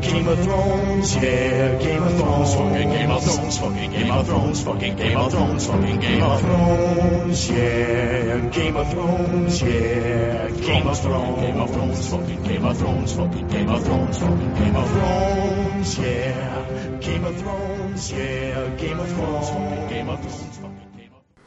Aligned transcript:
Game 0.00 0.28
of 0.28 0.38
Thrones, 0.44 1.16
yeah, 1.16 1.78
Game 1.78 2.02
of 2.02 2.16
Thrones, 2.18 2.54
fucking 2.54 2.88
Game 2.90 3.10
of 3.10 3.24
Thrones, 3.24 3.58
fucking 3.58 3.90
Game 3.90 4.10
of 4.10 4.26
Thrones, 4.26 4.62
fucking 4.62 4.96
Game 4.96 5.16
of 5.16 5.32
Thrones, 5.32 5.66
fucking 5.66 6.00
Game 6.00 6.22
of 6.22 6.40
Thrones, 6.40 7.50
yeah, 7.50 8.48
Game 8.50 8.76
of 8.76 8.90
Thrones, 8.90 9.62
yeah, 9.62 10.48
Game 10.50 10.86
of 10.86 11.00
Thrones, 11.00 12.08
fucking 12.08 12.42
Game 12.44 12.64
of 12.64 12.78
Thrones, 12.78 13.12
fucking 13.16 13.48
Game 13.48 13.68
of 13.68 13.84
Thrones, 13.84 14.18
fucking 14.18 14.54
Game 14.54 14.76
of 14.76 14.90
Thrones, 14.90 15.98
yeah, 15.98 16.98
Game 17.00 17.24
of 17.24 17.36
Thrones, 17.36 18.12
yeah, 18.12 18.68
Game 18.76 19.00
of 19.00 19.08
Thrones, 19.08 19.48
fucking 19.50 19.88
Game 19.88 20.08
of 20.08 20.20
Thrones, 20.20 20.60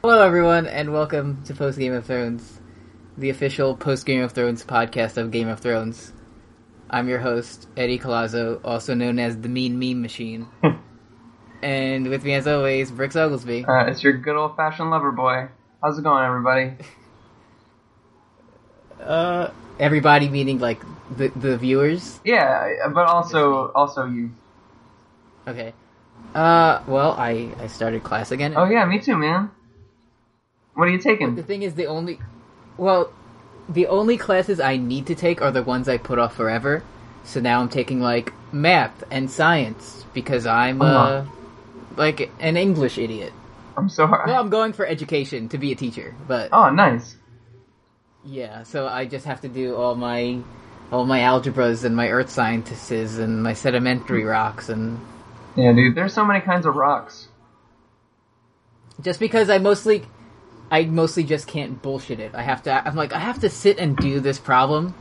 Hello, 0.02 0.20
everyone, 0.20 0.66
and 0.66 0.92
welcome 0.92 1.42
to 1.44 1.54
Post 1.54 1.78
Game 1.78 1.92
of 1.94 2.04
Thrones, 2.04 2.60
the 3.16 3.30
official 3.30 3.76
Post 3.76 4.04
Game 4.04 4.22
of 4.22 4.32
Thrones 4.32 4.64
podcast 4.64 5.16
of 5.16 5.30
Game 5.30 5.48
of 5.48 5.60
Thrones. 5.60 6.12
I'm 6.92 7.08
your 7.08 7.20
host, 7.20 7.68
Eddie 7.74 7.98
Colazzo, 7.98 8.60
also 8.62 8.92
known 8.92 9.18
as 9.18 9.38
the 9.38 9.48
Mean 9.48 9.78
Meme 9.78 10.02
Machine. 10.02 10.46
and 11.62 12.08
with 12.08 12.22
me, 12.22 12.34
as 12.34 12.46
always, 12.46 12.90
Brooks 12.90 13.16
Oglesby. 13.16 13.64
Uh, 13.66 13.86
it's 13.86 14.02
your 14.04 14.12
good 14.12 14.36
old 14.36 14.56
fashioned 14.56 14.90
lover 14.90 15.10
boy. 15.10 15.48
How's 15.82 15.98
it 15.98 16.02
going, 16.02 16.24
everybody? 16.24 16.76
Uh, 19.00 19.50
everybody 19.80 20.28
meaning 20.28 20.60
like 20.60 20.80
the 21.16 21.26
the 21.34 21.58
viewers. 21.58 22.20
Yeah, 22.24 22.86
but 22.94 23.08
also 23.08 23.72
also 23.74 24.06
you. 24.06 24.30
Okay. 25.48 25.74
Uh, 26.36 26.80
well, 26.86 27.10
I 27.18 27.50
I 27.58 27.66
started 27.66 28.04
class 28.04 28.30
again. 28.30 28.54
Oh 28.56 28.64
yeah, 28.64 28.84
me 28.84 29.00
too, 29.00 29.16
man. 29.16 29.50
What 30.74 30.86
are 30.86 30.90
you 30.90 30.98
taking? 30.98 31.34
The 31.34 31.42
thing 31.42 31.62
is, 31.62 31.74
the 31.74 31.86
only, 31.86 32.20
well, 32.78 33.12
the 33.72 33.86
only 33.86 34.16
classes 34.18 34.60
I 34.60 34.76
need 34.76 35.06
to 35.06 35.14
take 35.14 35.40
are 35.42 35.50
the 35.50 35.62
ones 35.62 35.88
I 35.88 35.96
put 35.98 36.18
off 36.18 36.34
forever. 36.36 36.82
So 37.24 37.40
now 37.40 37.60
I'm 37.60 37.68
taking 37.68 38.00
like 38.00 38.32
math 38.52 39.04
and 39.10 39.30
science 39.30 40.04
because 40.12 40.46
I'm 40.46 40.82
uh, 40.82 41.24
like 41.96 42.30
an 42.40 42.56
English 42.56 42.98
idiot. 42.98 43.32
I'm 43.76 43.88
so 43.88 44.06
hard. 44.06 44.28
Well, 44.28 44.40
I'm 44.40 44.50
going 44.50 44.72
for 44.72 44.84
education 44.86 45.48
to 45.50 45.58
be 45.58 45.72
a 45.72 45.74
teacher, 45.76 46.14
but 46.28 46.50
Oh, 46.52 46.68
nice. 46.70 47.16
yeah, 48.24 48.64
so 48.64 48.86
I 48.86 49.06
just 49.06 49.24
have 49.24 49.40
to 49.42 49.48
do 49.48 49.74
all 49.76 49.94
my 49.94 50.40
all 50.90 51.06
my 51.06 51.20
algebras 51.20 51.84
and 51.84 51.96
my 51.96 52.08
earth 52.10 52.28
sciences 52.28 53.18
and 53.18 53.42
my 53.42 53.54
sedimentary 53.54 54.24
rocks 54.24 54.68
and 54.68 55.00
Yeah, 55.56 55.72
dude. 55.72 55.94
There's 55.94 56.12
so 56.12 56.24
many 56.24 56.40
kinds 56.40 56.66
of 56.66 56.74
rocks. 56.74 57.28
just 59.00 59.18
because 59.20 59.48
I 59.48 59.58
mostly 59.58 60.04
I 60.72 60.86
mostly 60.86 61.22
just 61.22 61.46
can't 61.46 61.82
bullshit 61.82 62.18
it. 62.18 62.34
I 62.34 62.40
have 62.42 62.62
to 62.62 62.72
I'm 62.72 62.96
like 62.96 63.12
I 63.12 63.18
have 63.18 63.40
to 63.40 63.50
sit 63.50 63.78
and 63.78 63.94
do 63.94 64.20
this 64.20 64.38
problem. 64.38 64.94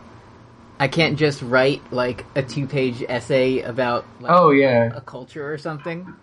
I 0.77 0.89
can't 0.89 1.17
just 1.17 1.41
write 1.41 1.81
like 1.93 2.25
a 2.35 2.43
two-page 2.43 3.03
essay 3.07 3.61
about 3.61 4.05
like, 4.19 4.33
Oh 4.35 4.49
yeah, 4.51 4.91
a 4.93 4.99
culture 4.99 5.49
or 5.51 5.57
something. 5.57 6.13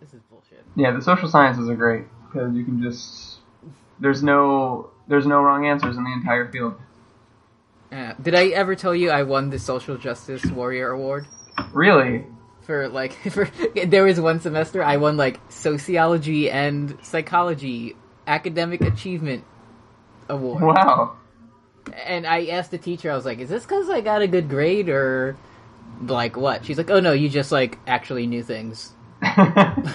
This 0.00 0.14
is 0.14 0.22
bullshit. 0.30 0.64
yeah. 0.76 0.92
The 0.92 1.02
social 1.02 1.28
sciences 1.28 1.68
are 1.68 1.74
great 1.74 2.04
because 2.32 2.54
you 2.54 2.64
can 2.64 2.80
just 2.80 3.38
there's 3.98 4.22
no 4.22 4.90
there's 5.08 5.26
no 5.26 5.42
wrong 5.42 5.66
answers 5.66 5.96
in 5.96 6.04
the 6.04 6.12
entire 6.12 6.48
field. 6.52 6.74
Uh, 7.90 8.12
did 8.22 8.36
I 8.36 8.46
ever 8.48 8.76
tell 8.76 8.94
you 8.94 9.10
I 9.10 9.24
won 9.24 9.50
the 9.50 9.58
Social 9.58 9.96
Justice 9.96 10.44
Warrior 10.46 10.90
Award? 10.90 11.26
Really? 11.72 12.24
For 12.62 12.88
like 12.88 13.12
for 13.32 13.50
there 13.86 14.04
was 14.04 14.20
one 14.20 14.38
semester 14.38 14.84
I 14.84 14.98
won 14.98 15.16
like 15.16 15.40
sociology 15.48 16.48
and 16.48 16.96
psychology 17.02 17.96
academic 18.26 18.80
achievement 18.80 19.44
award. 20.28 20.62
Wow. 20.62 21.16
And 22.06 22.26
I 22.26 22.46
asked 22.46 22.70
the 22.70 22.78
teacher, 22.78 23.10
I 23.10 23.14
was 23.14 23.24
like, 23.26 23.38
"Is 23.40 23.48
this 23.50 23.62
because 23.64 23.90
I 23.90 24.00
got 24.00 24.22
a 24.22 24.26
good 24.26 24.48
grade, 24.48 24.88
or 24.88 25.36
like 26.00 26.36
what?" 26.36 26.64
She's 26.64 26.78
like, 26.78 26.90
"Oh 26.90 27.00
no, 27.00 27.12
you 27.12 27.28
just 27.28 27.52
like 27.52 27.78
actually 27.86 28.26
knew 28.26 28.42
things. 28.42 28.92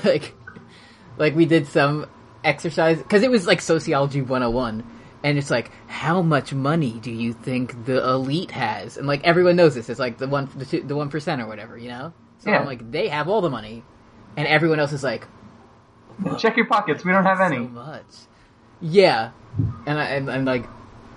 like, 0.06 0.34
like 1.18 1.36
we 1.36 1.46
did 1.46 1.68
some 1.68 2.06
exercise 2.44 3.00
because 3.00 3.24
it 3.24 3.32
was 3.32 3.48
like 3.48 3.60
sociology 3.62 4.22
101, 4.22 4.84
and 5.24 5.38
it's 5.38 5.50
like, 5.50 5.72
how 5.88 6.22
much 6.22 6.54
money 6.54 7.00
do 7.02 7.12
you 7.12 7.34
think 7.34 7.86
the 7.86 8.08
elite 8.08 8.52
has? 8.52 8.98
And 8.98 9.08
like 9.08 9.24
everyone 9.24 9.56
knows 9.56 9.76
this. 9.76 9.90
It's 9.90 10.00
like 10.00 10.18
the 10.20 10.28
one, 10.28 10.48
the 10.56 10.66
two, 10.66 10.82
the 10.82 10.96
one 10.96 11.10
percent 11.10 11.42
or 11.42 11.48
whatever, 11.48 11.78
you 11.78 11.90
know. 11.90 12.14
So 12.40 12.52
Yeah. 12.52 12.60
I'm 12.60 12.66
like, 12.66 12.92
they 12.92 13.08
have 13.10 13.28
all 13.28 13.42
the 13.42 13.50
money, 13.50 13.84
and 14.38 14.48
everyone 14.48 14.80
else 14.80 14.94
is 14.94 15.04
like, 15.04 15.28
Check 16.38 16.58
your 16.58 16.66
pockets. 16.66 17.04
We 17.04 17.12
don't 17.12 17.26
have 17.26 17.42
any. 17.42 17.58
so 17.58 17.64
much. 17.64 18.04
Yeah, 18.82 19.32
and 19.86 20.00
I 20.00 20.06
and, 20.06 20.30
and 20.30 20.46
like 20.46 20.66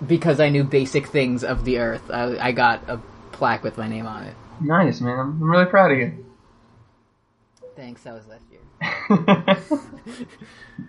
because 0.06 0.40
I 0.40 0.48
knew 0.48 0.64
basic 0.64 1.06
things 1.06 1.44
of 1.44 1.64
the 1.64 1.78
Earth, 1.78 2.10
I, 2.10 2.48
I 2.48 2.52
got 2.52 2.88
a 2.88 3.00
plaque 3.30 3.62
with 3.62 3.78
my 3.78 3.88
name 3.88 4.06
on 4.06 4.24
it. 4.24 4.34
Nice, 4.60 5.00
man. 5.00 5.18
I'm 5.18 5.42
really 5.42 5.66
proud 5.66 5.92
of 5.92 5.98
you. 5.98 6.26
Thanks, 7.76 8.02
that 8.02 8.14
was 8.14 8.26
last 8.26 8.44
year. 8.50 10.28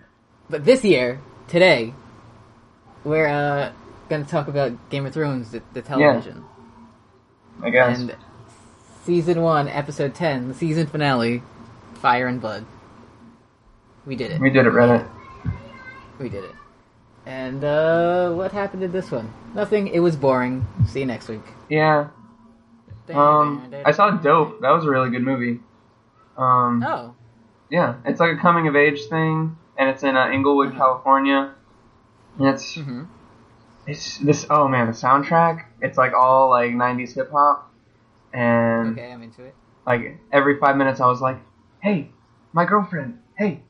But 0.50 0.64
this 0.64 0.84
year, 0.84 1.20
today, 1.48 1.94
we're 3.02 3.26
uh, 3.26 3.72
gonna 4.08 4.24
talk 4.24 4.46
about 4.46 4.90
Game 4.90 5.06
of 5.06 5.14
Thrones, 5.14 5.50
the, 5.50 5.62
the 5.72 5.82
television, 5.82 6.44
I 7.62 7.70
guess. 7.70 7.98
and 7.98 8.16
season 9.04 9.40
one, 9.40 9.68
episode 9.68 10.14
ten, 10.14 10.48
the 10.48 10.54
season 10.54 10.86
finale, 10.86 11.42
Fire 11.94 12.26
and 12.26 12.40
Blood. 12.40 12.66
We 14.06 14.16
did 14.16 14.30
it. 14.32 14.40
we 14.40 14.50
did 14.50 14.66
it, 14.66 14.72
Reddit. 14.72 15.08
We 16.18 16.28
did 16.28 16.44
it. 16.44 16.54
And 17.26 17.64
uh, 17.64 18.32
what 18.32 18.52
happened 18.52 18.82
to 18.82 18.88
this 18.88 19.10
one? 19.10 19.32
Nothing. 19.54 19.88
It 19.88 20.00
was 20.00 20.14
boring. 20.16 20.66
See 20.86 21.00
you 21.00 21.06
next 21.06 21.28
week. 21.28 21.42
Yeah. 21.68 22.08
Um, 23.12 23.72
I 23.84 23.92
saw 23.92 24.10
Dope. 24.10 24.60
That 24.60 24.70
was 24.70 24.84
a 24.84 24.90
really 24.90 25.10
good 25.10 25.22
movie. 25.22 25.60
Um, 26.36 26.82
Oh, 26.86 27.14
yeah, 27.70 27.96
it's 28.04 28.20
like 28.20 28.36
a 28.36 28.40
coming 28.40 28.66
of 28.68 28.76
age 28.76 29.06
thing, 29.08 29.56
and 29.78 29.88
it's 29.88 30.02
in 30.02 30.16
uh, 30.16 30.28
Inglewood, 30.30 30.72
Mhm. 30.72 30.76
California. 30.76 31.54
And 32.38 32.48
it's 32.48 32.74
hmm 32.74 33.04
it's 33.86 34.18
this. 34.18 34.46
Oh 34.50 34.66
man, 34.68 34.86
the 34.86 34.92
soundtrack. 34.92 35.64
It's 35.80 35.96
like 35.96 36.12
all 36.14 36.50
like 36.50 36.72
'90s 36.72 37.14
hip 37.14 37.30
hop, 37.30 37.70
and 38.32 38.98
okay, 38.98 39.12
I'm 39.12 39.22
into 39.22 39.44
it. 39.44 39.54
like 39.86 40.18
every 40.32 40.58
five 40.58 40.76
minutes, 40.76 41.00
I 41.00 41.06
was 41.06 41.20
like, 41.20 41.38
"Hey, 41.80 42.10
my 42.52 42.64
girlfriend. 42.64 43.20
Hey, 43.36 43.62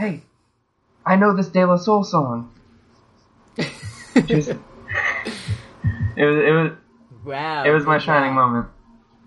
hey, 0.00 0.22
I 1.04 1.16
know 1.16 1.36
this 1.36 1.48
De 1.48 1.64
La 1.64 1.76
Soul 1.76 2.02
song." 2.02 2.50
Just, 4.26 4.48
it 4.48 6.24
was 6.24 6.36
it 6.38 6.52
was 6.52 6.72
wow, 7.24 7.64
It 7.64 7.70
was 7.70 7.84
my 7.84 7.98
good 7.98 8.04
shining 8.04 8.34
moment. 8.34 8.66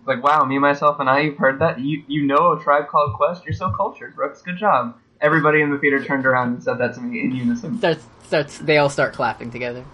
Like, 0.06 0.22
wow, 0.22 0.44
me, 0.44 0.60
myself, 0.60 1.00
and 1.00 1.10
I, 1.10 1.22
you've 1.22 1.38
heard 1.38 1.60
that? 1.60 1.80
You 1.80 2.04
you 2.08 2.26
know 2.26 2.52
a 2.52 2.62
tribe 2.62 2.90
called 2.90 3.14
Quest? 3.14 3.46
You're 3.46 3.54
so 3.54 3.72
cultured, 3.72 4.16
Brooks. 4.16 4.42
Good 4.42 4.58
job. 4.58 4.98
Everybody 5.22 5.62
in 5.62 5.72
the 5.72 5.78
theater 5.78 6.04
turned 6.04 6.26
around 6.26 6.54
and 6.54 6.64
said 6.64 6.80
that 6.80 6.96
to 6.96 7.02
me 7.02 7.22
in 7.22 7.34
unison. 7.34 7.78
Starts, 7.78 8.06
starts. 8.26 8.58
They 8.58 8.78
all 8.78 8.90
start 8.90 9.14
clapping 9.14 9.52
together. 9.52 9.86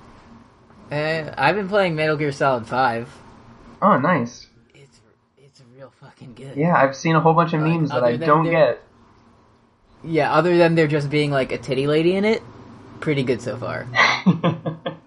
Uh, 0.92 1.32
I've 1.38 1.56
been 1.56 1.70
playing 1.70 1.96
Metal 1.96 2.18
Gear 2.18 2.32
Solid 2.32 2.66
Five. 2.66 3.14
Oh, 3.82 4.00
nice. 4.00 4.48
It's 4.74 5.00
it's 5.38 5.62
real 5.78 5.92
fucking 6.02 6.34
good. 6.34 6.58
Yeah, 6.58 6.76
I've 6.76 6.96
seen 6.96 7.16
a 7.16 7.20
whole 7.20 7.36
bunch 7.36 7.54
of 7.54 7.62
memes 7.62 7.92
that 7.92 8.04
I 8.04 8.18
don't 8.18 8.50
get. 8.50 8.82
Yeah. 10.04 10.32
Other 10.34 10.58
than 10.58 10.76
there 10.76 10.88
just 10.88 11.10
being 11.10 11.32
like 11.32 11.52
a 11.52 11.58
titty 11.58 11.88
lady 11.88 12.16
in 12.16 12.26
it, 12.26 12.42
pretty 13.00 13.24
good 13.24 13.42
so 13.42 13.58
far. 13.58 13.88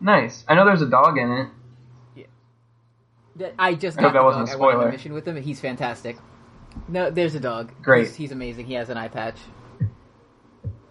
nice. 0.00 0.44
I 0.48 0.54
know 0.54 0.64
there's 0.64 0.82
a 0.82 0.86
dog 0.90 1.18
in 1.18 1.30
it. 1.30 1.48
That- 3.36 3.54
I 3.58 3.74
just 3.74 3.98
I 3.98 4.02
got 4.02 4.08
hope 4.08 4.14
that 4.14 4.24
wasn't 4.24 4.46
dog. 4.48 4.54
a 4.60 4.62
I 4.62 4.66
went 4.66 4.74
on 4.74 4.78
spoiler. 4.80 4.88
a 4.88 4.92
mission 4.92 5.12
with 5.14 5.26
him. 5.26 5.36
He's 5.42 5.60
fantastic. 5.60 6.16
No, 6.88 7.10
there's 7.10 7.34
a 7.34 7.40
dog. 7.40 7.72
Great. 7.82 8.06
He's, 8.08 8.14
he's 8.16 8.32
amazing. 8.32 8.66
He 8.66 8.74
has 8.74 8.88
an 8.90 8.96
eye 8.98 9.08
patch. 9.08 9.36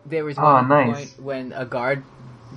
There 0.06 0.25
was 0.25 0.38
Aw, 0.38 0.53
one 0.53 0.68
nice. 0.68 1.13
point 1.13 1.24
when 1.24 1.53
a 1.53 1.66
guard 1.66 2.03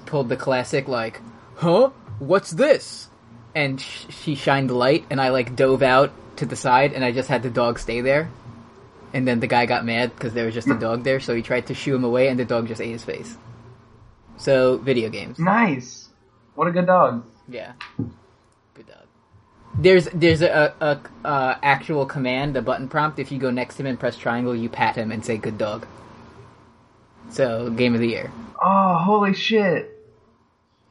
pulled 0.06 0.28
the 0.28 0.36
classic 0.36 0.88
like, 0.88 1.20
"Huh? 1.56 1.90
What's 2.18 2.50
this?" 2.50 3.08
And 3.54 3.80
sh- 3.80 4.06
she 4.10 4.34
shined 4.34 4.70
the 4.70 4.74
light, 4.74 5.04
and 5.10 5.20
I 5.20 5.28
like 5.28 5.54
dove 5.54 5.82
out 5.82 6.12
to 6.38 6.46
the 6.46 6.56
side, 6.56 6.92
and 6.94 7.04
I 7.04 7.12
just 7.12 7.28
had 7.28 7.42
the 7.42 7.50
dog 7.50 7.78
stay 7.78 8.00
there. 8.00 8.28
And 9.14 9.26
then 9.26 9.38
the 9.40 9.46
guy 9.46 9.64
got 9.64 9.84
mad 9.84 10.12
because 10.14 10.34
there 10.34 10.44
was 10.44 10.54
just 10.54 10.68
a 10.68 10.74
dog 10.74 11.04
there, 11.04 11.20
so 11.20 11.34
he 11.34 11.40
tried 11.40 11.68
to 11.68 11.74
shoo 11.74 11.94
him 11.94 12.02
away, 12.02 12.28
and 12.28 12.38
the 12.38 12.44
dog 12.44 12.66
just 12.66 12.80
ate 12.80 12.90
his 12.90 13.04
face. 13.04 13.38
So 14.36 14.76
video 14.78 15.08
games. 15.08 15.38
Nice. 15.38 16.08
What 16.56 16.66
a 16.66 16.72
good 16.72 16.86
dog. 16.86 17.24
Yeah. 17.48 17.74
Good 18.74 18.88
dog. 18.88 19.06
There's 19.78 20.06
there's 20.06 20.42
a, 20.42 20.74
a, 20.80 20.86
a 20.86 21.26
uh, 21.26 21.58
actual 21.62 22.06
command, 22.06 22.56
a 22.56 22.62
button 22.62 22.88
prompt. 22.88 23.20
If 23.20 23.30
you 23.30 23.38
go 23.38 23.50
next 23.50 23.76
to 23.76 23.82
him 23.82 23.86
and 23.86 24.00
press 24.00 24.16
triangle, 24.16 24.54
you 24.54 24.68
pat 24.68 24.96
him 24.96 25.12
and 25.12 25.24
say 25.24 25.36
"good 25.36 25.58
dog." 25.58 25.86
So 27.30 27.70
game 27.70 27.94
of 27.94 28.00
the 28.00 28.08
year. 28.08 28.32
Oh, 28.60 28.98
holy 28.98 29.34
shit. 29.34 29.90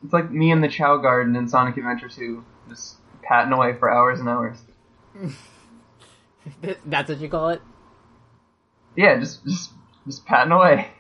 It's 0.04 0.14
like 0.14 0.32
me 0.32 0.52
in 0.52 0.62
the 0.62 0.68
Chao 0.68 0.98
Garden 0.98 1.36
in 1.36 1.48
Sonic 1.48 1.78
Adventure 1.78 2.10
2. 2.10 2.44
Just 2.70 2.98
patting 3.22 3.54
away 3.54 3.74
for 3.74 3.92
hours 3.92 4.20
and 4.20 4.28
hours. 4.28 4.58
That's 6.86 7.10
what 7.10 7.20
you 7.20 7.30
call 7.30 7.50
it. 7.50 7.62
Yeah, 8.96 9.20
just 9.20 9.44
just 9.46 9.72
just 10.06 10.26
patting 10.26 10.52
away. 10.52 10.92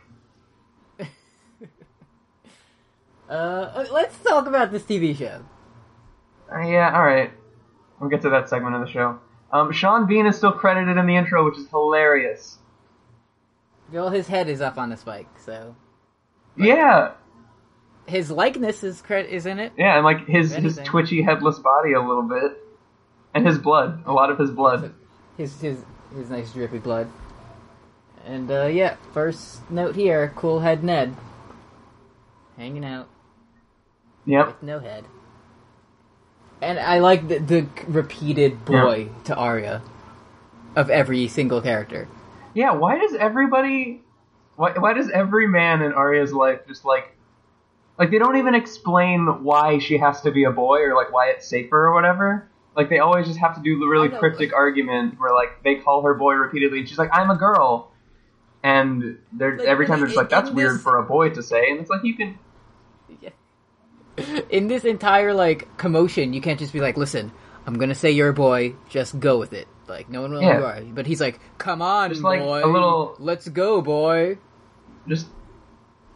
Uh, 3.29 3.85
let's 3.91 4.19
talk 4.19 4.45
about 4.47 4.71
this 4.71 4.83
TV 4.83 5.17
show. 5.17 5.43
Uh, 6.53 6.59
yeah, 6.67 6.93
all 6.95 7.03
right. 7.03 7.31
We'll 7.99 8.09
get 8.09 8.21
to 8.23 8.29
that 8.31 8.49
segment 8.49 8.75
of 8.75 8.81
the 8.81 8.91
show. 8.91 9.19
Um, 9.51 9.71
Sean 9.71 10.05
Bean 10.07 10.25
is 10.27 10.35
still 10.37 10.51
credited 10.51 10.97
in 10.97 11.07
the 11.07 11.15
intro, 11.15 11.45
which 11.45 11.57
is 11.57 11.67
hilarious. 11.69 12.57
Well, 13.91 14.09
his 14.09 14.27
head 14.27 14.49
is 14.49 14.61
up 14.61 14.77
on 14.77 14.91
a 14.91 14.97
spike, 14.97 15.29
so 15.39 15.75
Yeah, 16.57 17.11
his 18.07 18.29
likeness 18.29 18.83
is 18.83 19.01
cre- 19.01 19.15
is 19.15 19.45
in 19.45 19.57
it. 19.59 19.71
yeah, 19.77 19.95
and 19.95 20.03
like 20.03 20.27
his 20.27 20.53
his 20.53 20.79
twitchy 20.83 21.21
headless 21.21 21.59
body 21.59 21.93
a 21.93 22.01
little 22.01 22.23
bit, 22.23 22.57
and 23.33 23.47
his 23.47 23.57
blood, 23.57 24.03
a 24.05 24.11
lot 24.13 24.29
of 24.29 24.37
his 24.37 24.51
blood. 24.51 24.93
His 25.37 25.59
his 25.61 25.83
his 26.15 26.29
nice 26.29 26.51
drippy 26.53 26.79
blood. 26.79 27.07
And 28.25 28.49
uh, 28.49 28.65
yeah, 28.67 28.95
first 29.13 29.69
note 29.69 29.95
here: 29.95 30.31
cool 30.35 30.61
head 30.61 30.83
Ned, 30.83 31.15
hanging 32.57 32.85
out 32.85 33.07
Yep. 34.25 34.47
with 34.47 34.63
no 34.63 34.79
head. 34.79 35.05
And 36.61 36.79
I 36.79 36.99
like 36.99 37.27
the, 37.27 37.39
the 37.39 37.67
repeated 37.87 38.63
boy 38.63 39.09
to 39.25 39.35
Arya 39.35 39.81
of 40.77 40.89
every 40.89 41.27
single 41.27 41.61
character. 41.61 42.07
Yeah. 42.53 42.71
Why 42.71 42.97
does 42.97 43.13
everybody? 43.15 44.01
Why 44.55 44.71
why 44.77 44.93
does 44.93 45.09
every 45.09 45.47
man 45.47 45.81
in 45.81 45.91
Arya's 45.93 46.31
life 46.31 46.59
just 46.67 46.85
like 46.85 47.17
like 47.99 48.11
they 48.11 48.19
don't 48.19 48.37
even 48.37 48.55
explain 48.55 49.43
why 49.43 49.79
she 49.79 49.97
has 49.97 50.21
to 50.21 50.31
be 50.31 50.45
a 50.45 50.51
boy 50.51 50.79
or 50.83 50.95
like 50.95 51.11
why 51.11 51.27
it's 51.31 51.45
safer 51.47 51.87
or 51.87 51.93
whatever. 51.93 52.47
Like 52.77 52.89
they 52.89 52.99
always 52.99 53.27
just 53.27 53.39
have 53.39 53.55
to 53.55 53.61
do 53.61 53.77
the 53.79 53.85
really 53.85 54.07
cryptic 54.09 54.51
like- 54.51 54.55
argument 54.55 55.19
where 55.19 55.33
like 55.33 55.61
they 55.63 55.75
call 55.75 56.01
her 56.03 56.13
boy 56.13 56.33
repeatedly 56.35 56.79
and 56.79 56.87
she's 56.87 56.97
like 56.97 57.09
I'm 57.11 57.29
a 57.29 57.35
girl, 57.35 57.91
and 58.63 59.17
they're 59.33 59.57
Like, 59.57 59.67
every 59.67 59.85
time 59.87 59.99
they're 59.99 60.07
just 60.07 60.17
like 60.17 60.29
that's 60.29 60.49
weird 60.49 60.75
this- 60.75 60.81
for 60.83 60.97
a 60.97 61.03
boy 61.03 61.29
to 61.31 61.43
say, 61.43 61.69
and 61.69 61.79
it's 61.79 61.89
like 61.89 62.03
you 62.03 62.15
can 62.15 62.37
In 64.51 64.67
this 64.67 64.85
entire 64.85 65.33
like 65.33 65.75
commotion, 65.77 66.33
you 66.33 66.41
can't 66.41 66.59
just 66.59 66.71
be 66.71 66.79
like, 66.79 66.97
"Listen, 66.97 67.31
I'm 67.65 67.73
gonna 67.79 67.95
say 67.95 68.11
you're 68.11 68.29
a 68.29 68.33
boy. 68.33 68.75
Just 68.89 69.19
go 69.19 69.39
with 69.39 69.53
it." 69.53 69.67
Like 69.87 70.07
no 70.09 70.21
one 70.21 70.31
will 70.33 70.41
Yeah. 70.41 70.53
who 70.53 70.59
you 70.59 70.65
are. 70.65 70.81
But 70.93 71.07
he's 71.07 71.19
like, 71.19 71.39
"Come 71.57 71.81
on, 71.81 72.09
Just 72.11 72.21
like 72.21 72.39
boy, 72.39 72.63
a 72.63 72.67
little- 72.69 73.15
let's 73.19 73.47
go, 73.49 73.81
boy." 73.81 74.37
just 75.07 75.27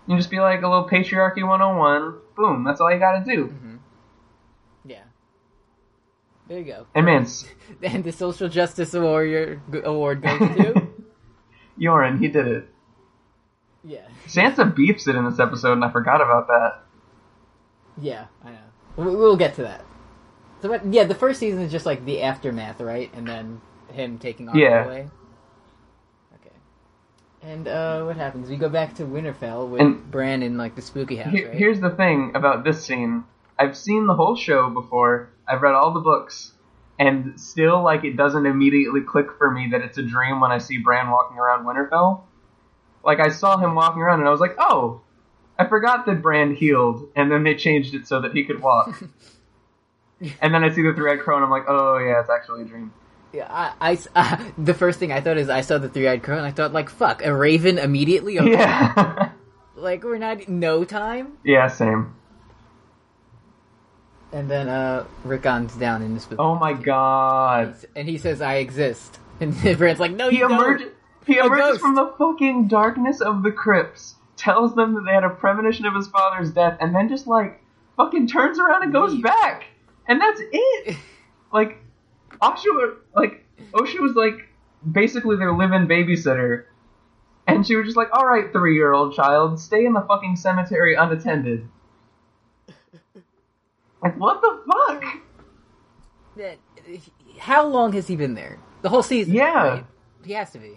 you 0.07 0.15
just 0.15 0.29
be 0.29 0.39
like 0.39 0.61
a 0.61 0.67
little 0.67 0.87
patriarchy 0.87 1.45
101. 1.45 2.13
Boom, 2.35 2.63
that's 2.63 2.79
all 2.79 2.89
you 2.93 2.99
got 2.99 3.19
to 3.19 3.25
do. 3.25 3.47
Mm-hmm. 3.47 3.75
Yeah. 4.85 5.03
There 6.47 6.59
you 6.59 6.63
go. 6.65 6.85
And 6.95 7.05
man, 7.05 7.27
And 7.83 8.03
the 8.03 8.11
Social 8.11 8.47
Justice 8.47 8.93
Warrior 8.93 9.59
Award 9.83 10.21
goes 10.21 10.39
to. 10.39 10.86
Yoren, 11.79 12.19
he 12.19 12.27
did 12.27 12.47
it. 12.47 12.69
yeah. 13.83 14.01
Sansa 14.27 14.75
beefs 14.75 15.07
it 15.07 15.15
in 15.15 15.25
this 15.25 15.39
episode, 15.39 15.73
and 15.73 15.83
I 15.85 15.91
forgot 15.91 16.21
about 16.21 16.47
that. 16.47 16.79
Yeah, 18.01 18.25
I 18.43 18.49
know. 18.51 18.57
We- 18.97 19.15
We'll 19.15 19.37
get 19.37 19.55
to 19.55 19.61
that. 19.63 19.85
So, 20.61 20.69
but, 20.69 20.85
yeah, 20.85 21.03
the 21.05 21.15
first 21.15 21.39
season 21.39 21.61
is 21.61 21.71
just 21.71 21.85
like 21.85 22.03
the 22.05 22.23
aftermath, 22.23 22.81
right? 22.81 23.11
And 23.13 23.27
then 23.27 23.61
him 23.93 24.17
taking 24.17 24.49
Arya 24.49 24.61
Yeah. 24.69 24.85
away. 24.85 25.07
Okay. 26.35 26.55
And 27.43 27.67
uh, 27.67 28.03
what 28.03 28.15
happens? 28.17 28.49
We 28.49 28.57
go 28.57 28.67
back 28.69 28.95
to 28.95 29.03
Winterfell 29.03 29.69
with 29.69 29.81
And- 29.81 30.09
Bran 30.11 30.41
in 30.43 30.57
like 30.57 30.75
the 30.75 30.81
spooky 30.81 31.17
house, 31.17 31.33
right? 31.33 31.53
Here's 31.53 31.79
the 31.79 31.91
thing 31.91 32.31
about 32.35 32.63
this 32.63 32.83
scene. 32.83 33.23
I've 33.59 33.77
seen 33.77 34.07
the 34.07 34.15
whole 34.15 34.35
show 34.35 34.69
before. 34.69 35.29
I've 35.47 35.61
read 35.61 35.73
all 35.73 35.91
the 35.93 35.99
books, 36.01 36.53
and 36.99 37.39
still, 37.39 37.83
like, 37.83 38.03
it 38.03 38.17
doesn't 38.17 38.45
immediately 38.45 39.01
click 39.01 39.27
for 39.37 39.51
me 39.51 39.69
that 39.71 39.81
it's 39.81 39.97
a 39.97 40.03
dream 40.03 40.39
when 40.39 40.51
I 40.51 40.57
see 40.57 40.77
Bran 40.79 41.09
walking 41.09 41.37
around 41.37 41.65
Winterfell. 41.65 42.21
Like, 43.03 43.19
I 43.19 43.29
saw 43.29 43.57
him 43.57 43.75
walking 43.75 44.01
around, 44.01 44.19
and 44.19 44.27
I 44.27 44.31
was 44.31 44.39
like, 44.41 44.55
oh, 44.57 45.01
I 45.59 45.65
forgot 45.67 46.05
that 46.05 46.21
Bran 46.21 46.55
healed, 46.55 47.09
and 47.15 47.31
then 47.31 47.43
they 47.43 47.55
changed 47.55 47.93
it 47.93 48.07
so 48.07 48.21
that 48.21 48.33
he 48.33 48.43
could 48.43 48.61
walk. 48.61 49.01
and 50.41 50.53
then 50.53 50.63
I 50.63 50.69
see 50.69 50.81
the 50.81 50.93
three-eyed 50.93 51.19
crow, 51.21 51.35
and 51.35 51.45
I'm 51.45 51.51
like, 51.51 51.65
oh 51.67 51.97
yeah, 51.97 52.19
it's 52.19 52.29
actually 52.29 52.63
a 52.63 52.65
dream. 52.65 52.91
Yeah, 53.33 53.73
I 53.81 53.97
uh, 54.15 54.43
the 54.57 54.73
first 54.73 54.99
thing 54.99 55.11
I 55.11 55.21
thought 55.21 55.37
is 55.37 55.49
I 55.49 55.61
saw 55.61 55.77
the 55.77 55.89
three-eyed 55.89 56.23
crow, 56.23 56.37
and 56.37 56.45
I 56.45 56.51
thought 56.51 56.73
like, 56.73 56.89
fuck, 56.89 57.23
a 57.23 57.33
raven 57.35 57.77
immediately. 57.77 58.39
Okay. 58.39 58.51
Yeah, 58.51 59.31
Like 59.75 60.03
we're 60.03 60.17
not 60.17 60.47
no 60.49 60.83
time. 60.83 61.37
yeah, 61.43 61.67
same. 61.67 62.15
And 64.33 64.49
then 64.49 64.67
uh, 64.67 65.05
Rickon's 65.23 65.75
down 65.75 66.01
in 66.01 66.19
spooky. 66.19 66.39
Oh 66.39 66.55
my 66.55 66.73
god. 66.73 67.75
And 67.95 68.07
he 68.07 68.17
says, 68.17 68.41
"I 68.41 68.55
exist." 68.55 69.19
And 69.39 69.53
Bran's 69.77 69.99
like, 69.99 70.11
"No, 70.13 70.29
He 70.29 70.37
you 70.37 70.47
don't." 70.47 70.53
emerges. 70.53 70.91
He 71.27 71.37
emerges 71.37 71.79
from 71.79 71.93
the 71.93 72.11
fucking 72.17 72.67
darkness 72.69 73.21
of 73.21 73.43
the 73.43 73.51
crypts, 73.51 74.15
tells 74.35 74.73
them 74.73 74.95
that 74.95 75.03
they 75.05 75.11
had 75.13 75.23
a 75.23 75.29
premonition 75.29 75.85
of 75.85 75.93
his 75.93 76.07
father's 76.07 76.51
death, 76.51 76.77
and 76.81 76.95
then 76.95 77.07
just 77.07 77.27
like 77.27 77.61
fucking 77.97 78.27
turns 78.27 78.57
around 78.59 78.81
and 78.83 78.91
goes 78.93 79.11
Leaves. 79.11 79.23
back, 79.23 79.65
and 80.07 80.19
that's 80.19 80.41
it. 80.51 80.95
like, 81.53 81.77
Osha, 82.41 82.95
like 83.15 83.45
Osha 83.73 83.99
was 83.99 84.13
like 84.15 84.47
basically 84.89 85.35
their 85.35 85.51
live-in 85.53 85.87
babysitter, 85.87 86.63
and 87.45 87.67
she 87.67 87.75
was 87.75 87.85
just 87.85 87.97
like, 87.97 88.09
"All 88.13 88.25
right, 88.25 88.51
three-year-old 88.51 89.13
child, 89.13 89.59
stay 89.59 89.85
in 89.85 89.93
the 89.93 90.01
fucking 90.01 90.35
cemetery 90.35 90.95
unattended." 90.95 91.67
Like, 94.07 94.17
what 94.19 94.41
the 94.41 94.59
fuck? 94.71 95.03
That- 96.37 96.57
How 97.39 97.65
long 97.65 97.93
has 97.93 98.07
he 98.07 98.15
been 98.15 98.35
there? 98.35 98.59
The 98.81 98.89
whole 98.89 99.03
season. 99.03 99.33
Yeah. 99.33 99.53
right? 99.67 99.85
He 100.25 100.33
has 100.33 100.51
to 100.51 100.59
be. 100.59 100.75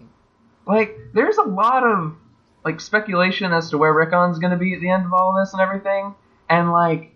like 0.67 0.97
there's 1.15 1.37
a 1.39 1.43
lot 1.43 1.85
of 1.85 2.15
like 2.65 2.81
speculation 2.81 3.53
as 3.53 3.71
to 3.71 3.79
where 3.79 3.93
Rickon's 3.93 4.39
gonna 4.39 4.57
be 4.57 4.75
at 4.75 4.81
the 4.81 4.91
end 4.91 5.05
of 5.07 5.13
all 5.13 5.35
this 5.39 5.53
and 5.53 5.61
everything. 5.63 6.15
And 6.49 6.71
like 6.73 7.15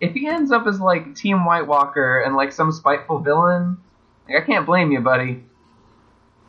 if 0.00 0.12
he 0.14 0.26
ends 0.26 0.50
up 0.52 0.66
as 0.66 0.80
like 0.80 1.14
Team 1.14 1.44
White 1.44 1.66
Walker 1.66 2.20
and 2.20 2.34
like 2.36 2.52
some 2.52 2.72
spiteful 2.72 3.18
villain, 3.18 3.76
like 4.28 4.42
I 4.42 4.46
can't 4.46 4.66
blame 4.66 4.90
you, 4.92 5.00
buddy. 5.00 5.44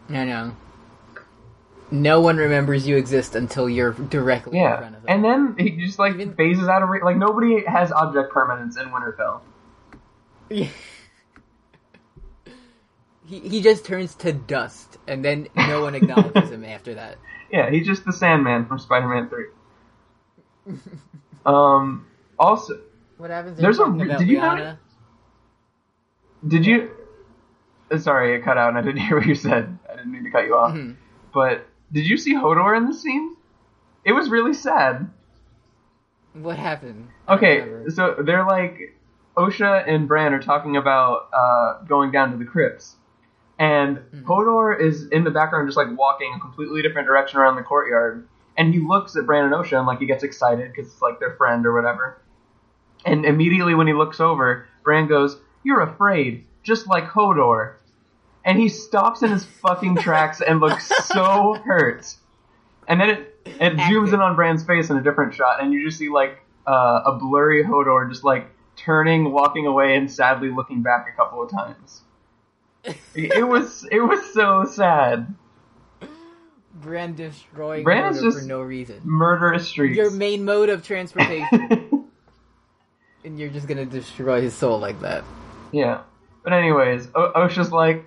I 0.09 0.25
know. 0.25 0.55
No 1.91 2.21
one 2.21 2.37
remembers 2.37 2.87
you 2.87 2.95
exist 2.95 3.35
until 3.35 3.69
you're 3.69 3.91
directly 3.91 4.57
in 4.59 4.65
front 4.77 4.95
of 4.95 5.03
them. 5.03 5.09
And 5.09 5.23
then 5.25 5.55
he 5.57 5.71
just 5.85 5.99
like 5.99 6.13
Even- 6.15 6.33
phases 6.35 6.67
out 6.69 6.81
of 6.83 6.89
re- 6.89 7.01
like 7.03 7.17
nobody 7.17 7.65
has 7.65 7.91
object 7.91 8.31
permanence 8.33 8.77
in 8.77 8.87
Winterfell. 8.89 9.41
Yeah. 10.49 10.67
he 13.25 13.39
he 13.39 13.61
just 13.61 13.85
turns 13.85 14.15
to 14.15 14.33
dust, 14.33 14.97
and 15.07 15.23
then 15.23 15.47
no 15.55 15.81
one 15.81 15.95
acknowledges 15.95 16.49
him 16.51 16.63
after 16.65 16.95
that. 16.95 17.17
Yeah, 17.53 17.69
he's 17.69 17.85
just 17.85 18.05
the 18.05 18.13
Sandman 18.13 18.65
from 18.65 18.79
Spider-Man 18.79 19.27
Three. 19.27 19.47
um. 21.45 22.07
Also, 22.39 22.79
What 23.17 23.29
happens? 23.29 23.59
There's 23.59 23.77
a- 23.77 23.83
about 23.83 24.19
did 24.19 24.27
you 24.29 24.37
know- 24.37 24.43
Lyanna? 24.55 24.77
did 26.47 26.65
you? 26.65 26.91
uh, 27.91 27.97
Sorry, 27.97 28.33
it 28.35 28.43
cut 28.45 28.57
out 28.57 28.69
and 28.69 28.77
I 28.77 28.81
didn't 28.81 29.01
hear 29.05 29.17
what 29.17 29.25
you 29.27 29.35
said. 29.35 29.77
I 29.91 29.97
didn't 29.97 30.13
mean 30.13 30.23
to 30.23 30.31
cut 30.31 30.45
you 30.45 30.55
off. 30.55 30.73
Mhm. 30.73 30.95
But 31.33 31.67
did 31.91 32.05
you 32.05 32.17
see 32.17 32.35
Hodor 32.35 32.75
in 32.77 32.85
this 32.85 33.01
scene? 33.01 33.35
It 34.03 34.13
was 34.13 34.29
really 34.29 34.53
sad. 34.53 35.09
What 36.33 36.57
happened? 36.57 37.09
Okay, 37.27 37.65
so 37.89 38.15
they're 38.25 38.45
like 38.45 38.95
Osha 39.37 39.83
and 39.87 40.07
Bran 40.07 40.33
are 40.33 40.41
talking 40.41 40.77
about 40.77 41.29
uh, 41.33 41.83
going 41.85 42.11
down 42.11 42.31
to 42.31 42.37
the 42.37 42.45
crypts, 42.45 42.95
and 43.59 43.99
Hodor 44.23 44.79
is 44.79 45.07
in 45.07 45.23
the 45.23 45.31
background, 45.31 45.67
just 45.67 45.77
like 45.77 45.87
walking 45.97 46.33
a 46.35 46.39
completely 46.39 46.81
different 46.81 47.07
direction 47.07 47.39
around 47.39 47.57
the 47.57 47.63
courtyard, 47.63 48.27
and 48.57 48.73
he 48.73 48.79
looks 48.79 49.15
at 49.15 49.25
Bran 49.25 49.45
and 49.45 49.53
Osha 49.53 49.77
and 49.77 49.87
like 49.87 49.99
he 49.99 50.05
gets 50.05 50.23
excited 50.23 50.71
because 50.71 50.91
it's 50.91 51.01
like 51.01 51.19
their 51.19 51.35
friend 51.35 51.65
or 51.65 51.73
whatever. 51.73 52.21
And 53.05 53.25
immediately 53.25 53.75
when 53.75 53.87
he 53.87 53.93
looks 53.93 54.19
over, 54.19 54.67
Bran 54.83 55.07
goes, 55.07 55.37
"You're 55.63 55.81
afraid, 55.81 56.45
just 56.63 56.87
like 56.87 57.05
Hodor," 57.05 57.75
and 58.45 58.57
he 58.59 58.69
stops 58.69 59.21
in 59.23 59.29
his 59.31 59.45
fucking 59.45 59.97
tracks 59.97 60.41
and 60.41 60.59
looks 60.59 60.87
so 61.07 61.53
hurt. 61.65 62.15
And 62.87 62.99
then 62.99 63.09
it 63.09 63.27
it 63.45 63.77
zooms 63.77 64.13
in 64.13 64.19
on 64.19 64.35
Bran's 64.35 64.63
face 64.63 64.89
in 64.89 64.97
a 64.97 65.01
different 65.03 65.33
shot, 65.33 65.61
and 65.63 65.71
you 65.73 65.85
just 65.85 65.97
see 65.97 66.09
like 66.09 66.39
uh, 66.67 67.01
a 67.05 67.13
blurry 67.13 67.63
Hodor 67.63 68.09
just 68.09 68.23
like 68.23 68.47
turning, 68.75 69.31
walking 69.31 69.65
away, 69.65 69.95
and 69.95 70.11
sadly 70.11 70.49
looking 70.49 70.81
back 70.81 71.07
a 71.11 71.15
couple 71.15 71.41
of 71.43 71.49
times. 71.51 72.01
it 73.15 73.47
was 73.47 73.87
it 73.91 73.99
was 73.99 74.33
so 74.33 74.65
sad. 74.65 75.33
Bran 76.73 77.13
destroying 77.15 77.83
Bran 77.83 78.13
is 78.13 78.21
just- 78.21 78.39
for 78.39 78.45
no 78.45 78.61
reason. 78.61 79.01
Murderous 79.03 79.67
streets. 79.67 79.97
Your 79.97 80.09
main 80.09 80.45
mode 80.45 80.69
of 80.69 80.83
transportation, 80.85 82.07
and 83.25 83.39
you're 83.39 83.49
just 83.49 83.67
gonna 83.67 83.85
destroy 83.85 84.41
his 84.41 84.53
soul 84.53 84.79
like 84.79 84.99
that. 85.01 85.23
Yeah. 85.71 86.01
But 86.43 86.53
anyways, 86.53 87.07
o- 87.13 87.31
Osha's 87.35 87.71
like, 87.71 88.03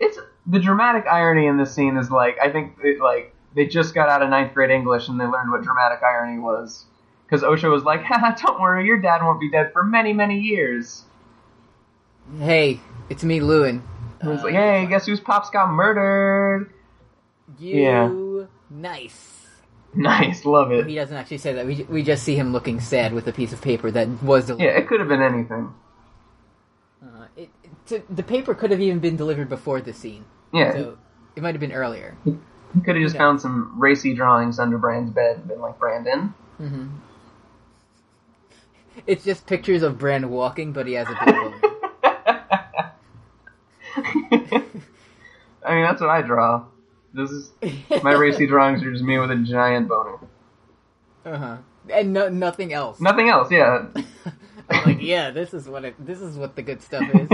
it's 0.00 0.18
the 0.46 0.58
dramatic 0.58 1.04
irony 1.10 1.46
in 1.46 1.56
this 1.56 1.74
scene 1.74 1.96
is 1.96 2.10
like 2.10 2.36
I 2.42 2.50
think 2.50 2.76
it, 2.82 3.00
like 3.00 3.34
they 3.54 3.66
just 3.66 3.94
got 3.94 4.08
out 4.08 4.22
of 4.22 4.30
ninth 4.30 4.54
grade 4.54 4.70
English 4.70 5.08
and 5.08 5.20
they 5.20 5.24
learned 5.24 5.50
what 5.50 5.62
dramatic 5.62 6.00
irony 6.02 6.38
was. 6.38 6.84
Because 7.26 7.42
Osha 7.42 7.70
was 7.70 7.82
like, 7.82 8.02
Haha, 8.04 8.34
don't 8.34 8.60
worry, 8.60 8.86
your 8.86 9.00
dad 9.00 9.22
won't 9.22 9.40
be 9.40 9.50
dead 9.50 9.72
for 9.72 9.84
many, 9.84 10.12
many 10.12 10.38
years. 10.38 11.04
Hey, 12.38 12.80
it's 13.08 13.24
me, 13.24 13.40
Luwin. 13.40 13.82
He 14.22 14.28
was 14.28 14.40
Uh, 14.40 14.44
like, 14.44 14.54
hey, 14.54 14.86
guess 14.88 15.06
whose 15.06 15.20
pops 15.20 15.50
got 15.50 15.70
murdered? 15.70 16.72
You 17.58 17.82
Yeah. 17.82 18.46
nice. 18.70 19.34
Nice, 19.94 20.44
love 20.44 20.70
it. 20.70 20.86
He 20.86 20.94
doesn't 20.94 21.16
actually 21.16 21.38
say 21.38 21.54
that. 21.54 21.66
We, 21.66 21.84
we 21.88 22.02
just 22.02 22.22
see 22.22 22.36
him 22.36 22.52
looking 22.52 22.78
sad 22.78 23.14
with 23.14 23.26
a 23.26 23.32
piece 23.32 23.52
of 23.52 23.62
paper 23.62 23.90
that 23.90 24.22
was 24.22 24.50
Yeah, 24.50 24.66
it 24.76 24.86
could 24.86 25.00
have 25.00 25.08
been 25.08 25.22
anything. 25.22 25.72
Uh, 27.92 27.96
it, 27.96 28.16
the 28.16 28.22
paper 28.22 28.54
could 28.54 28.70
have 28.70 28.80
even 28.80 28.98
been 28.98 29.16
delivered 29.16 29.48
before 29.48 29.80
the 29.80 29.92
scene. 29.92 30.24
Yeah, 30.52 30.72
So 30.72 30.98
it 31.36 31.42
might 31.42 31.54
have 31.54 31.60
been 31.60 31.72
earlier. 31.72 32.16
he 32.24 32.80
could 32.84 32.96
have 32.96 33.02
just 33.02 33.14
Yeah. 33.14 33.20
found 33.20 33.40
some 33.40 33.78
racy 33.78 34.14
drawings 34.14 34.58
under 34.58 34.78
Bran's 34.78 35.10
bed 35.10 35.36
and 35.38 35.48
been 35.48 35.60
like, 35.60 35.78
Brandon. 35.78 36.34
hmm 36.58 36.86
It's 39.06 39.24
just 39.24 39.46
pictures 39.46 39.82
of 39.82 39.98
Bran 39.98 40.28
walking, 40.30 40.72
but 40.72 40.86
he 40.86 40.94
has 40.94 41.06
a 41.08 41.14
big. 41.14 41.34
I 45.64 45.74
mean, 45.74 45.82
that's 45.84 46.00
what 46.00 46.10
I 46.10 46.22
draw. 46.22 46.64
This 47.12 47.30
is 47.30 47.52
my 48.02 48.12
racy 48.12 48.46
drawings 48.48 48.82
are 48.82 48.92
just 48.92 49.04
me 49.04 49.18
with 49.18 49.30
a 49.30 49.36
giant 49.36 49.88
boner. 49.88 50.18
Uh-huh. 51.24 51.56
And 51.90 52.12
no, 52.12 52.28
nothing 52.28 52.72
else. 52.72 53.00
Nothing 53.00 53.28
else. 53.28 53.50
Yeah, 53.50 53.86
I'm 54.68 54.82
like, 54.82 54.98
yeah, 55.00 55.30
this 55.30 55.54
is 55.54 55.68
what 55.68 55.84
it, 55.84 55.94
this 56.04 56.20
is 56.20 56.36
what 56.36 56.54
the 56.56 56.62
good 56.62 56.82
stuff 56.82 57.08
is. 57.08 57.28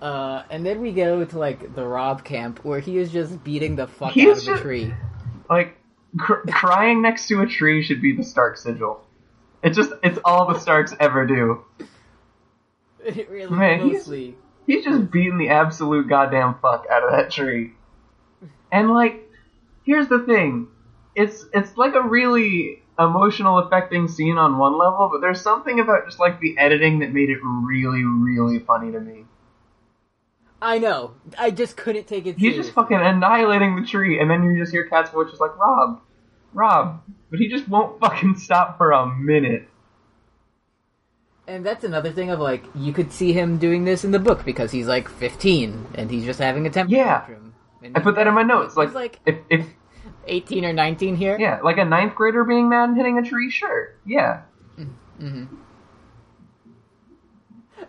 Uh, 0.00 0.44
and 0.50 0.64
then 0.64 0.80
we 0.80 0.92
go 0.92 1.24
to 1.24 1.38
like 1.38 1.74
the 1.74 1.84
Robb 1.84 2.24
camp 2.24 2.64
where 2.64 2.80
he 2.80 2.96
is 2.96 3.12
just 3.12 3.42
beating 3.44 3.76
the 3.76 3.86
fuck 3.86 4.16
out 4.16 4.38
of 4.38 4.48
a 4.48 4.58
tree. 4.58 4.94
like 5.48 5.76
cr- 6.18 6.40
crying 6.50 7.02
next 7.02 7.28
to 7.28 7.42
a 7.42 7.46
tree 7.46 7.82
should 7.82 8.00
be 8.00 8.16
the 8.16 8.22
Stark 8.22 8.56
sigil. 8.56 9.04
It's 9.62 9.76
just 9.76 9.92
it's 10.02 10.18
all 10.24 10.50
the 10.52 10.58
Starks 10.58 10.94
ever 10.98 11.26
do. 11.26 11.64
It 13.02 13.30
really 13.30 13.56
Man, 13.56 13.88
He's, 13.88 14.06
he's 14.66 14.84
just 14.84 15.10
beating 15.10 15.38
the 15.38 15.48
absolute 15.48 16.06
goddamn 16.06 16.56
fuck 16.60 16.84
out 16.90 17.02
of 17.02 17.12
that 17.12 17.30
tree. 17.30 17.72
And 18.70 18.90
like, 18.90 19.26
here's 19.84 20.08
the 20.08 20.18
thing. 20.20 20.68
It's 21.14 21.46
it's 21.54 21.76
like 21.78 21.94
a 21.94 22.02
really 22.02 22.82
emotional 22.98 23.58
affecting 23.58 24.06
scene 24.06 24.36
on 24.36 24.58
one 24.58 24.76
level, 24.78 25.08
but 25.10 25.22
there's 25.22 25.40
something 25.40 25.80
about 25.80 26.04
just 26.06 26.20
like 26.20 26.40
the 26.40 26.58
editing 26.58 26.98
that 26.98 27.10
made 27.12 27.30
it 27.30 27.38
really, 27.42 28.04
really 28.04 28.58
funny 28.58 28.92
to 28.92 29.00
me. 29.00 29.24
I 30.62 30.78
know. 30.78 31.12
I 31.38 31.50
just 31.50 31.76
couldn't 31.76 32.06
take 32.06 32.26
it. 32.26 32.36
He's 32.38 32.54
just 32.56 32.72
fucking 32.72 32.96
annihilating 33.00 33.76
the 33.80 33.86
tree, 33.86 34.20
and 34.20 34.30
then 34.30 34.42
you 34.44 34.58
just 34.58 34.72
hear 34.72 34.86
Cat's 34.88 35.10
voice 35.10 35.28
just 35.30 35.40
like, 35.40 35.56
Robb, 35.56 36.00
Robb. 36.52 37.02
But 37.30 37.38
he 37.40 37.48
just 37.48 37.68
won't 37.68 37.98
fucking 38.00 38.36
stop 38.38 38.76
for 38.76 38.90
a 38.92 39.06
minute. 39.06 39.68
And 41.46 41.64
that's 41.66 41.82
another 41.82 42.12
thing 42.12 42.30
of 42.30 42.38
like 42.38 42.62
you 42.76 42.92
could 42.92 43.10
see 43.10 43.32
him 43.32 43.58
doing 43.58 43.84
this 43.84 44.04
in 44.04 44.12
the 44.12 44.18
book 44.20 44.44
because 44.44 44.70
he's 44.70 44.86
like 44.86 45.08
15 45.08 45.86
and 45.94 46.08
he's 46.10 46.24
just 46.24 46.38
having 46.38 46.64
a 46.66 46.70
temper 46.70 46.92
Yeah. 46.94 47.20
tantrum. 47.20 47.54
And 47.82 47.96
I 47.96 48.00
put 48.00 48.14
that 48.16 48.26
in 48.28 48.34
my 48.34 48.42
notes. 48.44 48.76
Like, 48.76 48.94
like 48.94 49.18
if, 49.26 49.38
if 49.48 49.66
18 50.28 50.64
or 50.64 50.72
19 50.72 51.16
here. 51.16 51.36
yeah, 51.40 51.60
like 51.64 51.78
a 51.78 51.84
ninth 51.84 52.14
grader 52.14 52.44
being 52.44 52.68
mad 52.68 52.90
and 52.90 52.96
hitting 52.96 53.18
a 53.18 53.22
tree, 53.22 53.50
sure, 53.50 53.96
yeah. 54.06 54.42
hmm 55.18 55.44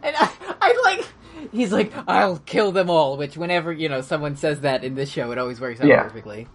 And 0.01 0.15
I, 0.15 0.31
I 0.61 0.81
like, 0.83 1.05
he's 1.51 1.71
like, 1.71 1.91
I'll 2.07 2.37
kill 2.39 2.71
them 2.71 2.89
all. 2.89 3.17
Which, 3.17 3.37
whenever 3.37 3.71
you 3.71 3.89
know 3.89 4.01
someone 4.01 4.35
says 4.35 4.61
that 4.61 4.83
in 4.83 4.95
this 4.95 5.09
show, 5.09 5.31
it 5.31 5.37
always 5.37 5.59
works 5.59 5.81
out 5.81 5.87
Yeah. 5.87 6.03
perfectly. 6.03 6.47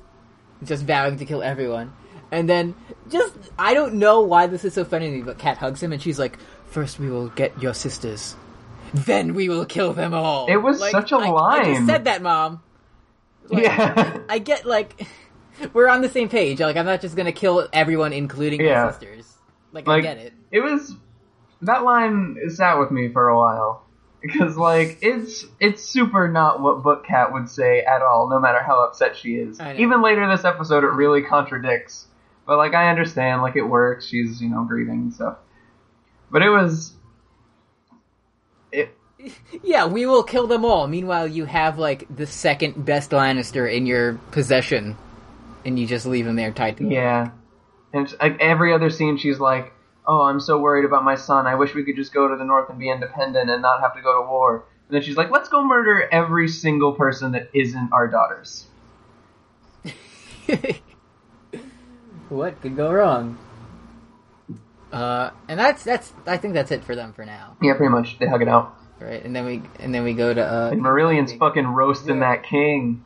Just 0.65 0.85
vowing 0.85 1.19
to 1.19 1.25
kill 1.27 1.43
everyone, 1.43 1.93
and 2.31 2.49
then 2.49 2.75
just 3.11 3.35
I 3.59 3.75
don't 3.75 3.95
know 3.95 4.23
why 4.23 4.47
this 4.47 4.65
is 4.65 4.73
so 4.75 4.85
funny 4.85 5.11
to 5.11 5.17
me, 5.17 5.23
but 5.23 5.39
Cat 5.39 5.59
hugs 5.59 5.83
him 5.83 5.93
and 5.93 6.01
she's 6.03 6.19
like, 6.19 6.39
First 6.67 6.99
we 6.99 7.09
will 7.11 7.29
get 7.29 7.61
your 7.63 7.75
sisters, 7.75 8.37
then 8.95 9.35
we 9.35 9.49
will 9.49 9.67
kill 9.67 9.93
them 9.93 10.15
all." 10.15 10.47
It 10.47 10.57
was 10.57 10.81
Like, 10.81 10.93
such 10.93 11.13
a 11.13 11.17
I- 11.17 11.27
I 11.27 11.31
line. 11.31 11.65
just 11.75 11.87
said 11.87 12.05
that, 12.05 12.23
mom. 12.23 12.63
Like, 13.49 13.65
yeah. 13.65 14.19
I 14.29 14.39
get 14.39 14.65
like 14.67 15.07
we're 15.73 15.89
on 15.89 16.01
the 16.01 16.09
same 16.09 16.29
page. 16.29 16.59
Like 16.61 16.77
I'm 16.77 16.87
not 16.87 17.01
just 17.01 17.17
gonna 17.17 17.33
kill 17.33 17.69
everyone, 17.73 18.13
including 18.13 18.61
Yeah. 18.63 18.85
my 18.87 18.91
sisters. 18.93 19.35
Like, 19.73 19.87
Like- 19.87 19.99
I 19.99 20.01
get 20.15 20.19
it. 20.19 20.33
it 20.51 20.61
was 20.61 20.95
that 21.63 21.85
line 21.85 22.37
sat 22.49 22.79
with 22.79 22.91
me 22.91 23.09
for 23.13 23.29
a 23.29 23.37
while 23.39 23.86
because 24.27 24.57
like 24.57 24.99
it's 25.03 25.45
it's 25.61 25.83
super 25.83 26.29
not 26.29 26.61
what 26.61 26.83
Book 26.83 27.07
Cat 27.07 27.33
would 27.33 27.49
say 27.49 27.81
at 27.81 28.03
all, 28.03 28.29
no 28.29 28.41
matter 28.41 28.63
how 28.63 28.85
upset 28.85 29.17
she 29.17 29.37
is. 29.37 29.61
Even 29.61 30.03
later 30.03 30.23
in 30.23 30.31
this 30.31 30.45
episode, 30.45 30.85
it 30.85 30.89
really 30.89 31.23
contradicts. 31.23 32.07
But 32.47 32.59
like 32.59 32.75
I 32.75 32.91
understand, 32.91 33.43
like 33.43 33.57
it 33.57 33.63
works. 33.63 34.07
She's 34.07 34.41
you 34.41 34.49
know 34.49 34.65
grieving 34.65 35.01
and 35.01 35.15
stuff. 35.15 35.39
But 36.31 36.43
it 36.43 36.51
was 36.51 36.95
it 38.73 38.97
Yeah, 39.63 39.87
we 39.87 40.07
will 40.07 40.23
kill 40.23 40.47
them 40.47 40.65
all. 40.65 40.87
Meanwhile, 40.87 41.29
you 41.29 41.45
have 41.45 41.79
like 41.79 42.07
the 42.15 42.27
second 42.27 42.85
best 42.85 43.11
Lannister 43.11 43.73
in 43.73 43.87
your 43.87 44.15
possession, 44.31 44.97
and 45.65 45.79
you 45.79 45.87
just 45.87 46.07
leave 46.07 46.27
him 46.27 46.37
there 46.37 46.53
tied 46.53 46.77
to 46.79 46.85
the 46.85 46.91
yeah. 46.91 47.31
And 47.93 48.13
like 48.21 48.41
every 48.41 48.73
other 48.73 48.91
scene, 48.91 49.17
she's 49.17 49.39
like, 49.39 49.73
"Oh, 50.07 50.23
I'm 50.23 50.41
so 50.41 50.59
worried 50.59 50.85
about 50.85 51.05
my 51.05 51.15
son. 51.17 51.47
I 51.47 51.55
wish 51.57 51.75
we 51.75 51.85
could 51.85 51.97
just 51.97 52.13
go 52.15 52.29
to 52.29 52.37
the 52.37 52.45
north 52.45 52.69
and 52.71 52.79
be 52.79 52.91
independent 52.91 53.51
and 53.51 53.61
not 53.63 53.81
have 53.81 53.95
to 53.97 54.03
go 54.03 54.23
to 54.23 54.29
war." 54.29 54.65
And 54.89 54.95
then 54.95 55.03
she's 55.03 55.17
like, 55.17 55.31
"Let's 55.31 55.49
go 55.49 55.65
murder 55.65 56.09
every 56.11 56.49
single 56.49 56.93
person 56.93 57.33
that 57.33 57.51
isn't 57.53 57.93
our 57.93 58.07
daughters." 58.09 58.67
what 62.29 62.61
could 62.63 62.77
go 62.77 62.93
wrong? 62.93 63.39
Uh, 64.93 65.31
and 65.49 65.59
that's 65.59 65.83
that's 65.83 66.13
I 66.27 66.37
think 66.37 66.55
that's 66.55 66.71
it 66.71 66.85
for 66.85 66.95
them 66.95 67.13
for 67.13 67.25
now, 67.25 67.57
Yeah, 67.61 67.75
pretty 67.75 67.91
much. 67.93 68.19
They 68.19 68.27
hug 68.27 68.43
it 68.43 68.49
out. 68.49 68.77
right? 69.01 69.23
And 69.25 69.35
then 69.35 69.45
we 69.45 69.63
and 69.81 69.95
then 69.95 70.05
we 70.05 70.15
go 70.15 70.33
to 70.33 70.41
uh, 70.43 70.71
And 70.71 70.81
Marillion's 70.83 71.33
fucking 71.33 71.67
roasting 71.67 72.19
Yeah. 72.21 72.21
that 72.37 72.45
king. 72.45 73.05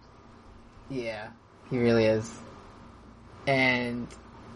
Yeah, 0.90 1.28
he 1.71 1.78
really 1.78 2.04
is. 2.04 2.30
And 3.47 4.07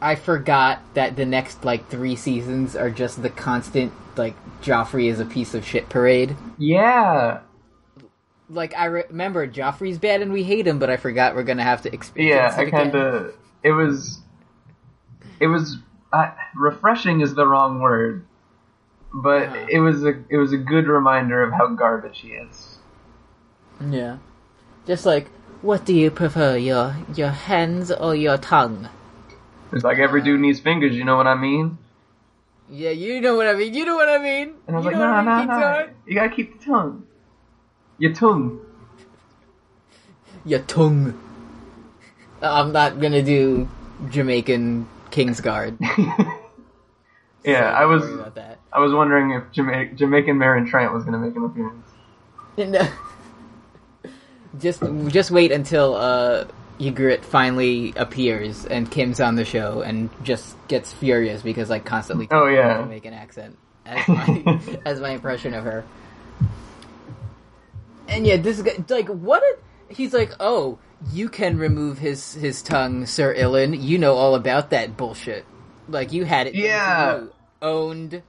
I 0.04 0.16
forgot 0.16 0.80
that 0.92 1.16
the 1.16 1.24
next 1.24 1.64
like 1.64 1.88
three 1.88 2.14
seasons 2.14 2.76
are 2.76 2.90
just 2.90 3.22
the 3.22 3.30
constant 3.30 3.90
like 4.16 4.34
Joffrey 4.60 5.10
is 5.10 5.18
a 5.18 5.24
piece 5.24 5.54
of 5.54 5.66
shit 5.66 5.88
parade. 5.88 6.36
Yeah. 6.58 7.40
Like 8.50 8.76
I 8.76 8.84
re- 8.84 9.04
remember 9.08 9.48
Joffrey's 9.48 9.96
bad 9.98 10.20
and 10.20 10.30
we 10.30 10.42
hate 10.44 10.66
him, 10.66 10.78
but 10.78 10.90
I 10.90 10.98
forgot 10.98 11.34
we're 11.34 11.42
gonna 11.42 11.62
have 11.64 11.80
to 11.82 11.92
experience 11.94 12.54
Yeah, 12.54 12.60
it 12.62 12.68
I 12.68 12.70
kind 12.70 12.94
of. 12.94 13.34
It 13.62 13.72
was. 13.72 14.20
It 15.40 15.46
was. 15.46 15.78
Uh, 16.12 16.30
refreshing 16.54 17.22
is 17.22 17.34
the 17.34 17.46
wrong 17.46 17.80
word. 17.80 18.26
But 19.12 19.50
Yeah. 19.50 19.66
it 19.70 19.78
was 19.80 20.04
a 20.04 20.22
it 20.28 20.36
was 20.36 20.52
a 20.52 20.58
good 20.58 20.86
reminder 20.86 21.42
of 21.42 21.52
how 21.54 21.68
garbage 21.68 22.20
he 22.20 22.28
is. 22.32 22.76
Yeah, 23.80 24.18
just 24.86 25.06
like 25.06 25.28
what 25.62 25.86
do 25.86 25.94
you 25.94 26.10
prefer, 26.10 26.56
your 26.58 26.94
your 27.14 27.30
hands 27.30 27.90
or 27.90 28.14
your 28.14 28.36
tongue? 28.36 28.88
It's 29.74 29.84
like 29.84 29.98
every 29.98 30.22
dude 30.22 30.40
needs 30.40 30.60
fingers, 30.60 30.94
you 30.94 31.04
know 31.04 31.16
what 31.16 31.26
I 31.26 31.34
mean? 31.34 31.78
Yeah, 32.70 32.90
you 32.90 33.20
know 33.20 33.34
what 33.36 33.46
I 33.46 33.54
mean. 33.54 33.74
You 33.74 33.84
know 33.84 33.96
what 33.96 34.08
I 34.08 34.18
mean. 34.18 34.54
And 34.66 34.76
I 34.76 34.78
was 34.78 34.84
You 34.86 34.92
like, 34.92 35.00
what 35.00 35.08
I 35.08 35.22
no, 35.22 35.36
mean, 35.36 35.46
no, 35.48 35.84
King 35.86 35.94
you 36.06 36.14
gotta 36.14 36.30
keep 36.34 36.58
the 36.58 36.64
tongue. 36.64 37.06
Your 37.98 38.12
tongue. 38.14 38.60
Your 40.44 40.60
tongue. 40.60 41.18
I'm 42.40 42.72
not 42.72 43.00
gonna 43.00 43.22
do 43.22 43.68
Jamaican 44.10 44.86
Kingsguard. 45.10 45.76
yeah, 47.44 47.70
So 47.70 47.76
I 47.76 47.84
was. 47.84 48.04
I 48.72 48.80
was 48.80 48.92
wondering 48.92 49.30
if 49.32 49.50
Jama- 49.52 49.92
Jamaican 49.94 50.36
Meryn 50.36 50.68
Trant 50.68 50.92
was 50.92 51.04
gonna 51.04 51.18
make 51.18 51.36
an 51.36 51.44
appearance. 51.44 51.88
No. 52.56 52.88
just 54.60 54.82
just 55.08 55.30
wait 55.30 55.52
until 55.52 55.94
uh 55.94 56.44
Ygritte 56.80 57.24
finally 57.24 57.92
appears 57.96 58.64
and 58.66 58.90
Kim's 58.90 59.20
on 59.20 59.36
the 59.36 59.44
show 59.44 59.80
and 59.82 60.10
just 60.22 60.56
gets 60.68 60.92
furious 60.92 61.40
because 61.42 61.70
I 61.70 61.78
constantly 61.78 62.26
Oh, 62.30 62.46
yeah. 62.46 62.84
make 62.84 63.04
an 63.04 63.14
accent 63.14 63.56
as 63.86 64.08
my 64.08 64.60
as 64.84 65.00
my 65.00 65.10
impression 65.10 65.54
of 65.54 65.64
her. 65.64 65.84
And 68.08 68.26
yeah, 68.26 68.36
this 68.36 68.60
guy 68.60 68.72
like 68.88 69.08
what 69.08 69.42
a, 69.42 69.56
he's 69.94 70.12
like, 70.12 70.32
"Oh, 70.40 70.78
you 71.12 71.28
can 71.28 71.58
remove 71.58 71.98
his 71.98 72.34
his 72.34 72.62
tongue, 72.62 73.06
Sir 73.06 73.34
Ilyn. 73.34 73.80
You 73.80 73.98
know 73.98 74.14
all 74.14 74.34
about 74.34 74.70
that 74.70 74.96
bullshit. 74.96 75.44
Like 75.88 76.12
you 76.12 76.24
had 76.24 76.46
it 76.48 76.54
Yeah. 76.54 77.18
you. 77.20 77.32
owned 77.62 78.22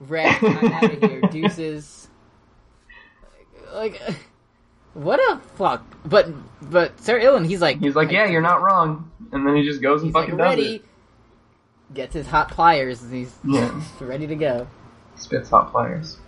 wrecked, 0.00 0.42
I'm 0.42 0.72
out 0.72 0.84
of 0.84 1.00
here. 1.02 1.20
Deuces." 1.30 2.08
Like 3.72 4.00
what 4.94 5.18
a 5.20 5.38
fuck. 5.56 5.82
But 6.04 6.28
but 6.70 6.98
Sir 7.00 7.18
Ilyn, 7.20 7.46
he's 7.46 7.60
like 7.60 7.78
He's 7.78 7.94
like, 7.94 8.10
yeah, 8.10 8.26
you're 8.26 8.42
not 8.42 8.62
wrong, 8.62 9.10
and 9.32 9.46
then 9.46 9.56
he 9.56 9.62
just 9.64 9.80
goes 9.82 10.00
and 10.02 10.08
He's 10.08 10.14
like 10.14 10.24
fucking 10.26 10.38
does 10.38 10.56
ready. 10.56 10.74
it. 10.76 10.84
Gets 11.94 12.14
his 12.14 12.26
hot 12.26 12.50
pliers 12.50 13.02
and 13.02 13.12
he's 13.12 13.34
Yeah. 13.44 13.82
ready 14.00 14.26
to 14.28 14.34
go. 14.36 14.66
Spits 15.16 15.50
hot 15.50 15.70
pliers. 15.72 16.18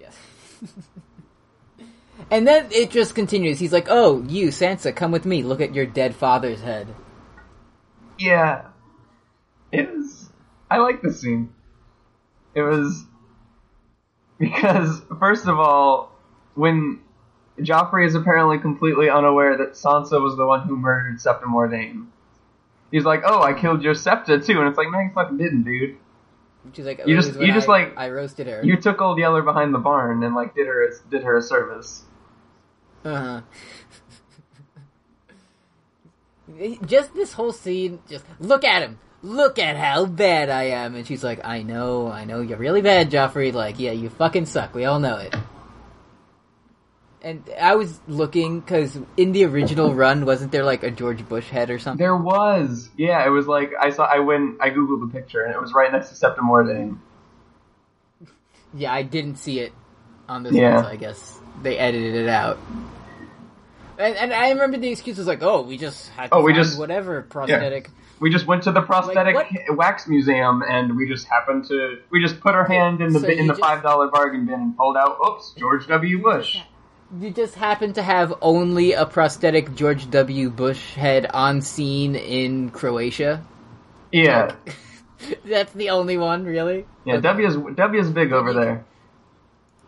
Yes. 0.00 0.16
and 2.30 2.46
then 2.46 2.66
it 2.70 2.90
just 2.90 3.14
continues. 3.14 3.58
He's 3.60 3.72
like, 3.72 3.86
"Oh, 3.88 4.22
you 4.28 4.48
Sansa, 4.48 4.94
come 4.94 5.12
with 5.12 5.24
me. 5.24 5.42
Look 5.42 5.60
at 5.60 5.74
your 5.74 5.86
dead 5.86 6.14
father's 6.14 6.60
head." 6.62 6.88
Yeah. 8.18 8.62
It 9.72 9.90
was. 9.92 10.30
I 10.70 10.78
like 10.78 11.02
this 11.02 11.20
scene. 11.20 11.52
It 12.54 12.62
was. 12.62 13.04
Because, 14.36 15.00
first 15.20 15.46
of 15.46 15.60
all, 15.60 16.10
when 16.56 16.98
Joffrey 17.60 18.06
is 18.06 18.14
apparently 18.14 18.58
completely 18.58 19.08
unaware 19.08 19.56
that 19.58 19.72
Sansa 19.72 20.20
was 20.20 20.36
the 20.36 20.44
one 20.46 20.66
who 20.66 20.76
murdered 20.76 21.20
Septa 21.20 21.46
Mordane, 21.46 22.06
he's 22.90 23.04
like, 23.04 23.22
oh, 23.24 23.42
I 23.42 23.52
killed 23.52 23.82
your 23.82 23.94
Septa 23.94 24.40
too. 24.40 24.58
And 24.58 24.68
it's 24.68 24.76
like, 24.78 24.88
no, 24.90 24.98
you 25.00 25.10
fucking 25.14 25.36
didn't, 25.38 25.62
dude. 25.64 25.96
She's 26.72 26.86
like, 26.86 27.00
You 27.06 27.14
just- 27.16 27.38
you 27.38 27.52
just, 27.52 27.68
I- 27.68 27.72
like- 27.72 27.94
I 27.96 28.10
roasted 28.10 28.46
her. 28.46 28.60
You 28.64 28.76
took 28.76 29.00
old 29.00 29.18
Yeller 29.18 29.42
behind 29.42 29.72
the 29.74 29.78
barn 29.78 30.22
and 30.24 30.34
like 30.34 30.54
did 30.54 30.66
her 30.66 30.88
a, 30.88 30.90
did 31.10 31.22
her 31.22 31.36
a 31.36 31.42
service. 31.42 32.02
Uh-huh. 33.04 33.42
just 36.86 37.14
this 37.14 37.32
whole 37.34 37.52
scene, 37.52 38.00
just 38.08 38.24
look 38.40 38.64
at 38.64 38.82
him. 38.82 38.98
Look 39.22 39.58
at 39.58 39.76
how 39.76 40.04
bad 40.06 40.50
I 40.50 40.64
am. 40.64 40.94
And 40.94 41.06
she's 41.06 41.24
like, 41.24 41.40
I 41.44 41.62
know, 41.62 42.10
I 42.10 42.24
know, 42.24 42.40
you're 42.40 42.58
really 42.58 42.82
bad, 42.82 43.10
Joffrey. 43.10 43.52
Like, 43.52 43.78
yeah, 43.78 43.92
you 43.92 44.10
fucking 44.10 44.46
suck. 44.46 44.74
We 44.74 44.84
all 44.84 44.98
know 45.00 45.16
it. 45.18 45.34
And 47.24 47.42
I 47.58 47.74
was 47.74 47.98
looking, 48.06 48.60
because 48.60 48.98
in 49.16 49.32
the 49.32 49.44
original 49.46 49.94
run, 49.94 50.26
wasn't 50.26 50.52
there 50.52 50.62
like 50.62 50.82
a 50.82 50.90
George 50.90 51.26
Bush 51.26 51.48
head 51.48 51.70
or 51.70 51.78
something? 51.78 51.98
There 51.98 52.14
was, 52.14 52.90
yeah, 52.98 53.24
it 53.24 53.30
was 53.30 53.46
like 53.46 53.72
I 53.80 53.90
saw. 53.90 54.04
I 54.04 54.18
went, 54.18 54.60
I 54.60 54.68
googled 54.68 55.00
the 55.00 55.18
picture 55.18 55.42
and 55.42 55.54
it 55.54 55.58
was 55.60 55.72
right 55.72 55.90
next 55.90 56.10
to 56.10 56.14
Septa 56.16 56.42
Mordane. 56.42 56.98
Yeah, 58.74 58.92
I 58.92 59.02
didn't 59.02 59.36
see 59.36 59.60
it 59.60 59.72
on 60.28 60.42
this 60.42 60.52
Yeah. 60.52 60.74
one, 60.74 60.84
so 60.84 60.90
I 60.90 60.96
guess 60.96 61.40
they 61.62 61.78
edited 61.78 62.14
it 62.14 62.28
out. 62.28 62.58
And, 63.98 64.16
and 64.16 64.32
I 64.34 64.50
remember 64.50 64.76
the 64.76 64.88
excuse 64.90 65.16
was 65.16 65.26
like, 65.26 65.42
"Oh, 65.42 65.62
we 65.62 65.78
just 65.78 66.08
had 66.10 66.30
to 66.30 66.34
Oh, 66.34 66.42
we 66.42 66.52
find 66.52 66.64
just- 66.64 66.78
whatever 66.78 67.22
prosthetic." 67.22 67.88
We 68.20 68.30
just 68.30 68.46
went 68.46 68.62
to 68.64 68.72
the 68.72 68.80
prosthetic 68.82 69.34
what? 69.34 69.46
wax 69.76 70.06
museum 70.08 70.62
and 70.68 70.96
we 70.96 71.08
just 71.08 71.26
happened 71.26 71.64
to. 71.68 71.98
We 72.10 72.20
just 72.22 72.40
put 72.40 72.54
our 72.54 72.64
hand 72.64 73.00
in 73.00 73.12
the 73.12 73.20
So 73.20 73.26
in 73.28 73.46
the 73.46 73.52
just- 73.54 73.60
five 73.60 73.82
dollar 73.82 74.08
bargain 74.08 74.46
bin 74.46 74.54
and 74.54 74.76
pulled 74.76 74.96
out. 74.96 75.16
Oops, 75.26 75.54
George 75.56 75.86
W. 75.88 76.22
Bush. 76.22 76.58
You 77.20 77.30
just 77.30 77.54
happen 77.54 77.92
to 77.94 78.02
have 78.02 78.34
only 78.42 78.92
a 78.92 79.06
prosthetic 79.06 79.74
George 79.74 80.10
W. 80.10 80.50
Bush 80.50 80.94
head 80.94 81.26
on 81.32 81.60
scene 81.60 82.16
in 82.16 82.70
Croatia. 82.70 83.44
Yeah, 84.10 84.54
That's 85.44 85.72
the 85.72 85.90
only 85.90 86.16
one, 86.16 86.44
really. 86.44 86.86
yeah. 87.04 87.18
W 87.18 87.46
is 87.46 87.56
W 87.56 88.00
is 88.00 88.10
big 88.10 88.32
over 88.32 88.52
there. 88.52 88.84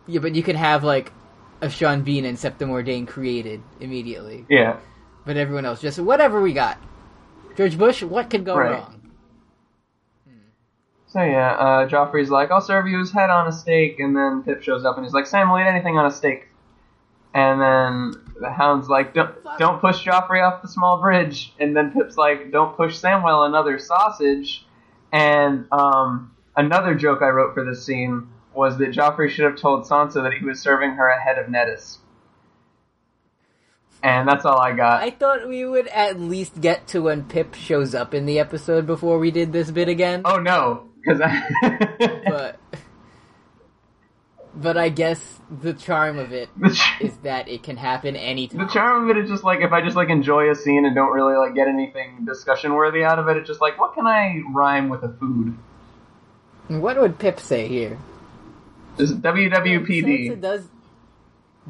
Yeah, 0.07 0.19
but 0.19 0.35
you 0.35 0.43
can 0.43 0.55
have 0.55 0.83
like 0.83 1.11
a 1.61 1.69
Sean 1.69 2.01
Bean 2.03 2.23
and 2.25 2.37
Septa 2.39 2.65
Mordane 2.65 3.07
created 3.07 3.61
immediately, 3.79 4.45
Yeah, 4.49 4.77
but 5.25 5.37
everyone 5.37 5.65
else 5.65 5.81
just 5.81 5.99
whatever 5.99 6.41
we 6.41 6.53
got. 6.53 6.77
George 7.57 7.77
Bush, 7.77 8.03
what 8.03 8.29
could 8.29 8.45
go 8.45 8.55
Right. 8.55 8.71
wrong? 8.71 8.93
So 11.07 11.23
yeah, 11.23 11.51
uh, 11.53 11.89
Joffrey's 11.89 12.29
like, 12.29 12.51
I'll 12.51 12.61
serve 12.61 12.87
you 12.87 12.99
his 12.99 13.11
head 13.11 13.29
on 13.29 13.47
a 13.47 13.51
steak, 13.51 13.99
and 13.99 14.15
then 14.15 14.43
Pip 14.43 14.61
shows 14.61 14.85
up 14.85 14.97
and 14.97 15.05
he's 15.05 15.13
like, 15.13 15.25
Sam 15.25 15.49
will 15.49 15.59
eat 15.59 15.63
anything 15.67 15.97
on 15.97 16.05
a 16.05 16.11
steak. 16.11 16.47
And 17.37 17.61
then 17.61 18.13
the 18.41 18.51
Hound's 18.51 18.89
like, 18.89 19.13
don't, 19.13 19.35
don't 19.59 19.79
push 19.79 20.03
Joffrey 20.03 20.43
off 20.43 20.63
the 20.63 20.67
small 20.67 20.99
bridge. 20.99 21.53
And 21.59 21.77
then 21.77 21.91
Pip's 21.91 22.17
like, 22.17 22.51
don't 22.51 22.75
push 22.75 22.99
Samwell 22.99 23.45
another 23.45 23.77
sausage. 23.77 24.65
And 25.13 25.67
um, 25.71 26.35
another 26.55 26.95
joke 26.95 27.21
I 27.21 27.27
wrote 27.27 27.53
for 27.53 27.63
this 27.63 27.85
scene 27.85 28.27
was 28.55 28.79
that 28.79 28.89
Joffrey 28.89 29.29
should 29.29 29.45
have 29.45 29.55
told 29.55 29.85
Sansa 29.85 30.23
that 30.23 30.33
he 30.33 30.45
was 30.45 30.59
serving 30.59 30.93
her 30.93 31.07
a 31.07 31.21
head 31.21 31.37
of 31.37 31.45
Nettis. 31.45 31.97
And 34.01 34.27
that's 34.27 34.43
all 34.43 34.59
I 34.59 34.71
got. 34.71 35.03
I 35.03 35.11
thought 35.11 35.47
we 35.47 35.63
would 35.63 35.87
at 35.89 36.19
least 36.19 36.59
get 36.59 36.87
to 36.87 37.03
when 37.03 37.25
Pip 37.25 37.53
shows 37.53 37.93
up 37.93 38.15
in 38.15 38.25
the 38.25 38.39
episode 38.39 38.87
before 38.87 39.19
we 39.19 39.29
did 39.29 39.53
this 39.53 39.69
bit 39.69 39.89
again. 39.89 40.23
oh 40.25 40.39
no, 40.39 40.89
because 40.95 41.21
I. 41.23 42.23
but 42.27 42.59
but 44.57 44.75
I 44.75 44.89
guess 44.89 45.39
the 45.61 45.73
charm 45.73 46.17
of 46.17 46.33
it 46.33 46.49
ch- 46.73 47.01
is 47.01 47.15
that 47.17 47.47
it 47.47 47.63
can 47.63 47.77
happen 47.77 48.15
anytime. 48.15 48.59
the 48.59 48.67
charm 48.73 49.09
of 49.09 49.15
it 49.15 49.23
is 49.23 49.29
just 49.29 49.43
like 49.43 49.61
if 49.61 49.71
I 49.71 49.81
just 49.81 49.95
like 49.95 50.09
enjoy 50.09 50.49
a 50.49 50.55
scene 50.55 50.85
and 50.85 50.93
don't 50.95 51.13
really 51.13 51.35
like 51.37 51.55
get 51.55 51.67
anything 51.67 52.25
discussion 52.25 52.73
worthy 52.73 53.03
out 53.03 53.19
of 53.19 53.27
it, 53.29 53.37
it's 53.37 53.47
just 53.47 53.61
like 53.61 53.79
what 53.79 53.93
can 53.93 54.07
I 54.07 54.41
rhyme 54.53 54.89
with 54.89 55.03
a 55.03 55.09
food? 55.09 55.57
What 56.67 56.99
would 56.99 57.17
Pip 57.19 57.39
say 57.39 57.67
here? 57.67 57.97
Sansa 58.97 59.21
WWPD. 59.21 60.41
does 60.41 60.67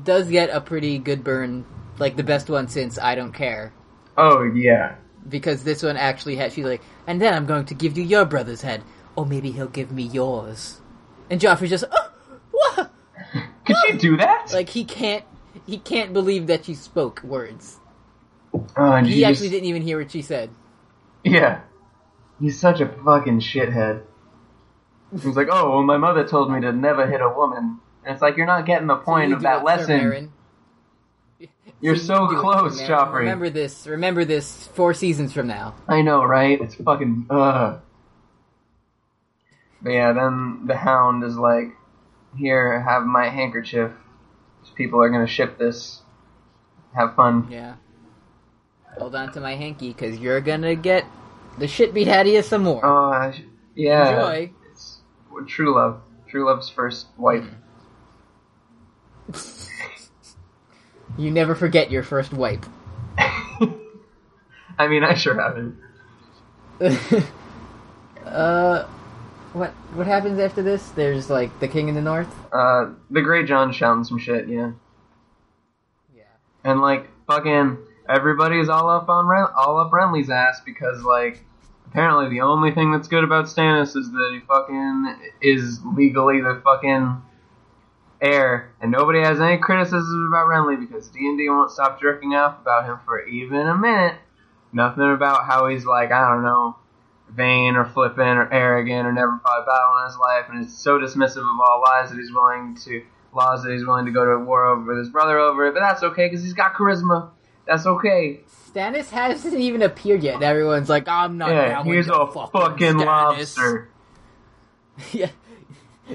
does 0.01 0.29
get 0.29 0.49
a 0.49 0.61
pretty 0.61 0.97
good 0.97 1.23
burn, 1.23 1.65
like 1.99 2.15
the 2.15 2.23
best 2.23 2.49
one 2.49 2.67
since 2.67 2.97
I 2.97 3.15
don't 3.15 3.33
care. 3.33 3.73
Oh 4.17 4.43
yeah. 4.43 4.95
Because 5.27 5.63
this 5.63 5.83
one 5.83 5.97
actually 5.97 6.37
had 6.37 6.53
she's 6.53 6.65
like, 6.65 6.81
and 7.05 7.21
then 7.21 7.33
I'm 7.33 7.45
going 7.45 7.65
to 7.65 7.73
give 7.73 7.97
you 7.97 8.03
your 8.03 8.23
brother's 8.25 8.61
head, 8.61 8.81
or 9.15 9.25
maybe 9.25 9.51
he'll 9.51 9.67
give 9.67 9.91
me 9.91 10.03
yours. 10.03 10.79
And 11.29 11.41
Joffrey's 11.41 11.71
just, 11.71 11.83
oh, 11.91 12.06
what? 12.57 12.91
Could 13.65 13.75
she 13.87 13.97
do 13.97 14.17
that? 14.17 14.51
Like 14.53 14.69
he 14.69 14.85
can't 14.85 15.23
he 15.65 15.77
can't 15.77 16.13
believe 16.13 16.47
that 16.47 16.65
she 16.65 16.73
spoke 16.73 17.21
words. 17.23 17.77
oh, 18.75 18.95
He 19.03 19.25
actually 19.25 19.49
didn't 19.49 19.67
even 19.69 19.81
hear 19.81 19.99
what 19.99 20.11
she 20.11 20.21
said. 20.21 20.49
Yeah. 21.23 21.61
He's 22.39 22.59
such 22.59 22.79
a 22.81 22.87
fucking 22.87 23.39
shithead. 23.41 24.03
He's 25.11 25.35
like, 25.35 25.47
oh, 25.51 25.69
well, 25.71 25.83
my 25.83 25.97
mother 25.97 26.27
told 26.27 26.51
me 26.51 26.61
to 26.61 26.71
never 26.71 27.07
hit 27.07 27.21
a 27.21 27.29
woman. 27.29 27.79
And 28.05 28.13
it's 28.13 28.21
like, 28.21 28.37
you're 28.37 28.45
not 28.45 28.65
getting 28.65 28.87
the 28.87 28.95
point 28.97 29.29
You 29.29 29.35
of 29.37 29.41
that 29.41 29.61
it, 29.61 29.65
lesson. 29.65 29.99
Meryn. 30.01 30.29
You're 31.81 31.95
You 31.95 31.99
so 31.99 32.29
do 32.29 32.39
close, 32.39 32.79
Meryn. 32.81 32.87
Joffrey. 32.87 33.19
Remember 33.19 33.49
this. 33.49 33.87
Remember 33.87 34.23
this 34.25 34.67
four 34.67 34.93
seasons 34.93 35.33
from 35.33 35.47
now. 35.47 35.75
I 35.87 36.01
know, 36.01 36.23
right? 36.23 36.59
It's 36.61 36.75
fucking 36.75 37.27
ugh. 37.29 37.81
But 39.81 39.89
yeah, 39.91 40.13
then 40.13 40.63
the 40.65 40.75
hound 40.75 41.23
is 41.23 41.35
like, 41.37 41.69
"Here, 42.35 42.81
have 42.81 43.03
my 43.03 43.29
handkerchief. 43.29 43.91
People 44.75 45.01
are 45.01 45.09
gonna 45.09 45.27
ship 45.27 45.57
this. 45.57 46.01
Have 46.95 47.15
fun." 47.15 47.47
Yeah. 47.49 47.75
Hold 48.97 49.15
on 49.15 49.31
to 49.33 49.39
my 49.39 49.55
hanky, 49.55 49.89
because 49.89 50.17
you're 50.19 50.41
gonna 50.41 50.75
get 50.75 51.05
the 51.57 51.67
shit 51.67 51.93
beat 51.93 52.07
out 52.07 52.25
of 52.25 52.33
you 52.33 52.41
some 52.41 52.63
more. 52.63 52.81
Oh, 52.83 53.31
sh- 53.31 53.41
yeah. 53.75 54.09
Enjoy. 54.09 54.51
It's 54.71 54.99
true 55.47 55.75
love. 55.75 56.01
True 56.27 56.45
love's 56.45 56.69
first 56.69 57.07
wife. 57.17 57.45
You 61.17 61.31
never 61.31 61.55
forget 61.55 61.89
your 61.89 62.03
first 62.03 62.33
wipe. 62.33 62.65
I 64.77 64.87
mean, 64.87 65.03
I 65.03 65.15
sure 65.15 65.39
haven't. 65.39 65.77
uh, 68.25 68.85
what 69.57 69.71
what 69.93 70.07
happens 70.07 70.39
after 70.39 70.61
this? 70.61 70.89
There's 70.89 71.29
like 71.29 71.59
the 71.59 71.67
king 71.67 71.89
in 71.89 71.95
the 71.95 72.01
north. 72.01 72.33
Uh, 72.51 72.91
the 73.09 73.21
Greatjon 73.21 73.73
shouting 73.73 74.03
some 74.03 74.19
shit, 74.19 74.47
yeah. 74.47 74.71
Yeah. 76.15 76.23
And 76.63 76.81
like 76.81 77.07
fucking 77.27 77.77
everybody's 78.07 78.69
all 78.69 78.89
up 78.89 79.09
on 79.09 79.25
Ren- 79.27 79.53
all 79.55 79.79
up 79.79 79.91
Renly's 79.91 80.29
ass 80.29 80.61
because 80.65 81.01
like 81.03 81.43
apparently 81.87 82.29
the 82.29 82.41
only 82.41 82.71
thing 82.71 82.91
that's 82.91 83.07
good 83.07 83.23
about 83.23 83.45
Stannis 83.45 83.95
is 83.95 84.11
that 84.11 84.29
he 84.33 84.39
fucking 84.47 85.31
is 85.41 85.79
legally 85.95 86.41
the 86.41 86.61
fucking 86.63 87.21
heir, 88.21 88.71
and 88.81 88.91
nobody 88.91 89.19
has 89.19 89.39
any 89.39 89.57
criticisms 89.57 90.27
about 90.27 90.47
Renly 90.47 90.79
because 90.79 91.09
D 91.09 91.27
and 91.27 91.37
D 91.37 91.49
won't 91.49 91.71
stop 91.71 91.99
jerking 92.01 92.33
off 92.33 92.61
about 92.61 92.85
him 92.85 92.99
for 93.05 93.25
even 93.25 93.67
a 93.67 93.75
minute. 93.75 94.15
Nothing 94.73 95.11
about 95.11 95.45
how 95.45 95.67
he's 95.67 95.85
like 95.85 96.11
I 96.11 96.29
don't 96.29 96.43
know 96.43 96.75
vain 97.29 97.75
or 97.75 97.85
flippant 97.85 98.39
or 98.39 98.51
arrogant 98.51 99.05
or 99.07 99.11
never 99.11 99.39
fought 99.43 99.61
a 99.61 99.65
battle 99.65 99.97
in 99.99 100.05
his 100.07 100.17
life 100.17 100.45
and 100.49 100.65
is 100.65 100.77
so 100.77 100.97
dismissive 100.97 101.37
of 101.37 101.59
all 101.59 101.83
lies 101.85 102.09
that 102.09 102.17
he's 102.17 102.31
willing 102.31 102.75
to 102.83 103.03
laws 103.33 103.63
that 103.63 103.71
he's 103.71 103.85
willing 103.85 104.05
to 104.05 104.11
go 104.11 104.25
to 104.25 104.43
war 104.43 104.65
over 104.65 104.81
with 104.83 104.97
his 104.97 105.09
brother 105.09 105.37
over 105.37 105.67
it. 105.67 105.73
But 105.73 105.81
that's 105.81 106.03
okay 106.03 106.27
because 106.27 106.43
he's 106.43 106.53
got 106.53 106.73
charisma. 106.73 107.29
That's 107.65 107.85
okay. 107.85 108.41
Stannis 108.71 109.09
hasn't 109.09 109.55
even 109.55 109.81
appeared 109.81 110.23
yet, 110.23 110.35
and 110.35 110.43
everyone's 110.43 110.89
like, 110.89 111.07
"I'm 111.07 111.37
not 111.37 111.49
Yeah, 111.49 111.83
he's 111.83 112.07
a 112.07 112.27
fucking 112.27 112.95
Stannis." 112.95 113.05
lobster. 113.05 113.89
yeah. 115.11 115.29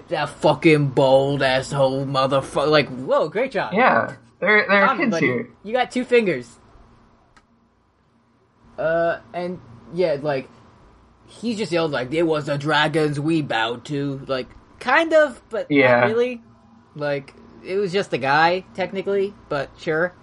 That 0.09 0.31
fucking 0.31 0.89
bold 0.89 1.43
asshole 1.43 2.07
motherfucker. 2.07 2.71
Like, 2.71 2.89
whoa, 2.89 3.29
great 3.29 3.53
job. 3.53 3.75
Yeah, 3.75 4.17
there 4.41 4.67
there 4.67 4.87
are 4.87 4.97
kids 4.97 5.11
buddy. 5.11 5.27
here. 5.27 5.51
You 5.63 5.73
got 5.75 5.91
two 5.91 6.05
fingers. 6.05 6.59
Uh, 8.79 9.21
and 9.35 9.61
yeah, 9.93 10.17
like 10.23 10.49
he 11.41 11.55
just 11.57 11.73
yelled 11.73 11.91
like, 11.93 12.13
"It 12.13 12.23
was 12.25 12.47
the 12.47 12.57
dragons 12.59 13.19
we 13.19 13.43
bowed 13.43 13.85
to." 13.87 14.21
Like, 14.27 14.49
kind 14.79 15.13
of, 15.13 15.41
but 15.51 15.71
Yeah. 15.71 16.01
not 16.01 16.07
really. 16.09 16.43
Like, 16.95 17.35
it 17.65 17.77
was 17.77 17.93
just 17.93 18.13
a 18.13 18.19
guy 18.19 18.65
technically, 18.75 19.35
but 19.49 19.71
sure. 19.79 20.15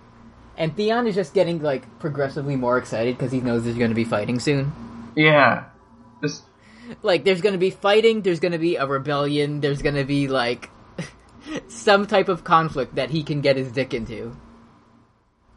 And 0.57 0.75
Theon 0.75 1.07
is 1.07 1.15
just 1.15 1.33
getting 1.33 1.61
like 1.61 1.99
progressively 1.99 2.55
more 2.57 2.77
excited 2.77 3.17
because 3.17 3.31
he 3.31 3.39
knows 3.39 3.63
there's 3.63 3.77
going 3.77 3.91
to 3.91 3.95
be 3.95 4.03
fighting 4.03 4.39
soon. 4.39 4.71
Yeah, 5.15 5.65
just 6.21 6.43
Like, 7.01 7.23
there's 7.23 7.41
going 7.41 7.53
to 7.53 7.59
be 7.59 7.69
fighting. 7.71 8.21
There's 8.21 8.39
going 8.39 8.51
to 8.51 8.57
be 8.59 8.75
a 8.75 8.85
rebellion. 8.85 9.61
There's 9.61 9.81
going 9.81 9.95
to 9.95 10.03
be 10.03 10.27
like 10.27 10.69
some 11.69 12.05
type 12.07 12.27
of 12.29 12.43
conflict 12.43 12.95
that 12.95 13.09
he 13.09 13.23
can 13.23 13.39
get 13.41 13.55
his 13.57 13.71
dick 13.71 13.93
into, 13.93 14.35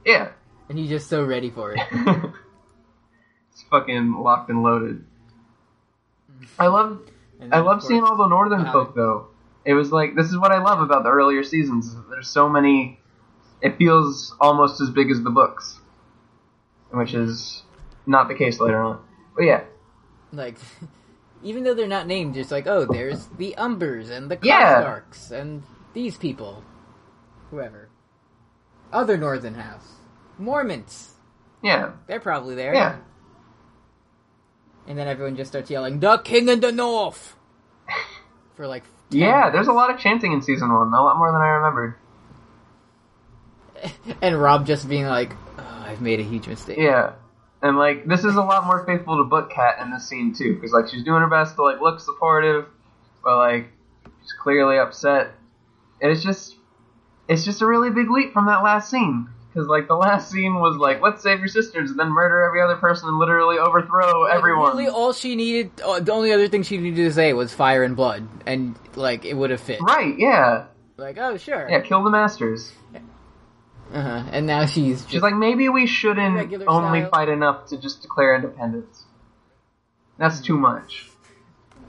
yeah. 0.07 0.31
and 0.69 0.79
he's 0.79 0.89
just 0.89 1.09
so 1.09 1.25
ready 1.25 1.51
for 1.51 1.73
it. 1.73 1.81
it's 3.53 3.63
fucking 3.71 4.15
locked 4.15 4.51
and 4.51 4.63
loaded. 4.63 5.05
I 6.59 6.67
love 6.69 7.01
I 7.51 7.59
love 7.61 7.79
of 7.79 7.83
seeing 7.85 8.05
all 8.05 8.17
the 8.17 8.29
northern 8.29 8.65
Wow. 8.65 8.73
folk 8.73 8.95
though. 8.95 9.27
It 9.65 9.75
was 9.75 9.91
like 9.93 10.15
this 10.15 10.27
is 10.27 10.39
what 10.39 10.53
I 10.53 10.63
love 10.63 10.81
about 10.81 11.03
the 11.05 11.11
earlier 11.11 11.43
seasons. 11.45 11.95
There's 12.11 12.29
so 12.29 12.49
many. 12.49 13.01
It 13.61 13.77
feels 13.79 14.35
almost 14.41 14.81
as 14.81 14.91
big 14.91 15.11
as 15.11 15.23
the 15.23 15.31
books, 15.31 15.79
which 16.91 17.15
is 17.15 17.63
not 18.07 18.29
the 18.29 18.35
case 18.35 18.59
later 18.61 18.81
on. 18.81 19.01
But 19.37 19.45
yeah, 19.45 19.63
like 20.33 20.57
even 21.43 21.65
though 21.65 21.75
they're 21.75 21.87
not 21.89 22.07
named, 22.07 22.35
just 22.35 22.51
like 22.51 22.67
oh, 22.67 22.87
there's 22.87 23.27
the 23.39 23.55
Umbers 23.59 24.11
and 24.11 24.31
the 24.31 24.39
Yeah. 24.43 25.01
And 25.31 25.63
these 25.95 26.17
people, 26.17 26.65
whoever, 27.51 27.89
other 28.93 29.17
Northern 29.17 29.55
House, 29.55 29.87
Mormonts, 30.41 31.11
Yeah, 31.63 31.93
they're 32.09 32.21
probably 32.21 32.55
there. 32.57 32.75
yeah. 32.75 32.97
And 34.87 34.99
then 34.99 35.07
everyone 35.09 35.37
just 35.37 35.51
starts 35.51 35.71
yelling, 35.71 36.01
"The 36.01 36.19
King 36.19 36.49
in 36.49 36.61
the 36.61 36.73
North!" 36.73 37.37
for 38.55 38.67
like 38.67 38.85
10 39.11 39.21
Yeah, 39.21 39.51
there's 39.51 39.69
a 39.69 39.73
lot 39.73 39.91
of 39.91 39.99
chanting 39.99 40.33
in 40.33 40.43
season 40.43 40.73
one, 40.73 40.89
a 40.89 41.03
lot 41.03 41.17
more 41.19 41.33
than 41.33 41.41
I 41.41 41.49
remembered. 41.49 41.95
and 44.23 44.41
Robb 44.41 44.67
just 44.67 44.89
being 44.89 45.07
like, 45.07 45.33
oh, 45.59 45.85
"I've 45.87 46.01
made 46.01 46.21
a 46.21 46.25
huge 46.25 46.49
mistake." 46.49 46.79
Yeah. 46.79 47.13
And 47.63 47.79
like 47.79 48.07
this 48.07 48.25
is 48.25 48.35
a 48.35 48.43
lot 48.43 48.67
more 48.67 48.85
faithful 48.85 49.19
to 49.19 49.25
Book 49.25 49.51
Cat 49.51 49.79
in 49.81 49.93
this 49.93 50.09
scene 50.09 50.35
too, 50.35 50.55
because 50.55 50.73
like 50.73 50.89
she's 50.89 51.05
doing 51.05 51.21
her 51.21 51.29
best 51.29 51.55
to 51.57 51.63
like 51.63 51.81
look 51.81 52.01
supportive, 52.01 52.67
but 53.23 53.37
like 53.37 53.69
she's 54.21 54.33
clearly 54.43 54.79
upset. 54.79 55.33
And 56.01 56.11
it's 56.11 56.25
just 56.25 56.57
it's 57.29 57.45
just 57.45 57.63
a 57.63 57.67
really 57.67 57.91
big 57.91 58.11
leap 58.11 58.33
from 58.33 58.47
that 58.47 58.65
last 58.65 58.91
scene. 58.91 59.29
Because 59.53 59.69
like 59.69 59.87
the 59.87 59.95
last 59.97 60.31
scene 60.31 60.55
was 60.61 60.77
like, 60.79 61.03
let's 61.03 61.23
save 61.23 61.39
your 61.41 61.49
sisters 61.49 61.91
and 61.91 61.99
then 62.01 62.09
murder 62.09 62.43
every 62.43 62.63
other 62.63 62.77
person 62.77 63.09
and 63.11 63.19
literally 63.19 63.59
overthrow 63.59 64.23
Like, 64.23 64.35
everyone. 64.35 64.77
Really, 64.77 64.89
all 64.89 65.13
she 65.13 65.37
needed, 65.37 65.71
uh, 65.85 66.01
the 66.01 66.11
only 66.13 66.33
other 66.33 66.49
thing 66.49 66.63
she 66.63 66.79
needed 66.79 66.97
to 67.05 67.13
say 67.13 67.33
was 67.35 67.53
"fire 67.53 67.83
and 67.83 67.95
blood," 67.95 68.27
and 68.47 68.75
like 68.97 69.25
it 69.27 69.35
would 69.35 69.51
have 69.51 69.61
fit. 69.61 69.81
Right, 69.83 70.15
yeah. 70.19 70.67
Like, 70.97 71.19
oh 71.19 71.37
sure. 71.37 71.69
Yeah, 71.69 71.81
kill 71.81 72.03
the 72.03 72.11
masters. 72.11 72.73
Uh-huh. 73.93 74.25
And 74.33 74.47
now 74.47 74.65
she's 74.65 75.01
just 75.03 75.11
She's 75.11 75.21
like, 75.21 75.35
maybe 75.35 75.69
we 75.69 75.87
shouldn't 75.87 76.51
only 76.67 77.01
style. 77.01 77.11
fight 77.11 77.29
enough 77.29 77.67
to 77.67 77.77
just 77.77 78.01
declare 78.01 78.35
independence. 78.37 79.05
That's 80.17 80.41
too 80.41 80.57
much. 80.57 81.11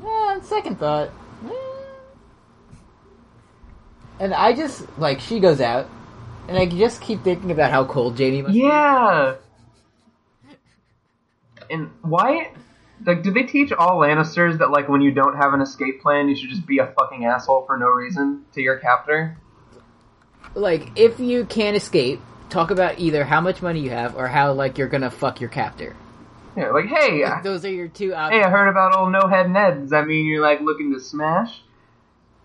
On 0.03 0.43
second 0.43 0.79
thought. 0.79 1.11
eh. 1.45 1.49
And 4.19 4.33
I 4.33 4.53
just 4.53 4.85
like 4.99 5.21
she 5.21 5.39
goes 5.39 5.61
out, 5.61 5.87
and 6.47 6.57
I 6.57 6.65
just 6.65 7.01
keep 7.01 7.23
thinking 7.23 7.51
about 7.51 7.71
how 7.71 7.85
cold 7.85 8.17
Jaime 8.17 8.41
must 8.41 8.53
be. 8.53 8.59
Yeah. 8.61 9.35
And 11.69 11.89
why? 12.01 12.51
Like, 13.05 13.23
do 13.23 13.31
they 13.31 13.43
teach 13.43 13.71
all 13.71 13.99
Lannisters 13.99 14.59
that 14.59 14.69
like 14.71 14.87
when 14.87 15.01
you 15.01 15.11
don't 15.11 15.35
have 15.35 15.53
an 15.53 15.61
escape 15.61 16.01
plan, 16.01 16.29
you 16.29 16.35
should 16.35 16.49
just 16.49 16.65
be 16.65 16.79
a 16.79 16.87
fucking 16.97 17.25
asshole 17.25 17.65
for 17.65 17.77
no 17.77 17.87
reason 17.87 18.45
to 18.53 18.61
your 18.61 18.77
captor? 18.77 19.37
Like, 20.55 20.89
if 20.95 21.19
you 21.19 21.45
can't 21.45 21.75
escape, 21.75 22.21
talk 22.49 22.69
about 22.71 22.99
either 22.99 23.23
how 23.23 23.41
much 23.41 23.61
money 23.61 23.79
you 23.79 23.89
have 23.89 24.15
or 24.15 24.27
how 24.27 24.53
like 24.53 24.77
you're 24.77 24.87
gonna 24.87 25.09
fuck 25.11 25.41
your 25.41 25.49
captor. 25.49 25.95
Yeah, 26.55 26.69
like, 26.69 26.85
hey, 26.85 27.23
I- 27.23 27.41
Those 27.41 27.65
are 27.65 27.71
your 27.71 27.87
two 27.87 28.13
options. 28.13 28.41
hey. 28.43 28.47
I 28.47 28.51
heard 28.51 28.67
about 28.67 28.95
old 28.95 29.11
no 29.11 29.27
head 29.27 29.49
Ned. 29.49 29.81
Does 29.81 29.89
that 29.89 30.05
mean 30.05 30.25
you're 30.27 30.43
like 30.43 30.61
looking 30.61 30.93
to 30.93 30.99
smash? 30.99 31.61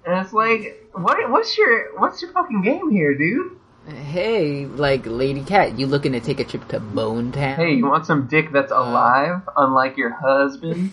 And 0.06 0.18
it's 0.24 0.32
like, 0.32 0.88
what? 0.94 1.30
What's 1.30 1.58
your 1.58 1.98
what's 2.00 2.22
your 2.22 2.32
fucking 2.32 2.62
game 2.62 2.90
here, 2.90 3.14
dude? 3.16 3.58
Hey, 3.88 4.66
like 4.66 5.06
Lady 5.06 5.42
Cat, 5.42 5.78
you 5.78 5.86
looking 5.86 6.12
to 6.12 6.20
take 6.20 6.40
a 6.40 6.44
trip 6.44 6.68
to 6.68 6.80
Bone 6.80 7.32
Town? 7.32 7.56
Hey, 7.56 7.74
you 7.74 7.86
want 7.86 8.04
some 8.04 8.26
dick 8.26 8.52
that's 8.52 8.70
uh. 8.70 8.76
alive, 8.76 9.40
unlike 9.56 9.96
your 9.96 10.10
husband? 10.10 10.90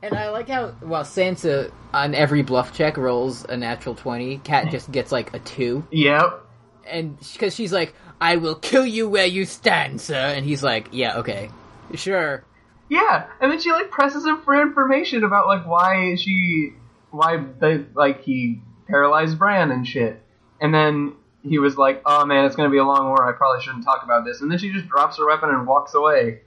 And 0.00 0.14
I 0.14 0.30
like 0.30 0.48
how 0.48 0.68
while 0.80 1.02
Sansa 1.02 1.72
on 1.92 2.14
every 2.14 2.42
bluff 2.42 2.76
check 2.76 2.96
rolls 2.98 3.44
a 3.46 3.56
natural 3.56 3.94
twenty, 3.94 4.36
Cat 4.38 4.70
just 4.70 4.92
gets 4.92 5.10
like 5.10 5.34
a 5.34 5.38
two. 5.38 5.86
Yep. 5.90 6.44
and 6.86 7.18
because 7.18 7.54
she's 7.54 7.72
like, 7.72 7.94
"I 8.20 8.36
will 8.36 8.54
kill 8.54 8.86
you 8.86 9.08
where 9.08 9.26
you 9.26 9.44
stand, 9.46 10.00
sir," 10.00 10.14
and 10.14 10.44
he's 10.44 10.62
like, 10.62 10.88
"Yeah, 10.92 11.18
okay, 11.20 11.48
sure." 11.94 12.44
Yeah, 12.90 13.26
and 13.40 13.50
then 13.50 13.58
she 13.60 13.72
like 13.72 13.90
presses 13.90 14.26
him 14.26 14.42
for 14.42 14.60
information 14.60 15.24
about 15.24 15.46
like 15.46 15.66
why 15.66 16.16
she, 16.16 16.74
why 17.10 17.42
they 17.58 17.86
like 17.94 18.22
he 18.22 18.60
paralyzed 18.86 19.38
Bran 19.38 19.70
and 19.70 19.86
shit, 19.86 20.22
and 20.60 20.72
then 20.74 21.14
he 21.42 21.58
was 21.58 21.76
like, 21.76 22.02
"Oh 22.06 22.24
man, 22.24 22.44
it's 22.44 22.56
gonna 22.56 22.70
be 22.70 22.78
a 22.78 22.84
long 22.84 23.06
war. 23.06 23.28
I 23.28 23.32
probably 23.32 23.62
shouldn't 23.62 23.84
talk 23.84 24.02
about 24.02 24.24
this." 24.24 24.40
And 24.40 24.50
then 24.50 24.58
she 24.58 24.72
just 24.72 24.88
drops 24.88 25.18
her 25.18 25.26
weapon 25.26 25.50
and 25.50 25.66
walks 25.66 25.94
away. 25.94 26.40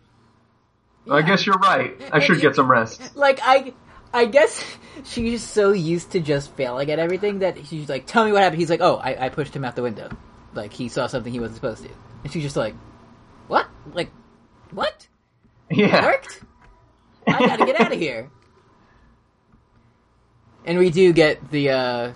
I 1.10 1.22
guess 1.22 1.46
you're 1.46 1.58
right. 1.58 1.96
I 2.12 2.20
should 2.20 2.42
get 2.42 2.56
some 2.56 2.70
rest. 2.70 3.16
Like 3.16 3.40
I, 3.42 3.74
I 4.14 4.26
guess 4.26 4.64
she's 5.06 5.44
so 5.44 5.72
used 5.72 6.12
to 6.12 6.20
just 6.20 6.52
failing 6.54 6.92
at 6.92 7.00
everything 7.00 7.40
that 7.40 7.66
she's 7.66 7.90
like, 7.90 8.06
"Tell 8.06 8.26
me 8.26 8.32
what 8.32 8.42
happened." 8.42 8.60
He's 8.60 8.70
like, 8.70 8.82
"Oh, 8.82 8.98
I, 8.98 9.26
I 9.26 9.30
pushed 9.30 9.56
him 9.56 9.64
out 9.64 9.76
the 9.76 9.84
window. 9.84 10.10
Like 10.54 10.74
he 10.74 10.90
saw 10.90 11.08
something 11.08 11.32
he 11.32 11.40
wasn't 11.40 11.58
supposed 11.58 11.84
to," 11.84 11.90
and 12.24 12.34
she's 12.34 12.44
just 12.44 12.58
like, 12.58 12.76
"What? 13.48 13.68
Like, 13.94 14.12
what? 14.72 15.08
Yeah. 15.70 16.06
Worked? 16.06 16.42
I 17.28 17.46
gotta 17.46 17.66
get 17.66 17.80
out 17.80 17.92
of 17.92 18.00
here." 18.00 18.30
And 20.66 20.78
we 20.78 20.90
do 20.90 21.14
get 21.14 21.50
the 21.50 21.70
uh 21.70 22.14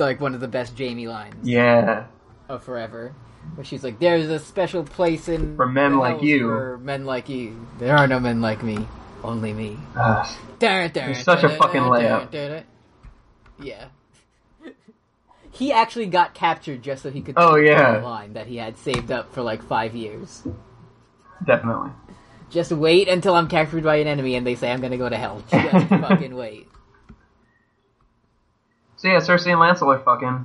like 0.00 0.20
one 0.20 0.34
of 0.34 0.40
the 0.40 0.48
best 0.48 0.78
Jaime 0.78 1.08
lines. 1.08 1.36
Yeah. 1.46 2.06
of 2.48 2.64
forever. 2.64 3.14
Where 3.54 3.64
she's 3.64 3.82
like, 3.84 3.98
"There's 3.98 4.28
a 4.28 4.38
special 4.38 4.84
place 4.84 5.28
in 5.28 5.56
For 5.56 5.66
men 5.66 5.96
like 5.98 6.22
you." 6.22 6.48
For 6.48 6.78
men 6.78 7.06
like 7.06 7.28
you, 7.28 7.66
there 7.78 7.96
are 7.96 8.06
no 8.06 8.20
men 8.20 8.40
like 8.40 8.62
me, 8.62 8.86
only 9.22 9.52
me." 9.52 9.78
Ugh. 9.96 10.26
You're 11.06 11.14
such 11.14 11.44
a 11.44 11.48
fucking 11.48 11.82
layup. 11.82 12.64
Yeah. 13.60 13.86
he 15.50 15.72
actually 15.72 16.06
got 16.06 16.34
captured 16.34 16.82
just 16.82 17.02
so 17.02 17.10
he 17.10 17.22
could. 17.22 17.34
Oh, 17.38 17.56
yeah. 17.56 17.98
line 17.98 18.34
that 18.34 18.46
he 18.46 18.56
had 18.56 18.76
saved 18.76 19.10
up 19.10 19.32
for 19.32 19.42
like 19.42 19.62
five 19.62 19.94
years. 19.94 20.46
Definitely. 21.46 21.90
Just 22.50 22.72
wait 22.72 23.08
until 23.08 23.34
I'm 23.34 23.48
captured 23.48 23.84
by 23.84 23.96
an 23.96 24.06
enemy 24.06 24.34
and 24.34 24.46
they 24.46 24.54
say 24.54 24.70
I'm 24.70 24.80
gonna 24.80 24.98
go 24.98 25.08
to 25.08 25.16
hell. 25.16 25.42
Just 25.50 25.88
fucking 25.88 26.34
wait. 26.34 26.68
So 28.98 29.08
yeah, 29.08 29.16
Cersei 29.18 29.52
and 29.52 29.60
Lancel 29.60 29.94
are 29.94 29.98
fucking. 29.98 30.44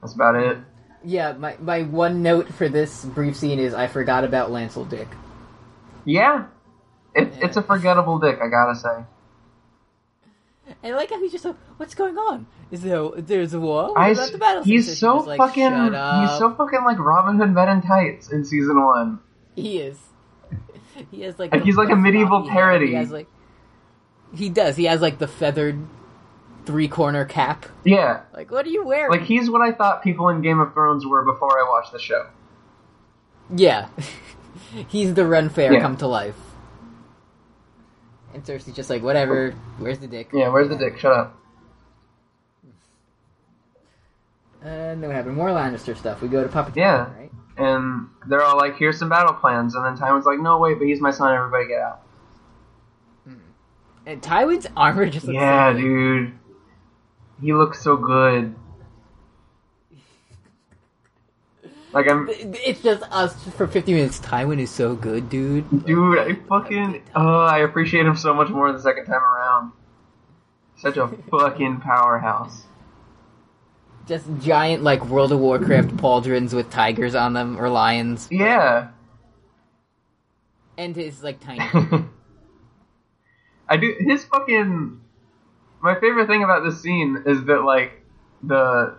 That's 0.00 0.12
about 0.14 0.36
it. 0.36 0.58
Yeah, 1.04 1.32
my 1.32 1.56
my 1.60 1.82
one 1.82 2.22
note 2.22 2.52
for 2.52 2.68
this 2.68 3.04
brief 3.04 3.36
scene 3.36 3.58
is 3.58 3.72
I 3.74 3.86
forgot 3.86 4.24
about 4.24 4.50
Lancel 4.50 4.88
Dick. 4.88 5.08
Yeah. 6.04 6.46
It, 7.14 7.32
Yeah. 7.38 7.46
It's 7.46 7.56
a 7.56 7.62
forgettable 7.62 8.18
dick, 8.18 8.38
I 8.42 8.48
gotta 8.48 8.74
say. 8.76 9.04
And 10.82 10.94
like 10.96 11.08
how 11.10 11.18
he's 11.20 11.32
just 11.32 11.44
like, 11.44 11.56
"What's 11.78 11.94
going 11.94 12.18
on? 12.18 12.46
Is 12.70 12.82
there 12.82 13.08
there's 13.16 13.54
a 13.54 13.60
war? 13.60 13.88
What 13.88 13.98
I 13.98 14.08
about 14.10 14.22
s- 14.24 14.30
the 14.30 14.38
battle?" 14.38 14.62
he's 14.64 14.98
so 14.98 15.16
just 15.16 15.26
like, 15.26 15.38
fucking 15.38 15.70
"Shut 15.70 16.20
he's 16.28 16.38
so 16.38 16.54
fucking 16.54 16.84
like 16.84 16.98
Robin 16.98 17.36
Hood 17.38 17.52
Men 17.54 17.68
in 17.70 17.82
Tights 17.82 18.30
in 18.30 18.44
season 18.44 18.84
one. 18.84 19.20
He 19.56 19.78
is. 19.78 19.98
He 21.12 21.22
has 21.22 21.38
like 21.38 21.52
Like, 21.52 21.62
he's 21.62 21.76
like 21.76 21.90
a 21.90 21.96
medieval 21.96 22.48
parody. 22.48 22.88
He 22.88 22.94
has 22.94 23.10
like 23.10 23.28
he 24.34 24.48
does. 24.50 24.76
He 24.76 24.84
has 24.84 25.00
like 25.00 25.18
the 25.18 25.28
feathered 25.28 25.78
three 26.68 26.86
corner 26.86 27.24
cap. 27.24 27.64
Yeah, 27.84 28.20
Like, 28.34 28.50
what 28.50 28.66
are 28.66 28.68
you 28.68 28.84
wearing? 28.84 29.10
like 29.10 29.22
he's 29.26 29.48
what 29.48 29.62
I 29.62 29.72
thought 29.72 30.02
people 30.02 30.28
in 30.28 30.42
Game 30.42 30.60
of 30.60 30.74
Thrones 30.74 31.06
were 31.06 31.24
before 31.24 31.58
I 31.58 31.66
watched 31.68 31.92
the 31.92 31.98
show. 31.98 32.26
yeah, 33.50 33.88
he's 34.88 35.14
the 35.14 35.24
Ren 35.24 35.48
Faire 35.48 35.72
Yeah. 35.72 35.80
come 35.80 35.96
to 35.96 36.06
life. 36.06 36.36
And 38.34 38.44
Cersei's 38.44 38.76
just 38.76 38.90
like, 38.90 39.02
whatever. 39.02 39.52
Where's 39.78 39.98
the 39.98 40.06
dick? 40.06 40.28
Yeah, 40.34 40.50
where's 40.50 40.68
the 40.68 40.76
dick? 40.76 40.98
Shut 40.98 41.12
up. 41.12 41.34
Uh, 44.62 44.68
and 44.68 45.02
then 45.02 45.08
what 45.08 45.16
happened? 45.16 45.36
More 45.36 45.48
Lannister 45.48 45.96
stuff. 45.96 46.20
We 46.20 46.28
go 46.28 46.42
to 46.42 46.48
Papa 46.48 46.72
Yeah. 46.74 47.06
Tywin, 47.06 47.16
right? 47.18 47.30
And 47.56 48.08
they're 48.26 48.42
all 48.42 48.56
like, 48.56 48.76
"Here's 48.76 48.98
some 48.98 49.08
battle 49.08 49.32
plans," 49.34 49.74
and 49.74 49.84
then 49.84 49.96
Tywin's 49.96 50.26
like, 50.26 50.38
"No, 50.40 50.58
wait, 50.58 50.78
but 50.78 50.86
he's 50.86 51.00
my 51.00 51.10
son. 51.10 51.34
Everybody 51.34 51.66
get 51.68 51.80
out." 51.80 52.00
Hmm. 53.24 53.34
And 54.06 54.22
Tywin's 54.22 54.66
armor 54.76 55.06
just 55.06 55.26
looks 55.26 55.34
Yeah, 55.34 55.72
so 55.72 55.78
dude. 55.78 56.32
He 57.40 57.52
looks 57.52 57.82
so 57.82 57.96
good. 57.96 58.54
Like 61.92 62.08
I'm, 62.10 62.28
It's 62.30 62.82
just 62.82 63.02
us 63.10 63.34
for 63.50 63.66
50 63.66 63.94
minutes. 63.94 64.20
Tywin 64.20 64.58
is 64.58 64.70
so 64.70 64.94
good, 64.94 65.30
dude. 65.30 65.86
dude. 65.86 66.18
I 66.18 66.34
fucking, 66.34 67.02
oh, 67.14 67.40
I 67.40 67.60
appreciate 67.60 68.04
him 68.04 68.16
so 68.16 68.34
much 68.34 68.50
more 68.50 68.70
the 68.72 68.80
second 68.80 69.06
time 69.06 69.22
around. 69.22 69.72
Such 70.76 70.96
a 70.96 71.08
fucking 71.30 71.80
powerhouse. 71.80 72.64
Just 74.06 74.26
giant, 74.40 74.82
like, 74.82 75.04
World 75.06 75.32
of 75.32 75.40
Warcraft 75.40 75.96
pauldrons 75.96 76.54
with 76.54 76.70
tigers 76.70 77.14
on 77.14 77.32
them, 77.32 77.58
or 77.60 77.68
lions. 77.68 78.28
Yeah. 78.30 78.88
And 80.78 80.94
his, 80.94 81.22
like, 81.22 81.40
tiny. 81.40 81.60
I 83.68 83.76
do. 83.76 83.94
His 83.98 84.24
fucking. 84.24 85.00
My 85.80 85.94
favorite 85.98 86.26
thing 86.26 86.42
about 86.42 86.64
this 86.64 86.80
scene 86.80 87.22
is 87.26 87.44
that 87.44 87.62
like 87.62 88.02
the 88.42 88.96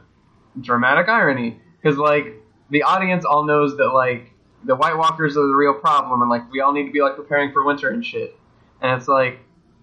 dramatic 0.60 1.10
irony, 1.10 1.60
because 1.82 1.98
like 1.98 2.42
the 2.70 2.84
audience 2.84 3.26
all 3.26 3.44
knows 3.44 3.78
that 3.78 3.90
like 3.90 4.32
the 4.64 4.76
White 4.76 4.98
Walkers 4.98 5.38
are 5.38 5.48
the 5.48 5.56
real 5.56 5.74
problem, 5.74 6.22
and 6.22 6.30
like 6.30 6.50
we 6.52 6.62
all 6.62 6.74
need 6.74 6.86
to 6.86 6.92
be 6.92 7.02
like 7.02 7.16
preparing 7.16 7.52
for 7.52 7.64
winter 7.66 7.90
and 7.90 8.06
shit. 8.06 8.38
And 8.82 9.00
it's 9.00 9.08
like 9.08 9.40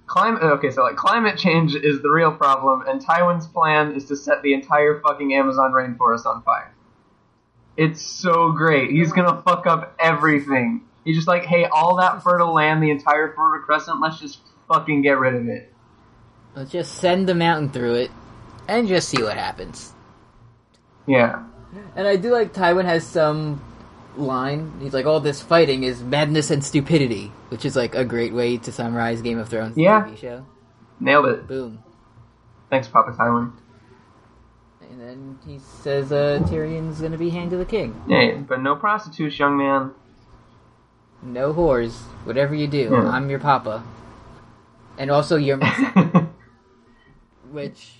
climate. 0.06 0.42
Uh, 0.42 0.52
okay, 0.52 0.70
so 0.70 0.82
like 0.82 0.96
climate 0.96 1.38
change 1.38 1.74
is 1.74 2.02
the 2.02 2.10
real 2.10 2.32
problem, 2.32 2.84
and 2.86 3.00
Tywin's 3.00 3.46
plan 3.46 3.92
is 3.92 4.06
to 4.06 4.16
set 4.16 4.42
the 4.42 4.54
entire 4.54 5.00
fucking 5.00 5.34
Amazon 5.34 5.72
rainforest 5.72 6.26
on 6.26 6.42
fire. 6.42 6.72
It's 7.76 8.00
so 8.00 8.52
great. 8.52 8.90
He's 8.90 9.12
gonna 9.12 9.42
fuck 9.42 9.66
up 9.66 9.94
everything. 9.98 10.82
He's 11.04 11.16
just 11.16 11.28
like, 11.28 11.44
hey, 11.44 11.66
all 11.66 11.96
that 11.96 12.22
fertile 12.22 12.52
land, 12.52 12.82
the 12.82 12.90
entire 12.90 13.32
Fertile 13.32 13.64
Crescent, 13.64 14.00
let's 14.00 14.18
just 14.18 14.40
fucking 14.66 15.02
get 15.02 15.18
rid 15.18 15.34
of 15.36 15.46
it. 15.46 15.72
Let's 16.56 16.70
just 16.72 16.94
send 16.94 17.28
the 17.28 17.34
mountain 17.34 17.68
through 17.68 17.94
it 17.96 18.10
and 18.66 18.88
just 18.88 19.08
see 19.10 19.22
what 19.22 19.36
happens. 19.36 19.92
Yeah. 21.06 21.44
And 21.94 22.08
I 22.08 22.16
do 22.16 22.32
like 22.32 22.54
Tywin 22.54 22.86
has 22.86 23.04
some 23.06 23.60
line. 24.16 24.72
He's 24.80 24.94
like, 24.94 25.04
"All 25.04 25.20
this 25.20 25.42
fighting 25.42 25.82
is 25.82 26.02
madness 26.02 26.50
and 26.50 26.64
stupidity," 26.64 27.30
which 27.50 27.66
is 27.66 27.76
like 27.76 27.94
a 27.94 28.04
great 28.04 28.32
way 28.32 28.56
to 28.56 28.72
summarize 28.72 29.20
Game 29.20 29.38
of 29.38 29.48
Thrones 29.50 29.76
Yeah. 29.76 30.04
TV 30.06 30.16
show. 30.16 30.46
Nailed 30.98 31.26
it. 31.26 31.46
Boom. 31.46 31.80
Thanks, 32.70 32.88
Papa 32.88 33.12
Tywin. 33.12 33.52
And 34.90 34.98
then 35.00 35.38
he 35.46 35.58
says 35.58 36.10
uh, 36.10 36.40
Tyrion's 36.48 37.00
gonna 37.02 37.18
be 37.18 37.28
hand 37.28 37.50
to 37.50 37.58
the 37.58 37.66
king. 37.66 37.94
Hey, 38.08 38.32
but 38.38 38.62
no 38.62 38.74
prostitutes, 38.76 39.38
young 39.38 39.58
man. 39.58 39.90
No 41.22 41.52
whores. 41.52 41.92
Whatever 42.24 42.54
you 42.54 42.66
do, 42.66 42.88
Yeah. 42.92 43.08
I'm 43.10 43.28
your 43.28 43.40
papa. 43.40 43.84
And 44.96 45.10
also 45.10 45.36
your 45.36 45.58
which 47.56 47.94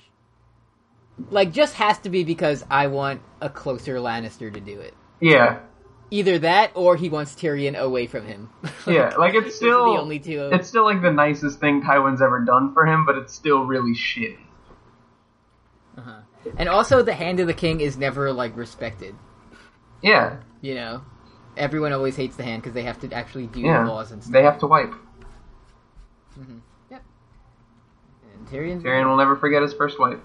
like 1.30 1.50
just 1.52 1.74
has 1.74 1.98
to 2.00 2.10
be 2.10 2.22
because 2.24 2.64
I 2.70 2.86
want 2.88 3.22
a 3.40 3.48
closer 3.48 3.96
Lannister 3.96 4.52
to 4.52 4.60
do 4.60 4.78
it. 4.80 4.94
yeah. 5.20 5.60
Either 6.08 6.38
that 6.38 6.70
or 6.74 6.94
he 6.94 7.08
wants 7.08 7.34
Tyrion 7.34 7.76
away 7.76 8.06
from 8.06 8.24
him. 8.26 8.48
Yeah, 8.86 9.16
like 9.16 9.34
it's 9.34 9.56
still 9.56 9.92
the 9.92 9.98
only 10.00 10.20
two. 10.20 10.50
it's 10.52 10.68
still 10.68 10.84
like 10.84 11.02
the 11.02 11.10
nicest 11.10 11.58
thing 11.58 11.82
Tywin's 11.82 12.22
ever 12.22 12.44
done 12.44 12.72
for 12.72 12.86
him, 12.86 13.04
but 13.04 13.16
it's 13.18 13.34
still 13.34 13.64
really 13.64 13.94
shitty. 13.96 14.38
Uh-huh. 15.98 16.20
And 16.56 16.68
also, 16.68 17.02
the 17.02 17.14
hand 17.14 17.40
of 17.40 17.48
the 17.48 17.54
king 17.54 17.80
is 17.80 17.96
never 17.96 18.32
like 18.32 18.56
respected. 18.56 19.16
Yeah, 20.02 20.36
You 20.60 20.76
know, 20.76 21.02
everyone 21.56 21.92
always 21.92 22.14
hates 22.14 22.36
the 22.36 22.44
hand 22.44 22.62
because 22.62 22.74
they 22.74 22.84
have 22.84 23.00
to 23.00 23.12
actually 23.12 23.48
do 23.48 23.60
yeah. 23.62 23.84
laws 23.84 24.12
and 24.12 24.22
stuff. 24.22 24.32
They 24.32 24.44
have 24.44 24.58
to 24.60 24.68
wipe. 24.68 24.94
Yep. 26.36 26.46
Tyrion's 28.50 28.82
Tyrion 28.82 29.06
will 29.06 29.16
never 29.16 29.36
forget 29.36 29.62
his 29.62 29.74
first 29.74 29.98
wife. 29.98 30.18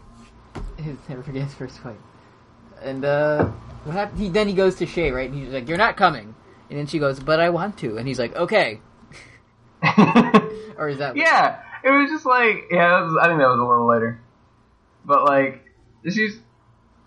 He'll 0.77 0.97
never 1.09 1.23
forget 1.23 1.43
his 1.43 1.53
first 1.53 1.83
wife. 1.83 1.97
And 2.81 3.05
uh, 3.05 3.45
what 3.83 3.93
happened? 3.93 4.19
He 4.19 4.29
then 4.29 4.47
he 4.47 4.53
goes 4.53 4.75
to 4.75 4.85
Shae, 4.85 5.13
right? 5.13 5.29
And 5.29 5.39
he's 5.39 5.53
like, 5.53 5.67
"You're 5.67 5.77
not 5.77 5.97
coming." 5.97 6.35
And 6.69 6.79
then 6.79 6.87
she 6.87 6.99
goes, 6.99 7.19
"But 7.19 7.39
I 7.39 7.49
want 7.49 7.77
to." 7.79 7.97
And 7.97 8.07
he's 8.07 8.19
like, 8.19 8.35
"Okay." 8.35 8.79
Or 10.77 10.89
is 10.89 10.97
that? 10.97 11.15
yeah, 11.15 11.61
it 11.83 11.91
was 11.91 12.09
just 12.09 12.25
like 12.25 12.65
yeah. 12.71 12.89
That 12.89 13.01
was, 13.01 13.17
I 13.21 13.27
think 13.27 13.39
that 13.39 13.47
was 13.49 13.59
a 13.59 13.63
little 13.63 13.87
later, 13.87 14.19
but 15.05 15.25
like 15.25 15.63
she's 16.09 16.39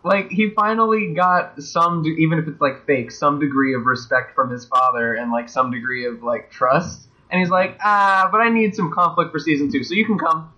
like 0.04 0.30
he 0.30 0.50
finally 0.50 1.12
got 1.12 1.60
some, 1.60 2.04
de- 2.04 2.10
even 2.22 2.38
if 2.38 2.46
it's 2.46 2.60
like 2.60 2.86
fake, 2.86 3.10
some 3.10 3.40
degree 3.40 3.74
of 3.74 3.84
respect 3.84 4.36
from 4.36 4.50
his 4.50 4.64
father 4.64 5.14
and 5.14 5.32
like 5.32 5.48
some 5.48 5.72
degree 5.72 6.06
of 6.06 6.22
like 6.22 6.52
trust. 6.52 7.08
And 7.30 7.40
he's 7.40 7.50
like, 7.50 7.76
ah, 7.82 8.28
but 8.30 8.40
I 8.40 8.48
need 8.48 8.76
some 8.76 8.92
conflict 8.92 9.32
for 9.32 9.40
season 9.40 9.72
two, 9.72 9.82
so 9.82 9.94
you 9.94 10.06
can 10.06 10.18
come. 10.18 10.52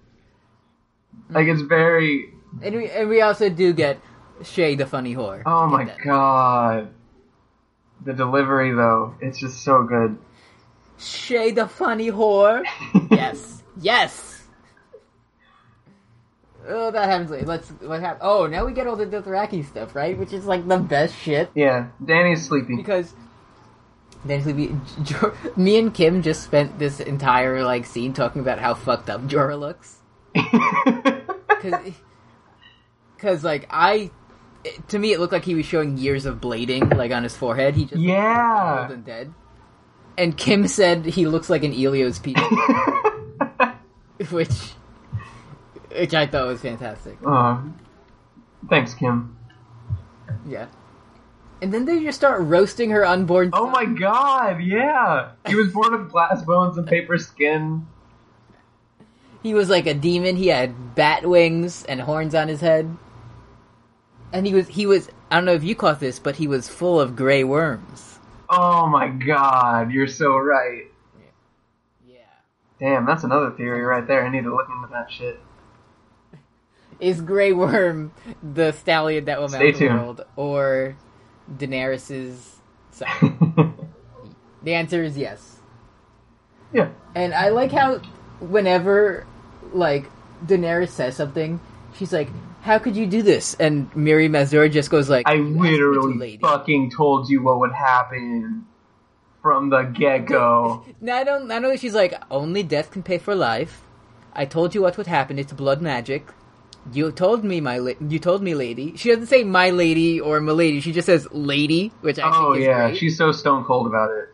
Like 1.31 1.47
it's 1.47 1.61
mm-hmm. 1.61 1.69
very. 1.69 2.33
And 2.63 2.75
we 2.75 2.91
and 2.91 3.09
we 3.09 3.21
also 3.21 3.49
do 3.49 3.73
get 3.73 4.01
Shae 4.41 4.77
the 4.77 4.87
funny 4.87 5.15
whore. 5.15 5.43
Oh 5.47 5.67
my 5.67 5.85
that. 5.85 5.99
god. 6.05 6.89
The 8.05 8.13
delivery 8.13 8.73
though, 8.73 9.15
it's 9.21 9.39
just 9.39 9.65
so 9.65 9.83
good. 9.83 10.19
Shae 10.99 11.55
the 11.55 11.67
funny 11.67 12.11
whore. 12.11 12.65
yes, 13.11 13.63
yes. 13.81 14.43
Oh, 16.69 16.91
that 16.91 17.09
happens 17.09 17.31
later. 17.31 17.47
Let's 17.47 17.69
what 17.71 18.01
happened? 18.01 18.23
Oh, 18.23 18.47
now 18.47 18.65
we 18.67 18.73
get 18.73 18.87
all 18.87 18.97
the 18.97 19.07
Dothraki 19.07 19.65
stuff, 19.65 19.95
right? 19.95 20.19
Which 20.19 20.33
is 20.33 20.47
like 20.47 20.67
the 20.67 20.79
best 20.79 21.17
shit. 21.17 21.51
Yeah, 21.55 21.89
Dany's 22.05 22.47
sleepy. 22.47 22.77
because 22.77 23.15
we, 24.25 24.75
Jor- 25.03 25.35
me 25.57 25.79
and 25.79 25.95
Kim 25.95 26.23
just 26.23 26.43
spent 26.43 26.79
this 26.79 27.01
entire 27.01 27.63
like 27.65 27.87
scene 27.87 28.13
talking 28.13 28.43
about 28.43 28.59
how 28.59 28.75
fucked 28.75 29.11
up 29.11 29.23
Jorah 29.23 29.59
looks. 29.59 29.99
Because, 33.17 33.43
like, 33.45 33.67
I. 33.71 34.11
to 34.89 34.99
me, 34.99 35.13
it 35.13 35.21
looked 35.21 35.33
like 35.33 35.45
he 35.45 35.55
was 35.55 35.67
showing 35.67 35.97
years 35.99 36.27
of 36.27 36.41
blading, 36.41 36.97
like, 36.97 37.13
on 37.13 37.23
his 37.23 37.37
forehead. 37.37 37.75
He 37.75 37.85
just 37.85 38.01
yeah. 38.01 38.83
old 38.83 38.93
and 38.93 39.05
dead. 39.05 39.33
And 40.19 40.37
Kim 40.37 40.67
said 40.67 41.05
he 41.05 41.27
looks 41.27 41.51
like 41.51 41.63
an 41.63 41.73
Elio's 41.73 42.19
people, 42.19 42.49
which. 44.31 44.51
Which 45.97 46.13
I 46.15 46.27
thought 46.27 46.47
was 46.47 46.61
fantastic. 46.61 47.17
oh, 47.25 47.63
thanks, 48.69 48.93
Kim. 48.95 49.37
Yeah. 50.47 50.67
And 51.63 51.73
then 51.73 51.87
they 51.87 52.03
just 52.03 52.19
start 52.19 52.43
roasting 52.43 52.91
her 52.91 53.05
unborn 53.07 53.49
Oh 53.55 53.65
son. 53.65 53.73
my 53.73 53.85
god, 53.99 54.61
yeah. 54.63 55.31
He 55.47 55.55
was 55.55 55.73
born 55.73 55.93
with 55.93 56.11
glass 56.11 56.43
bones 56.43 56.77
and 56.77 56.87
paper 56.87 57.17
skin. 57.17 57.87
He 59.47 59.55
was 59.55 59.71
like 59.71 59.87
a 59.87 59.95
demon. 59.95 60.35
He 60.35 60.49
had 60.49 60.97
bat 60.97 61.25
wings 61.25 61.85
and 61.85 62.01
horns 62.01 62.35
on 62.35 62.49
his 62.49 62.61
head. 62.61 62.97
And 64.33 64.45
he 64.45 64.53
was 64.53 64.67
he 64.67 64.87
was 64.87 65.09
I 65.31 65.37
don't 65.37 65.45
know 65.45 65.53
if 65.53 65.63
you 65.63 65.77
caught 65.77 66.01
this, 66.01 66.19
but 66.19 66.35
he 66.35 66.49
was 66.49 66.69
full 66.69 67.01
of 67.01 67.15
gray 67.15 67.45
worms. 67.45 68.19
Oh 68.51 68.89
my 68.89 69.07
god, 69.07 69.93
you're 69.93 70.09
so 70.09 70.37
right. 70.37 70.87
Yeah. 72.05 72.17
Damn, 72.81 73.07
that's 73.07 73.23
another 73.23 73.53
theory 73.53 73.83
right 73.83 74.05
there. 74.05 74.27
I 74.27 74.31
need 74.31 74.43
to 74.43 74.53
look 74.53 74.67
into 74.69 74.89
that 74.93 75.13
shit. 75.13 75.39
Is 76.99 77.21
Grey 77.21 77.53
Worm 77.53 78.13
the 78.43 78.73
stallion 78.73 79.27
that 79.27 79.39
will 79.39 79.49
Stay 79.49 79.71
mount 79.71 79.79
the 79.79 79.87
world, 79.87 80.25
or 80.35 80.97
Daenerys's 81.57 82.57
son? 82.91 83.93
the 84.65 84.75
answer 84.75 85.05
is 85.05 85.17
yes. 85.17 85.61
yeah. 86.73 86.89
And 87.15 87.33
I 87.33 87.51
like 87.51 87.71
how 87.71 88.01
whenever 88.41 89.25
like 89.73 90.11
Daenerys 90.45 90.91
says 90.91 91.17
something, 91.17 91.61
she's 91.97 92.13
like, 92.13 92.29
"How 92.63 92.79
could 92.79 92.97
you 92.97 93.07
do 93.07 93.23
this?" 93.23 93.55
And 93.55 93.91
Mirri 93.93 94.29
Maz 94.29 94.51
Duur 94.51 94.69
just 94.69 94.91
goes 94.91 95.09
like, 95.09 95.27
I 95.29 95.35
"You 95.35 95.45
asked 95.45 95.51
me 95.55 95.71
to, 95.71 95.73
literally 95.73 96.19
lady." 96.19 96.39
fucking 96.39 96.91
told 96.91 97.29
you 97.29 97.43
what 97.43 97.59
would 97.61 97.73
happen 97.73 98.67
from 99.43 99.71
the 99.71 99.83
get 99.83 100.27
go. 100.27 100.85
Not 101.01 101.29
only, 101.29 101.47
not 101.47 101.65
only 101.65 101.77
she's 101.77 101.95
like, 101.95 102.15
only 102.31 102.63
death 102.63 102.91
can 102.91 103.03
pay 103.03 103.19
for 103.19 103.35
life. 103.35 103.83
I 104.33 104.45
told 104.45 104.75
you 104.75 104.83
what 104.83 104.97
would 104.99 105.07
happen. 105.07 105.39
It's 105.39 105.53
blood 105.53 105.81
magic. 105.81 106.27
You 106.93 107.11
told 107.11 107.43
me, 107.43 107.61
my 107.61 107.79
la- 107.79 107.93
you 108.09 108.19
told 108.19 108.43
me, 108.43 108.55
lady. 108.55 108.97
She 108.97 109.09
doesn't 109.09 109.27
say 109.27 109.45
my 109.45 109.71
lady 109.71 110.21
or 110.21 110.41
my 110.41 110.53
lady. 110.53 110.81
She 110.81 110.93
just 110.93 111.07
says 111.07 111.27
lady, 111.33 111.93
which 112.01 112.19
I 112.19 112.31
Oh 112.33 112.55
yeah, 112.55 112.89
great. 112.89 112.99
she's 112.99 113.17
so 113.17 113.33
stone 113.33 113.65
cold 113.65 113.87
about 113.87 114.11
it. 114.11 114.29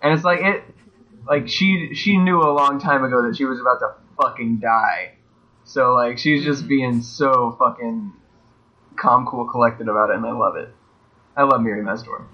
And 0.00 0.14
it's 0.14 0.24
like 0.24 0.40
it 0.40 0.62
like 1.26 1.48
she 1.48 1.90
she 1.94 2.16
knew 2.16 2.40
a 2.40 2.52
long 2.52 2.78
time 2.78 3.04
ago 3.04 3.22
that 3.26 3.36
she 3.36 3.44
was 3.44 3.60
about 3.60 3.80
to 3.80 3.94
fucking 4.20 4.58
die. 4.58 5.14
So 5.64 5.94
like 5.94 6.18
she's 6.18 6.44
just 6.44 6.60
mm-hmm. 6.60 6.68
being 6.68 7.02
so 7.02 7.56
fucking 7.58 8.12
calm, 8.96 9.26
cool, 9.26 9.46
collected 9.46 9.88
about 9.88 10.10
it, 10.10 10.16
and 10.16 10.26
I 10.26 10.32
love 10.32 10.56
it. 10.56 10.68
I 11.36 11.42
love 11.42 11.60
Mirri 11.60 11.82
Maz 11.82 12.04
Duur. 12.04 12.24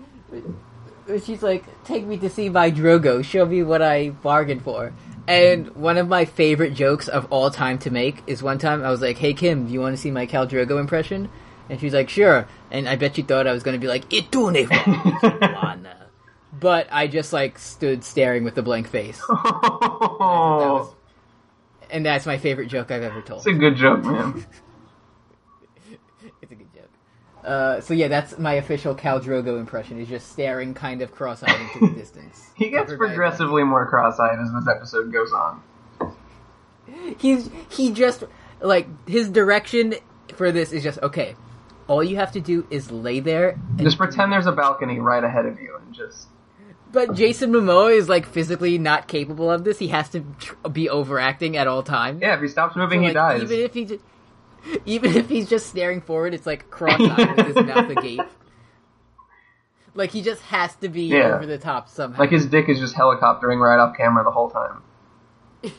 She's 1.24 1.42
like, 1.42 1.64
take 1.84 2.06
me 2.06 2.16
to 2.18 2.30
see 2.30 2.48
my 2.48 2.70
Drogo. 2.70 3.24
Show 3.24 3.44
me 3.44 3.62
what 3.64 3.82
I 3.82 4.10
bargained 4.10 4.62
for. 4.62 4.92
And 5.26 5.74
one 5.74 5.98
of 5.98 6.08
my 6.08 6.24
favorite 6.24 6.74
jokes 6.74 7.08
of 7.08 7.26
all 7.30 7.50
time 7.50 7.78
to 7.80 7.90
make 7.90 8.22
is 8.26 8.42
one 8.42 8.58
time 8.58 8.84
I 8.84 8.90
was 8.90 9.00
like, 9.00 9.18
"Hey 9.18 9.34
Kim, 9.34 9.66
do 9.66 9.72
you 9.72 9.80
want 9.80 9.94
to 9.94 10.00
see 10.00 10.10
my 10.10 10.26
Khal 10.26 10.48
Drogo 10.48 10.80
impression?" 10.80 11.28
And 11.68 11.80
she's 11.80 11.94
like, 11.94 12.08
"Sure." 12.08 12.48
And 12.70 12.88
I 12.88 12.96
bet 12.96 13.16
she 13.16 13.22
thought 13.22 13.46
I 13.46 13.52
was 13.52 13.62
going 13.62 13.74
to 13.74 13.80
be 13.80 13.86
like, 13.86 14.08
"Itune 14.08 14.68
Juana." 15.54 16.08
But 16.52 16.88
I 16.90 17.06
just 17.06 17.32
like 17.32 17.58
stood 17.58 18.02
staring 18.02 18.42
with 18.42 18.58
a 18.58 18.62
blank 18.62 18.88
face. 18.88 19.20
That 19.32 19.38
was, 20.72 20.88
Oh, 20.88 20.96
and 21.92 22.04
that's 22.04 22.26
my 22.26 22.38
favorite 22.38 22.66
joke 22.68 22.90
I've 22.90 23.02
ever 23.02 23.22
told. 23.22 23.40
it's 23.40 23.46
a 23.46 23.52
good 23.52 23.76
joke, 23.76 24.04
man. 24.04 24.44
It's 26.40 26.50
a 26.52 26.54
good 26.54 26.72
joke. 26.74 26.90
Uh, 27.44 27.80
so 27.80 27.94
yeah, 27.94 28.08
that's 28.08 28.38
my 28.38 28.54
official 28.54 28.94
Khal 28.94 29.20
Drogo 29.22 29.58
impression. 29.58 30.00
Is 30.00 30.08
just 30.08 30.30
staring 30.32 30.74
kind 30.74 31.02
of 31.02 31.12
cross-eyed 31.12 31.60
into 31.60 31.88
the 31.88 31.94
distance. 32.00 32.48
He 32.56 32.70
gets 32.70 32.90
Covered 32.90 32.98
by 32.98 33.04
a 33.04 33.08
progressively 33.08 33.64
more 33.64 33.86
cross-eyed 33.88 34.38
as 34.40 34.52
this 34.52 34.68
episode 34.68 35.12
goes 35.12 35.32
on. 35.32 35.62
He's 37.18 37.50
he 37.70 37.92
just 37.92 38.24
like 38.60 38.86
his 39.08 39.28
direction 39.28 39.94
for 40.34 40.50
this 40.52 40.72
is 40.72 40.82
just 40.82 40.98
okay. 41.00 41.36
All 41.88 42.02
you 42.02 42.16
have 42.16 42.32
to 42.32 42.40
do 42.40 42.66
is 42.70 42.90
lay 42.90 43.20
there. 43.20 43.50
And, 43.50 43.80
Just 43.80 43.98
pretend 43.98 44.32
there's 44.32 44.46
a 44.46 44.52
balcony 44.52 44.98
right 45.00 45.22
ahead 45.22 45.46
of 45.46 45.60
you, 45.60 45.76
and 45.84 45.92
just 45.94 46.28
but 46.92 47.14
Jason 47.14 47.50
Momoa 47.52 47.96
is 47.96 48.08
like 48.08 48.26
physically 48.26 48.78
not 48.78 49.08
capable 49.08 49.50
of 49.50 49.64
this. 49.64 49.78
He 49.78 49.88
has 49.88 50.08
to 50.10 50.20
be 50.70 50.88
overacting 50.88 51.56
at 51.56 51.66
all 51.66 51.82
times. 51.82 52.20
yeah. 52.22 52.34
If 52.34 52.40
he 52.42 52.48
stops 52.48 52.76
moving, 52.76 53.00
So, 53.02 53.06
he 53.08 53.12
dies. 53.14 53.42
Even 53.42 53.58
if 53.60 53.74
he 53.74 53.84
just, 53.84 54.04
even 54.86 55.16
if 55.16 55.28
he's 55.28 55.48
just 55.48 55.66
staring 55.68 56.00
forward, 56.00 56.34
it's 56.34 56.46
like 56.46 56.70
cross-eyed 56.70 57.36
with 57.36 57.46
his 57.46 57.56
mouth 57.66 57.90
agape. 57.90 58.20
Like 59.94 60.10
he 60.10 60.22
just 60.22 60.40
has 60.44 60.74
to 60.76 60.88
be 60.88 61.02
Yeah. 61.02 61.34
over 61.34 61.44
the 61.44 61.58
top 61.58 61.86
somehow. 61.90 62.18
Like 62.18 62.30
his 62.30 62.46
dick 62.46 62.70
is 62.70 62.78
just 62.78 62.94
helicoptering 62.94 63.60
right 63.60 63.78
off 63.78 63.94
camera 63.94 64.24
the 64.24 64.30
whole 64.30 64.48
time. 64.50 64.82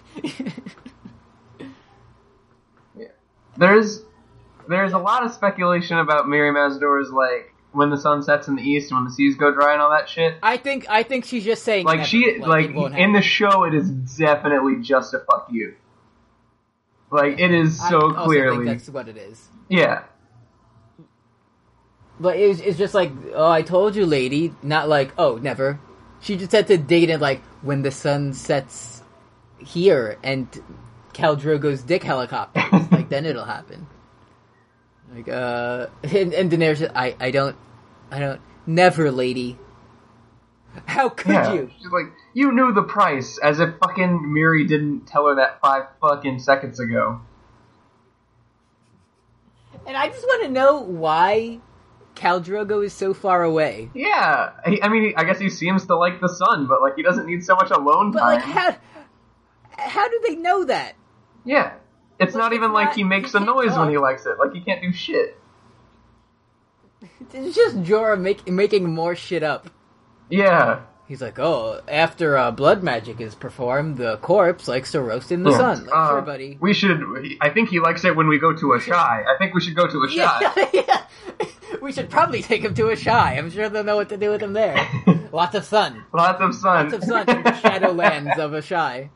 Yeah. 2.96 3.08
There's 3.58 4.02
there's 4.70 4.94
a 4.94 4.98
lot 4.98 5.26
of 5.26 5.34
speculation 5.34 5.98
about 5.98 6.26
Mirri 6.26 6.54
Maz 6.54 6.80
Duur's 6.80 7.10
like 7.12 7.53
when 7.74 7.90
the 7.90 7.98
sun 7.98 8.24
sets 8.24 8.48
in 8.48 8.56
the 8.56 8.62
east 8.62 8.92
and 8.92 9.00
when 9.00 9.06
the 9.06 9.12
seas 9.12 9.36
go 9.36 9.52
dry 9.54 9.74
and 9.74 9.82
all 9.82 9.90
that 9.90 10.08
shit. 10.08 10.36
I 10.42 10.58
think 10.58 10.86
I 10.90 11.04
think 11.04 11.26
she's 11.26 11.44
just 11.44 11.64
saying 11.64 11.86
Like 11.86 11.98
never. 11.98 12.08
she, 12.08 12.38
like, 12.40 12.74
won't 12.74 12.98
in 12.98 13.14
the 13.14 13.22
show, 13.22 13.64
it 13.66 13.74
is 13.74 13.90
definitely 13.90 14.82
just 14.82 15.14
a 15.14 15.20
fuck 15.20 15.48
you. 15.52 15.76
Like 17.12 17.40
it 17.40 17.52
is 17.52 17.78
so 17.90 18.12
clearly, 18.12 18.66
that's 18.66 18.90
what 18.90 19.08
it 19.08 19.18
is. 19.18 19.48
yeah, 19.70 20.04
But 22.20 22.38
it's, 22.38 22.60
it's 22.60 22.78
just 22.78 22.94
like, 22.94 23.12
oh, 23.36 23.50
I 23.52 23.62
told 23.62 23.96
you, 23.96 24.06
lady. 24.06 24.54
Not 24.64 24.88
like, 24.90 25.12
oh, 25.18 25.36
never. 25.38 25.80
She 26.22 26.38
just 26.38 26.52
had 26.52 26.68
to 26.68 26.78
dig 26.78 27.10
it 27.10 27.20
like, 27.20 27.42
when 27.62 27.82
the 27.82 27.92
sun 27.92 28.34
sets 28.34 29.04
here 29.60 30.18
and 30.24 30.50
Khal 31.14 31.40
Drogo's 31.40 31.84
dick 31.84 32.02
helicopter. 32.04 32.64
like, 32.92 33.10
then 33.10 33.26
it'll 33.26 33.46
happen. 33.46 33.88
Like, 35.14 35.28
uh, 35.30 35.88
and, 36.04 36.34
and 36.34 36.52
Daenerys, 36.52 36.78
said, 36.78 36.92
I, 36.96 37.16
I 37.20 37.32
don't, 37.32 37.56
I 38.12 38.20
don't, 38.20 38.42
never, 38.66 39.12
lady. 39.12 39.58
How 40.86 41.10
could 41.10 41.34
yeah. 41.34 41.54
you? 41.54 41.72
She's 41.78 41.92
like, 41.92 42.06
you 42.34 42.52
knew 42.52 42.74
the 42.74 42.82
price, 42.82 43.38
as 43.38 43.60
if 43.60 43.76
fucking 43.78 44.24
Mirri 44.26 44.68
didn't 44.68 45.06
tell 45.06 45.28
her 45.28 45.36
that 45.36 45.60
five 45.62 45.84
fucking 46.02 46.40
seconds 46.40 46.80
ago. 46.80 47.22
And 49.86 49.96
I 49.96 50.08
just 50.08 50.24
want 50.24 50.44
to 50.44 50.50
know 50.50 50.80
why 50.80 51.60
Khal 52.16 52.44
Drogo 52.44 52.84
is 52.84 52.94
so 52.94 53.14
far 53.14 53.44
away. 53.44 53.92
Yeah, 53.94 54.52
I, 54.66 54.80
I 54.82 54.90
mean, 54.90 55.14
I 55.16 55.26
guess 55.26 55.40
he 55.40 55.50
seems 55.50 55.86
to 55.88 55.96
like 55.96 56.22
the 56.22 56.30
sun, 56.30 56.68
but 56.68 56.82
like 56.82 56.96
he 56.96 57.04
doesn't 57.04 57.28
need 57.28 57.44
so 57.44 57.56
much 57.56 57.70
alone 57.70 58.12
But, 58.12 58.20
time. 58.20 58.40
But 58.40 58.48
like, 58.48 58.56
how, 58.56 58.76
how 59.78 60.10
do 60.10 60.22
they 60.28 60.36
know 60.36 60.64
that? 60.66 60.96
yeah, 61.46 61.74
it's 62.20 62.36
not 62.36 62.52
it's 62.52 62.58
even 62.58 62.74
like 62.74 62.94
he 62.94 63.04
makes 63.04 63.32
he 63.32 63.38
a 63.38 63.42
can't 63.42 63.56
noise 63.56 63.78
when 63.78 63.90
he 63.90 63.98
likes 63.98 64.26
it. 64.26 64.38
Like 64.40 64.54
he 64.54 64.62
can't 64.62 64.82
do 64.82 64.92
shit. 64.94 65.38
It's 67.34 67.56
just 67.56 67.78
Jorah 67.84 68.20
make, 68.20 68.48
making 68.48 68.90
more 68.94 69.16
shit 69.16 69.44
up. 69.44 69.70
Yeah, 70.30 70.82
He's 71.06 71.22
like, 71.22 71.38
oh, 71.38 71.82
after 71.88 72.38
uh, 72.38 72.52
blood 72.52 72.82
magic 72.82 73.20
is 73.20 73.36
performed, 73.36 73.98
the 73.98 74.18
corpse 74.18 74.70
likes 74.70 74.92
to 74.94 75.02
roast 75.02 75.32
in 75.34 75.44
the 75.44 75.52
Yeah. 75.52 75.58
sun. 75.58 75.86
Like, 75.86 75.96
Uh, 75.96 76.10
sure, 76.10 76.22
buddy. 76.22 76.58
We 76.62 76.74
should. 76.74 77.04
I 77.42 77.50
think 77.50 77.70
he 77.70 77.80
likes 77.82 78.06
it 78.06 78.16
when 78.16 78.28
we 78.28 78.40
go 78.40 78.54
to 78.54 78.74
a 78.74 78.80
shy. 78.90 79.24
I 79.28 79.36
think 79.38 79.54
we 79.54 79.60
should 79.62 79.76
go 79.76 79.86
to 79.86 79.94
Asshai. 79.94 80.14
Yeah, 80.16 80.70
yeah. 80.74 81.02
We 81.82 81.92
should 81.92 82.10
probably 82.10 82.42
take 82.42 82.62
him 82.64 82.74
to 82.76 82.84
Asshai. 82.84 83.38
I'm 83.38 83.52
sure 83.52 83.68
they'll 83.68 83.84
know 83.84 83.98
what 83.98 84.10
to 84.10 84.18
do 84.18 84.30
with 84.30 84.42
him 84.42 84.54
there. 84.54 84.78
Lots 85.34 85.56
of 85.56 85.66
sun. 85.66 86.06
Lots 86.14 86.42
of 86.42 86.56
sun. 86.56 86.90
Lots 86.90 86.94
of 86.94 87.04
sun 87.04 87.30
in 87.30 87.44
the 87.44 87.52
shadowlands 87.52 88.38
of 88.40 88.52
Asshai. 88.52 89.10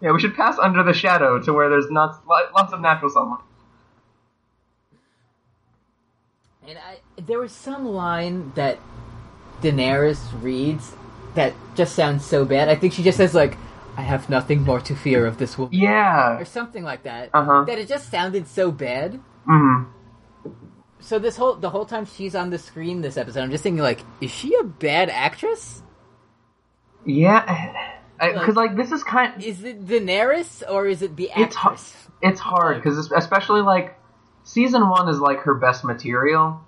Yeah, 0.00 0.12
we 0.12 0.20
should 0.20 0.34
pass 0.34 0.58
under 0.58 0.82
the 0.82 0.92
shadow 0.94 1.38
to 1.40 1.52
where 1.52 1.68
there's 1.68 1.90
not 1.90 2.22
lots 2.26 2.72
of 2.72 2.80
natural 2.80 3.10
sunlight. 3.10 3.40
And 6.66 6.78
I, 6.78 7.00
there 7.20 7.38
was 7.38 7.52
some 7.52 7.84
line 7.86 8.52
that 8.54 8.78
Daenerys 9.62 10.20
reads 10.42 10.92
that 11.34 11.52
just 11.74 11.94
sounds 11.94 12.24
so 12.24 12.44
bad. 12.44 12.68
I 12.68 12.74
think 12.76 12.92
she 12.92 13.02
just 13.02 13.16
says 13.18 13.34
like, 13.34 13.56
"I 13.96 14.02
have 14.02 14.30
nothing 14.30 14.62
more 14.62 14.80
to 14.80 14.94
fear 14.94 15.26
of 15.26 15.38
this 15.38 15.58
woman," 15.58 15.74
Yeah. 15.74 16.38
or 16.38 16.44
something 16.44 16.82
like 16.84 17.02
that. 17.04 17.30
Uh-huh. 17.34 17.64
That 17.66 17.78
it 17.78 17.88
just 17.88 18.10
sounded 18.10 18.46
so 18.46 18.70
bad. 18.70 19.20
hmm 19.46 19.84
So 21.00 21.18
this 21.18 21.36
whole 21.36 21.56
the 21.56 21.70
whole 21.70 21.84
time 21.86 22.04
she's 22.06 22.34
on 22.34 22.50
the 22.50 22.58
screen 22.58 23.00
this 23.00 23.16
episode, 23.16 23.42
I'm 23.42 23.50
just 23.50 23.62
thinking 23.62 23.82
like, 23.82 24.00
is 24.20 24.30
she 24.30 24.54
a 24.56 24.64
bad 24.64 25.08
actress? 25.10 25.82
Yeah. 27.04 27.98
Because 28.20 28.56
like, 28.56 28.76
this 28.76 28.92
is 28.92 29.02
kind. 29.02 29.42
Is 29.42 29.64
it 29.64 29.86
Daenerys 29.86 30.62
or 30.70 30.86
is 30.86 31.02
it 31.02 31.16
the 31.16 31.30
It's 31.36 31.56
hard. 31.56 31.74
actress? 31.74 31.96
It's 32.22 32.40
hard 32.40 32.76
because 32.82 32.98
especially 33.10 33.62
like 33.62 33.98
season 34.44 34.88
one 34.88 35.08
is 35.08 35.18
like 35.20 35.40
her 35.40 35.54
best 35.54 35.84
material. 35.84 36.60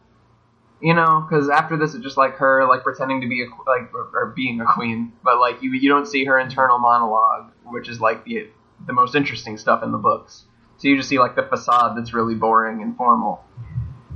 You 0.81 0.95
know, 0.95 1.25
because 1.29 1.49
after 1.49 1.77
this, 1.77 1.95
it's 1.95 2.03
just 2.03 2.17
like 2.17 2.39
her 2.39 2.67
like 2.67 2.83
pretending 2.83 3.21
to 3.21 3.29
be 3.29 3.43
a 3.43 3.47
like 3.69 3.95
or, 3.95 4.11
or 4.15 4.33
being 4.35 4.61
a 4.61 4.65
queen, 4.67 5.13
but 5.23 5.39
like 5.39 5.63
you 5.63 5.71
you 5.73 5.89
don't 5.89 6.07
see 6.07 6.25
her 6.25 6.39
internal 6.39 6.79
monologue, 6.79 7.53
which 7.67 7.89
is 7.89 8.01
like 8.01 8.25
the 8.25 8.49
the 8.85 8.93
most 8.93 9.15
interesting 9.15 9.57
stuff 9.59 9.85
in 9.85 9.93
the 9.93 9.99
books. 9.99 10.45
So 10.79 10.89
you 10.89 10.97
just 10.97 11.09
see 11.09 11.21
like 11.21 11.37
the 11.37 11.45
facade 11.45 11.97
that's 11.97 12.13
really 12.13 12.35
boring 12.35 12.83
and 12.83 12.97
formal. 12.97 13.45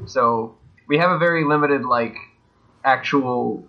So 0.06 0.56
we 0.88 0.98
have 0.98 1.10
a 1.12 1.18
very 1.18 1.44
limited 1.44 1.84
like 1.84 2.16
actual 2.82 3.68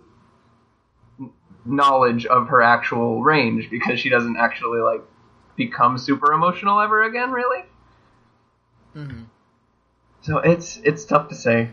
knowledge 1.68 2.26
of 2.26 2.48
her 2.48 2.62
actual 2.62 3.22
range 3.22 3.70
because 3.70 3.98
she 4.00 4.08
doesn't 4.08 4.36
actually 4.36 4.80
like 4.80 5.02
become 5.56 5.98
super 5.98 6.32
emotional 6.32 6.80
ever 6.80 7.02
again, 7.02 7.30
really. 7.30 7.64
hmm 8.92 9.22
So 10.22 10.38
it's 10.38 10.78
it's 10.78 11.04
tough 11.04 11.28
to 11.28 11.34
say. 11.34 11.70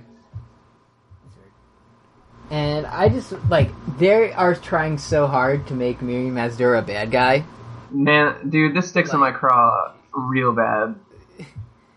And 2.52 2.86
I 2.86 3.10
just 3.10 3.34
like 3.50 3.70
they 3.98 4.32
are 4.34 4.54
trying 4.56 4.98
so 5.00 5.26
hard 5.26 5.66
to 5.68 5.74
make 5.74 6.00
Mirri 6.00 6.32
Maz 6.32 6.58
Duur 6.58 6.76
a 6.76 6.82
bad 6.82 7.10
guy. 7.12 7.44
Man, 7.90 8.50
dude, 8.50 8.76
this 8.76 8.90
sticks 8.90 9.14
in 9.14 9.20
my 9.20 9.32
craw 9.32 9.94
real 10.14 10.52
bad. 10.54 10.96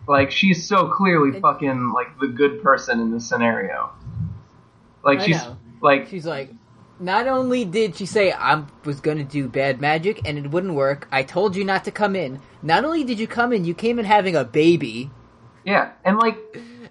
Like 0.07 0.31
she's 0.31 0.67
so 0.67 0.89
clearly 0.89 1.37
It- 1.37 1.43
fucking 1.43 1.93
like 1.95 2.19
the 2.19 2.29
good 2.29 2.63
person 2.63 2.99
in 2.99 3.11
this 3.13 3.29
scenario. 3.29 3.91
Like 5.05 5.19
I 5.19 5.27
she's 5.27 5.37
know. 5.37 5.59
like 5.83 6.09
She's 6.09 6.25
like, 6.25 6.51
not 7.01 7.27
only 7.29 7.65
did 7.65 7.97
she 7.97 8.07
say 8.07 8.33
I 8.33 8.65
was 8.85 9.01
going 9.01 9.19
to 9.19 9.25
do 9.25 9.49
bad 9.49 9.81
magic 9.81 10.27
and 10.29 10.37
it 10.39 10.51
wouldn't 10.51 10.75
work, 10.75 11.07
I 11.13 11.23
told 11.23 11.55
you 11.57 11.65
not 11.65 11.85
to 11.85 11.91
come 11.91 12.17
in. 12.17 12.41
Not 12.63 12.85
only 12.85 13.05
did 13.05 13.19
you 13.21 13.27
come 13.29 13.53
in, 13.53 13.65
you 13.65 13.75
came 13.75 13.99
in 13.99 14.05
having 14.05 14.35
a 14.37 14.45
baby, 14.45 15.11
yeah, 15.65 15.93
and 16.05 16.19
like 16.19 16.37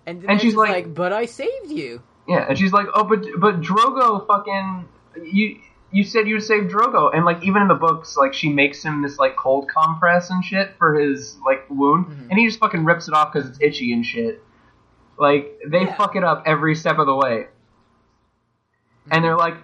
and, 0.05 0.23
And 0.29 0.39
she's 0.39 0.55
like- 0.55 0.69
like, 0.71 0.93
"But 0.93 1.11
I 1.13 1.25
saved 1.25 1.69
you." 1.71 2.01
yeah, 2.27 2.45
and 2.47 2.57
she's 2.57 2.71
like, 2.73 2.87
oh, 2.93 3.03
but 3.03 3.25
but 3.39 3.61
Drogo 3.61 4.25
fucking 4.27 4.87
you. 5.23 5.59
You 5.89 6.03
said 6.03 6.27
you'd 6.27 6.41
save 6.41 6.63
Drogo, 6.63 7.15
and 7.15 7.23
like 7.23 7.41
even 7.43 7.61
in 7.61 7.69
the 7.69 7.73
books, 7.75 8.17
like 8.17 8.33
she 8.33 8.49
makes 8.49 8.83
him 8.83 9.01
this 9.03 9.17
like 9.17 9.37
cold 9.37 9.69
compress 9.69 10.29
and 10.29 10.43
shit 10.43 10.75
for 10.77 10.95
his 10.99 11.37
like 11.45 11.65
wound, 11.69 12.07
Mhm. 12.07 12.29
and 12.29 12.37
he 12.37 12.45
just 12.45 12.59
fucking 12.59 12.83
rips 12.83 13.07
it 13.07 13.13
off 13.13 13.31
because 13.31 13.49
it's 13.49 13.57
itchy 13.61 13.93
and 13.93 14.05
shit. 14.05 14.43
Like 15.17 15.59
they 15.65 15.83
Yeah. 15.83 15.95
fuck 15.95 16.15
it 16.17 16.23
up 16.25 16.43
every 16.45 16.75
step 16.75 16.97
of 16.99 17.07
the 17.07 17.15
way. 17.15 17.47
and 19.09 19.23
they're 19.23 19.37
like, 19.37 19.55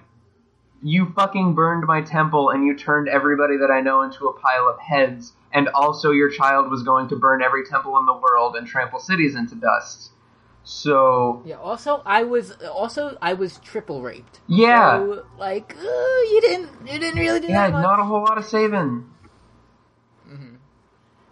"You 0.84 1.12
fucking 1.15 1.56
burned 1.56 1.86
my 1.88 2.02
temple, 2.02 2.50
and 2.50 2.65
you 2.65 2.76
turned 2.76 3.08
everybody 3.08 3.58
that 3.58 3.72
I 3.72 3.82
know 3.82 4.02
into 4.02 4.28
a 4.28 4.34
pile 4.34 4.67
of 4.67 4.80
heads, 4.80 5.34
and 5.52 5.69
also 5.69 6.12
your 6.12 6.30
child 6.30 6.69
was 6.69 6.84
going 6.84 7.08
to 7.10 7.15
burn 7.15 7.41
every 7.41 7.65
temple 7.65 7.98
in 7.98 8.06
the 8.06 8.13
world 8.13 8.56
and 8.56 8.67
trample 8.67 9.00
cities 9.00 9.36
into 9.36 9.56
dust." 9.56 10.12
So 10.63 11.41
Yeah. 11.46 11.58
Also, 11.58 12.02
I 12.06 12.24
was 12.24 12.52
also 12.52 13.17
I 13.22 13.34
was 13.34 13.58
triple 13.60 14.02
raped. 14.02 14.39
Yeah. 14.48 15.00
So, 15.00 15.26
like 15.38 15.76
uh, 15.78 15.84
you 15.84 16.39
didn't 16.41 16.69
you 16.86 17.00
didn't 17.00 17.19
really 17.19 17.39
do 17.39 17.48
yeah, 17.48 17.67
that 17.67 17.74
much. 17.74 17.84
not 17.84 18.00
a 18.00 18.04
whole 18.04 18.22
lot 18.22 18.38
of 18.38 18.46
saving. 18.46 19.10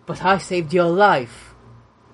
But 0.05 0.25
I 0.25 0.37
saved 0.39 0.73
your 0.73 0.89
life. 0.89 1.50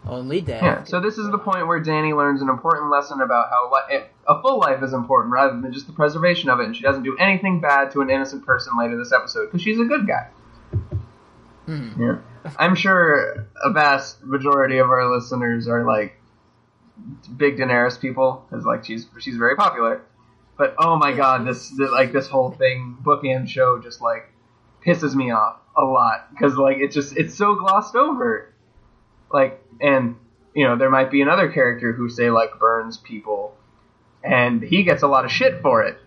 Only 0.08 0.42
death. 0.42 0.64
Yeah. 0.64 0.84
So 0.84 1.00
this 1.00 1.18
is 1.18 1.30
the 1.30 1.38
point 1.38 1.68
where 1.68 1.80
Danny 1.80 2.14
learns 2.14 2.42
an 2.42 2.50
important 2.50 2.90
lesson 2.90 3.22
about 3.22 3.50
how 3.50 3.72
li- 3.72 4.04
a 4.28 4.42
full 4.42 4.60
life 4.60 4.82
is 4.84 4.94
important 4.94 5.34
rather 5.34 5.60
than 5.60 5.74
just 5.74 5.88
the 5.88 5.94
preservation 5.94 6.50
of 6.50 6.60
it, 6.60 6.66
and 6.66 6.76
she 6.76 6.82
doesn't 6.84 7.04
do 7.04 7.18
anything 7.18 7.60
bad 7.62 7.92
to 7.92 8.02
an 8.02 8.10
innocent 8.10 8.46
person 8.46 8.74
later 8.80 8.98
this 8.98 9.12
episode 9.12 9.46
because 9.46 9.62
she's 9.62 9.80
a 9.80 9.86
good 9.86 10.08
guy. 10.08 10.28
Mhm. 11.68 11.98
Yeah. 12.00 12.52
I'm 12.58 12.76
sure 12.76 13.48
a 13.64 13.72
vast 13.72 14.24
majority 14.24 14.78
of 14.78 14.90
our 14.90 15.14
listeners 15.14 15.68
are 15.68 15.84
like 15.86 16.14
big 17.36 17.58
Daenerys 17.58 18.00
people 18.00 18.46
because 18.50 18.66
like 18.66 18.86
she's 18.86 19.06
she's 19.20 19.36
very 19.38 19.56
popular. 19.56 20.02
But 20.58 20.76
oh 20.80 20.96
my 20.96 21.12
god, 21.14 21.46
this, 21.46 21.70
this 21.70 21.92
like 21.92 22.12
this 22.14 22.28
whole 22.28 22.52
thing 22.52 22.98
bookend 23.04 23.50
show 23.50 23.80
just 23.80 24.02
like 24.02 24.32
pisses 24.86 25.14
me 25.14 25.32
off 25.32 25.58
a 25.76 25.84
lot 25.84 26.30
because 26.32 26.56
like 26.56 26.78
it's 26.80 26.96
just 26.96 27.16
it's 27.18 27.36
so 27.36 27.56
glossed 27.56 27.96
over. 27.96 28.54
Like 29.32 29.62
and 29.82 30.16
you 30.54 30.66
know 30.66 30.78
there 30.78 30.90
might 30.90 31.12
be 31.12 31.22
another 31.22 31.52
character 31.52 31.94
who 31.94 32.10
say 32.10 32.30
like 32.30 32.60
burns 32.60 32.98
people, 32.98 33.56
and 34.24 34.62
he 34.62 34.84
gets 34.84 35.04
a 35.04 35.08
lot 35.08 35.26
of 35.26 35.32
shit 35.32 35.62
for 35.62 35.84
it. 35.84 35.98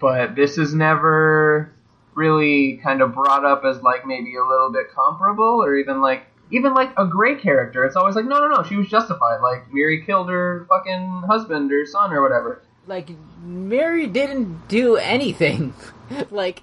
But 0.00 0.34
this 0.34 0.58
is 0.58 0.74
never 0.74 1.72
really 2.14 2.78
kind 2.82 3.02
of 3.02 3.14
brought 3.14 3.44
up 3.44 3.64
as 3.64 3.82
like 3.82 4.06
maybe 4.06 4.36
a 4.36 4.44
little 4.44 4.70
bit 4.72 4.86
comparable 4.94 5.62
or 5.62 5.76
even 5.76 6.00
like 6.00 6.26
even 6.50 6.74
like 6.74 6.90
a 6.96 7.06
gray 7.06 7.36
character. 7.36 7.84
It's 7.84 7.96
always 7.96 8.14
like 8.14 8.26
no 8.26 8.38
no 8.38 8.48
no 8.48 8.62
she 8.62 8.76
was 8.76 8.88
justified. 8.88 9.40
Like 9.40 9.70
Mirri 9.70 10.04
killed 10.04 10.28
her 10.30 10.66
fucking 10.68 11.24
husband 11.26 11.72
or 11.72 11.86
son 11.86 12.12
or 12.12 12.22
whatever. 12.22 12.62
Like 12.86 13.10
Mirri 13.44 14.12
didn't 14.12 14.68
do 14.68 14.96
anything. 14.96 15.74
like 16.30 16.62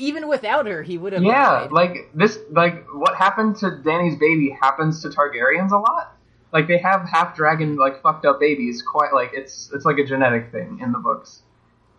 even 0.00 0.28
without 0.28 0.66
her, 0.66 0.82
he 0.82 0.98
would 0.98 1.12
have. 1.12 1.22
Yeah, 1.22 1.68
like 1.70 2.10
this, 2.14 2.38
like 2.50 2.86
what 2.92 3.14
happened 3.16 3.56
to 3.58 3.78
Danny's 3.84 4.18
baby 4.18 4.56
happens 4.60 5.02
to 5.02 5.08
Targaryens 5.08 5.70
a 5.70 5.76
lot. 5.76 6.16
Like 6.52 6.66
they 6.66 6.78
have 6.78 7.08
half 7.08 7.36
dragon, 7.36 7.76
like 7.76 8.02
fucked 8.02 8.24
up 8.24 8.40
babies. 8.40 8.82
Quite 8.82 9.12
like 9.12 9.30
it's 9.34 9.70
it's 9.72 9.84
like 9.84 9.98
a 9.98 10.04
genetic 10.04 10.50
thing 10.50 10.80
in 10.82 10.92
the 10.92 10.98
books, 10.98 11.42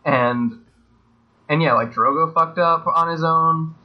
and 0.04 0.66
and 1.47 1.62
yeah, 1.62 1.74
like 1.74 1.93
Drogo 1.93 2.34
fucked 2.34 2.58
up 2.58 2.86
on 2.88 3.10
his 3.10 3.24
own. 3.24 3.76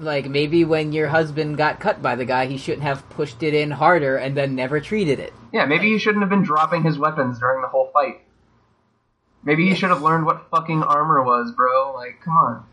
Like 0.00 0.28
maybe 0.28 0.64
when 0.64 0.92
your 0.92 1.08
husband 1.08 1.56
got 1.56 1.80
cut 1.80 2.02
by 2.02 2.16
the 2.16 2.24
guy, 2.24 2.46
he 2.46 2.56
shouldn't 2.56 2.82
have 2.82 3.08
pushed 3.10 3.42
it 3.42 3.54
in 3.54 3.70
harder 3.70 4.16
and 4.16 4.36
then 4.36 4.54
never 4.54 4.80
treated 4.80 5.20
it. 5.20 5.32
Yeah, 5.52 5.66
maybe 5.66 5.92
he 5.92 5.98
shouldn't 5.98 6.22
have 6.22 6.30
been 6.30 6.42
dropping 6.42 6.82
his 6.82 6.98
weapons 6.98 7.38
during 7.38 7.62
the 7.62 7.68
whole 7.68 7.90
fight. 7.92 8.22
Maybe 9.44 9.68
he 9.68 9.74
should 9.74 9.90
have 9.90 10.02
learned 10.02 10.24
what 10.24 10.48
fucking 10.50 10.82
armor 10.82 11.22
was, 11.22 11.52
bro. 11.52 11.92
Like, 11.94 12.20
come 12.24 12.36
on. 12.36 12.64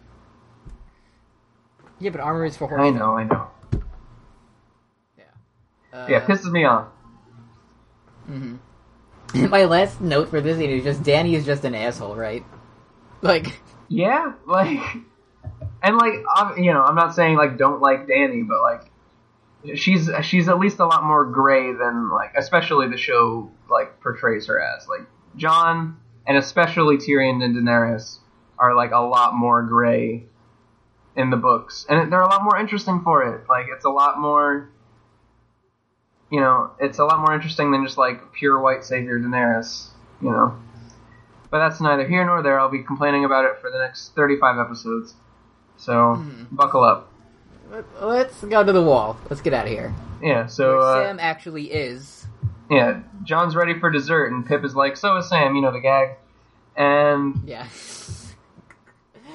Yeah, 2.01 2.09
but 2.09 2.19
armor 2.19 2.45
is 2.45 2.57
for 2.57 2.67
horses. 2.67 2.95
I 2.95 2.97
know, 2.97 3.15
I 3.15 3.23
know. 3.25 3.47
Uh, 5.93 6.07
Yeah, 6.09 6.25
pisses 6.25 6.51
me 6.51 6.65
off. 6.65 6.87
Mm-hmm. 8.29 9.49
My 9.49 9.65
last 9.65 10.01
note 10.01 10.29
for 10.29 10.41
this 10.41 10.57
is 10.57 10.83
just 10.83 11.03
Danny 11.03 11.35
is 11.35 11.45
just 11.45 11.63
an 11.63 11.75
asshole, 11.75 12.15
right? 12.15 12.43
Like, 13.23 13.59
Yeah, 13.87 14.33
like, 14.47 14.79
and 15.83 15.95
like, 15.95 16.13
I'm, 16.35 16.57
you 16.57 16.73
know, 16.73 16.81
I'm 16.81 16.95
not 16.95 17.13
saying 17.13 17.37
like 17.37 17.55
don't 17.55 17.79
like 17.79 18.07
Danny, 18.07 18.41
but 18.41 18.61
like, 18.63 19.77
she's 19.77 20.09
she's 20.23 20.49
at 20.49 20.57
least 20.57 20.79
a 20.79 20.87
lot 20.87 21.03
more 21.03 21.25
gray 21.25 21.71
than 21.71 22.09
like, 22.09 22.33
especially 22.35 22.89
the 22.89 22.97
show 22.97 23.51
like 23.69 23.99
portrays 23.99 24.47
her 24.47 24.59
as. 24.59 24.87
Like, 24.87 25.01
Jon 25.35 25.97
and 26.25 26.35
especially 26.35 26.97
Tyrion 26.97 27.43
and 27.43 27.55
Daenerys 27.55 28.17
are 28.57 28.75
like 28.75 28.89
a 28.89 29.01
lot 29.01 29.35
more 29.35 29.61
gray 29.61 30.25
in 31.15 31.29
the 31.29 31.37
books, 31.37 31.85
and 31.89 32.11
they're 32.11 32.21
a 32.21 32.27
lot 32.29 32.43
more 32.43 32.57
interesting 32.57 33.01
for 33.03 33.23
it. 33.35 33.47
Like, 33.49 33.65
it's 33.75 33.85
a 33.85 33.89
lot 33.89 34.19
more. 34.19 34.69
You 36.29 36.39
know, 36.39 36.71
it's 36.79 36.99
a 36.99 37.03
lot 37.05 37.19
more 37.19 37.33
interesting 37.33 37.71
than 37.71 37.83
just 37.85 37.97
like 37.97 38.31
pure 38.33 38.59
white 38.59 38.85
savior 38.85 39.19
Daenerys. 39.19 39.87
You 40.21 40.29
know. 40.29 40.55
But 41.49 41.59
that's 41.59 41.81
neither 41.81 42.07
here 42.07 42.25
nor 42.25 42.41
there. 42.41 42.57
I'll 42.59 42.69
be 42.69 42.83
complaining 42.83 43.25
about 43.25 43.43
it 43.43 43.59
for 43.59 43.69
the 43.69 43.77
next 43.79 44.15
35 44.15 44.57
episodes. 44.57 45.15
So, 45.77 46.23
buckle 46.51 46.83
up. 46.83 47.11
let- 47.71 47.85
let's 48.01 48.41
go 48.43 48.63
to 48.63 48.71
the 48.71 48.81
wall. 48.81 49.17
Let's 49.29 49.41
get 49.41 49.53
out 49.53 49.65
of 49.65 49.71
here. 49.71 49.93
Yeah, 50.21 50.45
so, 50.45 50.79
uh, 50.79 51.03
Sam 51.03 51.19
actually 51.19 51.71
is. 51.73 52.27
yeah, 52.69 52.99
Jon's 53.23 53.55
ready 53.55 53.77
for 53.79 53.89
dessert, 53.89 54.31
and 54.31 54.45
Pip 54.45 54.63
is 54.63 54.75
like, 54.75 54.95
so 54.95 55.17
is 55.17 55.27
Sam, 55.27 55.55
you 55.55 55.61
know 55.61 55.71
the 55.71 55.79
gag. 55.81 56.09
And, 56.77 57.41
Yeah. 57.45 57.65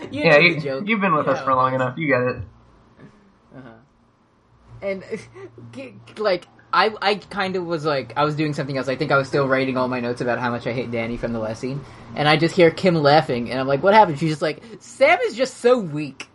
you 0.10 0.24
yeah, 0.24 0.38
you, 0.38 0.82
you've 0.84 1.00
been 1.00 1.14
with 1.14 1.28
us 1.28 1.42
for 1.42 1.54
long 1.54 1.74
enough, 1.74 1.96
you 1.98 2.06
get 2.06 2.20
it. 2.22 2.36
Uh-huh. 3.56 3.70
And 4.82 5.04
like 6.18 6.46
I, 6.72 6.94
I 7.00 7.14
kind 7.14 7.56
of 7.56 7.64
was 7.64 7.84
like 7.84 8.12
I 8.16 8.24
was 8.24 8.34
doing 8.36 8.52
something 8.52 8.76
else. 8.76 8.88
I 8.88 8.96
think 8.96 9.10
I 9.10 9.16
was 9.16 9.28
still 9.28 9.48
writing 9.48 9.76
all 9.76 9.88
my 9.88 10.00
notes 10.00 10.20
about 10.20 10.38
how 10.38 10.50
much 10.50 10.66
I 10.66 10.72
hate 10.72 10.90
Danny 10.90 11.16
from 11.16 11.32
the 11.32 11.38
last 11.38 11.60
scene, 11.60 11.82
and 12.14 12.28
I 12.28 12.36
just 12.36 12.54
hear 12.54 12.70
Kim 12.70 12.94
laughing, 12.94 13.50
and 13.50 13.58
I'm 13.58 13.66
like, 13.66 13.82
"What 13.82 13.94
happened?" 13.94 14.18
She's 14.18 14.30
just 14.30 14.42
like, 14.42 14.62
"Sam 14.80 15.18
is 15.24 15.34
just 15.34 15.58
so 15.58 15.78
weak." 15.78 16.28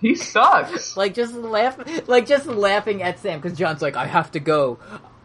He 0.00 0.14
sucks! 0.14 0.96
Like 0.96 1.14
just 1.14 1.34
laugh, 1.34 1.78
like 2.08 2.26
just 2.26 2.46
laughing 2.46 3.02
at 3.02 3.18
Sam 3.18 3.40
because 3.40 3.58
Jon's 3.58 3.82
like, 3.82 3.96
"I 3.96 4.06
have 4.06 4.30
to 4.32 4.40
go, 4.40 4.78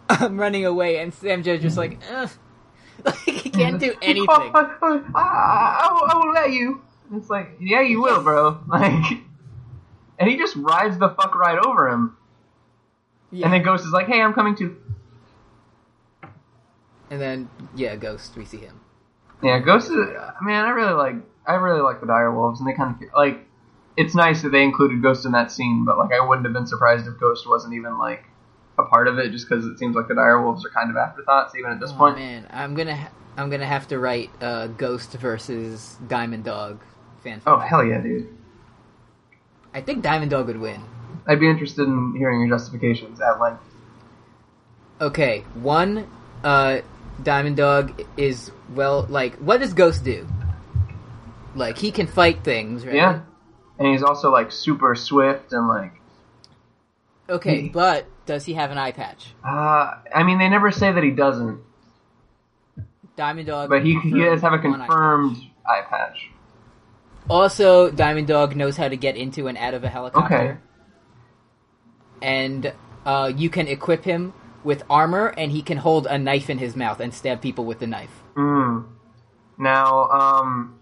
I'm 0.10 0.38
running 0.38 0.66
away," 0.66 0.98
and 0.98 1.14
Sam 1.14 1.44
just 1.44 1.62
just 1.62 1.78
like, 1.78 2.00
Ugh. 2.12 2.30
like 3.06 3.16
he 3.20 3.50
can't 3.50 3.80
do 3.80 3.94
anything. 4.02 4.28
I, 4.30 4.76
I, 4.82 5.00
I, 5.16 6.10
I 6.12 6.18
will 6.18 6.34
let 6.34 6.52
you. 6.52 6.82
It's 7.14 7.30
like, 7.30 7.58
yeah, 7.60 7.82
you 7.82 8.02
will, 8.02 8.22
bro. 8.24 8.60
Like, 8.68 9.20
and 10.20 10.30
he 10.30 10.38
just 10.38 10.56
rides 10.56 10.98
the 11.00 11.10
fuck 11.10 11.36
right 11.36 11.58
over 11.58 11.90
him. 11.90 12.16
Yeah. 13.32 13.46
And 13.46 13.54
then 13.54 13.64
Ghost 13.64 13.86
is 13.86 13.92
like, 13.92 14.08
hey, 14.08 14.22
I'm 14.22 14.34
coming 14.34 14.56
too. 14.56 14.78
And 17.10 17.20
then 17.20 17.50
yeah, 17.76 17.96
Ghost, 17.96 18.36
we 18.38 18.46
see 18.46 18.58
him. 18.60 18.80
Yeah, 19.44 19.60
Ghost 19.60 19.88
is. 19.88 19.96
Man, 20.42 20.66
I 20.66 20.70
really 20.70 20.94
like. 20.94 21.16
I 21.46 21.56
really 21.56 21.82
like 21.82 22.00
the 22.00 22.06
Dire 22.08 22.32
Wolves, 22.34 22.60
and 22.60 22.70
they 22.70 22.74
kind 22.74 22.96
of 22.96 23.02
like. 23.16 23.40
It's 23.98 24.16
nice 24.16 24.42
that 24.44 24.50
they 24.54 24.64
included 24.64 25.02
Ghost 25.02 25.26
in 25.26 25.34
that 25.34 25.52
scene, 25.52 25.84
but 25.86 25.98
like, 25.98 26.12
I 26.14 26.26
wouldn't 26.26 26.46
have 26.46 26.54
been 26.54 26.66
surprised 26.66 27.08
if 27.08 27.20
Ghost 27.20 27.48
wasn't 27.48 27.74
even 27.74 27.98
like 27.98 28.24
a 28.80 28.84
part 28.84 29.10
of 29.10 29.18
it, 29.20 29.32
just 29.32 29.50
because 29.50 29.66
it 29.66 29.78
seems 29.78 29.96
like 29.98 30.08
the 30.08 30.16
Dire 30.16 30.42
Wolves 30.42 30.66
are 30.66 30.70
kind 30.70 30.90
of 30.90 30.96
afterthoughts 30.96 31.56
even 31.56 31.72
at 31.72 31.80
this 31.82 31.92
Oh, 31.92 31.98
point. 31.98 32.18
man, 32.18 32.48
I'm 32.52 32.74
gonna 32.74 32.96
ha- 32.96 33.12
I'm 33.36 33.50
gonna 33.50 33.66
have 33.66 33.88
to 33.90 34.00
write 34.00 34.30
uh, 34.42 34.68
Ghost 34.68 35.12
versus 35.14 35.98
Diamond 36.08 36.46
Dog 36.46 36.80
fan. 37.24 37.42
Oh 37.46 37.58
hell 37.58 37.84
yeah, 37.84 38.00
dude! 38.02 38.28
I 39.74 39.82
think 39.82 40.04
Diamond 40.04 40.32
Dog 40.32 40.48
would 40.48 40.60
win. 40.60 40.82
I'd 41.28 41.40
be 41.40 41.50
interested 41.50 41.88
in 41.88 42.14
hearing 42.18 42.40
your 42.42 42.50
justifications 42.50 43.22
at 43.22 43.40
length. 43.40 43.62
Okay, 45.00 45.40
one, 45.56 46.08
uh, 46.44 46.80
Diamond 47.24 47.58
Dog 47.58 48.04
is 48.18 48.52
well, 48.74 49.06
like, 49.10 49.36
what 49.36 49.60
does 49.60 49.74
Ghost 49.74 50.04
do? 50.04 50.28
Like, 51.56 51.78
he 51.78 51.92
can 51.92 52.08
fight 52.08 52.44
things, 52.44 52.86
right? 52.86 52.96
Yeah, 52.96 53.22
and 53.80 53.88
he's 53.88 54.04
also 54.04 54.32
like 54.32 54.52
super 54.52 54.96
swift 54.96 55.54
and 55.54 55.68
like. 55.68 55.94
Okay, 57.30 57.62
He- 57.64 57.70
but 57.70 58.06
does 58.26 58.46
he 58.46 58.54
have 58.54 58.72
an 58.72 58.78
eye 58.78 58.92
patch? 58.92 59.34
Uh, 59.44 59.96
I 60.14 60.24
mean, 60.24 60.38
they 60.38 60.50
never 60.50 60.72
say 60.72 60.92
that 60.92 61.04
he 61.04 61.12
doesn't, 61.12 61.60
Diamond 63.16 63.48
Dog, 63.48 63.70
but 63.70 63.84
he 63.84 64.00
he 64.00 64.12
does 64.24 64.42
have 64.42 64.54
a 64.54 64.60
confirmed 64.60 64.82
eye 64.84 64.88
confirmed 64.88 65.38
eye 65.66 65.82
patch. 65.90 66.30
Also, 67.30 67.92
Diamond 67.92 68.28
Dog 68.28 68.56
knows 68.56 68.78
how 68.78 68.88
to 68.88 68.98
get 68.98 69.16
into 69.16 69.48
and 69.48 69.58
out 69.58 69.74
of 69.74 69.84
a 69.84 69.90
helicopter. 69.90 70.36
Okay. 70.36 70.58
And 72.22 72.74
uh, 73.06 73.32
you 73.36 73.50
can 73.50 73.68
equip 73.68 74.04
him 74.04 74.34
with 74.64 74.84
armor, 74.90 75.28
and 75.28 75.52
he 75.52 75.62
can 75.62 75.78
hold 75.78 76.06
a 76.08 76.18
knife 76.18 76.50
in 76.50 76.58
his 76.58 76.76
mouth 76.76 77.00
and 77.00 77.14
stab 77.14 77.42
people 77.42 77.66
with 77.66 77.80
the 77.80 77.88
knife. 77.88 78.12
Hmm. 78.36 78.82
Now, 79.58 80.10
um, 80.10 80.80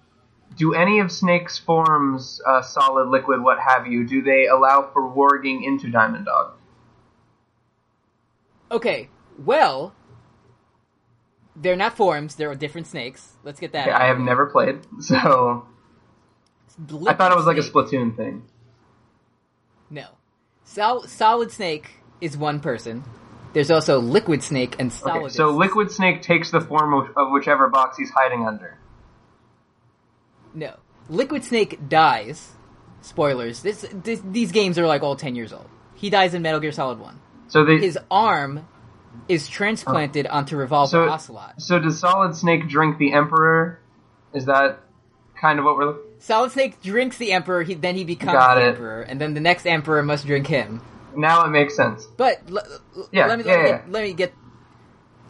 do 0.56 0.74
any 0.74 1.00
of 1.00 1.12
Snake's 1.12 1.58
forms, 1.58 2.42
uh, 2.46 2.62
solid, 2.62 3.10
liquid, 3.10 3.42
what 3.42 3.60
have 3.60 3.88
you, 3.88 4.06
do 4.06 4.22
they 4.22 4.48
allow 4.48 4.90
for 4.92 5.02
warging 5.02 5.66
into 5.66 5.90
Diamond 5.90 6.26
Dog? 6.26 6.54
Okay, 8.72 9.10
well, 9.38 9.96
they're 11.56 11.76
not 11.76 11.96
forms; 11.96 12.36
they're 12.36 12.54
different 12.56 12.88
snakes. 12.88 13.38
Let's 13.44 13.60
get 13.60 13.72
that. 13.72 13.88
Okay, 13.88 13.92
out 13.92 14.02
I 14.02 14.06
have 14.08 14.20
never 14.20 14.46
played, 14.46 14.80
so 15.00 15.66
I 17.07 17.13
thought 17.13 17.32
it 17.32 17.38
was 17.38 17.45
like 17.45 17.57
a 17.57 17.61
Splatoon 17.61 18.15
thing. 18.15 18.43
No, 19.89 20.07
Sol- 20.63 21.07
Solid 21.07 21.51
Snake 21.51 21.89
is 22.21 22.38
one 22.38 22.59
person. 22.59 23.03
There's 23.53 23.71
also 23.71 23.99
Liquid 23.99 24.43
Snake 24.43 24.75
and 24.80 24.93
Solid. 24.93 25.23
Okay, 25.23 25.30
so 25.30 25.49
Liquid 25.49 25.91
Snake 25.91 26.21
takes 26.21 26.51
the 26.51 26.61
form 26.61 26.93
of, 26.93 27.17
of 27.17 27.32
whichever 27.32 27.67
box 27.67 27.97
he's 27.97 28.11
hiding 28.11 28.47
under. 28.47 28.77
No, 30.53 30.75
Liquid 31.09 31.43
Snake 31.43 31.89
dies. 31.89 32.51
Spoilers. 33.01 33.61
This, 33.61 33.86
this 33.93 34.21
these 34.25 34.51
games 34.51 34.77
are 34.77 34.86
like 34.86 35.03
all 35.03 35.15
ten 35.15 35.36
years 35.36 35.53
old. 35.53 35.69
He 35.95 36.09
dies 36.09 36.34
in 36.34 36.41
Metal 36.41 36.59
Gear 36.59 36.71
Solid 36.71 36.99
One. 36.99 37.19
So 37.47 37.65
they, 37.65 37.80
His 37.80 37.97
arm 38.11 38.67
is 39.27 39.47
transplanted 39.47 40.27
oh. 40.30 40.38
onto 40.38 40.55
Revolver 40.55 40.89
so, 40.89 41.09
Ocelot. 41.09 41.61
so 41.61 41.80
does 41.80 41.99
Solid 41.99 42.36
Snake 42.36 42.67
drink 42.67 42.97
the 42.97 43.13
Emperor? 43.13 43.80
Is 44.34 44.45
that 44.45 44.80
kind 45.39 45.59
of 45.59 45.65
what 45.65 45.77
we're 45.77 45.86
looking? 45.86 46.09
Solid 46.20 46.51
Snake 46.51 46.82
drinks 46.82 47.17
the 47.17 47.32
Emperor. 47.32 47.63
He, 47.63 47.74
then 47.76 47.95
he 47.95 48.03
becomes 48.03 48.34
Got 48.34 48.55
the 48.55 48.61
it. 48.61 48.67
Emperor, 48.70 49.01
and 49.01 49.20
then 49.20 49.34
the 49.34 49.39
next 49.39 49.65
Emperor 49.65 50.03
must 50.03 50.26
drink 50.26 50.47
him. 50.47 50.82
Now 51.15 51.45
it 51.45 51.49
makes 51.49 51.76
sense. 51.76 52.05
But 52.17 52.41
l- 52.49 52.59
l- 52.97 53.09
Yeah, 53.11 53.26
let 53.28 53.39
me 53.39 53.45
yeah, 53.45 53.51
let, 53.55 53.63
me 53.63 53.70
yeah. 53.70 53.78
Get, 53.78 53.91
let 53.91 54.03
me 54.03 54.13
get. 54.13 54.34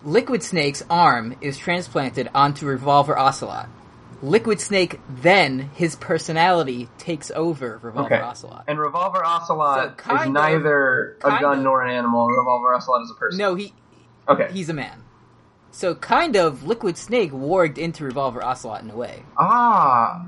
Liquid 0.03 0.41
Snake's 0.43 0.83
arm 0.89 1.35
is 1.41 1.57
transplanted 1.57 2.29
onto 2.33 2.65
Revolver 2.65 3.17
Ocelot. 3.17 3.67
Liquid 4.21 4.59
Snake 4.59 4.99
then 5.09 5.59
his 5.75 5.95
personality 5.95 6.89
takes 6.97 7.31
over 7.31 7.79
Revolver 7.81 8.15
Okay. 8.15 8.21
Ocelot. 8.23 8.65
And 8.67 8.77
Revolver 8.79 9.23
Ocelot 9.25 10.01
So 10.05 10.15
is 10.15 10.21
of- 10.25 10.31
neither 10.33 11.17
a 11.23 11.39
gun 11.39 11.59
of. 11.59 11.63
nor 11.63 11.81
an 11.83 11.91
animal. 11.95 12.27
Revolver 12.27 12.73
Ocelot 12.73 13.03
is 13.03 13.11
a 13.11 13.13
person. 13.15 13.37
No, 13.39 13.55
he 13.55 13.73
Okay. 14.27 14.49
he's 14.51 14.69
a 14.69 14.73
man. 14.73 15.03
So 15.71 15.95
kind 15.95 16.35
of 16.35 16.63
Liquid 16.63 16.97
Snake 16.97 17.31
warged 17.31 17.77
into 17.77 18.03
Revolver 18.03 18.43
Ocelot 18.43 18.81
in 18.83 18.89
a 18.89 18.95
way. 18.95 19.23
ah. 19.37 20.25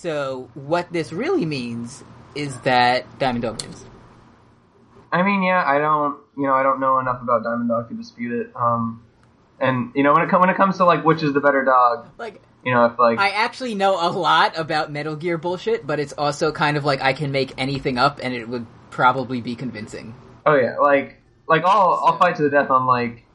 So 0.00 0.48
what 0.54 0.90
this 0.90 1.12
really 1.12 1.44
means 1.44 2.02
is 2.34 2.58
that 2.62 3.18
Diamond 3.18 3.42
Dog 3.42 3.60
wins. 3.60 3.84
I 5.12 5.22
mean, 5.22 5.42
yeah, 5.42 5.62
I 5.66 5.78
don't, 5.78 6.16
you 6.38 6.46
know, 6.46 6.54
I 6.54 6.62
don't 6.62 6.80
know 6.80 6.98
enough 7.00 7.20
about 7.20 7.42
Diamond 7.44 7.68
Dog 7.68 7.90
to 7.90 7.94
dispute 7.94 8.32
it. 8.32 8.52
Um, 8.56 9.02
and 9.60 9.92
you 9.94 10.02
know, 10.02 10.14
when 10.14 10.22
it 10.22 10.30
com- 10.30 10.40
when 10.40 10.48
it 10.48 10.56
comes 10.56 10.78
to 10.78 10.86
like 10.86 11.04
which 11.04 11.22
is 11.22 11.34
the 11.34 11.40
better 11.40 11.64
dog, 11.66 12.08
Like 12.16 12.40
you 12.64 12.72
know, 12.72 12.86
if 12.86 12.98
like 12.98 13.18
I 13.18 13.28
actually 13.28 13.74
know 13.74 14.00
a 14.00 14.08
lot 14.08 14.56
about 14.56 14.90
Metal 14.90 15.16
Gear 15.16 15.36
bullshit, 15.36 15.86
but 15.86 16.00
it's 16.00 16.14
also 16.14 16.50
kind 16.50 16.78
of 16.78 16.84
like 16.86 17.02
I 17.02 17.12
can 17.12 17.30
make 17.30 17.52
anything 17.58 17.98
up 17.98 18.20
and 18.22 18.32
it 18.32 18.48
would 18.48 18.66
probably 18.88 19.42
be 19.42 19.54
convincing. 19.54 20.14
oh 20.46 20.54
yeah, 20.54 20.78
like 20.78 21.18
like 21.46 21.62
I'll 21.66 22.02
I'll 22.06 22.16
fight 22.16 22.36
to 22.36 22.42
the 22.44 22.50
death 22.50 22.70
on 22.70 22.86
like 22.86 23.26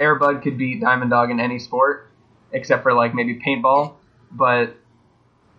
Airbud 0.00 0.42
could 0.42 0.56
beat 0.56 0.80
Diamond 0.80 1.10
Dog 1.10 1.30
in 1.30 1.38
any 1.38 1.58
sport 1.58 2.10
except 2.50 2.82
for 2.82 2.94
like 2.94 3.14
maybe 3.14 3.38
paintball, 3.46 3.96
but 4.32 4.74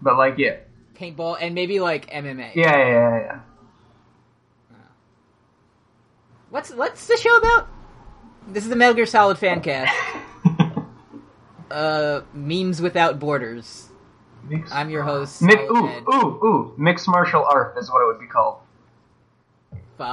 but 0.02 0.18
like 0.18 0.38
yeah, 0.38 0.58
Paintball 0.96 1.38
and 1.40 1.56
maybe 1.56 1.80
like 1.80 2.10
MMA. 2.10 2.56
yeah, 2.56 2.78
yeah, 2.78 2.88
yeah, 2.88 3.20
yeah. 3.20 3.40
What's 6.50 6.72
what's 6.74 7.08
the 7.08 7.18
show 7.18 7.36
about? 7.38 7.68
This 8.48 8.64
is 8.64 8.70
the 8.70 8.76
Metal 8.76 8.96
Gear 8.96 9.06
Solid 9.06 9.38
fan 9.38 9.62
cast. 9.62 9.96
Uh, 11.72 12.22
memes 12.34 12.82
without 12.82 13.20
borders. 13.20 13.90
Mix- 14.44 14.72
I'm 14.72 14.90
your 14.90 15.04
host. 15.04 15.36
Solid 15.38 15.54
ooh, 15.70 15.86
Head. 15.86 16.04
ooh, 16.12 16.40
ooh! 16.44 16.74
Mixed 16.80 17.08
martial 17.08 17.46
art 17.46 17.76
is 17.78 17.92
what 17.92 18.02
it 18.02 18.08
would 18.08 18.20
be 18.20 18.26
called. 18.26 18.58
Fuck. 19.96 20.08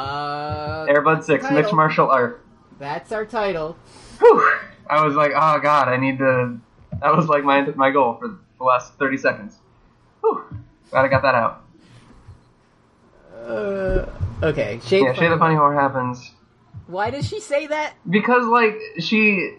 Airbud 0.91 1.25
Six, 1.25 1.45
Title. 1.45 1.57
mixed 1.59 1.73
martial 1.73 2.11
art. 2.11 2.45
That's 2.79 3.11
our 3.11 3.25
title. 3.25 3.75
Whew. 4.19 4.53
I 4.91 5.03
was 5.03 5.15
like, 5.15 5.33
oh 5.35 5.59
god, 5.61 5.89
I 5.89 5.97
need 5.97 6.19
to 6.19 6.59
That 7.01 7.17
was 7.17 7.27
like 7.29 7.43
my 7.43 7.63
my 7.75 7.91
goal 7.91 8.19
for 8.21 8.39
the 8.59 8.65
last 8.65 8.93
thirty 8.99 9.17
seconds. 9.17 9.57
Whew. 10.27 10.45
Glad 10.91 11.05
I 11.05 11.09
got 11.09 11.23
that 11.23 11.35
out. 11.35 11.63
Uh, 13.47 14.07
okay, 14.43 14.81
Shade. 14.85 15.03
Yeah, 15.05 15.13
Shae 15.15 15.31
the 15.31 15.39
Funny 15.39 15.55
Whore 15.55 15.75
happens 15.75 16.33
Why 16.89 17.11
does 17.11 17.29
she 17.29 17.39
say 17.41 17.67
that? 17.69 17.95
because 18.09 18.45
like 18.47 18.77
she, 18.99 19.57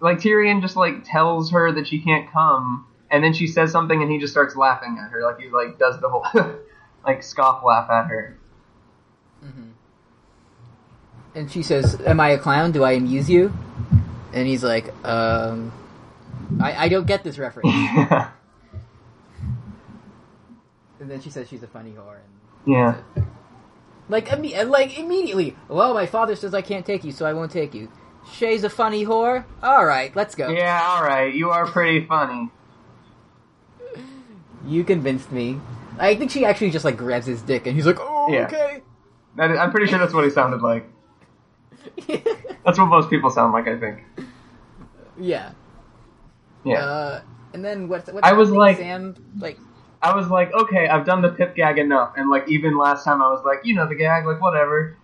like 0.00 0.18
Tyrion 0.18 0.60
just 0.60 0.76
like 0.76 1.04
tells 1.04 1.52
her 1.52 1.72
that 1.72 1.86
she 1.86 2.00
can't 2.00 2.30
come, 2.32 2.86
and 3.10 3.22
then 3.22 3.32
she 3.32 3.46
says 3.46 3.70
something, 3.70 4.02
and 4.02 4.10
he 4.10 4.18
just 4.18 4.32
starts 4.32 4.56
laughing 4.56 4.98
at 5.02 5.10
her, 5.10 5.22
like 5.22 5.38
he 5.38 5.48
like 5.48 5.78
does 5.78 6.00
the 6.00 6.08
whole 6.08 6.26
like 7.06 7.22
scoff 7.22 7.62
laugh 7.64 7.88
at 7.90 8.06
her. 8.08 8.38
And 11.34 11.50
she 11.52 11.62
says, 11.62 12.00
"Am 12.00 12.18
I 12.18 12.30
a 12.30 12.38
clown? 12.38 12.72
Do 12.72 12.82
I 12.82 12.92
amuse 12.92 13.28
you?" 13.28 13.52
And 14.32 14.48
he's 14.48 14.64
like, 14.64 14.92
"Um, 15.04 15.70
I, 16.60 16.86
I 16.86 16.88
don't 16.88 17.06
get 17.06 17.22
this 17.24 17.38
reference." 17.38 17.68
and 21.00 21.10
then 21.10 21.20
she 21.20 21.30
says 21.30 21.48
she's 21.48 21.62
a 21.62 21.66
funny 21.68 21.90
whore. 21.92 22.16
And 22.16 22.74
yeah, 22.74 22.96
like, 24.08 24.26
imme- 24.28 24.68
like 24.68 24.98
immediately, 24.98 25.56
well, 25.68 25.94
my 25.94 26.06
father 26.06 26.36
says 26.36 26.54
I 26.54 26.62
can't 26.62 26.84
take 26.86 27.04
you, 27.04 27.12
so 27.12 27.26
I 27.26 27.32
won't 27.32 27.50
take 27.52 27.74
you. 27.74 27.90
Shae's 28.32 28.64
a 28.64 28.70
funny 28.70 29.04
whore. 29.06 29.44
All 29.62 29.84
right, 29.86 30.14
let's 30.16 30.34
go. 30.34 30.48
yeah. 30.50 30.80
All 30.84 31.02
right, 31.04 31.32
you 31.34 31.50
are 31.50 31.66
pretty 31.66 32.04
funny. 32.06 32.50
You 34.66 34.82
convinced 34.84 35.30
me. 35.30 35.60
I 35.98 36.14
think 36.16 36.30
she 36.30 36.44
actually 36.44 36.70
just 36.70 36.84
like 36.84 36.96
grabs 36.96 37.26
his 37.26 37.40
dick, 37.42 37.66
and 37.66 37.76
he's 37.76 37.86
like, 37.86 37.98
"Oh, 38.00 38.28
Yeah. 38.32 38.46
okay." 38.46 38.82
That 39.36 39.50
is, 39.50 39.58
I'm 39.58 39.70
pretty 39.70 39.86
sure 39.86 39.98
that's 39.98 40.12
what 40.14 40.24
he 40.24 40.30
sounded 40.30 40.62
like. 40.62 40.88
That's 42.64 42.78
what 42.78 42.86
most 42.86 43.08
people 43.10 43.30
sound 43.30 43.52
like. 43.52 43.68
I 43.68 43.78
think. 43.78 44.02
yeah. 45.18 45.52
Yeah. 46.64 46.80
Uh, 46.84 47.20
and 47.54 47.64
then 47.64 47.86
what's 47.86 48.10
what's 48.10 48.26
I 48.26 48.32
was 48.32 48.50
like- 48.50 48.76
Sam 48.78 49.14
like 49.38 49.56
I 50.02 50.14
was 50.14 50.28
like, 50.28 50.52
okay, 50.52 50.86
I've 50.88 51.04
done 51.06 51.22
the 51.22 51.30
pip 51.30 51.54
gag 51.56 51.78
enough, 51.78 52.12
and 52.16 52.30
like 52.30 52.48
even 52.48 52.76
last 52.76 53.04
time 53.04 53.20
I 53.22 53.28
was 53.28 53.42
like, 53.44 53.60
you 53.64 53.74
know 53.74 53.88
the 53.88 53.94
gag, 53.94 54.26
like 54.26 54.40
whatever. 54.40 54.96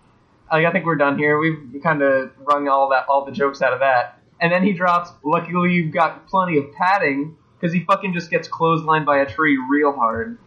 Like 0.51 0.65
I 0.65 0.71
think 0.71 0.85
we're 0.85 0.95
done 0.95 1.17
here. 1.17 1.37
We've 1.39 1.81
kind 1.81 2.01
of 2.01 2.31
wrung 2.39 2.67
all 2.67 2.89
that, 2.89 3.05
all 3.09 3.25
the 3.25 3.31
jokes 3.31 3.61
out 3.61 3.73
of 3.73 3.79
that. 3.79 4.19
And 4.39 4.51
then 4.51 4.63
he 4.63 4.73
drops. 4.73 5.09
Luckily, 5.23 5.73
you've 5.73 5.93
got 5.93 6.27
plenty 6.27 6.57
of 6.57 6.71
padding 6.73 7.35
because 7.59 7.73
he 7.73 7.83
fucking 7.85 8.13
just 8.13 8.29
gets 8.29 8.47
clotheslined 8.47 9.05
by 9.05 9.19
a 9.19 9.25
tree 9.25 9.57
real 9.71 9.93
hard. 9.93 10.37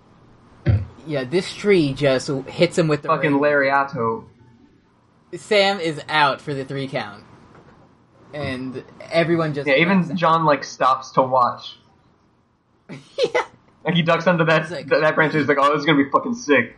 yeah, 1.07 1.24
this 1.24 1.53
tree 1.55 1.92
just 1.92 2.28
hits 2.47 2.76
him 2.78 2.88
with 2.88 3.03
the 3.03 3.09
Fucking 3.09 3.38
ring. 3.38 3.42
lariato. 3.42 4.26
Sam 5.34 5.80
is 5.80 6.01
out 6.09 6.40
for 6.40 6.55
the 6.55 6.64
three 6.64 6.86
count, 6.88 7.24
and 8.32 8.84
everyone 9.11 9.55
just 9.55 9.66
Yeah, 9.66 9.74
even. 9.76 10.16
Jon 10.16 10.44
like 10.44 10.62
stops 10.62 11.11
to 11.12 11.22
watch. 11.22 11.78
yeah. 12.90 13.44
Like 13.87 13.95
he 13.95 14.03
ducks 14.03 14.26
under 14.26 14.45
that 14.45 14.68
like- 14.70 14.89
that 14.89 15.14
branch. 15.14 15.32
And 15.32 15.41
he's 15.41 15.49
like, 15.49 15.59
oh, 15.61 15.70
this 15.72 15.80
is 15.80 15.87
gonna 15.87 16.03
be 16.03 16.11
fucking 16.11 16.34
sick. 16.34 16.76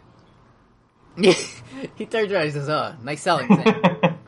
he 1.96 2.06
turns 2.06 2.30
around 2.30 2.44
and 2.44 2.52
says, 2.52 2.68
"Oh, 2.68 2.94
nice 3.02 3.22
selling, 3.22 3.48
Sam." 3.48 3.64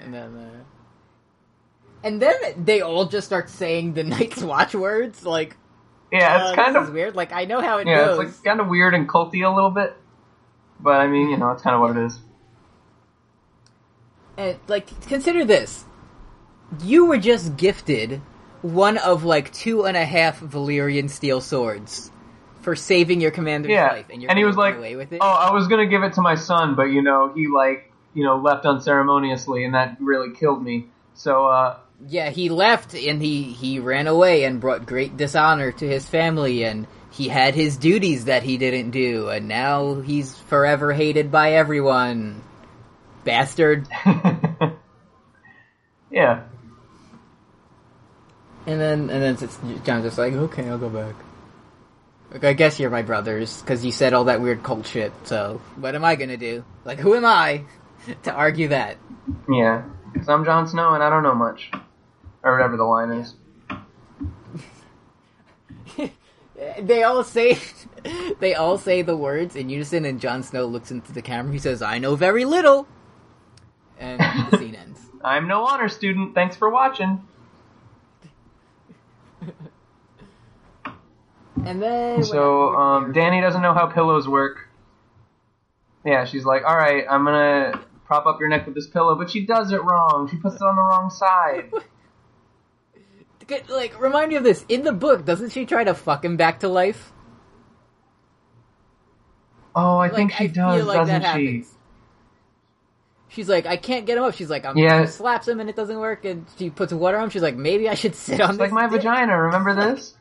and 0.00 0.14
then, 0.14 0.36
uh, 0.36 0.64
and 2.02 2.22
then 2.22 2.34
they 2.64 2.80
all 2.80 3.04
just 3.06 3.26
start 3.26 3.50
saying 3.50 3.92
the 3.92 4.04
Night's 4.14 4.42
Watch 4.42 4.74
words. 4.74 5.26
Like, 5.26 5.56
yeah, 6.10 6.36
uh, 6.36 6.46
it's 6.48 6.56
kind 6.56 6.74
this 6.74 6.82
of 6.82 6.88
is 6.88 6.94
weird. 6.94 7.14
Like, 7.16 7.32
I 7.32 7.44
know 7.44 7.60
how 7.60 7.78
it 7.78 7.86
yeah, 7.86 8.06
goes. 8.06 8.20
it's 8.20 8.36
like 8.36 8.44
kind 8.44 8.60
of 8.60 8.68
weird 8.68 8.94
and 8.94 9.06
culty 9.08 9.44
a 9.46 9.54
little 9.54 9.70
bit. 9.70 9.94
But 10.78 11.00
I 11.00 11.08
mean, 11.08 11.28
you 11.28 11.36
know, 11.36 11.50
it's 11.50 11.62
kind 11.62 11.74
of 11.74 11.82
what 11.82 11.96
it 11.96 12.06
is. 12.06 12.18
And 14.38 14.58
like, 14.66 14.88
consider 15.08 15.44
this: 15.44 15.84
you 16.82 17.04
were 17.04 17.18
just 17.18 17.56
gifted 17.58 18.22
one 18.62 18.96
of 18.96 19.24
like 19.24 19.52
two 19.52 19.84
and 19.84 19.96
a 19.96 20.04
half 20.06 20.40
Valyrian 20.40 21.10
steel 21.10 21.40
swords 21.42 22.10
for 22.62 22.76
saving 22.76 23.20
your 23.20 23.30
commander's 23.30 23.70
Yeah, 23.70 23.88
life, 23.88 24.06
and 24.10 24.20
you're 24.22 24.30
and 24.30 24.38
he 24.38 24.44
was 24.44 24.56
like, 24.56 24.76
away 24.76 24.96
with 24.96 25.12
it. 25.12 25.18
"Oh, 25.20 25.28
I 25.28 25.52
was 25.52 25.68
gonna 25.68 25.86
give 25.86 26.02
it 26.02 26.14
to 26.14 26.22
my 26.22 26.34
son, 26.34 26.74
but 26.74 26.84
you 26.84 27.02
know, 27.02 27.32
he 27.34 27.48
like, 27.48 27.90
you 28.14 28.24
know, 28.24 28.36
left 28.38 28.66
unceremoniously, 28.66 29.64
and 29.64 29.74
that 29.74 29.96
really 30.00 30.34
killed 30.34 30.62
me. 30.62 30.86
So, 31.14 31.46
uh, 31.46 31.76
Yeah, 32.06 32.30
he 32.30 32.48
left 32.48 32.94
and 32.94 33.20
he 33.20 33.42
he 33.42 33.78
ran 33.78 34.06
away 34.06 34.44
and 34.44 34.60
brought 34.60 34.86
great 34.86 35.16
dishonor 35.16 35.70
to 35.72 35.86
his 35.86 36.08
family 36.08 36.64
and 36.64 36.86
he 37.10 37.28
had 37.28 37.54
his 37.54 37.76
duties 37.76 38.24
that 38.26 38.42
he 38.42 38.56
didn't 38.56 38.90
do 38.90 39.28
and 39.28 39.48
now 39.48 39.96
he's 40.00 40.34
forever 40.34 40.92
hated 40.92 41.30
by 41.30 41.52
everyone. 41.52 42.40
Bastard. 43.24 43.86
yeah, 46.10 46.42
And 48.66 48.80
then 48.80 49.10
and 49.10 49.22
then 49.22 49.34
it's, 49.40 49.58
Jon's 49.84 50.04
just 50.04 50.18
like, 50.18 50.32
"Okay, 50.34 50.68
I'll 50.68 50.78
go 50.78 50.88
back." 50.88 51.14
I 52.42 52.52
guess 52.52 52.78
you're 52.78 52.90
my 52.90 53.02
brothers 53.02 53.62
cuz 53.66 53.84
you 53.84 53.92
said 53.92 54.12
all 54.12 54.24
that 54.24 54.40
weird 54.40 54.62
cult 54.62 54.86
shit. 54.86 55.12
So, 55.24 55.60
what 55.76 55.94
am 55.94 56.04
I 56.04 56.16
going 56.16 56.30
to 56.30 56.36
do? 56.36 56.64
Like, 56.84 56.98
who 56.98 57.14
am 57.14 57.24
I 57.24 57.64
to 58.22 58.32
argue 58.32 58.68
that? 58.68 58.96
yeah. 59.48 59.82
So 60.24 60.32
I'm 60.32 60.44
Jon 60.44 60.66
Snow, 60.66 60.94
and 60.94 61.02
I 61.02 61.08
don't 61.10 61.22
know 61.22 61.34
much, 61.34 61.70
or 62.42 62.52
whatever 62.52 62.76
the 62.76 62.84
line 62.84 63.10
is. 63.12 63.34
they 66.80 67.02
all 67.04 67.22
say 67.24 67.58
they 68.40 68.54
all 68.54 68.76
say 68.76 69.02
the 69.02 69.16
words 69.16 69.56
in 69.56 69.68
unison 69.70 70.04
and 70.04 70.20
Jon 70.20 70.42
Snow 70.42 70.66
looks 70.66 70.90
into 70.90 71.12
the 71.12 71.22
camera 71.22 71.52
he 71.52 71.58
says 71.58 71.80
I 71.80 71.98
know 71.98 72.16
very 72.16 72.44
little 72.44 72.86
and 73.98 74.20
the 74.20 74.58
scene 74.58 74.74
ends 74.74 75.00
I'm 75.22 75.48
no 75.48 75.64
honor 75.66 75.88
student. 75.88 76.34
Thanks 76.34 76.56
for 76.56 76.70
watching. 76.70 77.22
And 81.64 81.82
then 81.82 82.22
So, 82.22 82.74
um, 82.76 83.12
Danny 83.12 83.40
doesn't 83.40 83.62
know 83.62 83.74
how 83.74 83.86
pillows 83.86 84.28
work. 84.28 84.68
Yeah, 86.04 86.24
she's 86.24 86.44
like, 86.44 86.62
all 86.66 86.76
right, 86.76 87.04
I'm 87.08 87.24
gonna 87.24 87.80
prop 88.06 88.26
up 88.26 88.40
your 88.40 88.48
neck 88.48 88.66
with 88.66 88.74
this 88.74 88.88
pillow, 88.88 89.16
but 89.16 89.30
she 89.30 89.46
does 89.46 89.72
it 89.72 89.82
wrong. 89.84 90.28
She 90.30 90.36
puts 90.38 90.56
it 90.56 90.62
on 90.62 90.76
the 90.76 90.82
wrong 90.82 91.10
side. 91.10 91.70
Like 93.68 94.00
remind 94.00 94.30
me 94.30 94.36
of 94.36 94.44
this 94.44 94.64
in 94.68 94.84
the 94.84 94.92
book 94.92 95.24
doesn't 95.24 95.50
she 95.50 95.66
try 95.66 95.84
to 95.84 95.94
fuck 95.94 96.24
him 96.24 96.36
back 96.36 96.60
to 96.60 96.68
life 96.68 97.12
Oh, 99.74 99.98
I 99.98 100.08
like, 100.08 100.16
think 100.16 100.32
she 100.32 100.48
I 100.66 100.78
does, 100.78 100.82
like 100.82 101.06
doesn't 101.06 101.22
she? 101.24 101.66
happens 101.66 101.76
she's 103.28 103.48
like 103.48 103.66
I 103.66 103.76
can't 103.76 104.06
get 104.06 104.18
him 104.18 104.24
up 104.24 104.34
she's 104.34 104.50
like 104.50 104.64
I'm 104.64 104.76
Yeah. 104.76 105.06
slaps 105.06 105.48
him 105.48 105.60
and 105.60 105.70
it 105.70 105.76
doesn't 105.76 105.98
work 105.98 106.24
and 106.24 106.46
she 106.58 106.70
puts 106.70 106.92
water 106.92 107.18
on 107.18 107.24
him 107.24 107.30
she's 107.30 107.42
like 107.42 107.56
maybe 107.56 107.88
I 107.88 107.94
should 107.94 108.14
sit 108.14 108.40
on 108.40 108.50
It's 108.50 108.58
this 108.58 108.72
like 108.72 108.72
my 108.72 108.88
dick." 108.88 109.02
vagina. 109.02 109.40
Remember 109.42 109.74
this? 109.76 110.14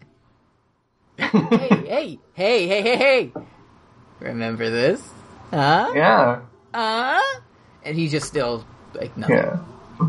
Hey 1.19 1.85
hey 1.85 2.19
hey 2.33 2.67
hey 2.67 2.81
hey 2.81 2.97
hey 2.97 3.31
remember 4.19 4.69
this 4.69 5.01
huh 5.51 5.91
yeah, 5.95 6.41
uh 6.73 7.21
and 7.83 7.95
he's 7.95 8.11
just 8.11 8.27
still 8.27 8.65
like 8.93 9.15
nothing 9.17 9.35
yeah. 9.37 9.57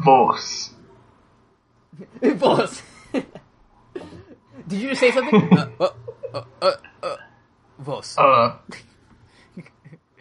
Boss. 0.04 0.70
Boss. 2.38 2.80
Did 3.12 4.80
you 4.80 4.88
just 4.90 5.00
say 5.00 5.10
something? 5.10 5.52
uh, 5.58 5.66
uh, 5.80 5.88
uh, 6.32 6.42
uh, 6.62 6.72
uh, 7.02 7.16
Boss. 7.80 8.16
Uh, 8.16 8.56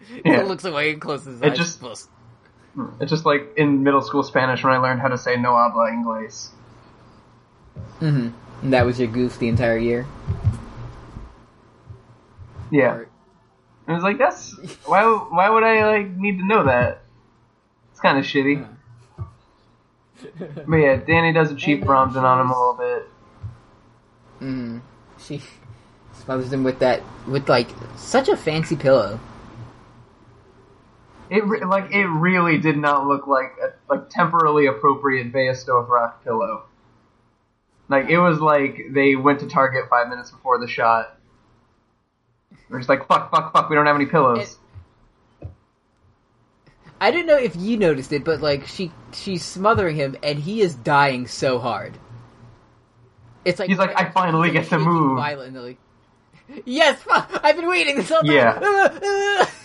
He 0.08 0.22
yeah. 0.26 0.42
looks 0.42 0.66
away 0.66 0.94
and 0.94 1.00
closes 1.02 1.34
his 1.34 1.42
It 1.44 1.52
eyes. 1.52 1.58
just- 1.58 1.82
Boss. 1.82 2.08
it's 3.00 3.12
just 3.12 3.26
like 3.28 3.44
in 3.58 3.84
middle 3.84 4.02
school 4.02 4.24
Spanish 4.24 4.64
when 4.64 4.74
I 4.74 4.78
learned 4.78 5.02
how 5.02 5.10
to 5.10 5.20
say 5.20 5.36
no 5.36 5.54
habla 5.56 5.92
inglés. 5.92 6.50
Mm-hmm. 8.02 8.30
And 8.64 8.74
that 8.74 8.86
was 8.88 8.98
your 9.00 9.08
goof 9.08 9.38
the 9.38 9.50
entire 9.50 9.78
year. 9.78 10.08
Yeah. 12.72 12.94
Or- 12.96 13.10
I 13.88 13.94
was 13.94 14.04
like, 14.04 14.20
that's 14.20 14.54
why. 14.86 15.04
Why 15.04 15.50
would 15.50 15.64
I 15.64 15.86
like 15.88 16.12
need 16.12 16.38
to 16.38 16.46
know 16.46 16.66
that? 16.66 17.02
It's 17.92 18.00
kind 18.00 18.20
of 18.20 18.24
shitty. 18.24 18.68
But 20.68 20.76
yeah, 20.76 20.98
Danny 20.98 21.34
does 21.34 21.52
a 21.52 21.56
cheap 21.56 21.82
And 21.82 21.90
on 21.90 22.10
him 22.16 22.50
a 22.52 22.60
little 22.60 22.76
bit. 22.78 23.10
Mm. 24.42 24.82
She 25.18 25.42
smothers 26.14 26.54
him 26.54 26.64
with 26.64 26.80
that 26.80 27.02
with 27.28 27.50
like 27.50 27.70
such 27.98 28.30
a 28.30 28.38
fancy 28.38 28.76
pillow. 28.76 29.20
It 31.30 31.46
re- 31.46 31.64
like 31.64 31.92
it 31.92 32.06
really 32.06 32.58
did 32.58 32.78
not 32.78 33.06
look 33.08 33.28
like 33.28 33.52
a 33.62 33.94
like 33.94 34.10
temporally 34.10 34.66
appropriate 34.66 35.32
Vaes 35.32 35.64
Dothrak 35.66 36.24
pillow. 36.24 36.64
Like 37.88 38.10
it 38.10 38.20
was 38.20 38.40
like 38.40 38.80
they 38.92 39.16
went 39.16 39.40
to 39.40 39.48
Target 39.48 39.86
five 39.90 40.10
minutes 40.10 40.32
before 40.32 40.60
the 40.60 40.68
shot. 40.68 41.19
They're 42.70 42.80
just 42.80 42.90
like 42.90 43.08
fuck, 43.08 43.32
fuck, 43.32 43.54
fuck. 43.54 43.70
We 43.70 43.76
don't 43.76 43.86
have 43.86 43.96
any 43.96 44.06
pillows. 44.06 44.58
I 47.02 47.12
don't 47.12 47.26
know 47.26 47.38
if 47.38 47.56
you 47.56 47.78
noticed 47.78 48.12
it, 48.12 48.24
but 48.24 48.42
like 48.42 48.68
she 48.68 48.92
she's 49.14 49.44
smothering 49.44 49.96
him 49.96 50.18
and 50.22 50.38
he 50.38 50.62
is 50.62 50.76
dying 50.76 51.28
so 51.28 51.60
hard. 51.60 51.98
It's 53.46 53.58
like 53.60 53.70
He's 53.70 53.78
like, 53.78 53.98
"I 54.00 54.12
finally 54.12 54.52
get 54.52 54.68
to 54.70 54.80
move." 54.80 55.18
violently. 55.18 55.78
Yes, 56.66 57.02
fuck, 57.02 57.40
I've 57.44 57.56
been 57.56 57.68
waiting 57.68 57.96
this 57.96 58.10
whole 58.10 58.22
time. 58.22 58.36
Yeah. 58.36 59.46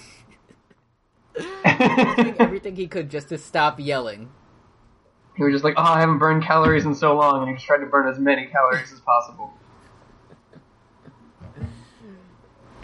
doing 1.34 2.36
everything 2.40 2.76
he 2.76 2.86
could 2.86 3.10
just 3.10 3.28
to 3.30 3.38
stop 3.38 3.80
yelling. 3.80 4.30
He 5.36 5.42
was 5.42 5.52
just 5.52 5.64
like, 5.64 5.74
oh, 5.76 5.82
I 5.82 6.00
haven't 6.00 6.18
burned 6.18 6.44
calories 6.44 6.84
in 6.84 6.94
so 6.94 7.16
long, 7.16 7.40
and 7.42 7.48
he 7.48 7.54
just 7.56 7.66
tried 7.66 7.78
to 7.78 7.86
burn 7.86 8.08
as 8.08 8.18
many 8.18 8.46
calories 8.46 8.92
as 8.92 9.00
possible. 9.00 9.52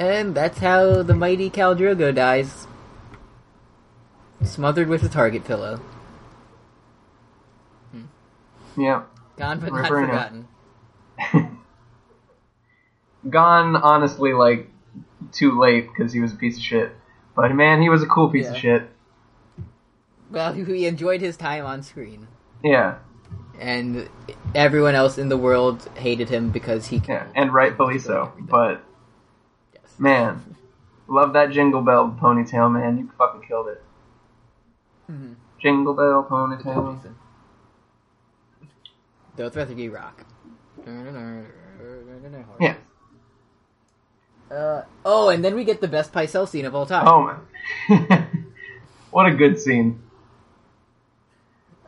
And 0.00 0.34
that's 0.34 0.58
how 0.60 1.02
the 1.02 1.12
mighty 1.14 1.50
Khal 1.50 1.76
Drogo 1.78 2.14
dies. 2.14 2.66
Smothered 4.42 4.88
with 4.88 5.02
a 5.02 5.10
target 5.10 5.44
pillow. 5.44 5.82
Hmm. 7.92 8.04
Yeah. 8.78 9.02
Gone 9.36 9.60
but 9.60 9.74
not 9.74 9.88
forgotten. 9.88 10.48
Gone, 13.28 13.76
honestly, 13.76 14.32
like, 14.32 14.70
too 15.32 15.60
late 15.60 15.88
because 15.88 16.14
he 16.14 16.20
was 16.20 16.32
a 16.32 16.36
piece 16.36 16.56
of 16.56 16.62
shit. 16.62 16.92
But 17.36 17.54
man, 17.54 17.82
he 17.82 17.90
was 17.90 18.02
a 18.02 18.06
cool 18.06 18.30
piece 18.30 18.48
of 18.48 18.56
shit. 18.56 18.88
Well, 20.30 20.54
he 20.54 20.86
enjoyed 20.86 21.20
his 21.20 21.36
time 21.36 21.66
on 21.66 21.82
screen. 21.82 22.26
Yeah, 22.64 22.96
And 23.58 24.08
everyone 24.54 24.94
else 24.94 25.18
in 25.18 25.28
the 25.28 25.36
world 25.36 25.90
hated 25.96 26.30
him 26.30 26.48
because 26.48 26.86
he 26.86 27.02
yeah, 27.06 27.26
and 27.34 27.52
rightfully 27.52 27.98
so. 27.98 28.32
But. 28.40 28.82
Man, 30.00 30.56
love 31.08 31.34
that 31.34 31.50
jingle 31.50 31.82
bell 31.82 32.16
ponytail, 32.18 32.72
man. 32.72 32.96
You 32.96 33.10
fucking 33.18 33.42
killed 33.46 33.68
it. 33.68 33.82
Mhm. 35.12 35.34
Jingle 35.60 35.92
bell 35.92 36.26
ponytail. 36.28 36.98
Dothraki 39.36 39.92
rock. 39.92 40.24
Yeah. 42.58 42.74
Uh, 44.50 44.82
oh, 45.04 45.28
and 45.28 45.44
then 45.44 45.54
we 45.54 45.64
get 45.64 45.82
the 45.82 45.88
best 45.88 46.12
Pycelle 46.12 46.48
scene 46.48 46.64
of 46.64 46.74
all 46.74 46.86
time. 46.86 47.06
Oh 47.06 47.36
man, 47.88 48.26
what 49.10 49.26
a 49.26 49.34
good 49.34 49.60
scene. 49.60 50.00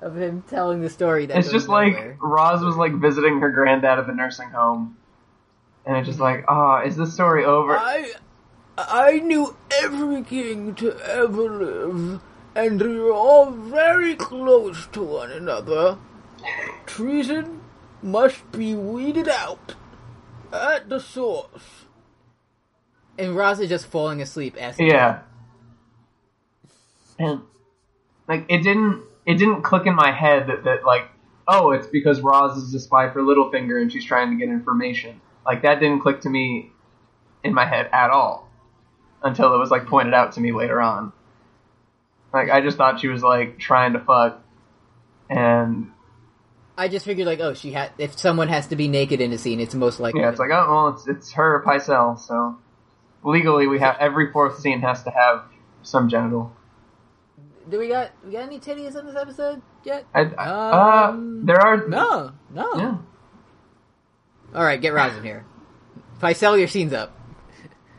Of 0.02 0.16
him 0.16 0.42
telling 0.50 0.82
the 0.82 0.90
story 0.90 1.26
that 1.26 1.38
It's 1.38 1.50
just 1.50 1.68
like. 1.68 2.18
Ros 2.20 2.62
was 2.62 2.76
like 2.76 2.92
visiting 2.92 3.40
her 3.40 3.50
granddad 3.50 3.98
at 3.98 4.06
the 4.06 4.12
nursing 4.12 4.50
home, 4.50 4.96
and 5.86 5.96
it's 5.96 6.06
just 6.06 6.20
like, 6.20 6.44
ah, 6.48 6.82
is 6.82 6.96
this 6.96 7.12
story 7.12 7.44
over? 7.44 7.76
I 7.76 8.12
I 8.78 9.18
knew 9.18 9.56
every 9.82 10.22
king 10.22 10.74
to 10.76 10.96
ever 10.98 11.50
live, 11.50 12.20
and 12.54 12.80
we 12.80 12.98
were 12.98 13.12
all 13.12 13.50
very 13.50 14.14
close 14.14 14.86
to 14.88 15.02
one 15.02 15.30
another. 15.30 15.98
Treason 16.86 17.60
must 18.02 18.50
be 18.52 18.74
weeded 18.74 19.28
out 19.28 19.74
at 20.52 20.88
the 20.88 20.98
source. 20.98 21.86
And 23.18 23.36
Ros 23.36 23.60
is 23.60 23.68
just 23.68 23.86
falling 23.86 24.20
asleep 24.20 24.56
asking. 24.58 24.88
Yeah. 24.88 25.20
And 27.18 27.42
like 28.26 28.46
it 28.48 28.62
didn't 28.62 29.02
it 29.26 29.34
didn't 29.34 29.62
click 29.62 29.86
in 29.86 29.94
my 29.94 30.10
head 30.10 30.48
that, 30.48 30.64
that 30.64 30.84
like 30.84 31.08
oh 31.46 31.70
it's 31.70 31.86
because 31.86 32.20
Ros 32.20 32.56
is 32.56 32.74
a 32.74 32.80
spy 32.80 33.10
for 33.10 33.22
Littlefinger 33.22 33.80
and 33.80 33.92
she's 33.92 34.04
trying 34.04 34.30
to 34.30 34.36
get 34.36 34.52
information. 34.52 35.20
Like 35.46 35.62
that 35.62 35.80
didn't 35.80 36.00
click 36.00 36.20
to 36.22 36.30
me 36.30 36.70
in 37.44 37.54
my 37.54 37.66
head 37.66 37.88
at 37.92 38.10
all 38.10 38.48
until 39.22 39.54
it 39.54 39.58
was 39.58 39.70
like 39.70 39.86
pointed 39.86 40.14
out 40.14 40.32
to 40.32 40.40
me 40.40 40.52
later 40.52 40.80
on. 40.80 41.12
Like 42.32 42.50
I 42.50 42.60
just 42.60 42.76
thought 42.76 43.00
she 43.00 43.08
was 43.08 43.22
like 43.22 43.58
trying 43.58 43.92
to 43.94 44.00
fuck 44.00 44.40
and 45.28 45.90
I 46.76 46.88
just 46.88 47.04
figured 47.04 47.26
like, 47.26 47.40
oh, 47.40 47.52
she 47.54 47.72
had. 47.72 47.92
If 47.98 48.18
someone 48.18 48.48
has 48.48 48.66
to 48.68 48.76
be 48.76 48.88
naked 48.88 49.20
in 49.20 49.32
a 49.32 49.38
scene, 49.38 49.60
it's 49.60 49.74
most 49.74 50.00
likely. 50.00 50.20
yeah, 50.20 50.30
it's 50.30 50.38
like 50.40 50.50
oh 50.50 50.66
well 50.70 50.88
it's 50.88 51.06
it's 51.06 51.32
her 51.32 51.62
Pycelle, 51.66 52.18
so 52.18 52.58
legally 53.22 53.66
we 53.66 53.78
have 53.80 53.96
every 54.00 54.32
fourth 54.32 54.58
scene 54.58 54.80
has 54.80 55.02
to 55.04 55.10
have 55.10 55.42
some 55.82 56.08
genital. 56.08 56.52
Do 57.68 57.78
we 57.78 57.88
got 57.88 58.10
we 58.24 58.32
got 58.32 58.42
any 58.44 58.58
titties 58.58 58.98
in 58.98 59.06
this 59.06 59.16
episode 59.16 59.60
yet? 59.84 60.06
I, 60.14 60.20
I- 60.22 60.46
uh, 60.48 61.08
Um, 61.10 61.44
there 61.46 61.60
are 61.60 61.86
No, 61.86 62.32
no. 62.52 62.74
Yeah. 62.76 62.96
All 64.54 64.62
right, 64.64 64.80
get 64.80 64.92
Ros 64.92 65.14
in 65.16 65.24
here. 65.24 65.44
sell 66.34 66.56
your 66.58 66.68
scene's 66.68 66.92
up. 66.92 67.16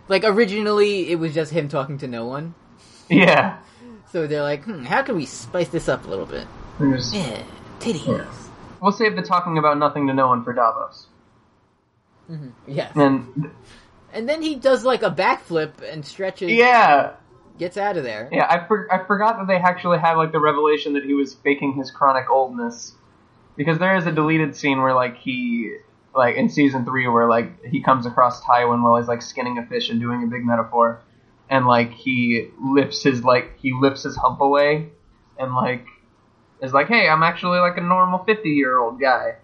Like 0.08 0.24
originally, 0.24 1.10
it 1.10 1.16
was 1.16 1.34
just 1.34 1.52
him 1.52 1.68
talking 1.70 1.98
to 2.00 2.08
no 2.08 2.26
one. 2.26 2.54
Yeah. 3.10 3.58
So 4.12 4.28
they're 4.28 4.44
like, 4.44 4.64
hmm, 4.64 4.84
how 4.84 5.02
can 5.02 5.16
we 5.16 5.26
spice 5.26 5.70
this 5.70 5.90
up 5.90 6.06
a 6.06 6.10
little 6.10 6.26
bit? 6.26 6.48
There's- 6.80 7.14
Yeah, 7.14 7.42
titties. 7.80 8.06
Yeah. 8.08 8.26
We'll 8.82 8.92
save 8.92 9.16
the 9.16 9.22
talking 9.22 9.58
about 9.58 9.78
nothing 9.78 10.08
to 10.08 10.14
no 10.14 10.28
one 10.28 10.44
for 10.44 10.54
Davos. 10.54 11.08
Yes. 12.68 12.92
And 12.96 13.52
And 14.14 14.28
then 14.30 14.42
he 14.42 14.56
does 14.56 14.84
like 14.86 15.04
a 15.04 15.12
backflip 15.12 15.82
and 15.82 16.06
stretches. 16.06 16.52
yeah, 16.52 17.14
Gets 17.60 17.78
out 17.78 17.98
of 17.98 18.04
there. 18.04 18.30
yeah, 18.32 18.48
I, 18.50 18.68
for, 18.68 18.92
I 18.92 19.06
forgot 19.06 19.38
that 19.38 19.48
they 19.48 19.56
actually 19.58 20.00
had 20.00 20.14
like 20.14 20.32
the 20.32 20.40
revelation 20.40 20.94
that 20.94 21.04
he 21.04 21.14
was 21.14 21.34
faking 21.34 21.74
his 21.74 21.92
chronic 21.92 22.30
oldness, 22.30 22.94
because 23.56 23.78
there 23.80 23.96
is 23.96 24.06
a 24.08 24.12
deleted 24.12 24.56
scene 24.56 24.82
where 24.82 24.94
like 24.96 25.18
he 25.18 25.76
like 26.16 26.36
in 26.36 26.50
season 26.50 26.86
three 26.86 27.08
where 27.08 27.28
like 27.28 27.64
he 27.66 27.82
comes 27.82 28.06
across 28.06 28.42
Tywin 28.44 28.84
while 28.84 28.98
he's 28.98 29.08
like 29.08 29.22
skinning 29.22 29.58
a 29.58 29.66
fish 29.66 29.90
and 29.90 30.00
doing 30.00 30.24
a 30.24 30.28
big 30.28 30.46
metaphor, 30.46 31.02
and 31.50 31.66
like 31.66 31.92
he 31.92 32.50
lifts 32.62 33.04
his 33.04 33.24
like 33.24 33.58
he 33.60 33.74
lifts 33.74 34.04
his 34.04 34.16
hump 34.16 34.42
away, 34.42 34.90
and 35.40 35.56
like 35.56 35.86
is 36.62 36.74
like, 36.74 36.88
hey, 36.88 37.10
I'm 37.10 37.24
actually 37.24 37.60
like 37.60 37.78
a 37.78 37.82
normal 37.82 38.24
fifty 38.24 38.52
year 38.52 38.80
old 38.80 39.00
guy. 39.00 39.36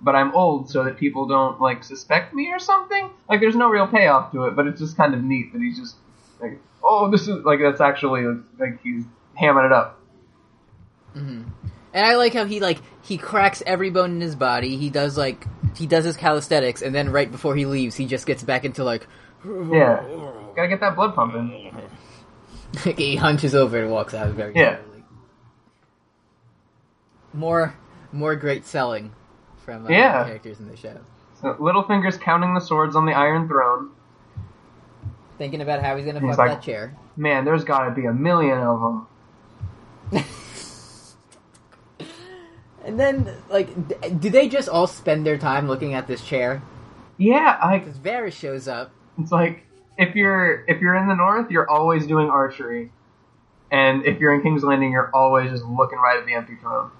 But 0.00 0.14
I'm 0.14 0.34
old, 0.34 0.68
so 0.68 0.84
that 0.84 0.98
people 0.98 1.26
don't 1.26 1.60
like 1.60 1.82
suspect 1.82 2.34
me 2.34 2.50
or 2.50 2.58
something. 2.58 3.08
Like, 3.28 3.40
there's 3.40 3.56
no 3.56 3.70
real 3.70 3.86
payoff 3.86 4.32
to 4.32 4.44
it, 4.44 4.56
but 4.56 4.66
it's 4.66 4.80
just 4.80 4.98
kind 4.98 5.14
of 5.14 5.22
neat 5.22 5.52
that 5.52 5.62
he's 5.62 5.78
just 5.78 5.96
like, 6.40 6.58
oh, 6.82 7.10
this 7.10 7.22
is 7.22 7.42
like 7.44 7.60
that's 7.60 7.80
actually 7.80 8.26
like 8.58 8.82
he's 8.82 9.04
hamming 9.40 9.64
it 9.64 9.72
up. 9.72 10.00
Mm-hmm. 11.16 11.68
And 11.94 12.04
I 12.04 12.16
like 12.16 12.34
how 12.34 12.44
he 12.44 12.58
like 12.60 12.80
he 13.02 13.16
cracks 13.16 13.62
every 13.66 13.88
bone 13.90 14.10
in 14.16 14.20
his 14.20 14.34
body. 14.36 14.76
He 14.76 14.90
does 14.90 15.16
like 15.16 15.46
he 15.76 15.86
does 15.86 16.04
his 16.04 16.16
calisthenics, 16.16 16.82
and 16.82 16.94
then 16.94 17.10
right 17.10 17.30
before 17.30 17.54
he 17.56 17.64
leaves, 17.66 17.94
he 17.96 18.06
just 18.06 18.26
gets 18.26 18.42
back 18.42 18.64
into 18.64 18.82
like 18.84 19.06
Yeah, 19.44 20.02
gotta 20.56 20.68
get 20.68 20.80
that 20.80 20.96
blood 20.96 21.14
pumping. 21.14 21.72
he 22.96 23.14
hunches 23.16 23.54
over 23.54 23.78
and 23.80 23.90
walks 23.92 24.12
out 24.12 24.30
very 24.34 24.52
Yeah. 24.56 24.78
slowly. 24.82 25.04
More 27.32 27.74
more 28.12 28.36
great 28.36 28.64
selling 28.66 29.12
from 29.64 29.86
uh, 29.86 29.90
Yeah. 29.90 30.24
characters 30.24 30.60
in 30.60 30.68
the 30.68 30.76
show. 30.76 30.98
So 31.40 31.54
Littlefinger's 31.54 32.16
counting 32.18 32.54
the 32.54 32.60
swords 32.60 32.96
on 32.96 33.06
the 33.06 33.12
Iron 33.12 33.48
Throne. 33.48 33.90
Thinking 35.38 35.60
about 35.60 35.82
how 35.82 35.96
he's 35.96 36.06
gonna 36.06 36.20
He's 36.20 36.30
fuck 36.30 36.38
like- 36.38 36.50
that 36.50 36.62
chair. 36.62 36.96
Man, 37.16 37.44
there's 37.44 37.62
got 37.64 37.84
to 37.84 37.90
be 37.92 38.06
a 38.06 38.12
million 38.12 38.58
of 38.58 38.80
them. 40.10 40.24
And 42.84 43.00
then, 43.00 43.30
like, 43.50 43.88
d- 43.88 44.10
do 44.10 44.30
they 44.30 44.48
just 44.48 44.68
all 44.68 44.86
spend 44.86 45.24
their 45.26 45.38
time 45.38 45.68
looking 45.68 45.94
at 45.94 46.06
this 46.06 46.22
chair? 46.24 46.62
Yeah, 47.16 47.58
I, 47.62 47.78
Because 47.78 47.98
Varys 47.98 48.32
shows 48.32 48.68
up. 48.68 48.90
it's 49.18 49.32
like 49.32 49.64
if 49.96 50.14
you're 50.16 50.64
if 50.66 50.80
you're 50.80 50.94
in 50.96 51.06
the 51.08 51.14
North, 51.14 51.50
you're 51.50 51.70
always 51.70 52.06
doing 52.06 52.28
archery, 52.28 52.90
and 53.70 54.04
if 54.04 54.18
you're 54.20 54.34
in 54.34 54.42
King's 54.42 54.64
Landing, 54.64 54.90
you're 54.92 55.10
always 55.14 55.50
just 55.50 55.64
looking 55.64 55.98
right 55.98 56.18
at 56.18 56.26
the 56.26 56.34
empty 56.34 56.56
throne. 56.56 56.90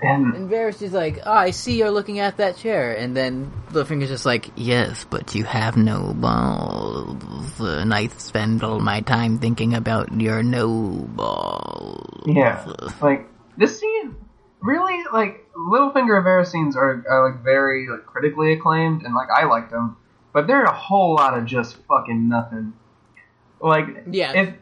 And 0.00 0.34
And 0.34 0.50
Varys 0.50 0.82
is 0.82 0.92
like, 0.92 1.20
oh, 1.24 1.32
I 1.32 1.52
see 1.52 1.78
you're 1.78 1.90
looking 1.92 2.18
at 2.18 2.38
that 2.38 2.56
chair. 2.56 2.92
And 2.92 3.16
then 3.16 3.52
Littlefinger's 3.70 4.08
just 4.08 4.26
like, 4.26 4.50
yes, 4.56 5.06
but 5.08 5.34
you 5.36 5.44
have 5.44 5.76
no 5.76 6.12
balls. 6.12 7.22
And 7.60 7.94
I 7.94 8.08
spend 8.08 8.64
all 8.64 8.80
my 8.80 9.00
time 9.02 9.38
thinking 9.38 9.74
about 9.74 10.10
your 10.20 10.42
no 10.42 10.66
balls. 11.14 12.24
Yeah, 12.26 12.66
like 13.00 13.28
this 13.56 13.78
scene, 13.78 14.16
really 14.60 15.04
like 15.12 15.46
Littlefinger 15.54 16.22
Varys 16.24 16.48
scenes 16.50 16.76
are, 16.76 17.04
are 17.08 17.30
like 17.30 17.42
very 17.42 17.88
like 17.88 18.06
critically 18.06 18.52
acclaimed, 18.52 19.02
and 19.02 19.14
like 19.14 19.28
I 19.30 19.44
like 19.44 19.70
them, 19.70 19.96
but 20.32 20.46
they're 20.46 20.64
a 20.64 20.74
whole 20.74 21.14
lot 21.14 21.36
of 21.36 21.44
just 21.44 21.76
fucking 21.88 22.28
nothing. 22.28 22.72
Like, 23.60 23.86
Yeah. 24.10 24.32
it, 24.32 24.54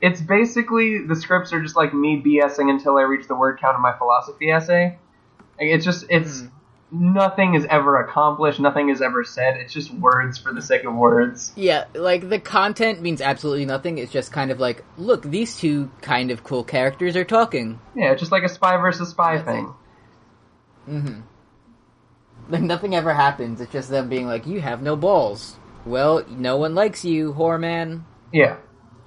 it's 0.00 0.20
basically 0.20 1.06
the 1.06 1.14
scripts 1.14 1.52
are 1.52 1.62
just 1.62 1.76
like 1.76 1.94
me 1.94 2.22
BSing 2.24 2.70
until 2.70 2.96
I 2.96 3.02
reach 3.02 3.28
the 3.28 3.34
word 3.34 3.60
count 3.60 3.76
in 3.76 3.82
my 3.82 3.96
philosophy 3.96 4.50
essay. 4.50 4.98
It's 5.58 5.84
just 5.84 6.06
it's 6.08 6.40
hmm. 6.40 6.46
Nothing 6.92 7.54
is 7.54 7.66
ever 7.68 8.00
accomplished, 8.00 8.60
nothing 8.60 8.90
is 8.90 9.00
ever 9.00 9.24
said. 9.24 9.56
It's 9.56 9.72
just 9.72 9.90
words 9.92 10.38
for 10.38 10.52
the 10.52 10.60
sake 10.60 10.84
of 10.84 10.94
words. 10.94 11.52
Yeah, 11.56 11.86
like 11.94 12.28
the 12.28 12.38
content 12.38 13.00
means 13.00 13.20
absolutely 13.20 13.64
nothing. 13.64 13.98
It's 13.98 14.12
just 14.12 14.30
kind 14.30 14.50
of 14.50 14.60
like, 14.60 14.84
look, 14.98 15.22
these 15.22 15.56
two 15.56 15.90
kind 16.02 16.30
of 16.30 16.44
cool 16.44 16.62
characters 16.62 17.16
are 17.16 17.24
talking. 17.24 17.80
Yeah, 17.96 18.14
just 18.14 18.30
like 18.30 18.42
a 18.42 18.48
spy 18.48 18.76
versus 18.76 19.08
spy 19.08 19.36
That's 19.36 19.48
thing. 19.48 19.74
Mm-hmm. 20.88 21.20
Like 22.48 22.62
nothing 22.62 22.94
ever 22.94 23.14
happens. 23.14 23.60
It's 23.60 23.72
just 23.72 23.88
them 23.88 24.08
being 24.08 24.26
like, 24.26 24.46
you 24.46 24.60
have 24.60 24.82
no 24.82 24.94
balls. 24.94 25.56
Well, 25.86 26.24
no 26.28 26.58
one 26.58 26.74
likes 26.74 27.04
you, 27.04 27.32
whore 27.32 27.58
man. 27.58 28.04
Yeah. 28.32 28.58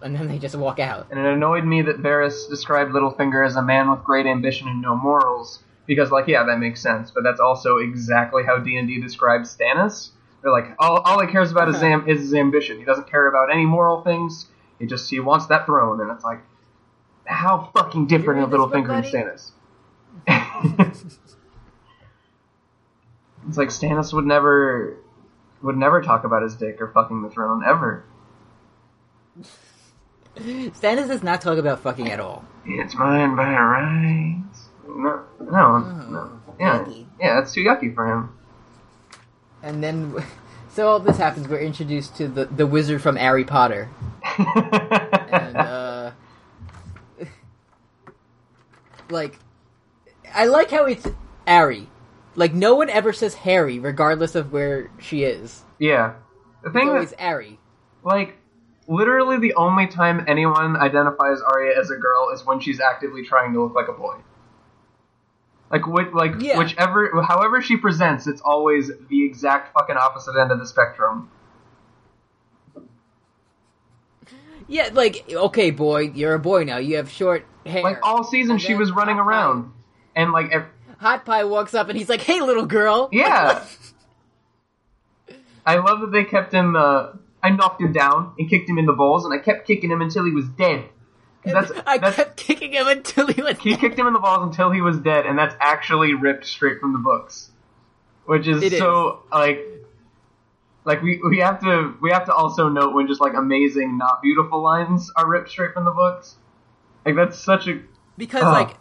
And 0.01 0.15
then 0.15 0.27
they 0.27 0.39
just 0.39 0.55
walk 0.55 0.79
out. 0.79 1.07
and 1.09 1.19
it 1.19 1.25
annoyed 1.25 1.65
me 1.65 1.81
that 1.83 2.01
Varys 2.01 2.49
described 2.49 2.91
Littlefinger 2.91 3.45
as 3.45 3.55
a 3.55 3.61
man 3.61 3.89
with 3.89 4.03
great 4.03 4.25
ambition 4.25 4.67
and 4.67 4.81
no 4.81 4.95
morals. 4.95 5.63
Because, 5.87 6.11
like, 6.11 6.27
yeah, 6.27 6.43
that 6.43 6.59
makes 6.59 6.81
sense, 6.81 7.11
but 7.11 7.23
that's 7.23 7.39
also 7.39 7.77
exactly 7.77 8.43
how 8.43 8.57
D 8.57 8.77
and 8.77 8.87
D 8.87 8.99
describes 8.99 9.55
Stannis. 9.55 10.09
They're 10.41 10.51
like, 10.51 10.75
all, 10.79 10.97
all 10.99 11.21
he 11.21 11.31
cares 11.31 11.51
about 11.51 11.69
is, 11.69 11.81
am- 11.81 12.07
is 12.07 12.21
his 12.21 12.33
ambition. 12.33 12.77
He 12.77 12.85
doesn't 12.85 13.09
care 13.09 13.27
about 13.27 13.51
any 13.51 13.65
moral 13.65 14.01
things. 14.01 14.47
He 14.79 14.85
just 14.85 15.09
he 15.09 15.19
wants 15.19 15.47
that 15.47 15.65
throne, 15.65 16.01
and 16.01 16.11
it's 16.11 16.23
like, 16.23 16.39
how 17.25 17.71
fucking 17.75 18.07
different 18.07 18.39
are 18.41 18.43
read 18.45 18.51
this 18.51 18.59
Littlefinger 18.59 18.95
and? 18.95 19.05
Stannis? 19.05 19.51
it's 23.47 23.57
like 23.57 23.69
Stannis 23.69 24.13
would 24.13 24.25
never 24.25 24.97
would 25.61 25.77
never 25.77 26.01
talk 26.01 26.23
about 26.23 26.43
his 26.43 26.55
dick 26.55 26.81
or 26.81 26.89
fucking 26.89 27.21
the 27.21 27.29
throne 27.29 27.63
ever. 27.65 28.03
Stannis 30.37 31.07
does 31.07 31.23
not 31.23 31.41
talk 31.41 31.57
about 31.57 31.79
fucking 31.79 32.11
at 32.11 32.19
all. 32.19 32.43
It's 32.65 32.95
mine 32.95 33.35
by 33.35 33.53
rights. 33.53 34.54
No, 34.95 35.23
no, 35.41 35.79
no. 35.79 36.39
Yeah, 36.57 36.79
yucky. 36.79 37.05
yeah, 37.19 37.35
that's 37.35 37.53
too 37.53 37.63
yucky 37.65 37.93
for 37.93 38.09
him. 38.11 38.29
And 39.61 39.83
then, 39.83 40.15
so 40.69 40.87
all 40.87 40.99
this 40.99 41.17
happens. 41.17 41.47
We're 41.49 41.59
introduced 41.59 42.15
to 42.17 42.27
the 42.29 42.45
the 42.45 42.65
wizard 42.65 43.01
from 43.01 43.17
Harry 43.17 43.43
Potter, 43.43 43.89
and 44.37 45.57
uh, 45.57 46.11
like, 49.09 49.37
I 50.33 50.45
like 50.45 50.71
how 50.71 50.85
it's 50.85 51.07
Harry. 51.45 51.89
Like 52.35 52.53
no 52.53 52.75
one 52.75 52.89
ever 52.89 53.11
says 53.13 53.33
Harry, 53.33 53.79
regardless 53.79 54.35
of 54.35 54.51
where 54.53 54.91
she 54.99 55.23
is. 55.23 55.63
yeah, 55.79 56.13
the 56.63 56.71
thing 56.71 56.89
is, 56.97 57.13
Harry. 57.17 57.59
like, 58.03 58.37
literally 58.87 59.37
the 59.39 59.53
only 59.55 59.87
time 59.87 60.23
anyone 60.27 60.75
identifies 60.77 61.39
Arya 61.41 61.79
as 61.79 61.91
a 61.91 61.95
girl 61.95 62.29
is 62.33 62.45
when 62.45 62.59
she's 62.59 62.79
actively 62.79 63.23
trying 63.23 63.53
to 63.53 63.61
look 63.63 63.73
like 63.73 63.87
a 63.87 63.93
boy. 63.93 64.15
Like, 65.71 65.87
which, 65.87 66.07
like 66.13 66.33
Yeah. 66.39 66.57
whichever, 66.59 67.21
however 67.23 67.61
she 67.61 67.75
presents, 67.77 68.27
it's 68.27 68.41
always 68.41 68.91
the 69.09 69.25
exact 69.25 69.73
fucking 69.73 69.97
opposite 69.97 70.35
end 70.39 70.51
of 70.51 70.59
the 70.59 70.67
spectrum. 70.67 71.29
Yeah, 74.67 74.89
like 74.93 75.31
okay, 75.31 75.69
boy, 75.71 76.11
you're 76.15 76.33
a 76.33 76.39
boy 76.39 76.63
now. 76.63 76.77
You 76.77 76.95
have 76.97 77.09
short 77.09 77.45
hair. 77.65 77.83
Like 77.83 77.99
all 78.03 78.23
season, 78.23 78.57
she 78.57 78.73
was 78.73 78.91
running 78.91 79.17
Hot 79.17 79.27
around, 79.27 79.71
and 80.15 80.31
like, 80.31 80.51
ev- 80.51 80.65
Hot 80.99 81.23
Pie 81.23 81.43
walks 81.43 81.73
up 81.75 81.87
and 81.87 81.97
he's 81.97 82.09
like, 82.09 82.21
"Hey, 82.21 82.41
little 82.41 82.65
girl." 82.65 83.09
yeah. 83.11 83.63
I 85.67 85.77
love 85.77 86.01
that 86.01 86.11
they 86.11 86.23
kept 86.23 86.51
him. 86.53 86.75
Uh, 86.75 87.13
I 87.43 87.49
knocked 87.49 87.81
him 87.81 87.91
down 87.91 88.33
and 88.39 88.49
kicked 88.49 88.69
him 88.69 88.77
in 88.77 88.85
the 88.85 88.93
balls, 88.93 89.25
and 89.25 89.33
I 89.33 89.37
kept 89.39 89.67
kicking 89.67 89.91
him 89.91 90.01
until 90.01 90.25
he 90.25 90.31
was 90.31 90.47
dead. 90.47 90.85
That's, 91.45 91.71
I 91.85 91.97
that's, 91.97 92.15
kept 92.15 92.37
kicking 92.37 92.73
him 92.73 92.87
until 92.87 93.27
he 93.27 93.41
was. 93.41 93.57
he 93.59 93.75
kicked 93.77 93.97
him 93.97 94.07
in 94.07 94.13
the 94.13 94.19
balls 94.19 94.43
until 94.43 94.71
he 94.71 94.81
was 94.81 94.97
dead, 94.99 95.25
and 95.25 95.37
that's 95.37 95.55
actually 95.59 96.13
ripped 96.13 96.45
straight 96.45 96.79
from 96.79 96.93
the 96.93 96.99
books, 96.99 97.51
which 98.25 98.47
is 98.47 98.61
It 98.63 98.73
so 98.73 99.23
like, 99.31 99.59
like 100.85 101.01
we 101.01 101.19
we 101.27 101.39
have 101.39 101.59
to 101.61 101.93
we 102.01 102.11
have 102.11 102.25
to 102.25 102.33
also 102.33 102.69
note 102.69 102.93
when 102.93 103.07
just 103.07 103.21
like 103.21 103.33
amazing 103.33 103.97
not 103.97 104.21
beautiful 104.21 104.61
lines 104.61 105.11
are 105.15 105.27
ripped 105.27 105.49
straight 105.49 105.73
from 105.73 105.85
the 105.85 105.91
books. 105.91 106.35
Like 107.05 107.15
that's 107.15 107.37
such 107.39 107.67
a 107.67 107.81
because 108.17 108.43
Oh. 108.43 108.51
like 108.51 108.75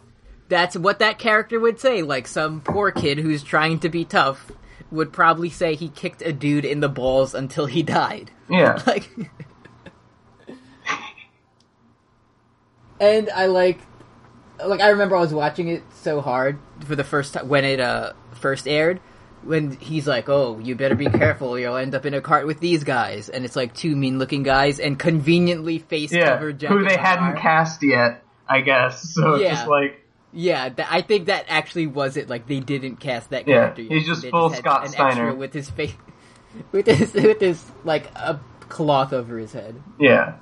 that's 0.47 0.75
what 0.77 0.99
that 0.99 1.17
character 1.17 1.59
would 1.59 1.79
say. 1.79 2.01
Like 2.03 2.27
some 2.27 2.61
poor 2.61 2.91
kid 2.91 3.17
who's 3.19 3.41
trying 3.43 3.79
to 3.79 3.89
be 3.89 4.05
tough 4.05 4.51
would 4.91 5.11
probably 5.11 5.49
say 5.49 5.73
he 5.75 5.89
kicked 5.89 6.21
a 6.21 6.31
dude 6.31 6.63
in 6.65 6.79
the 6.79 6.87
balls 6.89 7.33
until 7.33 7.65
he 7.65 7.81
died. 7.81 8.29
yeah 8.49 8.79
Like, 8.87 9.09
and 12.99 13.29
I 13.29 13.45
like, 13.47 13.79
like 14.65 14.81
I 14.81 14.89
remember 14.89 15.15
I 15.15 15.21
was 15.21 15.33
watching 15.33 15.67
it 15.67 15.83
so 16.01 16.21
hard 16.21 16.59
for 16.85 16.95
the 16.95 17.03
first 17.03 17.33
time 17.33 17.47
when 17.47 17.63
it 17.65 17.79
uh 17.79 18.13
first 18.33 18.67
aired. 18.67 18.99
When 19.43 19.73
he's 19.77 20.07
like, 20.07 20.27
"Oh, 20.27 20.57
you 20.57 20.73
better 20.75 20.95
be 20.95 21.05
careful! 21.05 21.59
You'll 21.59 21.75
end 21.75 21.93
up 21.93 22.05
in 22.07 22.15
a 22.15 22.21
cart 22.21 22.47
with 22.47 22.59
these 22.59 22.83
guys," 22.83 23.29
and 23.29 23.45
it's 23.45 23.55
like 23.55 23.75
two 23.75 23.95
mean-looking 23.95 24.41
guys 24.41 24.79
and 24.79 24.97
conveniently 24.97 25.77
face 25.77 26.11
covered 26.11 26.63
yeah 26.63 26.69
who 26.69 26.83
they 26.83 26.97
hadn't 26.97 27.37
cast 27.39 27.83
yet, 27.83 28.23
I 28.49 28.61
guess. 28.61 29.03
So 29.13 29.35
it's 29.35 29.43
Yeah. 29.43 29.49
just 29.51 29.67
like 29.67 30.01
Yeah, 30.33 30.69
th- 30.69 30.87
I 30.89 31.01
think 31.01 31.27
that 31.27 31.45
actually 31.47 31.85
was 31.85 32.17
it. 32.17 32.27
Like 32.27 32.47
they 32.47 32.59
didn't 32.59 32.95
cast 32.95 33.29
that 33.29 33.47
Yeah, 33.47 33.55
character. 33.57 33.83
yet. 33.83 33.91
he's 33.91 34.07
just 34.07 34.23
They 34.23 34.31
full 34.31 34.49
had 34.49 34.57
Scott 34.57 34.89
Steiner. 34.89 35.35
with 35.35 35.53
his 35.53 35.69
face, 35.69 35.93
with 36.71 36.87
his 36.87 37.13
with 37.13 37.39
his 37.39 37.63
like 37.83 38.07
a 38.15 38.39
cloth 38.61 39.13
over 39.13 39.37
his 39.37 39.53
head. 39.53 39.79
yeah 39.99 40.37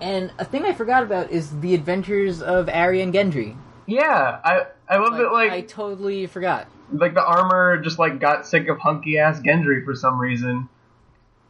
And 0.00 0.30
a 0.38 0.44
thing 0.44 0.64
I 0.64 0.72
forgot 0.72 1.02
about 1.02 1.30
is 1.30 1.60
the 1.60 1.74
adventures 1.74 2.42
of 2.42 2.68
Arya 2.68 3.02
and 3.02 3.14
Gendry. 3.14 3.56
yeah. 3.86 4.40
I 4.44 4.66
I 4.88 4.98
love 4.98 5.12
Like, 5.12 5.20
that 5.22 5.32
like 5.32 5.50
I 5.52 5.60
totally 5.62 6.26
forgot. 6.26 6.68
like 6.92 7.14
the 7.14 7.24
armor 7.24 7.78
just 7.82 7.98
like 7.98 8.20
got 8.20 8.46
sick 8.46 8.68
of 8.68 8.78
hunky 8.78 9.18
ass 9.18 9.40
Gendry 9.40 9.84
for 9.84 9.94
some 9.94 10.18
reason. 10.20 10.68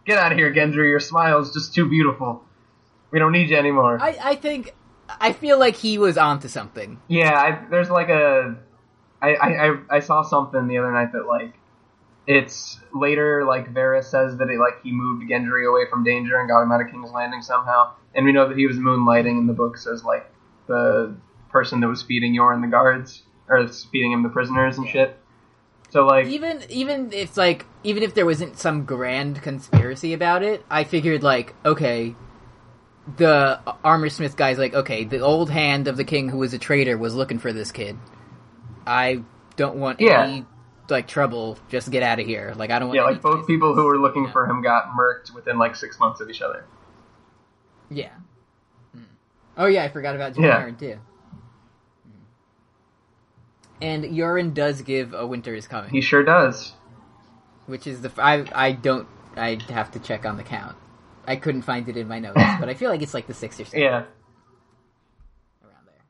Get 0.04 0.18
out 0.18 0.30
of 0.32 0.38
here, 0.38 0.52
Gendry. 0.54 0.88
Your 0.90 1.00
smile's 1.00 1.52
just 1.52 1.74
too 1.74 1.88
beautiful. 1.88 2.44
We 3.10 3.18
don't 3.18 3.32
need 3.32 3.50
you 3.50 3.56
anymore. 3.56 3.98
I 4.00 4.16
I 4.22 4.34
think 4.36 4.74
I 5.20 5.32
feel 5.32 5.58
like 5.58 5.74
he 5.76 5.98
was 5.98 6.16
onto 6.18 6.48
something. 6.48 7.00
yeah, 7.08 7.32
I, 7.38 7.64
there's 7.70 7.90
like 7.90 8.08
a. 8.08 8.56
I, 9.22 9.34
I, 9.34 9.68
I- 9.70 9.80
I 9.90 10.00
saw 10.00 10.22
something 10.22 10.68
the 10.68 10.78
other 10.78 10.92
night 10.92 11.12
that 11.12 11.26
like 11.26 11.54
it's 12.26 12.78
later 12.92 13.44
like 13.44 13.72
Varys 13.72 14.04
says 14.04 14.36
that 14.38 14.48
it 14.50 14.58
like 14.58 14.82
he 14.82 14.90
moved 14.92 15.28
Gendry 15.30 15.68
away 15.68 15.88
from 15.88 16.02
danger 16.04 16.38
and 16.38 16.48
got 16.48 16.62
him 16.62 16.72
out 16.72 16.80
of 16.80 16.90
King's 16.90 17.10
Landing 17.12 17.40
somehow, 17.42 17.92
and 18.16 18.24
we 18.26 18.32
know 18.32 18.48
that 18.48 18.56
he 18.56 18.66
was 18.66 18.76
moonlighting 18.78 19.38
in 19.38 19.46
the 19.46 19.52
books 19.52 19.86
as 19.86 20.02
like 20.02 20.28
the 20.66 21.14
person 21.50 21.80
that 21.80 21.88
was 21.88 22.02
feeding 22.02 22.34
Yoren 22.34 22.60
the 22.62 22.66
guards 22.68 23.22
or 23.48 23.68
feeding 23.68 24.10
him 24.12 24.22
the 24.24 24.28
prisoners 24.30 24.76
and 24.78 24.88
shit. 24.88 25.16
So 25.90 26.04
like 26.04 26.26
Even 26.26 26.62
even 26.68 27.12
if 27.12 27.36
like 27.36 27.64
even 27.84 28.02
if 28.02 28.14
there 28.14 28.26
wasn't 28.26 28.58
some 28.58 28.84
grand 28.84 29.40
conspiracy 29.42 30.12
about 30.14 30.42
it, 30.42 30.64
I 30.68 30.82
figured 30.84 31.22
like 31.22 31.54
okay, 31.64 32.16
the 33.16 33.60
armor 33.84 34.08
smith 34.08 34.36
guy's 34.36 34.58
like 34.58 34.74
okay, 34.74 35.04
the 35.04 35.20
old 35.20 35.48
hand 35.50 35.86
of 35.86 35.96
the 35.96 36.04
king 36.04 36.28
who 36.28 36.38
was 36.38 36.52
a 36.54 36.58
traitor 36.58 36.98
was 36.98 37.14
looking 37.14 37.38
for 37.38 37.52
this 37.52 37.70
kid. 37.70 37.96
I 38.86 39.22
don't 39.56 39.76
want 39.76 40.00
Yeah. 40.00 40.22
any 40.24 40.44
like 40.90 41.06
trouble. 41.08 41.56
Just 41.68 41.90
get 41.90 42.02
out 42.02 42.18
of 42.18 42.26
here. 42.26 42.52
Like 42.56 42.70
I 42.70 42.78
don't 42.80 42.88
want. 42.88 42.96
yeah, 42.96 43.04
any 43.04 43.14
like 43.14 43.22
both 43.22 43.40
ties. 43.40 43.46
people 43.46 43.74
who 43.74 43.84
were 43.84 43.98
looking 43.98 44.24
Yeah. 44.24 44.32
for 44.32 44.46
him 44.46 44.62
got 44.62 44.90
murked 44.90 45.32
within 45.34 45.56
like 45.58 45.76
six 45.76 45.98
months 46.00 46.20
of 46.20 46.28
each 46.30 46.42
other. 46.42 46.64
Yeah. 47.90 48.10
Hmm. 48.92 49.02
Oh 49.56 49.66
yeah, 49.66 49.84
I 49.84 49.88
forgot 49.88 50.14
about 50.14 50.38
Yeah. 50.38 50.62
Jaren 50.62 50.78
too. 50.78 50.98
Hmm. 52.04 53.82
And 53.82 54.04
Yoren 54.04 54.54
does 54.54 54.82
give 54.82 55.12
a 55.14 55.26
winter 55.26 55.54
is 55.54 55.66
coming. 55.68 55.90
He 55.90 56.00
sure 56.00 56.22
does. 56.24 56.72
which 57.66 57.86
is 57.86 58.00
the 58.02 58.12
I 58.18 58.44
I 58.54 58.72
don't 58.72 59.06
I 59.36 59.58
have 59.70 59.90
to 59.92 59.98
check 59.98 60.24
on 60.24 60.36
the 60.36 60.42
count. 60.44 60.76
I 61.26 61.36
couldn't 61.36 61.62
find 61.62 61.88
it 61.88 61.96
in 61.96 62.06
my 62.08 62.18
notes, 62.20 62.40
but 62.60 62.68
I 62.68 62.74
feel 62.74 62.90
like 62.90 63.02
it's 63.02 63.14
like 63.14 63.26
the 63.26 63.34
sixth 63.34 63.60
or 63.60 63.64
seventh 63.64 63.82
Yeah. 63.82 64.04
around 65.64 65.86
there. 65.86 66.04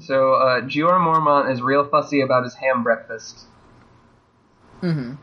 So 0.00 0.34
uh, 0.34 0.60
Jeor 0.62 0.98
Mormont 0.98 1.50
is 1.52 1.62
real 1.62 1.88
fussy 1.88 2.20
about 2.20 2.44
his 2.44 2.54
ham 2.54 2.82
breakfast. 2.82 3.44
Mm-hmm. 4.82 5.14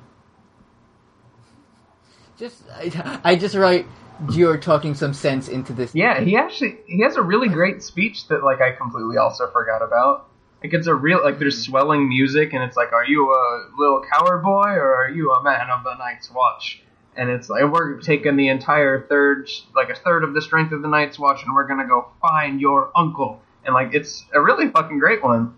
Just 2.38 2.64
I, 2.74 3.20
I 3.24 3.36
just 3.36 3.56
write 3.56 3.86
you're 4.32 4.58
talking 4.58 4.94
some 4.96 5.14
sense 5.14 5.48
into 5.48 5.74
this. 5.74 5.94
Yeah, 5.94 6.20
he 6.22 6.36
actually 6.38 6.78
he 6.88 7.02
has 7.02 7.16
a 7.16 7.22
really 7.22 7.48
great 7.50 7.84
speech 7.84 8.28
that 8.30 8.44
like 8.44 8.62
I 8.62 8.72
completely 8.72 9.18
also 9.18 9.50
forgot 9.52 9.82
about. 9.82 10.28
Like 10.64 10.74
it's 10.74 10.88
a 10.88 10.96
real 10.96 11.22
like 11.24 11.38
there's 11.40 11.64
swelling 11.64 12.08
music 12.10 12.54
and 12.54 12.64
it's 12.64 12.78
like, 12.78 12.92
are 12.94 13.06
you 13.06 13.32
a 13.32 13.70
little 13.78 14.04
coward 14.12 14.42
boy 14.44 14.70
or 14.74 14.96
are 14.96 15.10
you 15.10 15.32
a 15.32 15.44
man 15.44 15.70
of 15.70 15.84
the 15.84 15.94
Night's 15.96 16.32
Watch? 16.32 16.82
And 17.18 17.30
it's 17.30 17.50
like 17.50 17.64
we're 17.72 18.00
taking 18.02 18.36
the 18.36 18.50
entire 18.50 19.06
third, 19.08 19.50
like 19.76 19.90
a 19.90 19.96
third 19.96 20.24
of 20.24 20.34
the 20.34 20.42
strength 20.42 20.72
of 20.74 20.82
the 20.82 20.88
Night's 20.90 21.18
Watch, 21.20 21.44
and 21.44 21.54
we're 21.54 21.68
gonna 21.68 21.88
go 21.88 22.08
find 22.22 22.60
your 22.60 22.92
uncle. 22.96 23.42
And 23.64 23.74
like 23.74 23.94
it's 23.94 24.26
a 24.34 24.42
really 24.42 24.70
fucking 24.70 25.00
great 25.00 25.24
one. 25.24 25.56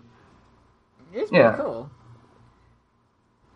It's 1.12 1.30
pretty 1.30 1.42
Yeah. 1.42 1.56
cool. 1.56 1.90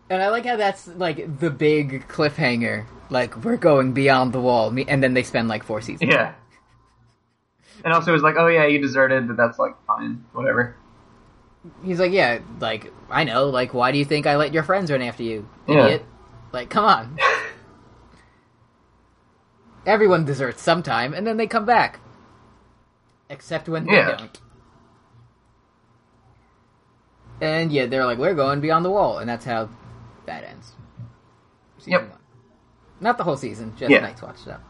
And 0.09 0.21
I 0.21 0.29
like 0.29 0.45
how 0.45 0.57
that's 0.57 0.87
like 0.87 1.39
the 1.39 1.49
big 1.49 2.07
cliffhanger. 2.07 2.85
Like 3.09 3.43
we're 3.43 3.57
going 3.57 3.93
beyond 3.93 4.33
the 4.33 4.41
wall, 4.41 4.73
and 4.87 5.03
then 5.03 5.13
they 5.13 5.23
spend 5.23 5.47
like 5.47 5.63
four 5.63 5.81
seasons. 5.81 6.11
Yeah. 6.11 6.33
And 7.83 7.93
also 7.93 8.13
it's 8.13 8.23
like, 8.23 8.35
oh 8.37 8.47
yeah, 8.47 8.65
you 8.65 8.79
deserted, 8.79 9.27
but 9.27 9.37
that's 9.37 9.59
like 9.59 9.75
fine, 9.85 10.25
whatever. 10.33 10.75
He's 11.83 11.99
like, 11.99 12.11
yeah, 12.11 12.39
like 12.59 12.91
I 13.09 13.23
know. 13.23 13.49
Like, 13.49 13.73
why 13.73 13.91
do 13.91 13.97
you 13.97 14.05
think 14.05 14.27
I 14.27 14.35
let 14.35 14.53
your 14.53 14.63
friends 14.63 14.91
run 14.91 15.01
after 15.01 15.23
you, 15.23 15.47
Yeah. 15.67 15.85
idiot? 15.85 16.05
Like, 16.51 16.69
come 16.69 16.85
on. 16.85 17.17
Everyone 19.85 20.25
deserts 20.25 20.61
sometime, 20.61 21.13
and 21.13 21.27
then 21.27 21.37
they 21.37 21.47
come 21.47 21.65
back. 21.65 21.99
Except 23.29 23.67
when 23.67 23.85
they 23.85 23.93
Yeah. 23.93 24.17
don't. 24.17 24.41
And 27.41 27.71
yeah, 27.71 27.87
they're 27.87 28.05
like, 28.05 28.17
we're 28.17 28.35
going 28.35 28.61
beyond 28.61 28.85
the 28.85 28.91
wall, 28.91 29.17
and 29.17 29.29
that's 29.29 29.45
how 29.45 29.69
that 30.25 30.43
ends. 30.43 30.73
Season 31.77 31.91
Yep. 31.93 32.09
one. 32.09 32.19
Not 33.01 33.17
the 33.17 33.23
whole 33.23 33.37
season, 33.37 33.73
just 33.77 33.91
Yeah. 33.91 33.99
Night's 33.99 34.21
Watch 34.21 34.37
stuff. 34.37 34.61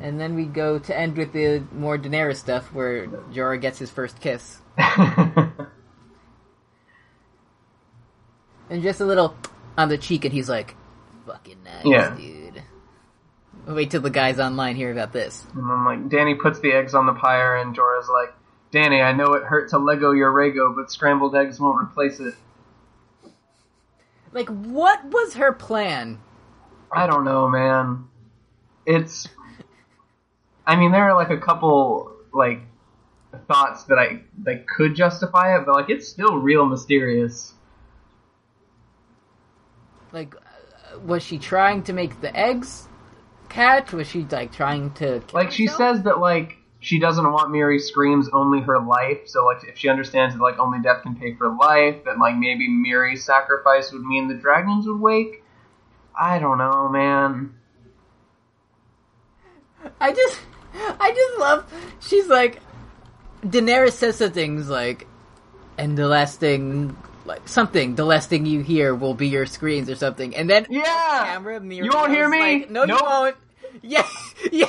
And 0.00 0.18
then 0.20 0.34
we 0.34 0.46
go 0.46 0.78
to 0.78 0.98
end 0.98 1.16
with 1.16 1.32
the 1.32 1.62
more 1.72 1.96
Daenerys 1.98 2.36
stuff, 2.36 2.72
where 2.72 3.06
Jorah 3.06 3.60
gets 3.60 3.78
his 3.78 3.90
first 3.90 4.20
kiss. 4.20 4.60
And 8.70 8.82
just 8.82 9.00
a 9.00 9.04
little 9.04 9.36
on 9.76 9.88
the 9.88 9.98
cheek, 9.98 10.24
and 10.24 10.32
he's 10.32 10.48
like, 10.48 10.74
fucking 11.26 11.58
nice, 11.64 11.84
Yeah. 11.84 12.14
dude. 12.16 12.62
Wait 13.66 13.90
till 13.90 14.00
the 14.00 14.10
guys 14.10 14.40
online 14.40 14.76
hear 14.76 14.90
about 14.90 15.12
this. 15.12 15.44
And 15.54 15.68
then 15.68 15.84
like 15.84 16.08
Danny 16.08 16.34
puts 16.34 16.60
the 16.60 16.72
eggs 16.72 16.94
on 16.94 17.06
the 17.06 17.12
pyre, 17.14 17.56
and 17.56 17.74
Jorah's 17.76 18.08
like, 18.08 18.34
"Danny, 18.70 19.00
I 19.00 19.12
know 19.12 19.32
it 19.34 19.42
hurt 19.44 19.70
to 19.70 19.78
Lego 19.78 20.12
your 20.12 20.32
Rego, 20.32 20.74
but 20.74 20.90
scrambled 20.90 21.34
eggs 21.34 21.60
won't 21.60 21.82
replace 21.82 22.20
it." 22.20 22.34
Like, 24.34 24.48
what 24.48 25.04
was 25.04 25.34
her 25.34 25.52
plan? 25.52 26.18
I 26.92 27.06
don't 27.06 27.24
know, 27.24 27.48
man. 27.48 28.08
It's. 28.84 29.28
I 30.66 30.74
mean, 30.76 30.90
there 30.90 31.04
are 31.04 31.14
like 31.14 31.30
a 31.30 31.38
couple 31.38 32.12
like 32.32 32.60
thoughts 33.46 33.84
that 33.84 33.98
I 33.98 34.22
that 34.42 34.66
could 34.66 34.96
justify 34.96 35.56
it, 35.56 35.64
but 35.64 35.76
like 35.76 35.88
it's 35.88 36.08
still 36.08 36.36
real 36.36 36.66
mysterious. 36.66 37.54
Like, 40.10 40.34
uh, 40.34 40.98
was 40.98 41.22
she 41.22 41.38
trying 41.38 41.84
to 41.84 41.92
make 41.92 42.20
the 42.20 42.36
eggs 42.36 42.88
catch? 43.48 43.92
Was 43.92 44.08
she 44.08 44.24
like 44.24 44.52
trying 44.52 44.90
to? 44.94 45.22
Like 45.32 45.52
she 45.52 45.66
herself? 45.66 45.96
says 45.96 46.04
that 46.04 46.18
like 46.18 46.56
she 46.84 46.98
doesn't 46.98 47.24
want 47.32 47.50
Mirri 47.50 47.80
screams 47.80 48.28
only 48.32 48.60
her 48.60 48.78
life. 48.78 49.26
So 49.26 49.46
like 49.46 49.64
if 49.66 49.78
she 49.78 49.88
understands 49.88 50.34
that 50.34 50.42
like 50.42 50.58
only 50.58 50.80
death 50.82 51.02
can 51.02 51.16
pay 51.16 51.34
for 51.34 51.48
life, 51.54 52.04
that 52.04 52.18
like 52.18 52.36
maybe 52.36 52.68
Mirri's 52.68 53.24
sacrifice 53.24 53.90
would 53.90 54.02
mean 54.02 54.28
the 54.28 54.34
dragons 54.34 54.86
would 54.86 55.00
wake. 55.00 55.42
I 56.18 56.38
don't 56.38 56.58
know, 56.58 56.88
man. 56.90 57.54
I 60.00 60.12
just, 60.12 60.40
I 60.74 61.10
just 61.10 61.38
love. 61.40 61.72
She's 62.00 62.28
like, 62.28 62.60
Daenerys 63.42 63.92
says 63.92 64.18
the 64.18 64.28
things 64.28 64.68
like, 64.68 65.06
and 65.78 65.96
the 65.96 66.06
last 66.06 66.38
thing, 66.38 66.96
like 67.24 67.48
something, 67.48 67.94
the 67.94 68.04
last 68.04 68.28
thing 68.28 68.44
you 68.44 68.60
hear 68.62 68.94
will 68.94 69.14
be 69.14 69.28
your 69.28 69.46
screams 69.46 69.88
or 69.88 69.94
something, 69.96 70.36
and 70.36 70.48
then 70.50 70.66
Yeah. 70.68 70.84
camera 70.84 71.60
mirror. 71.60 71.86
You 71.86 71.92
won't 71.92 72.12
hear 72.12 72.28
me? 72.28 72.58
Like, 72.60 72.70
no, 72.70 72.84
Nope. 72.84 72.98
you 73.00 73.04
won't. 73.06 73.36
Yeah, 73.82 74.06
yeah. 74.52 74.66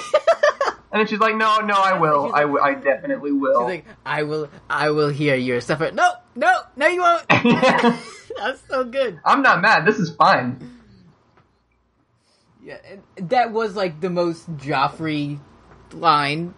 And 0.95 1.01
then 1.01 1.07
she's 1.07 1.19
like, 1.19 1.35
no, 1.35 1.57
no, 1.59 1.73
I 1.75 1.99
will. 1.99 2.27
I, 2.27 2.29
like- 2.29 2.41
w- 2.43 2.59
I 2.61 2.73
definitely 2.75 3.33
will. 3.33 3.67
She's 3.67 3.75
like, 3.83 3.85
I 4.05 4.23
will, 4.23 4.49
I 4.69 4.91
will 4.91 5.09
hear 5.09 5.35
your 5.35 5.59
suffer. 5.59 5.91
No, 5.91 6.13
no, 6.35 6.53
no, 6.77 6.87
you 6.87 7.01
won't. 7.01 7.27
That's 7.29 8.61
so 8.69 8.85
good. 8.85 9.19
I'm 9.25 9.41
not 9.41 9.61
mad. 9.61 9.85
This 9.85 9.97
is 9.99 10.15
fine. 10.15 10.79
Yeah, 12.63 12.77
and 13.17 13.29
that 13.29 13.51
was 13.51 13.75
like 13.75 13.99
the 13.99 14.09
most 14.09 14.49
Joffrey 14.57 15.39
line, 15.91 16.53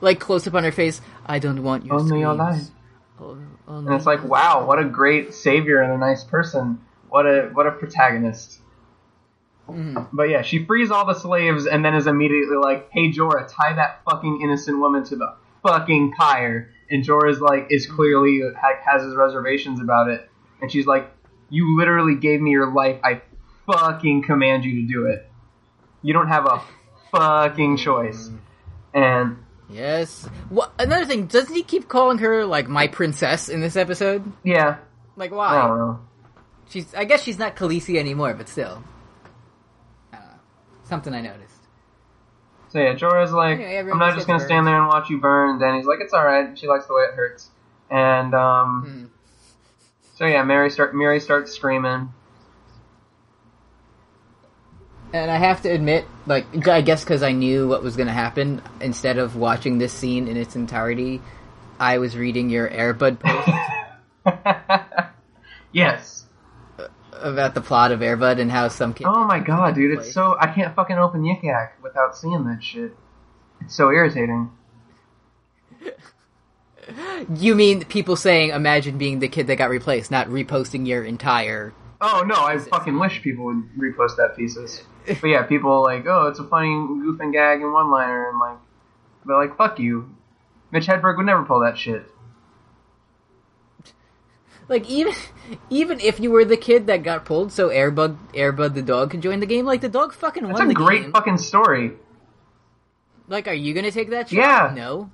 like 0.00 0.18
close 0.18 0.46
up 0.46 0.54
on 0.54 0.64
her 0.64 0.72
face. 0.72 1.02
I 1.26 1.38
don't 1.38 1.62
want 1.62 1.84
your 1.84 1.96
Only 1.96 2.20
your 2.20 2.34
screams. 2.34 2.58
life. 2.62 2.70
Oh, 3.20 3.38
only 3.68 3.86
And 3.88 3.94
it's 3.96 4.06
like, 4.06 4.24
wow, 4.24 4.66
what 4.66 4.78
a 4.78 4.84
great 4.84 5.34
savior 5.34 5.80
and 5.82 5.92
a 5.92 5.98
nice 5.98 6.24
person. 6.24 6.80
What 7.10 7.26
a 7.26 7.50
what 7.52 7.66
a 7.66 7.70
protagonist. 7.72 8.60
Mhm. 9.68 10.08
But 10.12 10.28
yeah, 10.28 10.42
she 10.42 10.64
frees 10.64 10.90
all 10.90 11.06
the 11.06 11.14
slaves 11.14 11.66
and 11.66 11.84
then 11.84 11.94
is 11.94 12.06
immediately 12.06 12.56
like, 12.56 12.88
"Hey 12.90 13.10
Jorah, 13.10 13.46
tie 13.48 13.72
that 13.74 14.00
fucking 14.08 14.40
innocent 14.42 14.78
woman 14.78 15.04
to 15.04 15.16
the 15.16 15.34
fucking 15.66 16.12
pyre." 16.12 16.70
And 16.90 17.02
Jorah's 17.02 17.40
like, 17.40 17.68
is 17.70 17.86
clearly 17.86 18.42
has 18.84 19.02
his 19.02 19.14
reservations 19.14 19.80
about 19.80 20.08
it, 20.10 20.28
and 20.60 20.70
she's 20.70 20.86
like, 20.86 21.10
"You 21.48 21.76
literally 21.78 22.14
gave 22.14 22.40
me 22.42 22.50
your 22.50 22.70
life. 22.72 22.98
I 23.02 23.22
fucking 23.66 24.24
command 24.24 24.64
you 24.66 24.82
to 24.82 24.86
do 24.86 25.06
it. 25.06 25.26
You 26.02 26.12
don't 26.12 26.28
have 26.28 26.46
a 26.46 26.60
fucking 27.10 27.78
choice." 27.78 28.30
And 28.92 29.38
Yes. 29.70 30.28
What? 30.50 30.72
Another 30.78 31.06
thing, 31.06 31.24
doesn't 31.26 31.54
he 31.54 31.62
keep 31.62 31.88
calling 31.88 32.18
her 32.18 32.44
like 32.44 32.68
my 32.68 32.86
princess 32.86 33.48
in 33.48 33.60
this 33.62 33.76
episode? 33.76 34.22
yeah, 34.42 34.76
Like 35.16 35.32
I 35.32 35.34
why? 35.34 35.66
don't 35.66 35.78
know. 35.78 35.98
She's. 36.68 36.94
I 36.94 37.04
guess 37.04 37.22
she's 37.22 37.38
not 37.38 37.56
Khaleesi 37.56 37.96
anymore, 37.98 38.34
but 38.34 38.48
still. 38.48 38.82
I 40.86 40.90
don't 40.90 41.04
know. 41.04 41.10
Something 41.10 41.14
I 41.14 41.20
noticed. 41.20 41.60
So 42.70 42.78
yeah, 42.80 42.94
Jorah's 42.94 43.32
like, 43.32 43.60
Anyway, 43.60 43.90
I'm 43.92 43.98
not 43.98 44.14
just 44.14 44.26
gonna 44.26 44.38
burned. 44.38 44.48
stand 44.48 44.66
there 44.66 44.78
and 44.78 44.88
watch 44.88 45.10
you 45.10 45.18
burn. 45.18 45.50
And 45.50 45.60
Danny's 45.60 45.86
like, 45.86 46.00
it's 46.00 46.12
alright. 46.14 46.58
She 46.58 46.66
likes 46.66 46.86
the 46.86 46.94
way 46.94 47.02
it 47.04 47.14
hurts. 47.14 47.50
And 47.90 48.34
um, 48.34 48.82
Hmm. 48.84 49.04
so 50.16 50.26
yeah, 50.26 50.42
Mirri 50.44 50.70
start 50.72 50.94
Mirri 50.94 51.20
starts 51.22 51.52
screaming. 51.52 52.12
And 55.12 55.30
I 55.30 55.36
have 55.36 55.62
to 55.62 55.68
admit, 55.68 56.06
like, 56.26 56.66
I 56.66 56.80
guess 56.80 57.04
because 57.04 57.22
I 57.22 57.30
knew 57.30 57.68
what 57.68 57.84
was 57.84 57.94
going 57.94 58.08
to 58.08 58.12
happen, 58.12 58.60
instead 58.80 59.16
of 59.16 59.36
watching 59.36 59.78
this 59.78 59.92
scene 59.92 60.26
in 60.26 60.36
its 60.36 60.56
entirety, 60.56 61.22
I 61.78 61.98
was 61.98 62.16
reading 62.16 62.50
your 62.50 62.68
Airbud 62.68 63.20
post 63.20 63.48
yes. 65.72 66.23
About 67.24 67.54
the 67.54 67.60
plot 67.60 67.90
of 67.90 68.00
Airbud 68.00 68.38
and 68.38 68.50
how 68.50 68.68
some 68.68 68.92
kid. 68.92 69.06
Oh 69.08 69.24
my 69.24 69.40
god, 69.40 69.74
dude, 69.74 69.98
it's 69.98 70.12
so 70.12 70.36
I 70.38 70.48
can't 70.48 70.74
fucking 70.76 70.96
open 70.96 71.22
Yik 71.22 71.42
Yak 71.42 71.82
without 71.82 72.16
seeing 72.16 72.44
that 72.44 72.62
shit. 72.62 72.94
It's 73.60 73.74
so 73.74 73.90
irritating. 73.90 74.50
You 77.34 77.54
mean 77.54 77.86
people 77.86 78.14
saying, 78.14 78.50
"Imagine 78.50 78.98
being 78.98 79.20
the 79.20 79.28
kid 79.28 79.46
that 79.46 79.56
got 79.56 79.70
replaced," 79.70 80.10
not 80.10 80.28
reposting 80.28 80.86
your 80.86 81.02
entire. 81.02 81.72
Oh 81.98 82.22
no, 82.26 82.34
I 82.34 82.58
fucking 82.58 82.98
wish 82.98 83.22
people 83.22 83.46
would 83.46 83.70
repost 83.78 84.16
that 84.16 84.36
thesis. 84.36 84.82
But 85.06 85.24
yeah, 85.24 85.44
people 85.44 85.82
like, 85.82 86.04
oh, 86.06 86.26
it's 86.26 86.40
a 86.40 86.44
funny 86.44 86.68
goof 86.68 87.20
and 87.20 87.32
gag 87.32 87.62
and 87.62 87.72
one 87.72 87.90
liner, 87.90 88.28
and 88.28 88.38
like, 88.38 88.58
they're 89.24 89.34
like, 89.34 89.56
fuck 89.56 89.78
you. 89.78 90.14
Mitch 90.72 90.86
Hedberg 90.86 91.16
would 91.16 91.24
never 91.24 91.44
pull 91.44 91.60
that 91.60 91.78
shit. 91.78 92.04
Like 94.68 94.88
even 94.88 95.12
even 95.70 96.00
if 96.00 96.20
you 96.20 96.30
were 96.30 96.44
the 96.44 96.56
kid 96.56 96.86
that 96.86 97.02
got 97.02 97.24
pulled, 97.24 97.52
so 97.52 97.68
Airbud 97.68 98.16
Airbud 98.32 98.74
the 98.74 98.82
dog 98.82 99.10
could 99.10 99.20
join 99.22 99.40
the 99.40 99.46
game, 99.46 99.66
like 99.66 99.80
the 99.80 99.88
dog 99.88 100.12
fucking 100.14 100.44
It's 100.44 100.52
won 100.58 100.62
a 100.66 100.68
the 100.68 100.74
great 100.74 101.02
game. 101.02 101.12
fucking 101.12 101.38
story. 101.38 101.92
Like, 103.28 103.48
are 103.48 103.54
you 103.54 103.72
gonna 103.74 103.90
take 103.90 104.10
that 104.10 104.28
shot? 104.28 104.36
Yeah. 104.36 104.72
No. 104.74 105.10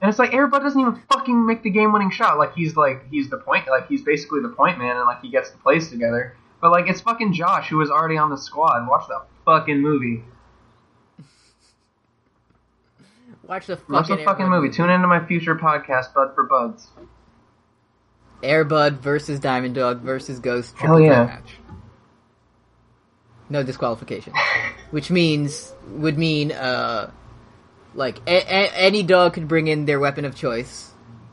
And 0.00 0.08
it's 0.08 0.18
like 0.18 0.30
Airbud 0.30 0.60
doesn't 0.60 0.80
even 0.80 1.02
fucking 1.12 1.46
make 1.46 1.62
the 1.62 1.70
game 1.70 1.92
winning 1.92 2.10
shot. 2.10 2.38
Like 2.38 2.54
he's 2.54 2.76
like 2.76 3.08
he's 3.10 3.28
the 3.30 3.38
point 3.38 3.66
like 3.68 3.88
he's 3.88 4.02
basically 4.02 4.40
the 4.42 4.48
point 4.48 4.78
man 4.78 4.96
and 4.96 5.04
like 5.06 5.20
he 5.22 5.30
gets 5.30 5.50
the 5.50 5.58
plays 5.58 5.88
together. 5.88 6.36
But 6.60 6.70
like 6.70 6.88
it's 6.88 7.00
fucking 7.00 7.32
Josh 7.34 7.68
who 7.68 7.78
was 7.78 7.90
already 7.90 8.16
on 8.16 8.30
the 8.30 8.36
squad. 8.38 8.86
Watch 8.88 9.08
the 9.08 9.22
fucking 9.44 9.80
movie. 9.80 10.22
Watch 13.42 13.66
the 13.66 13.76
fucking, 13.76 13.94
Watch 13.94 14.08
the 14.08 14.16
fucking 14.18 14.46
Airbud 14.46 14.50
movie. 14.62 14.70
Tune 14.70 14.90
into 14.90 15.08
my 15.08 15.24
future 15.26 15.56
podcast, 15.56 16.12
Bud 16.14 16.34
for 16.34 16.44
Buds. 16.44 16.88
Airbud 18.42 18.98
versus 18.98 19.40
Diamond 19.40 19.74
Dog 19.74 20.00
versus 20.00 20.38
Ghost 20.40 20.76
triple 20.76 21.00
yeah. 21.00 21.26
threat 21.26 21.26
match. 21.40 21.50
No 23.50 23.62
disqualification, 23.62 24.32
which 24.90 25.10
means 25.10 25.72
would 25.88 26.18
mean 26.18 26.52
uh, 26.52 27.10
like 27.94 28.18
a- 28.28 28.44
a- 28.44 28.72
any 28.76 29.02
dog 29.02 29.32
could 29.34 29.48
bring 29.48 29.66
in 29.68 29.86
their 29.86 29.98
weapon 29.98 30.24
of 30.24 30.34
choice. 30.36 30.92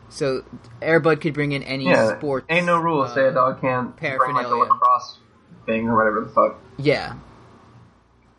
So 0.10 0.44
Airbud 0.82 1.20
could 1.20 1.34
bring 1.34 1.52
in 1.52 1.62
any 1.64 1.86
Yeah. 1.90 2.18
sports. 2.18 2.46
Ain't 2.50 2.66
no 2.68 2.80
rule 2.80 3.04
to 3.06 3.14
say 3.14 3.26
a 3.26 3.30
uh, 3.30 3.34
dog 3.34 3.60
can't 3.60 3.98
bring 3.98 4.34
like 4.34 4.48
a 4.48 4.56
lacrosse 4.56 5.18
thing 5.66 5.90
or 5.90 5.96
whatever 5.98 6.22
the 6.22 6.30
fuck. 6.30 6.58
Yeah, 6.78 7.16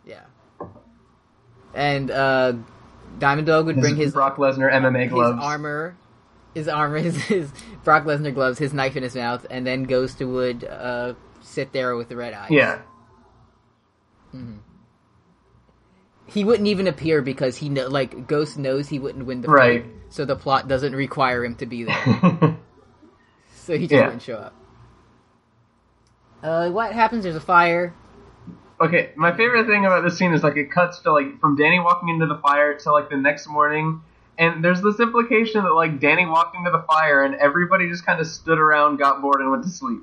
yeah. 0.07 0.23
And 1.75 2.11
uh, 2.11 2.55
Diamond 3.19 3.47
Dog 3.47 3.67
would 3.67 3.77
His 3.77 3.83
bring 3.83 3.97
his 3.97 4.13
Brock 4.15 4.37
Lesnar 4.37 4.73
MMA 4.73 5.03
his 5.05 5.13
gloves. 5.13 5.39
armor, 5.43 5.97
his 6.57 6.69
armor, 6.69 6.99
his, 7.09 7.17
his 7.25 7.53
Brock 7.85 8.05
Lesnar 8.05 8.33
gloves, 8.35 8.59
his 8.59 8.73
knife 8.73 8.97
in 8.97 9.03
his 9.03 9.15
mouth, 9.15 9.47
and 9.51 9.67
then 9.67 9.85
Ghost 9.85 10.21
would 10.21 10.65
uh, 10.65 11.13
sit 11.43 11.73
there 11.73 11.95
with 11.97 12.09
the 12.09 12.17
red 12.17 12.33
eyes. 12.33 12.51
Yeah. 12.51 12.81
he 16.27 16.45
wouldn't 16.45 16.67
even 16.69 16.87
appear 16.87 17.23
because 17.23 17.57
he 17.59 17.69
know, 17.69 17.87
like 17.89 18.27
Ghost 18.27 18.59
knows 18.59 18.89
he 18.89 18.99
wouldn't 18.99 19.27
win 19.27 19.41
the 19.43 19.49
Right. 19.49 19.85
fight, 19.85 19.93
so 20.11 20.25
the 20.25 20.37
plot 20.37 20.67
doesn't 20.69 20.95
require 20.95 21.45
him 21.45 21.55
to 21.57 21.67
be 21.67 21.85
there. 21.85 21.97
so 23.55 23.75
he 23.79 23.87
just 23.87 23.93
Yeah. 23.93 24.05
wouldn't 24.05 24.23
show 24.23 24.37
up. 24.37 24.55
Uh, 26.43 26.71
what 26.71 26.93
happens? 26.93 27.25
There's 27.25 27.37
a 27.37 27.41
fire. 27.41 27.95
Okay, 28.81 29.11
my 29.17 29.35
favorite 29.35 29.67
thing 29.67 29.87
about 29.87 30.05
this 30.05 30.19
scene 30.19 30.33
is 30.35 30.43
like 30.43 30.57
it 30.57 30.71
cuts 30.71 30.99
to 31.01 31.13
like 31.13 31.41
from 31.41 31.57
Danny 31.57 31.81
walking 31.81 32.09
into 32.11 32.27
the 32.27 32.37
fire 32.39 32.75
to 32.79 32.93
like 32.93 33.09
the 33.09 33.17
next 33.17 33.47
morning, 33.49 34.03
and 34.39 34.63
there's 34.65 34.83
this 34.83 35.01
implication 35.01 35.65
that 35.65 35.73
like 35.75 36.01
Danny 36.01 36.27
walked 36.27 36.57
into 36.57 36.71
the 36.71 36.83
fire 36.83 37.23
and 37.25 37.35
everybody 37.37 37.89
just 37.89 38.05
kind 38.05 38.21
of 38.21 38.27
stood 38.27 38.59
around, 38.59 38.99
got 38.99 39.21
bored, 39.23 39.41
and 39.41 39.51
went 39.51 39.65
to 39.65 39.71
sleep. 39.71 40.01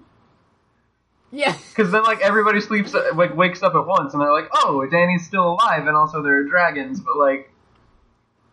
Yeah, 1.31 1.55
Because 1.69 1.91
then 1.91 2.03
like 2.03 2.21
everybody 2.21 2.61
sleeps, 2.61 2.93
like 3.15 3.36
wakes 3.36 3.63
up 3.63 3.75
at 3.75 3.86
once, 3.88 4.13
and 4.13 4.21
they're 4.21 4.31
like, 4.31 4.49
"Oh, 4.53 4.86
Danny's 4.89 5.25
still 5.25 5.53
alive," 5.53 5.88
and 5.88 5.95
also 5.95 6.21
there 6.21 6.38
are 6.39 6.43
dragons, 6.43 6.99
but 6.99 7.17
like 7.17 7.51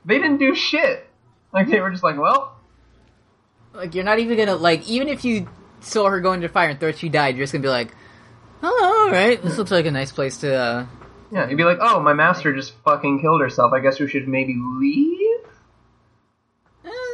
they 0.04 0.16
didn't 0.18 0.38
do 0.38 0.54
shit. 0.54 1.06
Like 1.52 1.68
they 1.68 1.80
were 1.80 1.90
just 1.90 2.02
like, 2.02 2.18
"Well, 2.18 2.56
like 3.74 3.94
you're 3.94 4.04
not 4.04 4.18
even 4.18 4.38
gonna 4.38 4.56
like 4.56 4.88
even 4.88 5.08
if 5.08 5.24
you 5.24 5.48
saw 5.80 6.08
her 6.08 6.20
go 6.20 6.32
into 6.32 6.46
the 6.48 6.52
fire 6.52 6.68
and 6.70 6.80
thought 6.80 6.96
she 6.96 7.08
died, 7.08 7.36
you're 7.36 7.44
just 7.44 7.52
gonna 7.52 7.62
be 7.62 7.68
like, 7.68 7.94
oh, 8.62 9.04
all 9.06 9.10
right, 9.12 9.42
this 9.42 9.56
looks 9.58 9.70
like 9.70 9.86
a 9.86 9.90
nice 9.90 10.12
place 10.12 10.38
to. 10.38 10.54
uh 10.54 10.86
yeah," 11.32 11.48
you'd 11.48 11.56
be 11.56 11.64
like, 11.64 11.78
"Oh, 11.80 12.00
my 12.00 12.12
master 12.14 12.54
just 12.54 12.72
fucking 12.84 13.20
killed 13.20 13.40
herself. 13.42 13.72
I 13.72 13.80
guess 13.80 14.00
we 14.00 14.08
should 14.08 14.26
maybe 14.26 14.56
leave." 14.58 15.09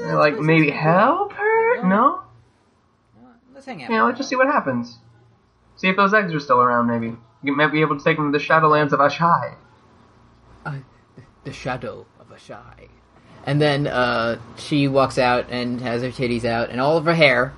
Like 0.03 0.39
maybe 0.39 0.71
help 0.71 1.33
her? 1.33 1.83
No. 1.89 2.23
Let's 3.55 3.67
hang 3.67 3.83
out. 3.83 3.91
Yeah, 3.91 4.03
let's 4.03 4.19
just 4.19 4.29
see 4.29 4.37
what 4.37 4.47
happens. 4.47 4.99
See 5.77 5.89
if 5.89 5.97
those 5.97 6.15
eggs 6.15 6.33
are 6.35 6.41
still 6.41 6.61
around, 6.61 6.87
maybe. 6.87 7.17
You 7.43 7.55
might 7.57 7.69
be 7.73 7.81
able 7.83 7.99
to 7.99 8.05
take 8.05 8.17
them 8.17 8.33
to 8.33 8.39
the 8.39 8.45
Shadowlands 8.45 8.93
of 8.93 9.01
Asshai. 9.01 9.55
the 11.45 11.53
shadow 11.53 12.07
of 12.19 12.29
Asshai. 12.29 12.89
And 13.45 13.61
then 13.61 13.87
uh, 13.87 14.41
she 14.57 14.89
walks 14.89 15.19
out 15.19 15.47
and 15.51 15.81
has 15.81 16.03
her 16.03 16.09
titties 16.09 16.45
out 16.45 16.71
and 16.71 16.81
all 16.81 16.97
of 16.97 17.05
her 17.05 17.15
hair. 17.15 17.55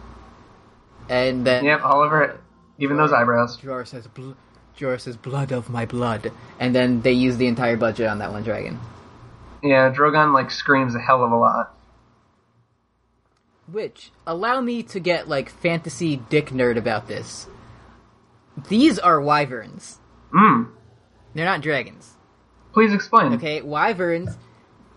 And 1.08 1.46
then 1.46 1.64
Yep, 1.64 1.82
all 1.82 2.02
over, 2.02 2.38
even 2.78 2.98
those 2.98 3.12
eyebrows. 3.12 3.56
Jorah 3.56 3.86
says, 3.86 4.06
bl- 4.08 4.32
Jorah 4.78 5.00
says, 5.00 5.16
blood 5.16 5.52
of 5.52 5.70
my 5.70 5.86
blood. 5.86 6.30
And 6.60 6.74
then 6.74 7.00
they 7.00 7.12
use 7.12 7.38
the 7.38 7.46
entire 7.46 7.78
budget 7.78 8.06
on 8.08 8.18
that 8.18 8.30
one 8.30 8.42
dragon. 8.42 8.78
Yeah, 9.62 9.90
Drogon 9.90 10.34
like 10.34 10.50
screams 10.50 10.94
a 10.94 11.00
hell 11.00 11.24
of 11.24 11.32
a 11.32 11.36
lot. 11.36 11.74
Which, 13.70 14.10
allow 14.26 14.60
me 14.60 14.82
to 14.84 15.00
get, 15.00 15.28
like, 15.28 15.50
fantasy 15.50 16.16
dick 16.16 16.50
nerd 16.50 16.78
about 16.78 17.06
this. 17.06 17.46
These 18.68 18.98
are 18.98 19.20
wyverns. 19.20 19.98
Mm. 20.32 20.70
They're 21.34 21.44
not 21.44 21.60
dragons. 21.60 22.14
Please 22.72 22.94
explain. 22.94 23.34
Okay, 23.34 23.60
wyverns, 23.60 24.36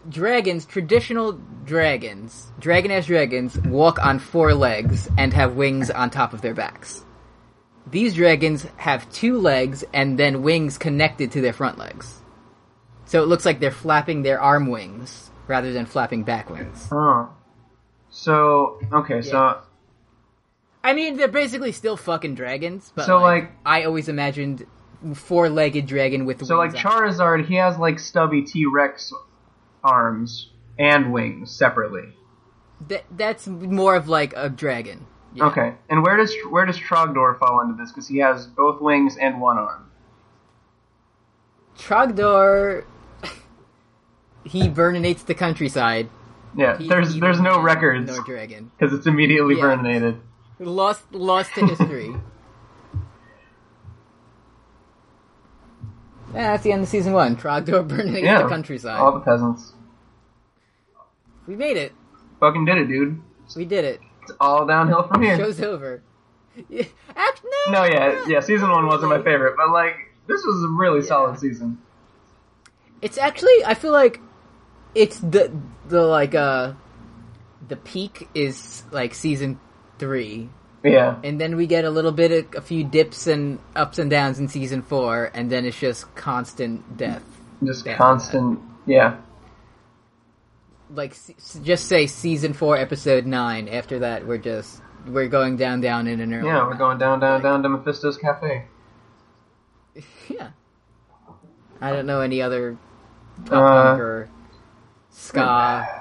dragons, 0.07 0.65
traditional 0.65 1.33
dragons, 1.65 2.51
dragon 2.59 2.91
as 2.91 3.07
dragons, 3.07 3.57
walk 3.59 3.99
on 3.99 4.19
four 4.19 4.53
legs 4.53 5.09
and 5.17 5.33
have 5.33 5.55
wings 5.55 5.91
on 5.91 6.09
top 6.09 6.33
of 6.33 6.41
their 6.41 6.53
backs. 6.53 7.03
These 7.87 8.15
dragons 8.15 8.65
have 8.77 9.11
two 9.11 9.39
legs 9.39 9.83
and 9.93 10.17
then 10.17 10.43
wings 10.43 10.77
connected 10.77 11.31
to 11.33 11.41
their 11.41 11.53
front 11.53 11.77
legs. 11.77 12.21
So 13.05 13.21
it 13.21 13.27
looks 13.27 13.45
like 13.45 13.59
they're 13.59 13.71
flapping 13.71 14.21
their 14.21 14.39
arm 14.39 14.67
wings 14.67 15.29
rather 15.47 15.73
than 15.73 15.85
flapping 15.85 16.23
back 16.23 16.49
wings. 16.49 16.87
Oh. 16.91 17.29
So 18.11 18.79
okay, 18.91 19.21
so 19.21 19.61
I 20.83 20.93
mean, 20.93 21.17
they're 21.17 21.27
basically 21.27 21.71
still 21.71 21.97
fucking 21.97 22.35
dragons, 22.35 22.91
but 22.95 23.05
So, 23.05 23.17
like, 23.17 23.43
like- 23.43 23.51
I 23.65 23.83
always 23.85 24.09
imagined 24.09 24.65
four-legged 25.13 25.87
dragon 25.87 26.25
with 26.25 26.45
so 26.45 26.57
like. 26.57 26.73
Charizard, 26.73 27.45
he 27.45 27.55
has 27.55 27.77
like 27.77 27.99
stubby 27.99 28.43
T 28.43 28.65
Rex 28.65 29.13
arms 29.83 30.49
and 30.77 31.11
wings 31.13 31.51
separately. 31.51 32.13
That, 32.87 33.05
that's 33.11 33.47
more 33.47 33.95
of 33.95 34.07
like 34.07 34.33
a 34.35 34.49
dragon. 34.49 35.05
Yeah. 35.33 35.45
Okay, 35.45 35.73
and 35.89 36.03
where 36.03 36.17
does 36.17 36.35
where 36.49 36.65
does 36.65 36.77
Trogdor 36.77 37.39
fall 37.39 37.61
into 37.61 37.81
this? 37.81 37.91
Because 37.91 38.07
he 38.07 38.17
has 38.17 38.47
both 38.47 38.81
wings 38.81 39.15
and 39.15 39.39
one 39.39 39.57
arm. 39.57 39.89
Trogdor, 41.77 42.83
he 44.43 44.67
burninates 44.67 45.25
the 45.25 45.33
countryside. 45.33 46.09
Yeah, 46.55 46.77
He- 46.77 46.87
there's 46.89 47.13
he- 47.13 47.19
there's 47.19 47.39
no 47.39 47.61
records 47.61 48.07
No 48.15 48.23
dragon. 48.23 48.71
because 48.77 48.93
it's 48.93 49.07
immediately 49.07 49.55
Yeah. 49.55 49.63
burninated. 49.63 50.17
Lost, 50.59 51.03
lost 51.13 51.53
to 51.55 51.65
history. 51.65 52.09
yeah, 52.09 52.19
that's 56.33 56.63
the 56.63 56.71
end 56.71 56.83
of 56.83 56.89
season 56.89 57.13
one. 57.13 57.35
Trogdor 57.35 57.87
burninates 57.87 58.23
Yeah, 58.23 58.43
the 58.43 58.49
countryside. 58.49 58.99
all 58.99 59.11
the 59.13 59.19
peasants. 59.21 59.73
We 61.47 61.55
made 61.55 61.77
it. 61.77 61.93
Fucking 62.39 62.65
did 62.65 62.77
it, 62.77 62.87
dude. 62.87 63.21
We 63.55 63.65
did 63.65 63.83
it. 63.85 64.01
It's 64.23 64.31
all 64.39 64.65
downhill 64.65 65.03
from 65.03 65.21
here. 65.21 65.37
Show's 65.37 65.61
over. 65.61 66.01
Yeah, 66.67 66.83
act, 67.15 67.41
no, 67.67 67.71
No, 67.71 67.83
yeah, 67.85 68.25
yeah. 68.27 68.41
Season 68.41 68.69
one 68.69 68.85
wasn't 68.85 69.09
my 69.09 69.21
favorite, 69.23 69.55
but 69.55 69.71
like 69.71 69.95
this 70.27 70.43
was 70.43 70.63
a 70.65 70.67
really 70.67 70.99
Yeah. 70.99 71.05
solid 71.05 71.39
season. 71.39 71.77
It's 73.01 73.17
actually 73.17 73.63
I 73.65 73.73
feel 73.73 73.93
like 73.93 74.19
it's 74.95 75.19
the 75.19 75.51
the 75.87 76.01
like 76.01 76.35
uh 76.35 76.73
the 77.67 77.75
peak 77.75 78.27
is 78.33 78.83
like 78.91 79.13
season 79.13 79.59
three, 79.99 80.49
Yeah, 80.83 81.17
and 81.23 81.39
then 81.39 81.55
we 81.55 81.67
get 81.67 81.85
a 81.85 81.89
little 81.89 82.11
bit 82.11 82.31
of 82.31 82.55
a 82.57 82.61
few 82.61 82.83
dips 82.83 83.27
and 83.27 83.59
ups 83.75 83.99
and 83.99 84.09
downs 84.09 84.39
in 84.39 84.47
season 84.47 84.81
four, 84.81 85.31
and 85.33 85.49
then 85.51 85.65
it's 85.65 85.79
just 85.79 86.13
constant 86.15 86.97
death. 86.97 87.23
just 87.63 87.85
Yeah. 87.85 87.97
constant. 87.97 88.59
Yeah, 88.87 89.17
Like 90.89 91.15
just 91.63 91.85
say 91.87 92.07
season 92.07 92.53
four, 92.53 92.75
episode 92.77 93.25
nine. 93.27 93.69
After 93.69 93.99
that, 93.99 94.25
we're 94.25 94.39
just 94.39 94.81
we're 95.07 95.27
going 95.29 95.55
down, 95.57 95.81
down 95.81 96.07
in 96.07 96.19
an 96.19 96.33
early. 96.33 96.47
yeah. 96.47 96.65
We're 96.65 96.75
going 96.75 96.97
down, 96.97 97.19
down, 97.19 97.41
down 97.41 97.63
to 97.63 97.69
Mephisto's 97.69 98.17
cafe. 98.17 98.65
Yeah. 100.29 100.49
I 101.81 101.91
don't 101.91 102.05
know 102.05 102.21
any 102.21 102.41
other 102.41 102.77
pop 103.45 103.97
Uh, 103.97 104.01
or 104.01 104.29
ska. 105.11 105.41
Uh, 105.41 105.97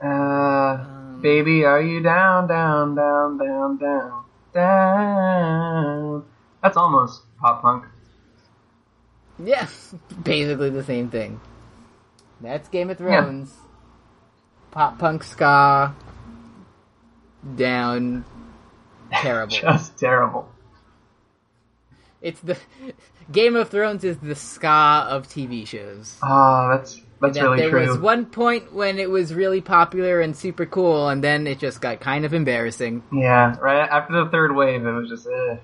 Um, 0.00 1.20
baby, 1.20 1.64
are 1.64 1.82
you 1.82 2.00
down, 2.00 2.46
down, 2.46 2.94
down, 2.94 3.36
down, 3.38 3.76
down, 3.78 4.24
down? 4.54 6.24
That's 6.62 6.76
almost 6.76 7.22
pop 7.40 7.62
punk. 7.62 7.84
Yeah, 9.42 9.66
basically 10.22 10.70
the 10.70 10.84
same 10.84 11.10
thing. 11.10 11.40
That's 12.40 12.68
Game 12.68 12.90
of 12.90 12.98
Thrones. 12.98 13.52
Pop 14.70 14.98
punk 15.00 15.24
ska. 15.24 15.94
Down. 17.56 18.24
Terrible. 19.12 19.56
Just 19.60 19.98
terrible. 19.98 20.48
it's 22.22 22.40
the 22.40 22.56
Game 23.32 23.56
of 23.56 23.68
Thrones 23.68 24.04
is 24.04 24.18
the 24.18 24.34
ska 24.36 25.06
of 25.10 25.26
TV 25.28 25.66
shows. 25.66 26.18
Ah, 26.22 26.76
that's 26.76 27.00
that's 27.20 27.36
that 27.36 27.42
really 27.44 27.58
there 27.58 27.70
true. 27.70 27.86
was 27.88 27.98
one 27.98 28.26
point 28.26 28.72
when 28.72 28.98
it 28.98 29.10
was 29.10 29.34
really 29.34 29.60
popular 29.60 30.20
and 30.20 30.36
super 30.36 30.66
cool, 30.66 31.08
and 31.08 31.22
then 31.22 31.46
it 31.46 31.58
just 31.58 31.80
got 31.80 32.00
kind 32.00 32.24
of 32.24 32.32
embarrassing. 32.34 33.02
Yeah, 33.12 33.56
right 33.60 33.88
after 33.88 34.24
the 34.24 34.30
third 34.30 34.54
wave, 34.54 34.84
it 34.86 34.92
was 34.92 35.08
just. 35.08 35.26
Eh. 35.26 35.56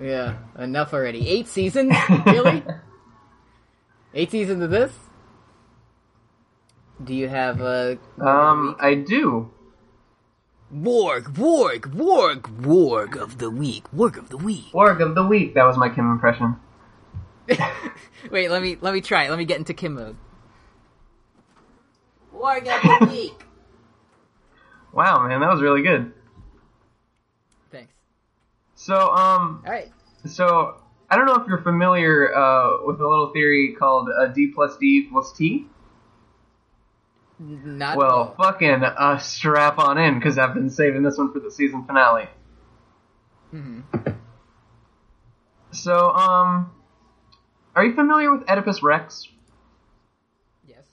Yeah, 0.00 0.36
enough 0.58 0.92
already. 0.92 1.28
Eight 1.28 1.48
seasons? 1.48 1.94
Really? 2.26 2.62
Eight 4.14 4.30
seasons 4.30 4.62
of 4.62 4.70
this? 4.70 4.92
Do 7.02 7.14
you 7.14 7.28
have 7.28 7.60
a 7.60 7.98
Um, 8.20 8.76
I 8.80 8.94
do. 8.94 9.50
Warg, 10.74 11.34
Warg, 11.36 11.82
Warg, 11.94 12.40
Warg 12.62 13.16
of 13.16 13.38
the 13.38 13.50
week, 13.50 13.84
Warg 13.94 14.16
of 14.18 14.30
the 14.30 14.36
week. 14.36 14.66
Org 14.72 15.00
of 15.00 15.14
the 15.14 15.24
week. 15.24 15.54
That 15.54 15.64
was 15.64 15.76
my 15.76 15.88
Kim 15.88 16.10
impression. 16.10 16.56
Wait, 18.30 18.50
let 18.50 18.62
me 18.62 18.76
let 18.80 18.92
me 18.94 19.00
try. 19.00 19.24
it. 19.24 19.30
Let 19.30 19.38
me 19.38 19.44
get 19.44 19.58
into 19.58 19.74
Kim 19.74 19.94
mode. 19.94 20.16
Warg 22.34 22.58
of 22.66 23.00
the 23.00 23.06
week. 23.12 23.44
Wow, 24.92 25.26
man, 25.26 25.40
that 25.40 25.50
was 25.50 25.60
really 25.60 25.82
good. 25.82 26.12
Thanks. 27.70 27.92
So, 28.74 28.94
um, 28.94 29.62
All 29.66 29.72
right. 29.72 29.92
so 30.24 30.76
I 31.10 31.16
don't 31.16 31.26
know 31.26 31.34
if 31.36 31.46
you're 31.48 31.62
familiar 31.62 32.34
uh, 32.34 32.78
with 32.86 33.00
a 33.00 33.06
little 33.06 33.30
theory 33.32 33.74
called 33.78 34.08
uh, 34.08 34.26
D 34.28 34.52
plus 34.54 34.76
D 34.78 35.04
equals 35.06 35.32
T. 35.36 35.66
Not 37.38 37.98
Well, 37.98 38.34
fucking 38.38 38.82
uh, 38.82 39.18
strap 39.18 39.78
on 39.78 39.98
in 39.98 40.14
because 40.18 40.38
I've 40.38 40.54
been 40.54 40.70
saving 40.70 41.02
this 41.02 41.18
one 41.18 41.32
for 41.32 41.40
the 41.40 41.50
season 41.50 41.84
finale. 41.84 42.28
Mhm. 43.52 43.82
So, 45.72 46.10
um, 46.10 46.72
are 47.76 47.84
you 47.84 47.94
familiar 47.94 48.34
with 48.34 48.48
Oedipus 48.50 48.82
Rex? 48.82 49.28
yes. 50.66 50.84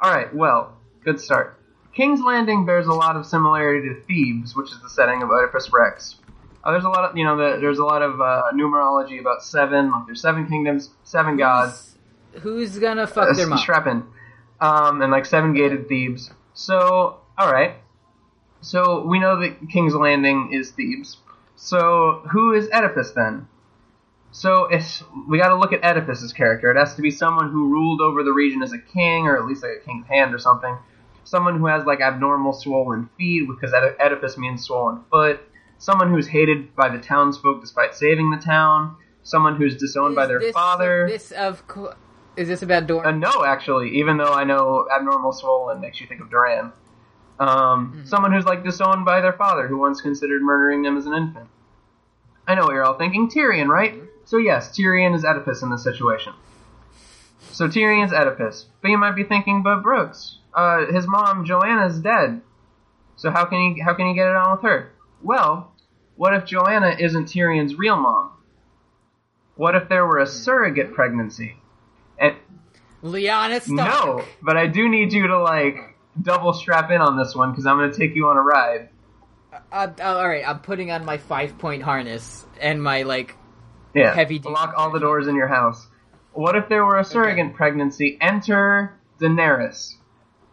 All 0.00 0.10
right, 0.12 0.34
well, 0.34 0.76
good 1.04 1.20
start. 1.20 1.58
King's 1.94 2.20
Landing 2.22 2.64
bears 2.64 2.86
a 2.86 2.92
lot 2.92 3.16
of 3.16 3.26
similarity 3.26 3.88
to 3.88 4.00
Thebes, 4.02 4.56
which 4.56 4.70
is 4.72 4.80
the 4.80 4.88
setting 4.88 5.22
of 5.22 5.28
Oedipus 5.30 5.70
Rex. 5.72 6.16
Uh, 6.64 6.70
there's 6.70 6.84
a 6.84 6.88
lot 6.88 7.04
of, 7.10 7.16
you 7.16 7.24
know, 7.24 7.36
the, 7.36 7.58
there's 7.60 7.78
a 7.78 7.84
lot 7.84 8.00
of 8.02 8.20
uh, 8.20 8.44
numerology 8.54 9.20
about 9.20 9.42
seven. 9.42 9.90
Like 9.90 10.06
there's 10.06 10.22
seven 10.22 10.46
kingdoms, 10.48 10.88
seven 11.04 11.36
gods. 11.36 11.98
Who's 12.40 12.78
gonna 12.78 13.06
fuck 13.06 13.30
Uh, 13.30 13.34
their 13.34 13.46
mom? 13.48 13.58
strap 13.58 13.86
in. 13.86 14.04
Um, 14.60 15.02
and 15.02 15.10
like 15.12 15.26
seven 15.26 15.52
gated 15.54 15.88
Thebes. 15.88 16.30
So, 16.54 17.18
all 17.36 17.52
right. 17.52 17.74
So 18.60 19.04
we 19.04 19.18
know 19.18 19.40
that 19.40 19.56
King's 19.70 19.94
Landing 19.94 20.52
is 20.52 20.70
Thebes. 20.70 21.16
So 21.56 22.22
who 22.30 22.52
is 22.54 22.68
Oedipus 22.72 23.10
then? 23.10 23.48
So 24.32 24.64
it's 24.64 25.02
we 25.28 25.38
got 25.38 25.48
to 25.48 25.56
look 25.56 25.72
at 25.72 25.82
Oedipus's 25.82 26.32
character. 26.32 26.70
It 26.70 26.78
has 26.78 26.94
to 26.96 27.02
be 27.02 27.10
someone 27.10 27.50
who 27.50 27.68
ruled 27.68 28.00
over 28.00 28.22
the 28.22 28.32
region 28.32 28.62
as 28.62 28.72
a 28.72 28.78
king, 28.78 29.26
or 29.26 29.36
at 29.36 29.44
least 29.46 29.62
like 29.62 29.82
a 29.82 29.84
king's 29.84 30.06
hand 30.06 30.34
or 30.34 30.38
something. 30.38 30.76
Someone 31.24 31.58
who 31.58 31.66
has 31.66 31.84
like 31.84 32.00
abnormal 32.00 32.52
swollen 32.52 33.08
feet, 33.16 33.46
because 33.46 33.72
Oedipus 33.74 34.36
means 34.38 34.64
swollen 34.64 35.02
foot. 35.10 35.40
Someone 35.78 36.10
who's 36.10 36.26
hated 36.26 36.74
by 36.74 36.88
the 36.88 36.98
townsfolk 36.98 37.60
despite 37.60 37.94
saving 37.94 38.30
the 38.30 38.38
town. 38.38 38.96
Someone 39.22 39.56
who's 39.56 39.76
disowned 39.76 40.16
by 40.16 40.26
their 40.26 40.40
this- 40.40 40.54
father. 40.54 41.06
This 41.08 41.30
of 41.32 41.66
co- 41.68 41.94
is 42.34 42.48
this 42.48 42.62
about 42.62 42.86
Dorn? 42.86 43.06
Uh, 43.06 43.10
no, 43.10 43.44
actually, 43.44 43.98
even 43.98 44.16
though 44.16 44.32
I 44.32 44.44
know 44.44 44.88
abnormal 44.94 45.32
swollen 45.32 45.80
makes 45.80 46.00
you 46.00 46.06
think 46.06 46.22
of 46.22 46.30
Doran. 46.30 46.72
Um, 47.38 48.02
Someone 48.06 48.32
who's 48.32 48.44
like 48.44 48.64
disowned 48.64 49.04
by 49.04 49.20
their 49.20 49.32
father, 49.32 49.68
who 49.68 49.76
once 49.76 50.00
considered 50.00 50.40
murdering 50.42 50.82
them 50.82 50.96
as 50.96 51.06
an 51.06 51.14
infant. 51.14 51.48
I 52.46 52.54
know 52.54 52.62
what 52.62 52.72
you're 52.72 52.84
all 52.84 52.96
thinking. 52.96 53.28
Tyrion, 53.28 53.68
right? 53.68 54.00
So 54.24 54.38
yes, 54.38 54.76
Tyrion 54.76 55.14
is 55.14 55.24
Oedipus 55.24 55.62
in 55.62 55.70
this 55.70 55.82
situation. 55.82 56.32
So 57.50 57.68
Tyrion's 57.68 58.12
Oedipus. 58.12 58.66
But 58.80 58.90
you 58.90 58.98
might 58.98 59.16
be 59.16 59.24
thinking, 59.24 59.62
but 59.62 59.82
Brooks, 59.82 60.38
uh, 60.54 60.86
his 60.86 61.06
mom 61.06 61.44
Joanna's 61.44 61.98
dead. 61.98 62.40
So 63.16 63.30
how 63.30 63.44
can 63.44 63.74
he 63.74 63.80
how 63.80 63.94
can 63.94 64.08
he 64.08 64.14
get 64.14 64.28
it 64.28 64.36
on 64.36 64.52
with 64.52 64.62
her? 64.62 64.92
Well, 65.22 65.72
what 66.16 66.34
if 66.34 66.44
Joanna 66.44 66.96
isn't 66.98 67.26
Tyrion's 67.26 67.74
real 67.74 67.96
mom? 67.96 68.32
What 69.56 69.74
if 69.74 69.88
there 69.88 70.06
were 70.06 70.18
a 70.18 70.26
surrogate 70.26 70.94
pregnancy? 70.94 71.56
And 72.18 72.36
Lyanna 73.02 73.60
Stark. 73.60 73.70
No, 73.70 74.24
but 74.40 74.56
I 74.56 74.66
do 74.66 74.88
need 74.88 75.12
you 75.12 75.26
to 75.26 75.42
like 75.42 75.76
double 76.20 76.52
strap 76.52 76.90
in 76.90 77.00
on 77.00 77.16
this 77.16 77.34
one 77.34 77.50
because 77.50 77.66
I'm 77.66 77.76
going 77.78 77.90
to 77.90 77.98
take 77.98 78.14
you 78.14 78.28
on 78.28 78.36
a 78.36 78.42
ride. 78.42 78.88
Uh, 79.52 79.58
uh, 79.72 79.90
all 80.02 80.28
right, 80.28 80.46
I'm 80.46 80.60
putting 80.60 80.90
on 80.90 81.04
my 81.04 81.18
five 81.18 81.58
point 81.58 81.82
harness 81.82 82.46
and 82.60 82.82
my 82.82 83.02
like. 83.02 83.36
Yeah, 83.94 84.14
Heavy 84.14 84.38
duty 84.38 84.52
lock 84.52 84.74
all 84.76 84.90
the 84.90 84.98
doors 85.00 85.26
in 85.26 85.34
your 85.34 85.48
house. 85.48 85.86
What 86.32 86.56
if 86.56 86.68
there 86.68 86.84
were 86.84 86.98
a 86.98 87.04
surrogate 87.04 87.54
pregnancy? 87.54 88.16
Enter 88.20 88.94
Daenerys. 89.20 89.94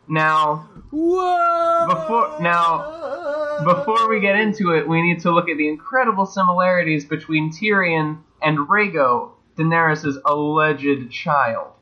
Now, 0.08 0.70
Whoa! 0.92 1.88
Before- 1.88 2.42
now, 2.42 3.64
before 3.64 4.10
we 4.10 4.20
get 4.20 4.36
into 4.36 4.72
it, 4.72 4.88
we 4.88 5.02
need 5.02 5.22
to 5.22 5.32
look 5.32 5.48
at 5.50 5.58
the 5.58 5.68
incredible 5.70 6.26
similarities 6.26 7.06
between 7.06 7.52
Tyrion 7.52 8.20
and 8.42 8.58
Rhaego, 8.58 9.32
Daenerys' 9.56 10.18
alleged 10.26 11.12
child. 11.12 11.74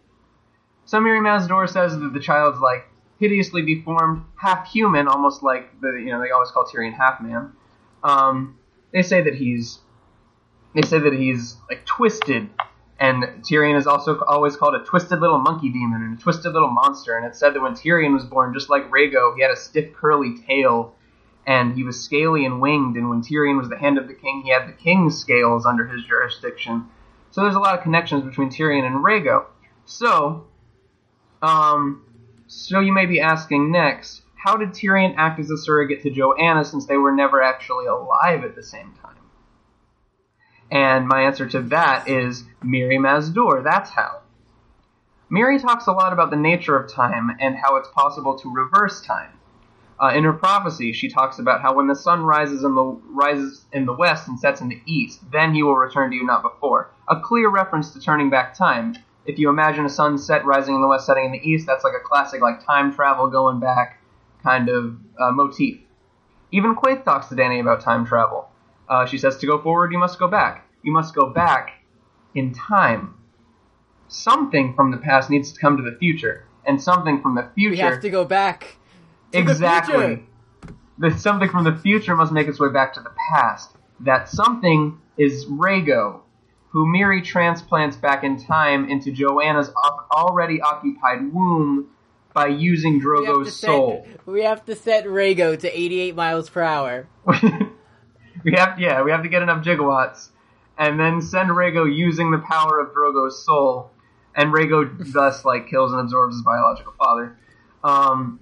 So 0.86 1.00
Mirri 1.00 1.22
Maz 1.22 1.48
Duur 1.48 1.68
says 1.68 1.98
that 1.98 2.14
the 2.14 2.20
child's 2.20 2.60
like 2.60 2.86
hideously 3.20 3.62
deformed, 3.64 4.24
half 4.36 4.68
human, 4.72 5.08
almost 5.08 5.44
like 5.44 5.80
the 5.82 5.90
you 5.94 6.12
know 6.12 6.22
they 6.22 6.32
always 6.32 6.52
call 6.52 6.66
Tyrion 6.66 6.94
half 6.94 7.22
man. 7.22 7.52
Um, 8.04 8.58
they 8.92 9.02
say 9.02 9.22
that 9.22 9.36
he's 9.36 9.80
they 10.78 10.88
say 10.88 11.00
that 11.00 11.14
he's 11.14 11.56
like 11.68 11.84
twisted, 11.88 12.48
and 13.00 13.24
Tyrion 13.44 13.80
is 13.80 13.88
also 13.88 14.20
always 14.28 14.56
called 14.56 14.76
a 14.76 14.84
twisted 14.84 15.20
little 15.20 15.40
monkey 15.40 15.70
demon 15.70 16.04
and 16.04 16.20
a 16.20 16.22
twisted 16.22 16.54
little 16.54 16.70
monster. 16.70 17.18
And 17.18 17.26
it's 17.26 17.40
said 17.40 17.56
that 17.56 17.62
when 17.62 17.74
Tyrion 17.74 18.14
was 18.14 18.26
born, 18.26 18.54
just 18.54 18.70
like 18.70 18.92
Rhaego, 18.92 19.36
he 19.36 19.42
had 19.42 19.50
a 19.50 19.56
stiff 19.56 19.92
curly 19.96 20.38
tail, 20.48 20.94
and 21.48 21.74
he 21.74 21.84
was 21.84 22.04
scaly 22.04 22.46
and 22.46 22.62
winged. 22.62 22.96
And 22.96 23.10
when 23.10 23.24
Tyrion 23.24 23.58
was 23.58 23.70
the 23.70 23.78
hand 23.78 23.98
of 23.98 24.08
the 24.08 24.14
king, 24.14 24.44
he 24.46 24.52
had 24.52 24.68
the 24.68 24.74
king's 24.74 25.18
scales 25.18 25.66
under 25.66 25.88
his 25.88 26.04
jurisdiction. 26.06 26.86
So 27.32 27.42
there's 27.42 27.56
a 27.56 27.60
lot 27.60 27.76
of 27.76 27.84
connections 27.84 28.24
between 28.24 28.50
Tyrion 28.50 28.86
and 28.86 29.04
Rhaego. 29.04 29.46
So, 29.86 30.46
um, 31.42 32.06
so 32.46 32.82
you 32.82 32.94
may 32.94 33.08
be 33.08 33.20
asking 33.20 33.72
next, 33.72 34.22
how 34.36 34.58
did 34.58 34.70
Tyrion 34.70 35.16
act 35.18 35.40
as 35.40 35.50
a 35.50 35.58
surrogate 35.58 36.04
to 36.04 36.12
Joanna 36.12 36.64
since 36.64 36.86
they 36.86 36.98
were 36.98 37.12
never 37.12 37.42
actually 37.42 37.88
alive 37.88 38.44
at 38.44 38.56
the 38.56 38.62
same 38.62 38.94
time? 39.02 39.07
And 40.72 41.08
my 41.08 41.22
answer 41.22 41.48
to 41.48 41.62
that 41.64 42.10
is 42.10 42.44
Mirri 42.64 42.98
Maz 42.98 43.34
Duur. 43.34 43.64
That's 43.64 43.92
how. 43.92 44.22
Mirri 45.32 45.62
talks 45.62 45.88
a 45.88 45.92
lot 45.92 46.14
about 46.14 46.30
the 46.30 46.38
nature 46.38 46.78
of 46.78 46.92
time 46.92 47.36
and 47.40 47.56
how 47.56 47.76
it's 47.76 47.90
possible 47.90 48.38
to 48.40 48.54
reverse 48.54 49.02
time. 49.02 49.32
Uh, 50.00 50.14
in 50.16 50.24
her 50.24 50.34
prophecy, 50.34 50.94
she 50.94 51.10
talks 51.10 51.40
about 51.40 51.62
how 51.62 51.74
when 51.74 51.88
the 51.88 51.96
sun 51.96 52.22
rises 52.22 52.64
in 52.64 52.76
the 52.76 52.84
rises 53.10 53.66
in 53.74 53.86
the 53.86 53.94
west 53.94 54.28
and 54.28 54.40
sets 54.40 54.62
in 54.62 54.70
the 54.70 54.82
east, 54.86 55.20
then 55.32 55.54
he 55.54 55.64
will 55.64 55.76
return 55.76 56.12
to 56.12 56.16
you, 56.16 56.24
not 56.26 56.44
before. 56.44 56.92
A 57.08 57.20
clear 57.20 57.50
reference 57.50 57.92
to 57.92 58.00
turning 58.00 58.30
back 58.30 58.54
time. 58.54 58.96
If 59.26 59.40
you 59.40 59.50
imagine 59.50 59.86
a 59.86 59.90
sunset 59.90 60.46
rising 60.46 60.76
in 60.76 60.82
the 60.82 60.88
west, 60.88 61.08
setting 61.08 61.26
in 61.26 61.32
the 61.32 61.50
east, 61.50 61.66
that's 61.66 61.84
like 61.84 61.96
a 62.00 62.08
classic 62.08 62.42
like 62.42 62.64
time 62.66 62.94
travel 62.94 63.28
going 63.28 63.60
back 63.60 64.00
kind 64.44 64.70
of 64.70 64.98
uh, 65.20 65.32
motif. 65.32 65.80
Even 66.52 66.76
Quaithe 66.76 67.04
talks 67.04 67.28
to 67.28 67.36
Dany 67.36 67.60
about 67.60 67.82
time 67.82 68.06
travel. 68.06 68.50
Uh, 68.90 69.06
she 69.06 69.18
says, 69.18 69.38
To 69.38 69.48
go 69.48 69.62
forward, 69.62 69.92
you 69.92 69.98
must 69.98 70.20
go 70.20 70.28
back. 70.28 70.70
You 70.84 70.92
must 70.92 71.14
go 71.14 71.30
back 71.30 71.72
in 72.34 72.54
time. 72.54 73.16
Something 74.08 74.74
from 74.74 74.92
the 74.92 74.98
past 74.98 75.30
needs 75.30 75.52
to 75.52 75.60
come 75.60 75.78
to 75.78 75.84
the 75.84 75.98
future, 75.98 76.46
and 76.66 76.82
something 76.82 77.22
from 77.22 77.36
the 77.36 77.50
future. 77.56 77.72
We 77.72 77.78
have 77.78 78.02
to 78.02 78.10
go 78.10 78.24
back. 78.24 78.78
to 79.32 79.40
exactly. 79.40 80.24
The 81.00 81.12
something 81.18 81.50
from 81.50 81.64
the 81.64 81.76
future 81.76 82.16
must 82.16 82.32
make 82.32 82.48
its 82.48 82.60
way 82.60 82.70
back 82.70 82.94
to 82.94 83.02
the 83.02 83.12
past. 83.30 83.72
That 84.00 84.30
something 84.30 85.00
is 85.18 85.46
Rhaego, 85.46 86.22
who 86.70 86.86
Mirri 86.86 87.24
transplants 87.24 87.98
back 87.98 88.24
in 88.24 88.42
time 88.42 88.90
into 88.90 89.12
Joanna's 89.12 89.72
already 90.12 90.62
occupied 90.62 91.34
womb 91.34 91.90
by 92.34 92.48
using 92.48 92.94
We 92.94 93.26
have, 93.26 93.36
to 93.36 93.42
Drogo's 93.42 93.60
soul. 93.60 94.08
we 94.26 94.44
have 94.44 94.64
to 94.66 94.76
set 94.76 95.06
Rhaego 95.06 95.60
to 95.60 95.80
88 95.80 96.16
miles 96.16 96.50
per 96.50 96.62
hour. 96.62 97.08
we 98.44 98.54
have 98.54 98.80
yeah, 98.80 99.02
we 99.04 99.12
have 99.12 99.24
to 99.24 99.30
get 99.30 99.42
enough 99.42 99.64
gigawatts, 99.64 100.30
and 100.78 101.00
then 101.00 101.22
send 101.22 101.50
Rhaego 101.50 101.86
using 101.94 102.32
the 102.32 102.40
power 102.40 102.80
of 102.80 102.94
Drogo's 102.94 103.44
soul, 103.44 103.92
and 104.36 104.54
Rhaego 104.54 105.12
thus 105.14 105.46
like 105.46 105.68
kills 105.68 105.92
and 105.92 106.02
absorbs 106.02 106.36
his 106.36 106.44
biological 106.44 106.94
father. 106.98 107.38
Um, 107.84 108.40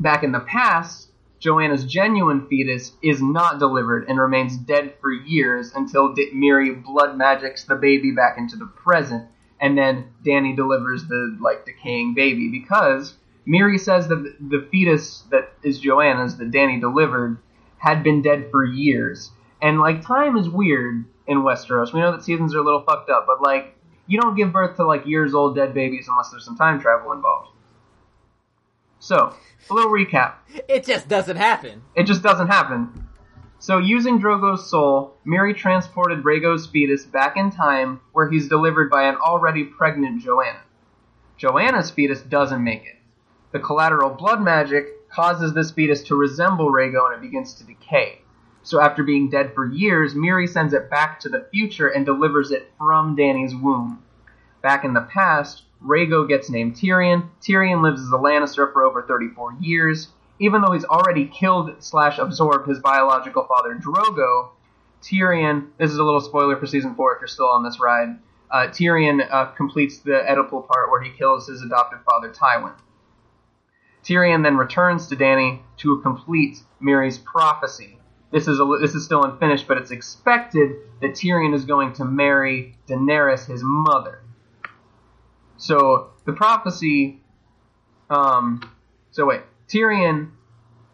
back 0.00 0.22
in 0.22 0.32
the 0.32 0.40
past, 0.40 1.10
Joanna's 1.40 1.84
genuine 1.84 2.46
fetus 2.48 2.92
is 3.02 3.22
not 3.22 3.58
delivered 3.58 4.08
and 4.08 4.18
remains 4.18 4.56
dead 4.56 4.94
for 5.00 5.12
years 5.12 5.72
until 5.74 6.14
Mirri 6.14 6.82
blood 6.82 7.16
magics 7.16 7.64
the 7.64 7.74
baby 7.74 8.12
back 8.12 8.38
into 8.38 8.56
the 8.56 8.66
present, 8.66 9.28
and 9.60 9.76
then 9.76 10.12
Dany 10.24 10.56
delivers 10.56 11.06
the 11.06 11.36
like 11.40 11.64
decaying 11.64 12.14
baby 12.14 12.48
because 12.48 13.14
Mirri 13.46 13.78
says 13.78 14.08
that 14.08 14.36
the 14.40 14.66
fetus 14.70 15.22
that 15.30 15.52
is 15.62 15.78
Joanna's 15.78 16.36
that 16.38 16.50
Dany 16.50 16.80
delivered 16.80 17.38
had 17.78 18.02
been 18.02 18.22
dead 18.22 18.48
for 18.50 18.64
years. 18.64 19.30
And 19.62 19.80
like 19.80 20.02
time 20.02 20.36
is 20.36 20.48
weird 20.48 21.04
in 21.26 21.38
Westeros. 21.38 21.92
We 21.92 22.00
know 22.00 22.12
that 22.12 22.24
seasons 22.24 22.54
are 22.54 22.58
a 22.58 22.64
little 22.64 22.82
fucked 22.82 23.10
up, 23.10 23.26
but 23.26 23.42
like 23.42 23.74
you 24.06 24.20
don't 24.20 24.36
give 24.36 24.52
birth 24.52 24.76
to 24.76 24.86
like 24.86 25.06
years 25.06 25.34
old 25.34 25.56
dead 25.56 25.74
babies 25.74 26.06
unless 26.08 26.30
there's 26.30 26.44
some 26.44 26.56
time 26.56 26.80
travel 26.80 27.12
involved. 27.12 27.50
So, 28.98 29.34
a 29.70 29.74
little 29.74 29.90
recap. 29.90 30.34
It 30.68 30.84
just 30.84 31.08
doesn't 31.08 31.36
happen. 31.36 31.82
It 31.94 32.04
just 32.04 32.22
doesn't 32.22 32.48
happen. 32.48 33.06
So, 33.58 33.78
using 33.78 34.20
Drogo's 34.20 34.68
soul, 34.68 35.16
Mirri 35.26 35.56
transported 35.56 36.24
Rhaego's 36.24 36.66
fetus 36.66 37.04
back 37.04 37.36
in 37.36 37.50
time 37.50 38.00
where 38.12 38.28
he's 38.28 38.48
delivered 38.48 38.90
by 38.90 39.04
an 39.04 39.16
already 39.16 39.64
pregnant 39.64 40.22
Joanna. 40.22 40.60
Joanna's 41.36 41.90
fetus 41.90 42.22
doesn't 42.22 42.62
make 42.62 42.84
it. 42.84 42.96
The 43.52 43.58
collateral 43.58 44.10
blood 44.10 44.42
magic 44.42 44.86
causes 45.16 45.54
this 45.54 45.70
fetus 45.70 46.02
to 46.02 46.14
resemble 46.14 46.70
Rhaego 46.70 47.06
and 47.06 47.14
it 47.14 47.22
begins 47.22 47.54
to 47.54 47.64
decay. 47.64 48.20
So, 48.62 48.80
after 48.80 49.02
being 49.02 49.30
dead 49.30 49.54
for 49.54 49.64
years, 49.64 50.14
Mirri 50.14 50.46
sends 50.46 50.74
it 50.74 50.90
back 50.90 51.20
to 51.20 51.30
the 51.30 51.46
future 51.50 51.88
and 51.88 52.04
delivers 52.04 52.50
it 52.50 52.70
from 52.76 53.16
Dany's 53.16 53.54
womb. 53.54 54.02
Back 54.60 54.84
in 54.84 54.92
the 54.92 55.08
past, 55.10 55.62
Rhaego 55.82 56.28
gets 56.28 56.50
named 56.50 56.74
Tyrion. 56.74 57.30
Tyrion 57.40 57.82
lives 57.82 58.02
as 58.02 58.08
a 58.08 58.18
Lannister 58.18 58.70
for 58.72 58.82
over 58.82 59.02
34 59.02 59.56
years. 59.60 60.08
Even 60.38 60.60
though 60.60 60.72
he's 60.72 60.84
already 60.84 61.26
killed 61.26 61.82
slash 61.82 62.18
absorbed 62.18 62.68
his 62.68 62.80
biological 62.80 63.44
father 63.44 63.74
Drogo, 63.74 64.50
Tyrion, 65.02 65.68
this 65.78 65.90
is 65.90 65.96
a 65.96 66.04
little 66.04 66.20
spoiler 66.20 66.56
for 66.56 66.66
season 66.66 66.94
4 66.94 67.14
if 67.14 67.20
you're 67.22 67.28
still 67.28 67.48
on 67.48 67.62
this 67.62 67.80
ride, 67.80 68.18
uh, 68.50 68.66
Tyrion 68.66 69.26
uh, 69.30 69.46
completes 69.52 69.98
the 69.98 70.24
Oedipal 70.28 70.66
part 70.68 70.90
where 70.90 71.00
he 71.00 71.10
kills 71.10 71.48
his 71.48 71.62
adoptive 71.62 72.00
father 72.04 72.30
Tywin. 72.30 72.74
Tyrion 74.06 74.44
then 74.44 74.56
returns 74.56 75.08
to 75.08 75.16
Dany 75.16 75.62
to 75.78 76.00
complete 76.00 76.58
Mirri's 76.80 77.18
prophecy. 77.18 77.98
This 78.30 78.46
is 78.46 78.60
a, 78.60 78.78
this 78.80 78.94
is 78.94 79.04
still 79.04 79.24
unfinished, 79.24 79.66
but 79.66 79.78
it's 79.78 79.90
expected 79.90 80.76
that 81.00 81.12
Tyrion 81.12 81.54
is 81.54 81.64
going 81.64 81.92
to 81.94 82.04
marry 82.04 82.76
Daenerys, 82.88 83.46
his 83.46 83.62
mother. 83.64 84.22
So 85.56 86.10
the 86.24 86.32
prophecy. 86.32 87.20
Um. 88.08 88.70
So 89.10 89.26
wait, 89.26 89.40
Tyrion. 89.68 90.30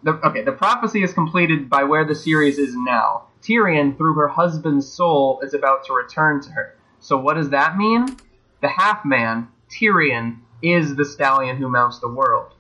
The, 0.05 0.13
okay, 0.27 0.43
the 0.43 0.53
prophecy 0.53 1.03
is 1.05 1.13
completed 1.13 1.71
by 1.71 1.85
where 1.85 2.05
the 2.05 2.15
series 2.15 2.59
is 2.59 2.75
now. 2.75 3.29
Tyrion, 3.41 3.97
through 3.97 4.15
her 4.15 4.29
husband's 4.29 4.91
soul, 4.91 5.41
is 5.43 5.55
about 5.55 5.85
to 5.85 5.93
return 5.93 6.41
to 6.43 6.51
her. 6.51 6.77
So 6.99 7.19
what 7.19 7.35
does 7.35 7.51
that 7.51 7.77
mean? 7.77 8.17
The 8.63 8.69
half 8.69 9.05
man, 9.05 9.49
Tyrion, 9.71 10.39
is 10.61 10.97
the 10.97 11.05
stallion 11.05 11.57
who 11.57 11.69
mounts 11.69 11.99
the 11.99 12.09
world. 12.09 12.55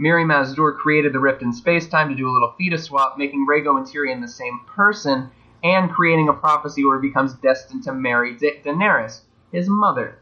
Mirri 0.00 0.24
Maz 0.24 0.54
Duur 0.54 0.72
created 0.72 1.12
the 1.12 1.18
rift 1.20 1.42
in 1.42 1.52
space-time 1.52 2.08
to 2.08 2.14
do 2.14 2.28
a 2.28 2.32
little 2.32 2.54
fetus 2.56 2.84
swap, 2.84 3.18
making 3.18 3.46
Rhaego 3.46 3.76
and 3.76 3.86
Tyrion 3.86 4.22
the 4.22 4.28
same 4.28 4.60
person, 4.66 5.30
and 5.62 5.90
creating 5.90 6.28
a 6.28 6.32
prophecy 6.32 6.84
where 6.84 7.00
he 7.00 7.08
becomes 7.08 7.34
destined 7.34 7.84
to 7.84 7.92
marry 7.92 8.34
Da- 8.36 8.62
Daenerys, 8.62 9.20
his 9.52 9.68
mother. 9.68 10.18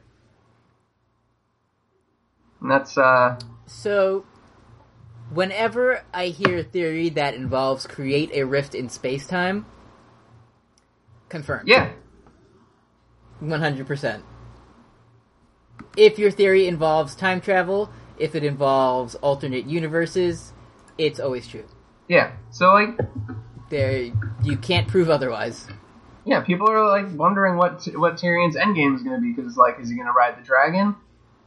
And 2.60 2.70
that's 2.70 2.98
uh 2.98 3.38
So, 3.66 4.26
whenever 5.30 6.02
I 6.12 6.26
hear 6.26 6.58
a 6.58 6.64
theory 6.64 7.08
that 7.10 7.34
involves 7.34 7.86
create 7.86 8.30
a 8.34 8.42
rift 8.44 8.74
in 8.74 8.88
space 8.88 9.28
time, 9.28 9.64
confirmed. 11.28 11.68
yeah. 11.68 11.92
100%. 13.40 14.22
If 15.96 16.18
your 16.18 16.32
theory 16.32 16.66
involves 16.66 17.14
time 17.14 17.40
travel, 17.40 17.90
if 18.18 18.34
it 18.34 18.44
involves 18.44 19.14
alternate 19.16 19.66
universes, 19.66 20.52
it's 20.96 21.20
always 21.20 21.46
true. 21.46 21.64
Yeah. 22.08 22.32
So 22.50 22.72
like 22.72 22.98
There, 23.70 24.10
you 24.42 24.56
can't 24.56 24.88
prove 24.88 25.10
otherwise. 25.10 25.66
yeah, 26.24 26.40
people 26.40 26.70
are 26.70 26.86
like 26.88 27.12
wondering 27.14 27.56
what 27.56 27.86
what 27.94 28.14
Tyrion's 28.16 28.56
endgame 28.56 28.94
is 28.96 29.02
going 29.02 29.16
to 29.16 29.20
be 29.22 29.32
because 29.32 29.56
like 29.56 29.78
is 29.80 29.88
he 29.90 29.94
going 29.96 30.06
to 30.06 30.12
ride 30.12 30.38
the 30.38 30.42
dragon? 30.44 30.96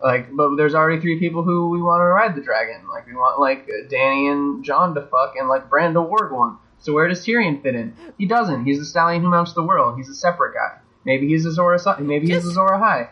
Like, 0.03 0.35
but 0.35 0.55
there's 0.55 0.73
already 0.73 0.99
three 0.99 1.19
people 1.19 1.43
who 1.43 1.69
we 1.69 1.79
want 1.81 2.01
to 2.01 2.05
ride 2.05 2.35
the 2.35 2.41
dragon. 2.41 2.87
Like, 2.91 3.05
we 3.05 3.13
want 3.13 3.39
like 3.39 3.67
Dany 3.87 4.31
and 4.31 4.63
Jon 4.63 4.95
to 4.95 5.01
fuck, 5.01 5.35
and 5.37 5.47
like 5.47 5.69
Bran 5.69 5.93
to 5.93 5.99
warg 5.99 6.31
one. 6.31 6.57
So 6.79 6.91
where 6.93 7.07
does 7.07 7.23
Tyrion 7.23 7.61
fit 7.61 7.75
in? 7.75 7.95
He 8.17 8.25
doesn't. 8.25 8.65
He's 8.65 8.79
the 8.79 8.85
stallion 8.85 9.21
who 9.21 9.29
mounts 9.29 9.53
the 9.53 9.61
world. 9.61 9.97
He's 9.97 10.09
a 10.09 10.15
separate 10.15 10.55
guy. 10.55 10.79
Maybe 11.05 11.27
he's 11.27 11.45
Azor. 11.45 11.77
Maybe 11.99 12.25
he's 12.25 12.37
Just- 12.37 12.47
Azor 12.47 12.69
Ahai. 12.71 13.09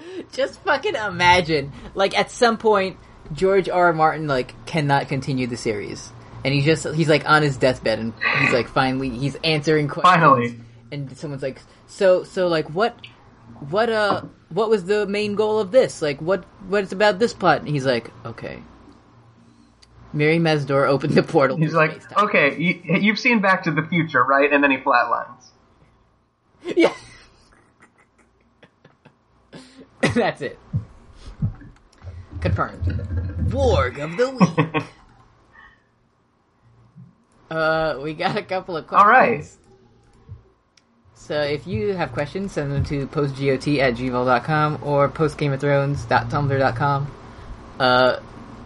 Just 0.32 0.60
fucking 0.60 0.94
imagine, 0.94 1.72
like 1.94 2.16
at 2.18 2.30
some 2.30 2.58
point, 2.58 2.98
George 3.32 3.68
R. 3.68 3.86
R. 3.86 3.92
Martin 3.92 4.26
like 4.26 4.66
cannot 4.66 5.08
continue 5.08 5.46
the 5.46 5.56
series, 5.56 6.12
and 6.44 6.52
he's 6.52 6.64
just 6.64 6.86
he's 6.94 7.08
like 7.08 7.28
on 7.28 7.42
his 7.42 7.56
deathbed, 7.56 7.98
and 7.98 8.12
he's 8.40 8.52
like 8.52 8.68
finally 8.68 9.10
he's 9.10 9.36
answering 9.44 9.88
questions. 9.88 10.14
Finally. 10.14 10.60
and 10.90 11.16
someone's 11.16 11.42
like, 11.42 11.60
so 11.86 12.24
so 12.24 12.48
like 12.48 12.68
what 12.70 12.96
what 13.70 13.88
uh 13.90 14.22
what 14.50 14.68
was 14.68 14.84
the 14.84 15.06
main 15.06 15.34
goal 15.34 15.58
of 15.60 15.70
this? 15.70 16.02
Like 16.02 16.20
what 16.20 16.44
what's 16.68 16.92
about 16.92 17.18
this 17.18 17.32
plot? 17.32 17.60
And 17.60 17.68
he's 17.68 17.86
like, 17.86 18.10
okay. 18.24 18.62
Mirri 20.14 20.38
Maz 20.38 20.66
Duur 20.66 20.86
opened 20.86 21.14
the 21.14 21.22
portal. 21.22 21.56
He's 21.56 21.72
like, 21.72 22.02
okay, 22.18 22.58
you, 22.58 22.82
you've 22.84 23.18
seen 23.18 23.40
Back 23.40 23.64
to 23.64 23.70
the 23.70 23.82
Future, 23.82 24.22
right? 24.22 24.52
And 24.52 24.62
then 24.62 24.70
he 24.70 24.76
flatlines. 24.76 25.46
Yeah. 26.76 26.94
That's 30.14 30.42
it. 30.42 30.58
Confirmed. 32.40 32.84
Warg 33.48 34.02
of 34.02 34.16
the 34.16 34.30
week. 34.30 34.82
Uh, 37.50 38.00
we 38.02 38.14
got 38.14 38.34
a 38.34 38.42
couple 38.42 38.78
of 38.78 38.86
questions. 38.86 39.04
All 39.04 39.10
right. 39.12 39.44
So 41.14 41.38
if 41.42 41.66
you 41.66 41.92
have 41.94 42.12
questions, 42.12 42.52
send 42.52 42.72
them 42.72 42.82
to 42.86 43.06
postgot 43.08 43.78
at 43.78 43.94
gmail.com 43.94 44.78
or 44.82 45.10
postgameofthrones.tumblr.com. 45.10 47.12
Uh, 47.78 48.20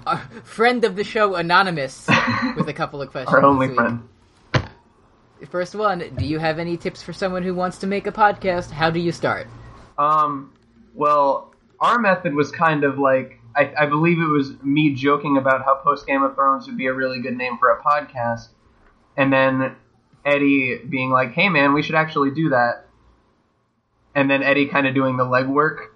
our 0.07 0.19
friend 0.45 0.85
of 0.85 0.95
the 0.95 1.03
show, 1.03 1.35
Anonymous, 1.35 2.07
with 2.57 2.69
a 2.69 2.73
couple 2.73 3.03
of 3.03 3.11
questions. 3.11 3.35
Our 3.35 3.45
only 3.45 3.75
friend. 3.75 4.09
First 5.51 5.75
one, 5.75 5.99
do 6.17 6.25
you 6.25 6.39
have 6.39 6.59
any 6.61 6.77
tips 6.77 7.03
for 7.03 7.13
someone 7.13 7.43
who 7.43 7.55
wants 7.55 7.79
to 7.79 7.87
make 7.87 8.07
a 8.07 8.13
podcast? 8.13 8.71
How 8.71 8.91
do 8.91 8.99
you 9.01 9.13
start? 9.13 9.47
Um, 9.99 10.53
well, 10.97 11.53
our 11.79 11.99
method 11.99 12.35
was 12.35 12.51
kind 12.51 12.83
of 12.85 12.99
like 12.99 13.39
I, 13.55 13.73
I 13.79 13.87
believe 13.87 14.19
it 14.19 14.27
was 14.29 14.53
me 14.63 14.95
joking 14.95 15.37
about 15.37 15.65
how 15.65 15.77
post 15.77 16.07
Game 16.07 16.23
of 16.23 16.35
Thrones 16.35 16.67
would 16.67 16.77
be 16.77 16.87
a 16.87 16.93
really 16.95 17.21
good 17.21 17.37
name 17.37 17.59
for 17.59 17.71
a 17.71 17.83
podcast, 17.83 18.49
and 19.17 19.33
then 19.33 19.77
Eddie 20.25 20.79
being 20.89 21.11
like, 21.11 21.33
"Hey, 21.33 21.49
man, 21.49 21.73
we 21.75 21.83
should 21.83 21.95
actually 21.95 22.31
do 22.33 22.49
that," 22.51 22.87
and 24.15 24.31
then 24.31 24.43
Eddie 24.43 24.67
kind 24.67 24.87
of 24.87 24.95
doing 24.95 25.17
the 25.17 25.25
legwork. 25.25 25.87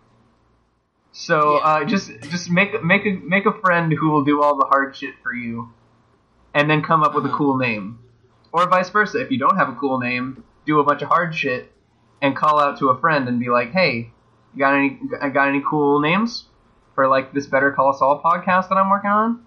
So 1.12 1.55
Yeah. 1.55 1.59
uh, 1.64 1.85
just 1.85 2.10
just 2.31 2.51
make 2.51 2.82
make 2.85 3.05
a 3.05 3.12
make 3.12 3.47
a 3.47 3.52
friend 3.52 3.93
who 3.93 4.10
will 4.10 4.24
do 4.24 4.43
all 4.43 4.56
the 4.56 4.66
hard 4.66 4.94
shit 4.97 5.14
for 5.22 5.32
you, 5.32 5.70
and 6.55 6.70
then 6.70 6.82
come 6.82 7.02
up 7.02 7.14
with 7.14 7.24
a 7.24 7.28
Uh-huh. 7.28 7.36
cool 7.36 7.56
name, 7.59 7.98
or 8.52 8.68
vice 8.68 8.90
versa. 8.90 9.20
If 9.20 9.31
you 9.31 9.39
don't 9.39 9.56
have 9.56 9.68
a 9.68 9.74
cool 9.74 9.98
name, 9.98 10.44
do 10.66 10.78
a 10.78 10.85
bunch 10.85 11.02
of 11.02 11.09
hard 11.09 11.35
shit 11.35 11.72
and 12.22 12.36
call 12.36 12.60
out 12.60 12.78
to 12.78 12.90
a 12.90 12.98
friend 13.01 13.28
and 13.28 13.40
be 13.40 13.48
like, 13.51 13.72
"Hey, 13.72 14.12
you 14.55 14.59
got 14.60 14.74
any 14.74 14.98
got 15.32 15.48
any 15.48 15.62
cool 15.68 16.01
names 16.01 16.44
for 16.94 17.09
like 17.09 17.32
this 17.32 17.47
Better 17.47 17.72
Call 17.72 17.93
Saul 17.93 18.20
podcast 18.24 18.68
that 18.68 18.77
I'm 18.77 18.90
working 18.90 19.10
on?" 19.10 19.44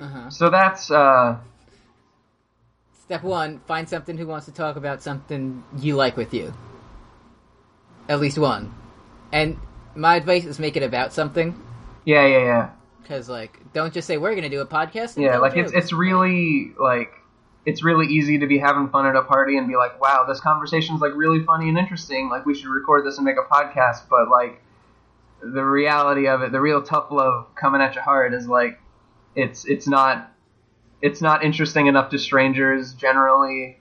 Uh-huh. 0.00 0.30
So 0.30 0.50
that's 0.50 0.90
uh, 0.90 1.36
Step 3.02 3.22
one, 3.24 3.60
find 3.66 3.88
something 3.88 4.16
who 4.16 4.26
wants 4.26 4.46
to 4.46 4.52
talk 4.52 4.76
about 4.76 5.02
something 5.02 5.64
you 5.78 5.96
like 5.96 6.16
with 6.16 6.32
you. 6.32 6.54
At 8.08 8.20
least 8.20 8.38
one. 8.38 8.72
And 9.32 9.58
my 9.94 10.16
advice 10.16 10.44
is 10.44 10.58
make 10.58 10.76
it 10.76 10.82
about 10.82 11.12
something. 11.12 11.60
yeah, 12.04 12.26
yeah, 12.26 12.38
yeah, 12.38 12.70
Because, 13.02 13.28
like, 13.28 13.58
don't 13.72 13.92
just 13.92 14.06
say, 14.06 14.16
we're 14.16 14.30
going 14.30 14.42
to 14.42 14.48
do 14.48 14.60
a 14.60 14.66
podcast. 14.66 15.20
yeah. 15.20 15.38
Like 15.38 15.56
it's 15.56 15.72
jokes." 15.72 15.84
it's 15.84 15.92
really 15.92 16.72
like 16.78 17.12
it's 17.70 17.84
really 17.84 18.06
easy 18.06 18.40
to 18.40 18.48
be 18.48 18.58
having 18.58 18.88
fun 18.88 19.06
at 19.06 19.14
a 19.14 19.22
party 19.22 19.56
and 19.56 19.68
be 19.68 19.76
like, 19.76 20.00
"Wow, 20.00 20.24
this 20.26 20.40
conversation's 20.40 21.00
like 21.00 21.14
really 21.14 21.44
funny 21.44 21.68
and 21.68 21.78
interesting. 21.78 22.28
Like 22.28 22.44
we 22.44 22.54
should 22.54 22.68
record 22.68 23.06
this 23.06 23.16
and 23.16 23.24
make 23.24 23.36
a 23.36 23.54
podcast." 23.54 24.08
But 24.10 24.28
like 24.28 24.60
the 25.40 25.62
reality 25.62 26.26
of 26.26 26.42
it, 26.42 26.50
the 26.50 26.60
real 26.60 26.82
tough 26.82 27.12
love 27.12 27.54
coming 27.54 27.80
at 27.80 27.94
your 27.94 28.02
heart 28.02 28.34
is 28.34 28.48
like 28.48 28.80
it's 29.36 29.64
it's 29.66 29.86
not 29.86 30.32
it's 31.00 31.22
not 31.22 31.44
interesting 31.44 31.86
enough 31.86 32.10
to 32.10 32.18
strangers 32.18 32.92
generally. 32.92 33.78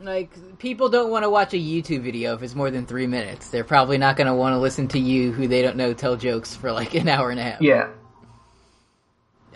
Like, 0.00 0.58
people 0.58 0.88
don't 0.90 1.10
want 1.10 1.24
to 1.24 1.30
watch 1.30 1.54
a 1.54 1.56
YouTube 1.56 2.02
video 2.02 2.34
if 2.34 2.42
it's 2.42 2.54
more 2.54 2.70
than 2.70 2.86
three 2.86 3.08
minutes. 3.08 3.48
They're 3.48 3.64
probably 3.64 3.98
not 3.98 4.16
going 4.16 4.28
to 4.28 4.34
want 4.34 4.52
to 4.54 4.58
listen 4.58 4.86
to 4.88 4.98
you, 4.98 5.32
who 5.32 5.48
they 5.48 5.60
don't 5.60 5.76
know, 5.76 5.92
tell 5.92 6.16
jokes 6.16 6.54
for 6.54 6.70
like 6.70 6.94
an 6.94 7.08
hour 7.08 7.30
and 7.30 7.40
a 7.40 7.42
half. 7.42 7.60
Yeah, 7.60 7.88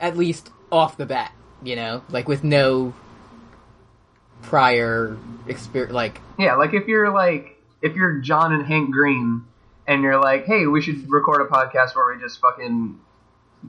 At 0.00 0.16
least 0.16 0.50
off 0.72 0.96
the 0.96 1.06
bat, 1.06 1.32
you 1.62 1.76
know? 1.76 2.02
Like, 2.08 2.26
with 2.26 2.42
no 2.42 2.92
prior 4.42 5.16
experience. 5.46 5.92
Like, 5.92 6.20
yeah. 6.38 6.56
Like 6.56 6.74
if 6.74 6.86
you're 6.88 7.12
like 7.12 7.58
if 7.80 7.94
you're 7.94 8.18
John 8.20 8.52
and 8.52 8.64
Hank 8.64 8.90
Green 8.90 9.44
and 9.86 10.02
you're 10.02 10.20
like, 10.20 10.44
"Hey, 10.46 10.66
we 10.66 10.80
should 10.80 11.10
record 11.10 11.40
a 11.40 11.46
podcast 11.46 11.94
where 11.96 12.14
we 12.14 12.20
just 12.20 12.40
fucking 12.40 12.98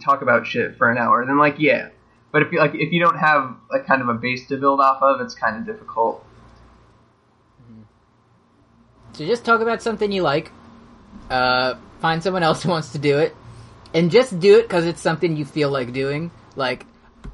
talk 0.04 0.22
about 0.22 0.46
shit 0.46 0.78
for 0.78 0.92
an 0.92 0.98
hour," 0.98 1.26
then 1.26 1.38
like, 1.38 1.56
yeah. 1.60 1.90
But 2.32 2.44
if 2.44 2.52
you 2.52 2.60
like 2.60 2.76
if 2.76 2.92
you 2.92 3.00
don't 3.00 3.18
have 3.18 3.56
like 3.72 3.86
kind 3.86 4.02
of 4.02 4.10
a 4.10 4.14
base 4.14 4.48
to 4.48 4.58
build 4.58 4.80
off 4.80 5.02
of, 5.02 5.22
it's 5.22 5.36
kind 5.36 5.58
of 5.58 5.66
difficult. 5.66 6.26
So 9.14 9.26
just 9.26 9.46
talk 9.46 9.62
about 9.62 9.82
something 9.82 10.12
you 10.12 10.24
like. 10.24 10.52
Uh, 11.30 11.76
find 12.00 12.24
someone 12.24 12.42
else 12.42 12.64
who 12.64 12.70
wants 12.70 12.92
to 12.94 12.98
do 12.98 13.20
it, 13.20 13.36
and 13.94 14.10
just 14.10 14.40
do 14.40 14.58
it 14.58 14.64
because 14.64 14.86
it's 14.86 15.02
something 15.02 15.38
you 15.38 15.46
feel 15.46 15.70
like 15.70 15.94
doing. 15.94 16.32
Like, 16.56 16.86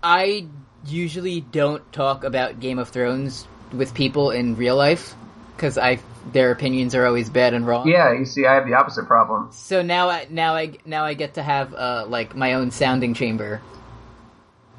I 0.04 0.48
usually 0.86 1.42
don't 1.42 1.92
talk 1.92 2.24
about 2.24 2.60
Game 2.60 2.80
of 2.80 2.90
Thrones 2.90 3.48
with 3.74 3.94
people 3.94 4.32
in 4.32 4.56
real 4.56 4.76
life 4.76 5.16
because 5.56 5.78
I 5.78 6.00
their 6.32 6.52
opinions 6.52 6.96
are 6.96 7.06
always 7.06 7.30
bad 7.30 7.54
and 7.54 7.66
wrong. 7.66 7.88
Yeah, 7.88 8.14
you 8.14 8.26
see, 8.26 8.46
I 8.46 8.56
have 8.56 8.66
the 8.66 8.74
opposite 8.74 9.06
problem. 9.06 9.50
So 9.52 9.82
now 9.82 10.10
I 10.10 10.28
now 10.30 10.56
I 10.56 10.78
now 10.86 11.04
I 11.04 11.14
get 11.14 11.36
to 11.36 11.44
have 11.44 11.74
uh, 11.74 12.06
like 12.08 12.36
my 12.36 12.54
own 12.54 12.72
sounding 12.72 13.14
chamber 13.14 13.62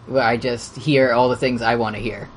where 0.07 0.23
I 0.23 0.37
just 0.37 0.77
hear 0.77 1.13
all 1.13 1.29
the 1.29 1.37
things 1.37 1.63
I 1.63 1.77
want 1.77 1.97
to 1.97 2.03
hear, 2.03 2.29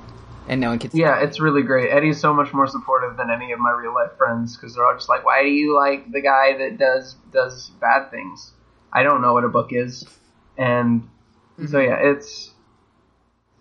and 0.48 0.60
no 0.62 0.70
one 0.70 0.80
can. 0.80 0.92
Yeah, 0.94 1.22
it's 1.22 1.40
really 1.40 1.64
great. 1.64 1.92
Eddie's 1.92 2.20
so 2.20 2.34
much 2.34 2.54
more 2.54 2.68
supportive 2.68 3.18
than 3.18 3.30
any 3.30 3.52
of 3.52 3.60
my 3.60 3.72
real 3.72 3.94
life 3.94 4.12
friends 4.18 4.56
because 4.56 4.76
they're 4.76 4.86
all 4.86 4.94
just 4.94 5.10
like, 5.10 5.26
"Why 5.26 5.44
do 5.44 5.50
you 5.50 5.76
like 5.76 6.12
the 6.12 6.22
guy 6.22 6.58
that 6.58 6.78
does 6.78 7.16
does 7.32 7.70
bad 7.80 8.12
things?" 8.12 8.52
I 8.92 9.04
don't 9.04 9.22
know 9.22 9.34
what 9.34 9.44
a 9.44 9.50
book 9.50 9.70
is, 9.72 10.06
and 10.58 11.10
so 11.68 11.80
yeah, 11.80 11.98
it's 12.00 12.53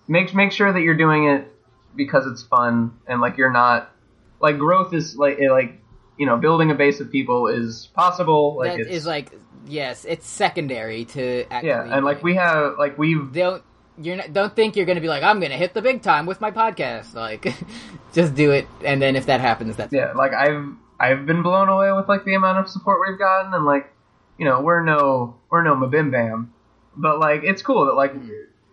make 0.08 0.34
make 0.34 0.52
sure 0.52 0.72
that 0.72 0.80
you're 0.80 0.96
doing 0.96 1.28
it 1.28 1.52
because 1.94 2.26
it's 2.26 2.42
fun 2.42 2.98
and 3.06 3.20
like 3.20 3.36
you're 3.36 3.52
not 3.52 3.92
like 4.40 4.58
growth 4.58 4.92
is 4.92 5.16
like 5.16 5.38
it, 5.38 5.50
like 5.50 5.80
you 6.18 6.26
know 6.26 6.36
building 6.36 6.70
a 6.70 6.74
base 6.74 7.00
of 7.00 7.10
people 7.10 7.46
is 7.46 7.88
possible. 7.94 8.56
Like 8.56 8.72
That 8.72 8.80
it's, 8.80 8.90
is 8.90 9.06
like 9.06 9.30
yes, 9.66 10.04
it's 10.04 10.26
secondary 10.26 11.04
to 11.06 11.44
actually. 11.50 11.68
yeah, 11.68 11.96
and 11.96 12.04
like 12.04 12.22
we 12.22 12.34
have 12.34 12.74
like 12.78 12.98
we've 12.98 13.32
don't 13.32 13.62
you're 13.98 14.16
not, 14.16 14.32
don't 14.32 14.54
think 14.56 14.76
you're 14.76 14.86
going 14.86 14.96
to 14.96 15.02
be 15.02 15.08
like 15.08 15.22
I'm 15.22 15.38
going 15.40 15.52
to 15.52 15.56
hit 15.56 15.74
the 15.74 15.82
big 15.82 16.02
time 16.02 16.26
with 16.26 16.40
my 16.40 16.50
podcast. 16.50 17.14
Like, 17.14 17.54
just 18.12 18.34
do 18.34 18.50
it, 18.50 18.66
and 18.84 19.00
then 19.00 19.16
if 19.16 19.26
that 19.26 19.40
happens, 19.40 19.76
that's 19.76 19.92
yeah, 19.92 20.12
like 20.12 20.32
I've 20.32 20.66
I've 20.98 21.26
been 21.26 21.42
blown 21.42 21.68
away 21.68 21.92
with 21.92 22.08
like 22.08 22.24
the 22.24 22.34
amount 22.34 22.58
of 22.58 22.68
support 22.68 23.00
we've 23.06 23.18
gotten, 23.18 23.54
and 23.54 23.64
like 23.64 23.92
you 24.38 24.44
know 24.44 24.60
we're 24.60 24.82
no 24.82 25.36
we're 25.50 25.62
no 25.62 25.74
MBMBaM, 25.76 26.48
but 26.96 27.18
like 27.18 27.42
it's 27.44 27.62
cool 27.62 27.86
that 27.86 27.94
like 27.94 28.12
mm-hmm. 28.12 28.28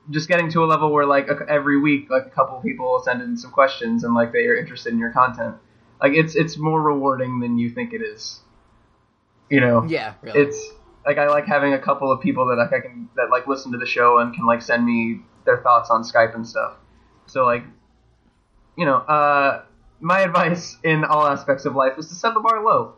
Just 0.10 0.28
getting 0.28 0.52
to 0.52 0.64
a 0.64 0.66
level 0.66 0.92
where 0.92 1.06
like 1.06 1.28
a, 1.30 1.46
every 1.48 1.80
week 1.80 2.10
like 2.10 2.26
a 2.26 2.30
couple 2.30 2.60
people 2.62 2.92
will 2.92 3.04
send 3.04 3.22
in 3.22 3.38
some 3.38 3.52
questions 3.52 4.04
and 4.04 4.14
like 4.14 4.32
they 4.32 4.48
are 4.48 4.56
interested 4.56 4.92
in 4.94 5.00
your 5.00 5.12
content. 5.12 5.56
Like 6.02 6.14
it's 6.14 6.36
it's 6.36 6.58
more 6.58 6.82
rewarding 6.82 7.40
than 7.40 7.58
you 7.58 7.70
think 7.70 7.94
it 7.94 8.02
is. 8.02 8.40
You 9.50 9.62
know, 9.62 9.86
yeah, 9.88 10.14
really. 10.22 10.42
it's 10.42 10.58
like 11.06 11.18
I 11.18 11.28
like 11.28 11.46
having 11.46 11.74
a 11.74 11.80
couple 11.80 12.12
of 12.12 12.22
people 12.22 12.48
that 12.48 12.56
like 12.56 12.74
I 12.74 12.80
can 12.82 13.10
that 13.16 13.30
like 13.32 13.48
listen 13.48 13.72
to 13.72 13.78
the 13.78 13.86
show 13.86 14.20
and 14.20 14.34
can 14.34 14.46
like 14.46 14.62
send 14.62 14.86
me 14.86 15.22
their 15.46 15.58
thoughts 15.58 15.90
on 15.90 16.04
Skype 16.04 16.36
and 16.36 16.48
stuff. 16.48 16.74
So 17.26 17.46
like, 17.46 17.64
you 18.78 18.86
know, 18.86 18.98
uh, 18.98 19.64
my 20.00 20.22
advice 20.22 20.78
in 20.84 21.04
all 21.04 21.26
aspects 21.28 21.66
of 21.66 21.76
life 21.76 21.94
is 21.98 22.08
to 22.10 22.16
set 22.16 22.34
the 22.34 22.40
bar 22.40 22.64
low. 22.64 22.96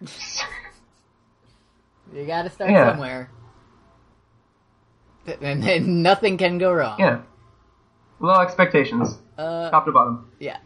you 2.14 2.26
got 2.26 2.42
to 2.42 2.50
start 2.50 2.70
Yeah. 2.70 2.90
somewhere, 2.90 3.30
and 5.40 5.62
then 5.62 6.02
nothing 6.02 6.36
can 6.38 6.58
go 6.58 6.72
wrong. 6.72 6.96
Yeah, 6.98 7.22
low 8.20 8.40
expectations, 8.40 9.18
Uh, 9.38 9.70
top 9.70 9.84
to 9.86 9.92
bottom. 9.92 10.30
Yeah. 10.38 10.58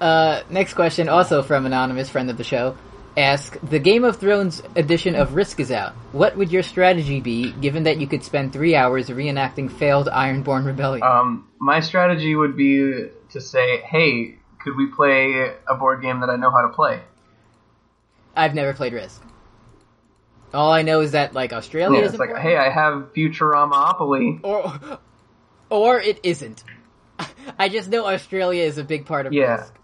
Uh, 0.00 0.42
next 0.48 0.74
question, 0.74 1.08
also 1.08 1.42
from 1.42 1.66
anonymous 1.66 2.08
friend 2.08 2.30
of 2.30 2.36
the 2.36 2.44
show. 2.44 2.76
Ask 3.16 3.58
the 3.68 3.80
Game 3.80 4.04
of 4.04 4.18
Thrones 4.18 4.62
edition 4.76 5.16
of 5.16 5.34
Risk 5.34 5.58
is 5.58 5.72
out. 5.72 5.92
What 6.12 6.36
would 6.36 6.52
your 6.52 6.62
strategy 6.62 7.20
be, 7.20 7.50
given 7.50 7.82
that 7.82 8.00
you 8.00 8.06
could 8.06 8.22
spend 8.22 8.52
three 8.52 8.76
hours 8.76 9.08
reenacting 9.08 9.72
failed 9.72 10.06
Ironborn 10.06 10.64
rebellion? 10.64 11.02
Um, 11.02 11.48
my 11.58 11.80
strategy 11.80 12.36
would 12.36 12.56
be 12.56 13.08
to 13.30 13.40
say, 13.40 13.78
hey, 13.80 14.36
could 14.60 14.76
we 14.76 14.86
play 14.86 15.52
a 15.68 15.74
board 15.74 16.00
game 16.00 16.20
that 16.20 16.30
I 16.30 16.36
know 16.36 16.52
how 16.52 16.62
to 16.62 16.68
play? 16.68 17.00
I've 18.36 18.54
never 18.54 18.72
played 18.72 18.92
Risk. 18.92 19.20
All 20.54 20.72
I 20.72 20.82
know 20.82 21.00
is 21.00 21.12
that 21.12 21.34
like 21.34 21.52
Australia 21.52 22.00
Yeah, 22.00 22.06
it's 22.08 22.18
like, 22.18 22.36
hey, 22.36 22.56
I 22.56 22.70
have 22.70 23.12
Futuramaopoly. 23.14 24.40
or 24.42 24.98
or 25.70 26.00
it 26.00 26.20
isn't. 26.22 26.64
I 27.58 27.68
just 27.68 27.88
know 27.90 28.06
Australia 28.06 28.62
is 28.64 28.78
a 28.78 28.84
big 28.84 29.04
part 29.06 29.26
of 29.26 29.32
Yeah. 29.32 29.56
Risk. 29.56 29.74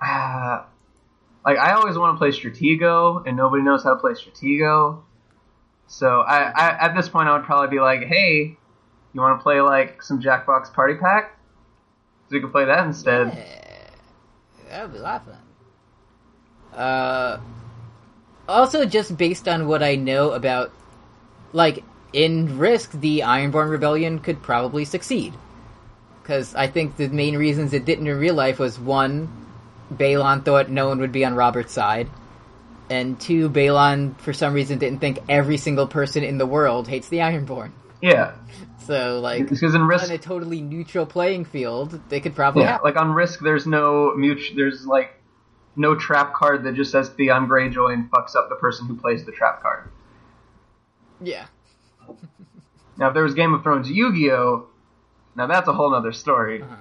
Ah, 0.00 0.66
like 1.44 1.58
I 1.58 1.72
always 1.72 1.96
want 1.98 2.14
to 2.14 2.18
play 2.18 2.30
Stratego, 2.30 3.26
and 3.26 3.36
nobody 3.36 3.62
knows 3.62 3.82
how 3.82 3.94
to 3.94 4.00
play 4.00 4.12
Stratego. 4.12 5.02
So 5.88 6.20
I, 6.20 6.42
I 6.50 6.86
at 6.86 6.94
this 6.94 7.08
point 7.08 7.28
I 7.28 7.36
would 7.36 7.44
probably 7.44 7.76
be 7.76 7.80
like, 7.80 8.04
hey, 8.04 8.56
you 9.12 9.20
want 9.20 9.38
to 9.38 9.42
play 9.42 9.60
like 9.60 10.02
some 10.02 10.22
Jackbox 10.22 10.72
Party 10.72 10.94
Pack? 10.94 11.36
So 12.28 12.36
you 12.36 12.40
can 12.40 12.50
play 12.50 12.64
that 12.66 12.86
instead. 12.86 13.26
Yeah, 13.28 14.70
that 14.70 14.82
would 14.84 14.92
be 14.92 14.98
a 14.98 15.02
lot 15.02 15.22
of 15.26 15.26
fun. 15.26 16.78
Uh, 16.80 17.40
also, 18.48 18.84
just 18.84 19.16
based 19.16 19.48
on 19.48 19.66
what 19.66 19.82
I 19.82 19.96
know 19.96 20.32
about, 20.32 20.72
like, 21.52 21.84
in 22.12 22.58
Risk, 22.58 22.92
the 22.92 23.20
Ironborn 23.20 23.70
Rebellion 23.70 24.18
could 24.18 24.42
probably 24.42 24.84
succeed. 24.84 25.34
Because 26.22 26.54
I 26.54 26.68
think 26.68 26.96
the 26.96 27.08
main 27.08 27.36
reasons 27.36 27.72
it 27.72 27.84
didn't 27.84 28.06
in 28.06 28.16
real 28.16 28.34
life 28.34 28.58
was 28.58 28.78
one, 28.78 29.28
Balon 29.92 30.44
thought 30.44 30.70
no 30.70 30.88
one 30.88 31.00
would 31.00 31.12
be 31.12 31.24
on 31.24 31.34
Robert's 31.34 31.72
side, 31.72 32.08
and 32.88 33.18
two, 33.18 33.48
Balon 33.48 34.18
for 34.20 34.32
some 34.32 34.54
reason 34.54 34.78
didn't 34.78 35.00
think 35.00 35.18
every 35.28 35.56
single 35.56 35.86
person 35.86 36.22
in 36.22 36.38
the 36.38 36.46
world 36.46 36.86
hates 36.86 37.08
the 37.08 37.18
Ironborn. 37.18 37.72
Yeah, 38.00 38.32
So, 38.86 39.20
like, 39.20 39.48
because 39.48 39.74
in 39.74 39.82
Risk, 39.82 40.06
on 40.06 40.10
a 40.10 40.18
totally 40.18 40.60
neutral 40.60 41.06
playing 41.06 41.44
field, 41.44 42.00
they 42.08 42.20
could 42.20 42.34
probably 42.34 42.62
yeah, 42.62 42.72
have. 42.72 42.80
like 42.82 42.96
on 42.96 43.12
Risk, 43.12 43.40
there's 43.40 43.66
no 43.66 44.14
mutual, 44.16 44.56
there's 44.56 44.86
like 44.86 45.12
no 45.76 45.94
trap 45.94 46.34
card 46.34 46.64
that 46.64 46.74
just 46.74 46.90
says 46.92 47.08
Theon 47.10 47.46
Greyjoy 47.48 47.92
and 47.94 48.10
fucks 48.10 48.36
up 48.36 48.48
the 48.48 48.56
person 48.56 48.86
who 48.86 48.96
plays 48.96 49.24
the 49.24 49.32
trap 49.32 49.62
card. 49.62 49.90
Yeah. 51.20 51.46
Now, 52.98 53.08
if 53.08 53.14
there 53.14 53.22
was 53.22 53.32
Game 53.34 53.54
of 53.54 53.62
Thrones 53.62 53.90
Yu-Gi-Oh, 53.90 54.66
now 55.34 55.46
that's 55.46 55.66
a 55.66 55.72
whole 55.72 55.90
nother 55.90 56.12
story. 56.12 56.60
Uh-huh. 56.62 56.76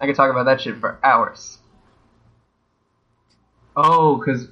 I 0.00 0.06
could 0.06 0.16
talk 0.16 0.32
about 0.32 0.46
that 0.46 0.60
shit 0.60 0.78
for 0.78 0.98
hours. 1.02 1.58
Oh, 3.76 4.16
because 4.16 4.48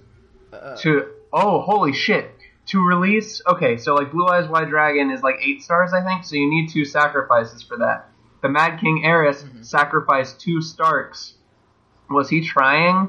Uh, 0.53 0.77
to 0.77 1.09
oh 1.33 1.61
holy 1.61 1.93
shit 1.93 2.31
to 2.67 2.81
release 2.81 3.43
okay 3.49 3.77
so 3.77 3.95
like 3.95 4.13
blue 4.13 4.27
eyes 4.27 4.49
white 4.49 4.69
dragon 4.71 5.11
is 5.11 5.23
like 5.23 5.35
eight 5.43 5.61
stars 5.61 5.93
i 5.93 6.01
think 6.03 6.25
so 6.25 6.35
you 6.37 6.49
need 6.49 6.71
two 6.71 6.85
sacrifices 6.85 7.63
for 7.63 7.77
that 7.77 8.09
the 8.43 8.49
mad 8.49 8.79
king 8.81 9.03
Aerys 9.05 9.45
sacrificed 9.67 10.41
two 10.41 10.63
starks 10.63 11.35
was 12.09 12.29
he 12.31 12.47
trying 12.47 13.09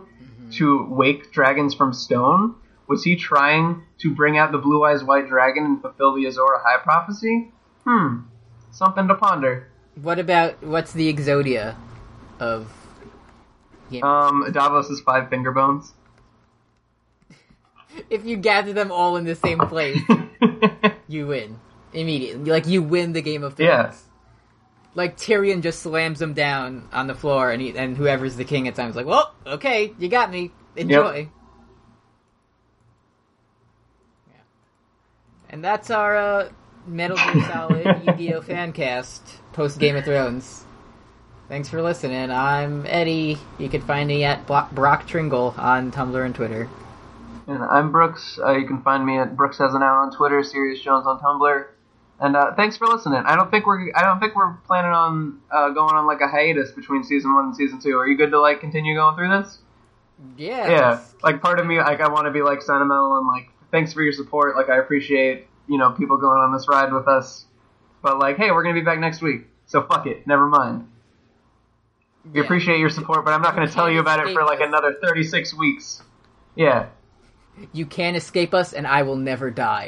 to 0.52 0.86
wake 0.90 1.32
dragons 1.32 1.74
from 1.76 1.94
stone 1.94 2.56
was 2.88 3.04
he 3.04 3.16
trying 3.16 3.84
to 4.00 4.14
bring 4.16 4.38
out 4.38 4.52
the 4.52 4.58
blue 4.58 4.84
eyes 4.84 5.04
white 5.04 5.28
dragon 5.28 5.66
and 5.66 5.82
fulfill 5.82 6.16
the 6.16 6.26
Azor 6.26 6.42
Ahai 6.42 6.82
prophecy 6.84 7.52
hmm 7.86 8.20
something 8.72 9.08
to 9.08 9.16
ponder 9.16 9.68
What 10.02 10.20
about 10.20 10.64
what's 10.64 10.94
the 10.94 11.12
Exodia 11.14 11.76
of? 12.40 12.72
Game? 13.92 14.04
um 14.04 14.52
davos's 14.52 15.02
five 15.02 15.30
finger 15.30 15.52
bones 15.52 15.94
if 18.10 18.26
you 18.26 18.38
gather 18.38 18.74
them 18.74 18.92
all 18.92 19.16
in 19.18 19.24
the 19.26 19.36
same 19.36 19.60
place, 19.60 20.02
you 21.08 21.28
win 21.28 21.60
immediately. 21.94 22.52
Like 22.52 22.68
you 22.68 22.82
win 22.82 23.14
the 23.14 23.22
Game 23.22 23.44
of 23.44 23.56
Thrones. 23.56 23.68
Yeah. 23.70 23.94
Like 24.98 25.16
Tyrion 25.16 25.62
just 25.62 25.84
slams 25.84 26.18
them 26.18 26.34
down 26.34 26.90
on 26.92 27.06
the 27.06 27.14
floor, 27.14 27.52
and 27.52 27.62
he, 27.62 27.78
and 27.78 27.96
whoever's 27.96 28.36
the 28.36 28.44
king 28.44 28.68
at 28.68 28.74
times 28.74 28.96
like, 28.96 29.06
well, 29.06 29.32
okay, 29.46 29.94
you 30.00 30.10
got 30.10 30.32
me. 30.32 30.52
Enjoy. 30.76 31.30
Yeah. 34.28 34.34
And 35.52 35.64
that's 35.64 35.92
our 35.92 36.18
uh, 36.18 36.50
Metal 36.88 37.16
Gear 37.16 37.48
Solid 37.54 37.86
Yu-Gi-Oh 38.08 38.42
fan 38.42 38.74
cast 38.74 39.22
post 39.54 39.78
Game 39.78 39.96
of 39.96 40.04
Thrones. 40.04 40.66
Thanks 41.48 41.70
for 41.70 41.84
listening. 41.84 42.32
I'm 42.32 42.88
Eddie. 42.88 43.38
You 43.60 43.70
can 43.70 43.82
find 43.82 44.08
me 44.08 44.24
at 44.24 44.48
Brock 44.48 45.06
Tringle 45.06 45.54
on 45.60 45.92
Tumblr 45.92 46.26
and 46.26 46.34
Twitter. 46.34 46.68
And 47.46 47.62
I'm 47.62 47.92
Brooks. 47.92 48.40
Uh, 48.44 48.54
you 48.54 48.66
can 48.66 48.82
find 48.82 49.06
me 49.06 49.20
at 49.20 49.38
Brooks 49.38 49.60
Has 49.60 49.76
an 49.76 49.84
Out 49.84 49.98
on 49.98 50.12
Twitter, 50.12 50.44
Sirius 50.44 50.82
Jones 50.82 51.06
on 51.06 51.20
Tumblr. 51.20 51.68
And 52.20 52.36
uh, 52.36 52.56
thanks 52.56 52.78
for 52.78 52.88
listening. 52.88 53.22
I 53.26 53.36
don't 53.36 53.52
think 53.52 53.68
we're 53.68 53.92
I 53.96 54.02
don't 54.04 54.20
think 54.20 54.36
we're 54.36 54.54
planning 54.66 54.92
on 54.92 55.40
uh, 55.52 55.70
going 55.70 55.96
on 55.96 56.08
like 56.08 56.20
a 56.22 56.28
hiatus 56.28 56.72
between 56.72 57.04
season 57.04 57.34
one 57.34 57.46
and 57.46 57.56
season 57.56 57.80
two. 57.80 57.96
Are 57.98 58.08
you 58.08 58.18
good 58.18 58.32
to 58.32 58.40
like 58.42 58.60
continue 58.60 58.96
going 58.96 59.16
through 59.16 59.30
this? 59.30 59.60
Yeah. 60.36 60.68
Yeah. 60.70 61.00
Like 61.22 61.42
part 61.42 61.60
of 61.60 61.68
me, 61.68 61.78
like 61.78 62.02
I 62.02 62.10
want 62.10 62.26
to 62.26 62.32
be 62.32 62.42
like 62.42 62.62
sentimental 62.64 63.18
and 63.18 63.28
like 63.28 63.50
thanks 63.72 63.94
for 63.94 64.02
your 64.02 64.14
support. 64.14 64.56
Like 64.56 64.70
I 64.70 64.78
appreciate 64.80 65.46
you 65.68 65.78
know 65.78 65.92
people 65.92 66.18
going 66.18 66.40
on 66.40 66.52
this 66.54 66.68
ride 66.68 66.92
with 66.92 67.08
us. 67.08 67.46
But 68.02 68.18
like, 68.18 68.38
hey, 68.38 68.50
we're 68.52 68.64
gonna 68.64 68.74
be 68.76 68.82
back 68.82 69.00
next 69.00 69.22
week, 69.22 69.48
so 69.68 69.84
fuck 69.84 70.08
it. 70.08 70.26
Never 70.26 70.48
mind. 70.48 70.88
We 72.34 72.40
Yeah. 72.40 72.46
appreciate 72.46 72.80
your 72.80 72.90
support, 72.90 73.26
but 73.26 73.34
I'm 73.36 73.42
not 73.44 73.54
gonna 73.54 73.68
tell 73.72 73.92
you 73.92 74.00
about 74.00 74.26
it 74.26 74.34
for 74.34 74.44
like 74.44 74.60
another 74.60 74.96
36 75.02 75.54
weeks. 75.54 76.02
Yeah. 76.56 76.88
You 77.74 77.86
can't 77.86 78.16
escape 78.18 78.54
us, 78.54 78.74
and 78.74 78.86
I 78.88 79.02
will 79.04 79.16
never 79.16 79.50
die. 79.52 79.86